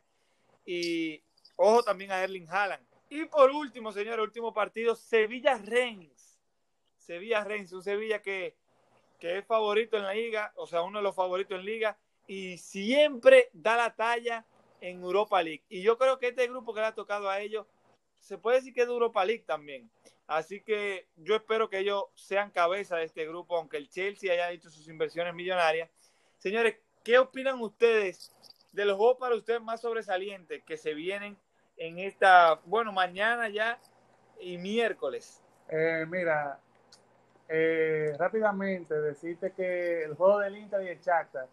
Y 0.66 1.22
Ojo 1.56 1.82
también 1.82 2.10
a 2.12 2.22
Erling 2.22 2.48
Haaland. 2.48 2.86
Y 3.08 3.26
por 3.26 3.50
último, 3.50 3.92
señor, 3.92 4.20
último 4.20 4.54
partido, 4.54 4.94
Sevilla-Reims. 4.94 6.40
Sevilla-Reims, 6.96 7.72
un 7.72 7.82
Sevilla 7.82 8.22
que, 8.22 8.56
que 9.18 9.38
es 9.38 9.46
favorito 9.46 9.96
en 9.96 10.04
la 10.04 10.14
liga, 10.14 10.52
o 10.56 10.66
sea, 10.66 10.82
uno 10.82 10.98
de 10.98 11.02
los 11.02 11.14
favoritos 11.14 11.58
en 11.58 11.64
liga, 11.64 11.98
y 12.26 12.56
siempre 12.58 13.50
da 13.52 13.76
la 13.76 13.94
talla 13.94 14.46
en 14.80 15.02
Europa 15.02 15.42
League. 15.42 15.62
Y 15.68 15.82
yo 15.82 15.98
creo 15.98 16.18
que 16.18 16.28
este 16.28 16.46
grupo 16.48 16.72
que 16.72 16.80
le 16.80 16.86
ha 16.86 16.94
tocado 16.94 17.28
a 17.28 17.40
ellos, 17.40 17.66
se 18.18 18.38
puede 18.38 18.58
decir 18.58 18.72
que 18.72 18.82
es 18.82 18.86
de 18.86 18.92
Europa 18.92 19.24
League 19.24 19.44
también. 19.46 19.90
Así 20.26 20.62
que 20.62 21.08
yo 21.16 21.36
espero 21.36 21.68
que 21.68 21.80
ellos 21.80 22.04
sean 22.14 22.50
cabeza 22.50 22.96
de 22.96 23.04
este 23.04 23.26
grupo, 23.26 23.56
aunque 23.56 23.76
el 23.76 23.90
Chelsea 23.90 24.32
haya 24.32 24.50
hecho 24.50 24.70
sus 24.70 24.88
inversiones 24.88 25.34
millonarias. 25.34 25.90
Señores, 26.38 26.76
¿qué 27.04 27.18
opinan 27.18 27.60
ustedes 27.60 28.32
de 28.72 28.84
los 28.84 28.96
juegos 28.96 29.18
para 29.18 29.34
ustedes 29.34 29.60
más 29.60 29.80
sobresalientes 29.80 30.62
que 30.64 30.76
se 30.76 30.94
vienen 30.94 31.36
en 31.76 31.98
esta, 31.98 32.60
bueno, 32.66 32.92
mañana 32.92 33.48
ya 33.48 33.78
y 34.40 34.58
miércoles? 34.58 35.42
Eh, 35.68 36.04
mira, 36.08 36.58
eh, 37.48 38.14
rápidamente 38.18 38.94
decirte 39.00 39.52
que 39.52 40.04
el 40.04 40.14
juego 40.14 40.38
del 40.38 40.56
Inter 40.56 40.82
y 40.82 40.88
el 40.88 41.00
Shakhtar 41.00 41.46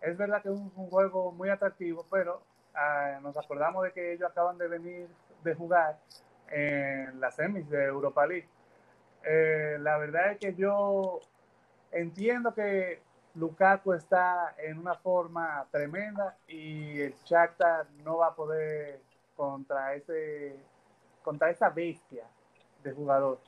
es 0.00 0.16
verdad 0.16 0.42
que 0.42 0.48
es 0.48 0.54
un, 0.54 0.70
juego 0.70 1.32
muy 1.32 1.48
atractivo, 1.48 2.06
pero 2.10 2.42
ah, 2.74 3.18
nos 3.22 3.36
acordamos 3.36 3.84
de 3.84 3.92
que 3.92 4.12
ellos 4.12 4.30
acaban 4.30 4.58
de 4.58 4.68
venir 4.68 5.08
de 5.42 5.54
jugar 5.54 5.98
en 6.48 7.20
las 7.20 7.36
semis 7.36 7.68
de 7.68 7.84
Europa 7.84 8.26
League. 8.26 8.48
Eh, 9.24 9.78
la 9.80 9.98
verdad 9.98 10.32
es 10.32 10.38
que 10.38 10.54
yo 10.54 11.20
entiendo 11.90 12.54
que 12.54 13.00
Lukaku 13.34 13.94
está 13.94 14.54
en 14.58 14.78
una 14.78 14.94
forma 14.94 15.66
tremenda 15.70 16.36
y 16.46 17.00
el 17.00 17.14
Shakhtar 17.24 17.86
no 18.04 18.18
va 18.18 18.28
a 18.28 18.34
poder 18.34 19.00
contra 19.36 19.94
ese 19.94 20.56
contra 21.22 21.50
esa 21.50 21.70
bestia 21.70 22.24
de 22.82 22.92
jugador. 22.92 23.40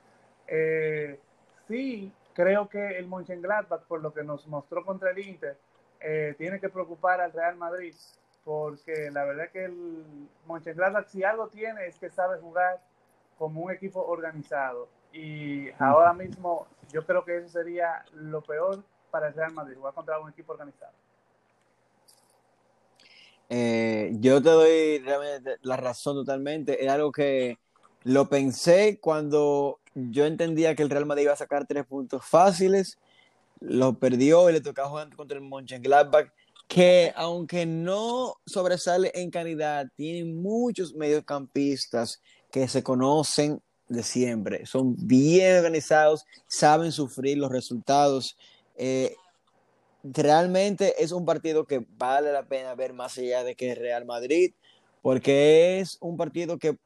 Eh, 0.48 1.20
sí, 1.68 2.12
creo 2.34 2.68
que 2.68 2.98
el 2.98 3.06
Mönchengladbach, 3.06 3.82
por 3.82 4.00
lo 4.00 4.12
que 4.12 4.24
nos 4.24 4.46
mostró 4.48 4.84
contra 4.84 5.10
el 5.10 5.18
Inter, 5.20 5.56
eh, 6.00 6.34
tiene 6.38 6.58
que 6.58 6.68
preocupar 6.68 7.20
al 7.20 7.32
Real 7.32 7.56
Madrid, 7.56 7.94
porque 8.44 9.10
la 9.12 9.24
verdad 9.24 9.50
que 9.52 9.66
el 9.66 10.28
Mönchengladbach 10.46 11.06
si 11.06 11.22
algo 11.22 11.48
tiene 11.48 11.86
es 11.86 11.98
que 11.98 12.10
sabe 12.10 12.38
jugar 12.40 12.80
como 13.38 13.62
un 13.62 13.70
equipo 13.70 14.04
organizado. 14.04 14.88
Y 15.12 15.70
ahora 15.78 16.12
mismo 16.12 16.66
yo 16.92 17.06
creo 17.06 17.24
que 17.24 17.36
eso 17.38 17.48
sería 17.48 18.04
lo 18.12 18.42
peor 18.42 18.82
para 19.10 19.28
el 19.28 19.34
Real 19.34 19.52
Madrid, 19.52 19.76
jugar 19.76 19.94
contra 19.94 20.18
un 20.18 20.30
equipo 20.30 20.52
organizado. 20.52 20.92
Eh, 23.48 24.12
yo 24.20 24.42
te 24.42 24.50
doy 24.50 25.02
la 25.62 25.76
razón 25.76 26.16
totalmente. 26.16 26.84
Es 26.84 26.90
algo 26.90 27.12
que 27.12 27.58
lo 28.04 28.28
pensé 28.28 28.98
cuando 29.00 29.80
yo 29.94 30.26
entendía 30.26 30.74
que 30.74 30.82
el 30.82 30.90
Real 30.90 31.06
Madrid 31.06 31.24
iba 31.24 31.32
a 31.32 31.36
sacar 31.36 31.66
tres 31.66 31.86
puntos 31.86 32.24
fáciles. 32.24 32.98
Lo 33.60 33.98
perdió 33.98 34.48
y 34.48 34.52
le 34.52 34.60
tocaba 34.60 34.88
jugar 34.88 35.14
contra 35.16 35.36
el 35.36 35.44
Mönchengladbach, 35.44 36.30
que 36.68 37.12
aunque 37.16 37.66
no 37.66 38.34
sobresale 38.46 39.10
en 39.14 39.30
calidad, 39.30 39.88
tiene 39.96 40.30
muchos 40.30 40.94
mediocampistas 40.94 42.20
que 42.50 42.68
se 42.68 42.82
conocen 42.82 43.60
de 43.88 44.02
siempre. 44.02 44.66
Son 44.66 44.94
bien 44.98 45.56
organizados, 45.56 46.24
saben 46.46 46.92
sufrir 46.92 47.38
los 47.38 47.50
resultados. 47.50 48.36
Eh, 48.76 49.16
realmente 50.12 51.02
es 51.02 51.12
un 51.12 51.24
partido 51.24 51.64
que 51.64 51.84
vale 51.96 52.32
la 52.32 52.44
pena 52.44 52.74
ver 52.74 52.92
más 52.92 53.18
allá 53.18 53.44
de 53.44 53.54
que 53.54 53.74
Real 53.74 54.04
Madrid, 54.04 54.52
porque 55.02 55.80
es 55.80 55.98
un 56.00 56.16
partido 56.16 56.58
que 56.58 56.76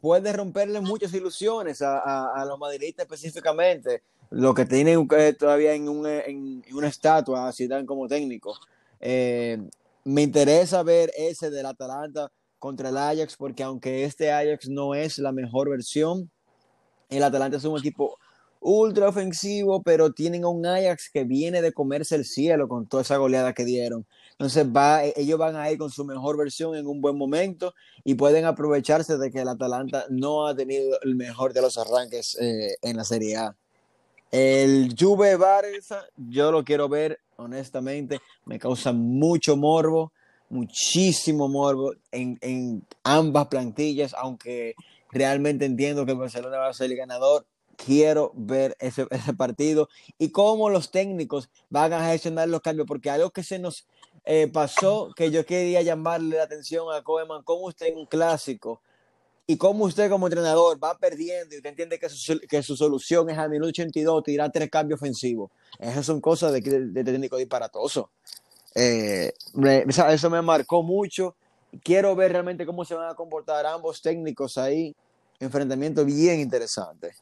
puede 0.00 0.32
romperle 0.32 0.80
muchas 0.80 1.12
ilusiones 1.14 1.82
a, 1.82 2.44
los 2.46 2.58
madridistas 2.58 3.04
específicamente, 3.04 4.02
lo 4.30 4.54
que 4.54 4.64
tienen 4.64 5.06
todavía 5.38 5.74
en, 5.74 5.88
en, 6.06 6.64
una 6.72 6.88
estatua 6.88 7.48
así 7.48 7.66
dan 7.66 7.86
como 7.86 8.08
técnico. 8.08 8.56
Eh, 9.00 9.58
me 10.04 10.22
interesa 10.22 10.82
ver 10.82 11.10
ese 11.16 11.50
del 11.50 11.66
Atalanta 11.66 12.30
contra 12.58 12.90
el 12.90 12.96
Ajax, 12.96 13.36
porque 13.36 13.62
aunque 13.62 14.04
este 14.04 14.30
Ajax 14.30 14.68
no 14.68 14.94
es 14.94 15.18
la 15.18 15.32
mejor 15.32 15.70
versión, 15.70 16.30
el 17.08 17.22
Atalanta 17.22 17.56
es 17.56 17.64
un 17.64 17.78
equipo 17.78 18.18
ultra 18.60 19.08
ofensivo, 19.08 19.82
pero 19.82 20.12
tienen 20.12 20.44
a 20.44 20.48
un 20.48 20.66
Ajax 20.66 21.10
que 21.12 21.24
viene 21.24 21.62
de 21.62 21.72
comerse 21.72 22.14
el 22.14 22.24
cielo 22.24 22.68
con 22.68 22.86
toda 22.86 23.02
esa 23.02 23.16
goleada 23.16 23.54
que 23.54 23.64
dieron. 23.64 24.06
Entonces 24.32 24.66
va, 24.66 25.04
e, 25.04 25.14
ellos 25.16 25.38
van 25.38 25.56
a 25.56 25.70
ir 25.70 25.78
con 25.78 25.90
su 25.90 26.04
mejor 26.04 26.36
versión 26.36 26.76
en 26.76 26.86
un 26.86 27.00
buen 27.00 27.16
momento 27.16 27.74
y 28.04 28.14
pueden 28.14 28.44
aprovecharse 28.44 29.16
de 29.16 29.30
que 29.30 29.40
el 29.40 29.48
Atalanta 29.48 30.04
no 30.10 30.46
ha 30.46 30.54
tenido 30.54 30.98
el 31.02 31.16
mejor 31.16 31.52
de 31.52 31.62
los 31.62 31.78
arranques 31.78 32.36
eh, 32.40 32.76
en 32.82 32.96
la 32.96 33.04
Serie 33.04 33.36
A. 33.36 33.56
El 34.30 34.94
Juve 34.96 35.36
Barça, 35.36 36.04
yo 36.16 36.52
lo 36.52 36.64
quiero 36.64 36.88
ver, 36.88 37.18
honestamente, 37.36 38.20
me 38.44 38.58
causa 38.58 38.92
mucho 38.92 39.56
morbo, 39.56 40.12
muchísimo 40.50 41.48
morbo 41.48 41.94
en, 42.12 42.38
en 42.40 42.86
ambas 43.02 43.48
plantillas, 43.48 44.14
aunque 44.14 44.74
realmente 45.10 45.64
entiendo 45.64 46.06
que 46.06 46.12
Barcelona 46.12 46.58
va 46.58 46.68
a 46.68 46.74
ser 46.74 46.90
el 46.90 46.96
ganador 46.96 47.46
quiero 47.84 48.32
ver 48.34 48.76
ese, 48.80 49.06
partido 49.36 49.88
y 50.18 50.30
cómo 50.30 50.70
los 50.70 50.90
técnicos 50.90 51.48
van 51.68 51.92
a 51.92 52.06
gestionar 52.10 52.48
los 52.48 52.60
cambios, 52.60 52.86
porque 52.86 53.10
algo 53.10 53.30
que 53.30 53.42
se 53.42 53.58
nos 53.58 53.86
eh, 54.24 54.48
pasó, 54.52 55.10
que 55.16 55.30
yo 55.30 55.44
quería 55.46 55.82
llamarle 55.82 56.36
la 56.36 56.44
atención 56.44 56.92
a 56.94 57.02
Koeman, 57.02 57.42
cómo 57.42 57.66
usted 57.66 57.86
en 57.86 57.98
un 57.98 58.06
clásico 58.06 58.80
y 59.46 59.56
cómo 59.56 59.84
usted 59.86 60.10
como 60.10 60.26
entrenador 60.26 60.82
va 60.82 60.96
perdiendo 60.96 61.54
y 61.54 61.58
usted 61.58 61.70
entiende 61.70 61.98
que 61.98 62.62
su, 62.62 62.76
solución 62.76 63.30
es 63.30 63.38
al 63.38 63.50
minuto 63.50 63.70
82 63.70 64.22
tirar 64.22 64.52
tres 64.52 64.70
cambios 64.70 65.00
ofensivos. 65.00 65.50
Esas 65.78 66.06
son 66.06 66.20
cosas 66.20 66.52
de, 66.52 66.60
de, 66.60 67.04
técnico 67.04 67.36
disparatoso. 67.36 68.10
Eh, 68.74 69.32
eso 70.08 70.30
me 70.30 70.42
marcó 70.42 70.82
mucho. 70.82 71.34
Quiero 71.82 72.14
ver 72.14 72.32
realmente 72.32 72.64
cómo 72.64 72.84
se 72.84 72.94
van 72.94 73.10
a 73.10 73.14
comportar 73.14 73.66
ambos 73.66 74.00
técnicos 74.00 74.56
ahí. 74.56 74.94
Enfrentamiento 75.40 76.04
bien 76.04 76.38
interesante. 76.38 77.12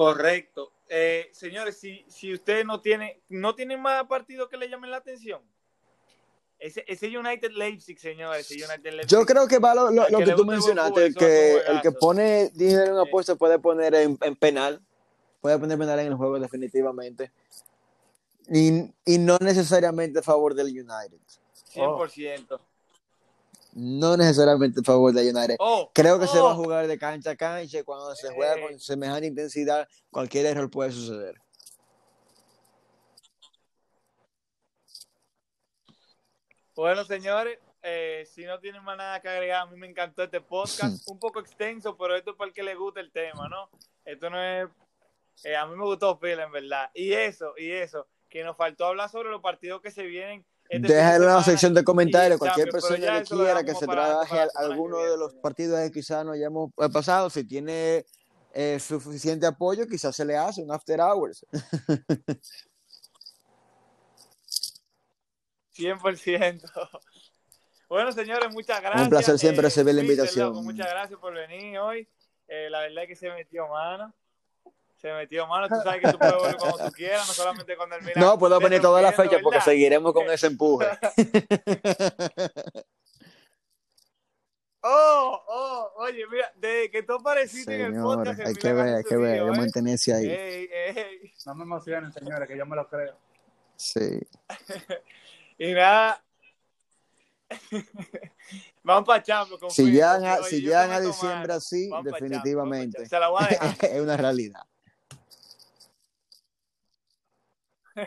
Correcto. 0.00 0.72
Eh, 0.88 1.28
señores, 1.30 1.76
si, 1.76 2.06
si 2.08 2.32
usted 2.32 2.64
no 2.64 2.80
tiene, 2.80 3.20
no 3.28 3.54
tiene 3.54 3.76
más 3.76 4.06
partidos 4.06 4.48
que 4.48 4.56
le 4.56 4.66
llamen 4.66 4.90
la 4.90 4.96
atención. 4.96 5.42
Ese, 6.58 6.82
ese 6.88 7.14
United 7.14 7.50
Leipzig, 7.50 7.98
señores, 7.98 8.50
ese 8.50 8.64
United 8.64 8.92
Leipzig. 8.92 9.10
Yo 9.10 9.26
creo 9.26 9.46
que 9.46 9.58
va 9.58 9.74
lo, 9.74 9.90
lo, 9.90 10.06
que, 10.06 10.32
tú 10.32 10.46
mencionaste, 10.46 11.04
el 11.04 11.14
que, 11.14 11.58
el 11.58 11.82
que 11.82 11.92
pone 11.92 12.48
dinero 12.54 12.86
en 12.86 12.92
una 12.92 13.02
apuesta 13.02 13.34
puede 13.34 13.58
poner 13.58 13.94
en, 13.94 14.16
en, 14.22 14.36
penal, 14.36 14.80
puede 15.42 15.58
poner 15.58 15.76
penal 15.76 15.98
en 15.98 16.06
el 16.06 16.14
juego 16.14 16.40
definitivamente. 16.40 17.30
Y, 18.48 18.90
y 19.04 19.18
no 19.18 19.36
necesariamente 19.38 20.20
a 20.20 20.22
favor 20.22 20.54
del 20.54 20.68
United. 20.68 21.20
100% 21.74 22.58
no 23.72 24.16
necesariamente 24.16 24.80
a 24.80 24.84
favor 24.84 25.12
de 25.12 25.30
United. 25.30 25.56
Oh, 25.58 25.90
Creo 25.94 26.18
que 26.18 26.26
se 26.26 26.38
va 26.38 26.52
a 26.52 26.54
oh. 26.54 26.62
jugar 26.62 26.86
de 26.86 26.98
cancha 26.98 27.30
a 27.30 27.36
cancha 27.36 27.84
cuando 27.84 28.14
se 28.14 28.30
juega 28.32 28.60
con 28.60 28.78
semejante 28.78 29.26
intensidad, 29.26 29.88
cualquier 30.10 30.46
error 30.46 30.70
puede 30.70 30.92
suceder. 30.92 31.34
Bueno, 36.74 37.04
señores, 37.04 37.58
eh, 37.82 38.26
si 38.30 38.44
no 38.44 38.58
tienen 38.58 38.82
más 38.82 38.96
nada 38.96 39.20
que 39.20 39.28
agregar, 39.28 39.62
a 39.62 39.66
mí 39.66 39.76
me 39.76 39.86
encantó 39.86 40.22
este 40.22 40.40
podcast, 40.40 41.06
un 41.08 41.18
poco 41.18 41.40
extenso, 41.40 41.96
pero 41.96 42.16
esto 42.16 42.30
es 42.30 42.36
para 42.36 42.48
el 42.48 42.54
que 42.54 42.62
le 42.62 42.74
guste 42.74 43.00
el 43.00 43.12
tema, 43.12 43.48
¿no? 43.48 43.68
Esto 44.04 44.30
no 44.30 44.42
es... 44.42 44.68
Eh, 45.44 45.56
a 45.56 45.66
mí 45.66 45.76
me 45.76 45.84
gustó 45.84 46.18
Phil, 46.18 46.38
en 46.38 46.52
verdad. 46.52 46.90
Y 46.94 47.12
eso, 47.12 47.54
y 47.56 47.70
eso, 47.70 48.06
que 48.28 48.44
nos 48.44 48.56
faltó 48.56 48.86
hablar 48.86 49.08
sobre 49.08 49.30
los 49.30 49.40
partidos 49.40 49.80
que 49.80 49.90
se 49.90 50.04
vienen 50.04 50.44
este 50.70 50.94
Déjalo 50.94 51.24
en 51.24 51.34
la 51.34 51.42
sección 51.42 51.74
de 51.74 51.82
comentarios. 51.82 52.38
Cualquier 52.38 52.70
persona 52.70 53.20
que 53.20 53.28
quiera 53.28 53.64
que 53.64 53.74
se 53.74 53.86
trabaje 53.86 54.38
alguno 54.54 54.98
de 54.98 55.18
los 55.18 55.34
partidos 55.34 55.80
que 55.80 55.90
quizás 55.90 56.24
no 56.24 56.30
hayamos 56.30 56.70
pasado, 56.92 57.28
si 57.28 57.42
tiene 57.42 58.06
eh, 58.54 58.78
suficiente 58.78 59.46
apoyo, 59.46 59.88
quizás 59.88 60.14
se 60.14 60.24
le 60.24 60.36
hace 60.36 60.62
un 60.62 60.70
after 60.70 61.00
hours. 61.00 61.44
100%. 65.76 66.70
Bueno, 67.88 68.12
señores, 68.12 68.52
muchas 68.52 68.80
gracias. 68.80 69.02
Un 69.02 69.10
placer 69.10 69.38
siempre 69.38 69.62
eh, 69.62 69.64
recibir 69.64 69.94
la 69.94 70.02
invitación. 70.02 70.54
muchas 70.64 70.88
gracias 70.88 71.18
por 71.18 71.34
venir 71.34 71.78
hoy. 71.78 72.06
Eh, 72.46 72.70
la 72.70 72.82
verdad 72.82 73.02
es 73.02 73.08
que 73.08 73.16
se 73.16 73.28
metió 73.30 73.66
mano 73.66 74.14
se 75.00 75.12
metió 75.12 75.46
mano. 75.46 75.68
Tú 75.68 75.76
sabes 75.82 76.02
que 76.02 76.12
tú 76.12 76.18
puedes 76.18 76.34
volver 76.34 76.56
cuando 76.56 76.86
tú 76.86 76.92
quieras, 76.92 77.26
no 77.26 77.32
solamente 77.32 77.76
cuando 77.76 77.96
el 77.96 78.02
Milan. 78.02 78.20
No, 78.22 78.38
puedo 78.38 78.60
venir 78.60 78.80
toda 78.82 79.00
la 79.00 79.12
fecha 79.12 79.38
porque 79.42 79.60
seguiremos 79.60 80.12
con 80.12 80.30
ese 80.30 80.48
empuje. 80.48 80.86
oh, 84.82 85.42
oh, 85.48 85.92
oye, 85.96 86.26
mira, 86.30 86.52
de 86.56 86.90
que 86.90 87.02
tú 87.02 87.14
apareciste 87.14 87.74
en 87.74 87.94
el 87.94 88.02
podcast. 88.02 88.40
Hay 88.40 88.54
que 88.54 88.72
ver, 88.72 88.96
hay 88.96 89.04
que 89.04 89.16
ver, 89.16 89.40
hay 89.40 89.50
que 89.50 89.58
mantenerse 89.58 90.12
ahí. 90.12 90.28
Ey, 90.28 90.68
ey. 90.70 91.32
No 91.46 91.54
me 91.54 91.64
emocionen, 91.64 92.12
señores, 92.12 92.46
que 92.46 92.58
yo 92.58 92.66
me 92.66 92.76
lo 92.76 92.86
creo. 92.88 93.16
Sí. 93.76 94.20
y 95.58 95.72
nada. 95.72 96.22
Vamos 98.82 99.06
para 99.06 99.22
Champions. 99.22 99.74
Si 99.74 99.90
llegan 99.90 100.24
a, 100.24 100.42
si 100.42 100.60
llegan 100.60 100.90
a 100.92 101.00
diciembre 101.00 101.54
así, 101.54 101.90
definitivamente. 102.04 103.06
Se 103.06 103.18
la 103.18 103.28
voy 103.28 103.44
a 103.44 103.46
dejar. 103.48 103.76
es 103.90 104.00
una 104.00 104.16
realidad. 104.16 104.60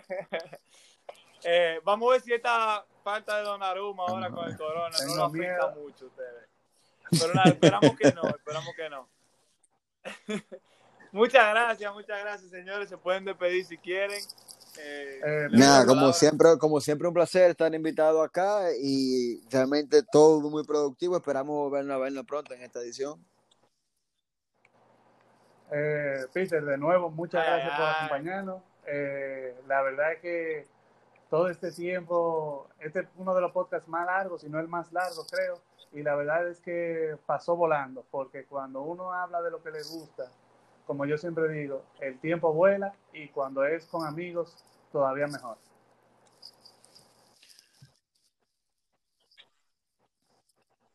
eh, 1.43 1.79
vamos 1.83 2.09
a 2.09 2.11
ver 2.13 2.21
si 2.21 2.33
esta 2.33 2.85
falta 3.03 3.37
de 3.37 3.43
Donnarumma 3.43 4.03
ahora 4.07 4.29
con 4.29 4.49
el 4.49 4.57
corona 4.57 4.95
no 5.05 5.15
lo 5.15 5.23
afecta 5.25 5.69
mucho 5.69 6.05
a 6.05 6.07
ustedes. 6.07 6.49
Pero 7.11 7.33
nada, 7.33 7.49
esperamos 7.49 7.97
que 7.97 8.11
no, 8.11 8.29
esperamos 8.29 8.75
que 8.75 8.89
no. 8.89 9.09
muchas 11.11 11.49
gracias, 11.49 11.93
muchas 11.93 12.19
gracias, 12.21 12.51
señores. 12.51 12.89
Se 12.89 12.97
pueden 12.97 13.25
despedir 13.25 13.65
si 13.65 13.77
quieren. 13.77 14.21
Eh, 14.79 15.21
eh, 15.23 15.47
nada, 15.51 15.85
como 15.85 16.11
siempre, 16.13 16.57
como 16.57 16.81
siempre 16.81 17.07
un 17.07 17.13
placer 17.13 17.51
estar 17.51 17.73
invitado 17.73 18.23
acá 18.23 18.69
y 18.81 19.41
realmente 19.49 20.01
todo 20.11 20.41
muy 20.49 20.63
productivo. 20.63 21.15
Esperamos 21.17 21.71
vernos, 21.71 22.01
vernos 22.01 22.25
pronto 22.25 22.53
en 22.53 22.63
esta 22.63 22.79
edición. 22.79 23.23
Eh, 25.71 26.25
Peter, 26.31 26.63
de 26.63 26.77
nuevo, 26.77 27.09
muchas 27.09 27.45
gracias 27.45 27.77
por 27.77 27.87
acompañarnos. 27.87 28.61
Eh, 28.85 29.55
la 29.67 29.81
verdad 29.81 30.13
es 30.13 30.19
que 30.19 30.67
todo 31.29 31.49
este 31.49 31.71
tiempo, 31.71 32.69
este 32.79 33.01
es 33.01 33.07
uno 33.17 33.33
de 33.33 33.41
los 33.41 33.51
podcasts 33.51 33.87
más 33.87 34.05
largos, 34.05 34.41
si 34.41 34.49
no 34.49 34.59
el 34.59 34.67
más 34.67 34.91
largo, 34.91 35.25
creo. 35.25 35.59
Y 35.91 36.01
la 36.01 36.15
verdad 36.15 36.47
es 36.47 36.59
que 36.59 37.17
pasó 37.25 37.55
volando, 37.55 38.05
porque 38.11 38.45
cuando 38.45 38.81
uno 38.81 39.13
habla 39.13 39.41
de 39.41 39.51
lo 39.51 39.61
que 39.61 39.71
le 39.71 39.83
gusta, 39.83 40.31
como 40.85 41.05
yo 41.05 41.17
siempre 41.17 41.47
digo, 41.49 41.83
el 42.01 42.19
tiempo 42.19 42.53
vuela 42.53 42.93
y 43.13 43.29
cuando 43.29 43.63
es 43.65 43.85
con 43.85 44.05
amigos, 44.05 44.63
todavía 44.91 45.27
mejor. 45.27 45.57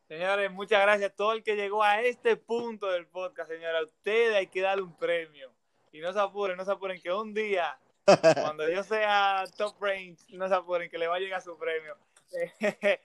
Señores, 0.09 0.51
muchas 0.51 0.81
gracias 0.81 1.11
a 1.11 1.15
todo 1.15 1.33
el 1.33 1.43
que 1.43 1.55
llegó 1.55 1.83
a 1.83 2.01
este 2.01 2.37
punto 2.37 2.87
del 2.87 3.07
podcast, 3.07 3.51
señora. 3.51 3.81
A 3.81 3.85
ustedes 3.85 4.35
hay 4.35 4.47
que 4.47 4.63
darle 4.63 4.83
un 4.83 4.97
premio 4.97 5.58
y 5.99 6.01
no 6.01 6.13
se 6.13 6.21
apuren, 6.21 6.57
no 6.57 6.65
se 6.65 6.71
apuren, 6.71 7.01
que 7.01 7.13
un 7.13 7.35
día, 7.35 7.77
cuando 8.41 8.69
yo 8.69 8.85
sea 8.85 9.43
top 9.57 9.75
range, 9.81 10.19
no 10.31 10.49
se 10.49 10.55
apuren, 10.55 10.89
que 10.89 10.97
le 10.97 11.09
va 11.09 11.17
a 11.17 11.19
llegar 11.19 11.43
su 11.43 11.57
premio. 11.59 11.97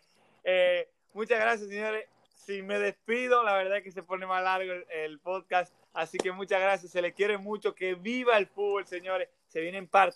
Eh, 0.45 0.89
muchas 1.13 1.39
gracias, 1.39 1.69
señores. 1.69 2.05
Si 2.35 2.61
me 2.61 2.77
despido, 2.77 3.43
la 3.43 3.53
verdad 3.55 3.77
es 3.77 3.83
que 3.85 3.93
se 3.93 4.03
pone 4.03 4.25
más 4.25 4.43
largo 4.43 4.73
el, 4.89 5.17
podcast. 5.19 5.73
Así 5.93 6.17
que 6.17 6.33
muchas 6.33 6.59
gracias. 6.59 6.91
Se 6.91 7.01
le 7.01 7.13
quiere 7.13 7.37
mucho. 7.37 7.73
Que 7.73 7.95
viva 7.95 8.37
el 8.37 8.47
fútbol, 8.47 8.85
señores. 8.85 9.29
Se 9.47 9.61
vienen 9.61 9.87
partidos. 9.87 10.11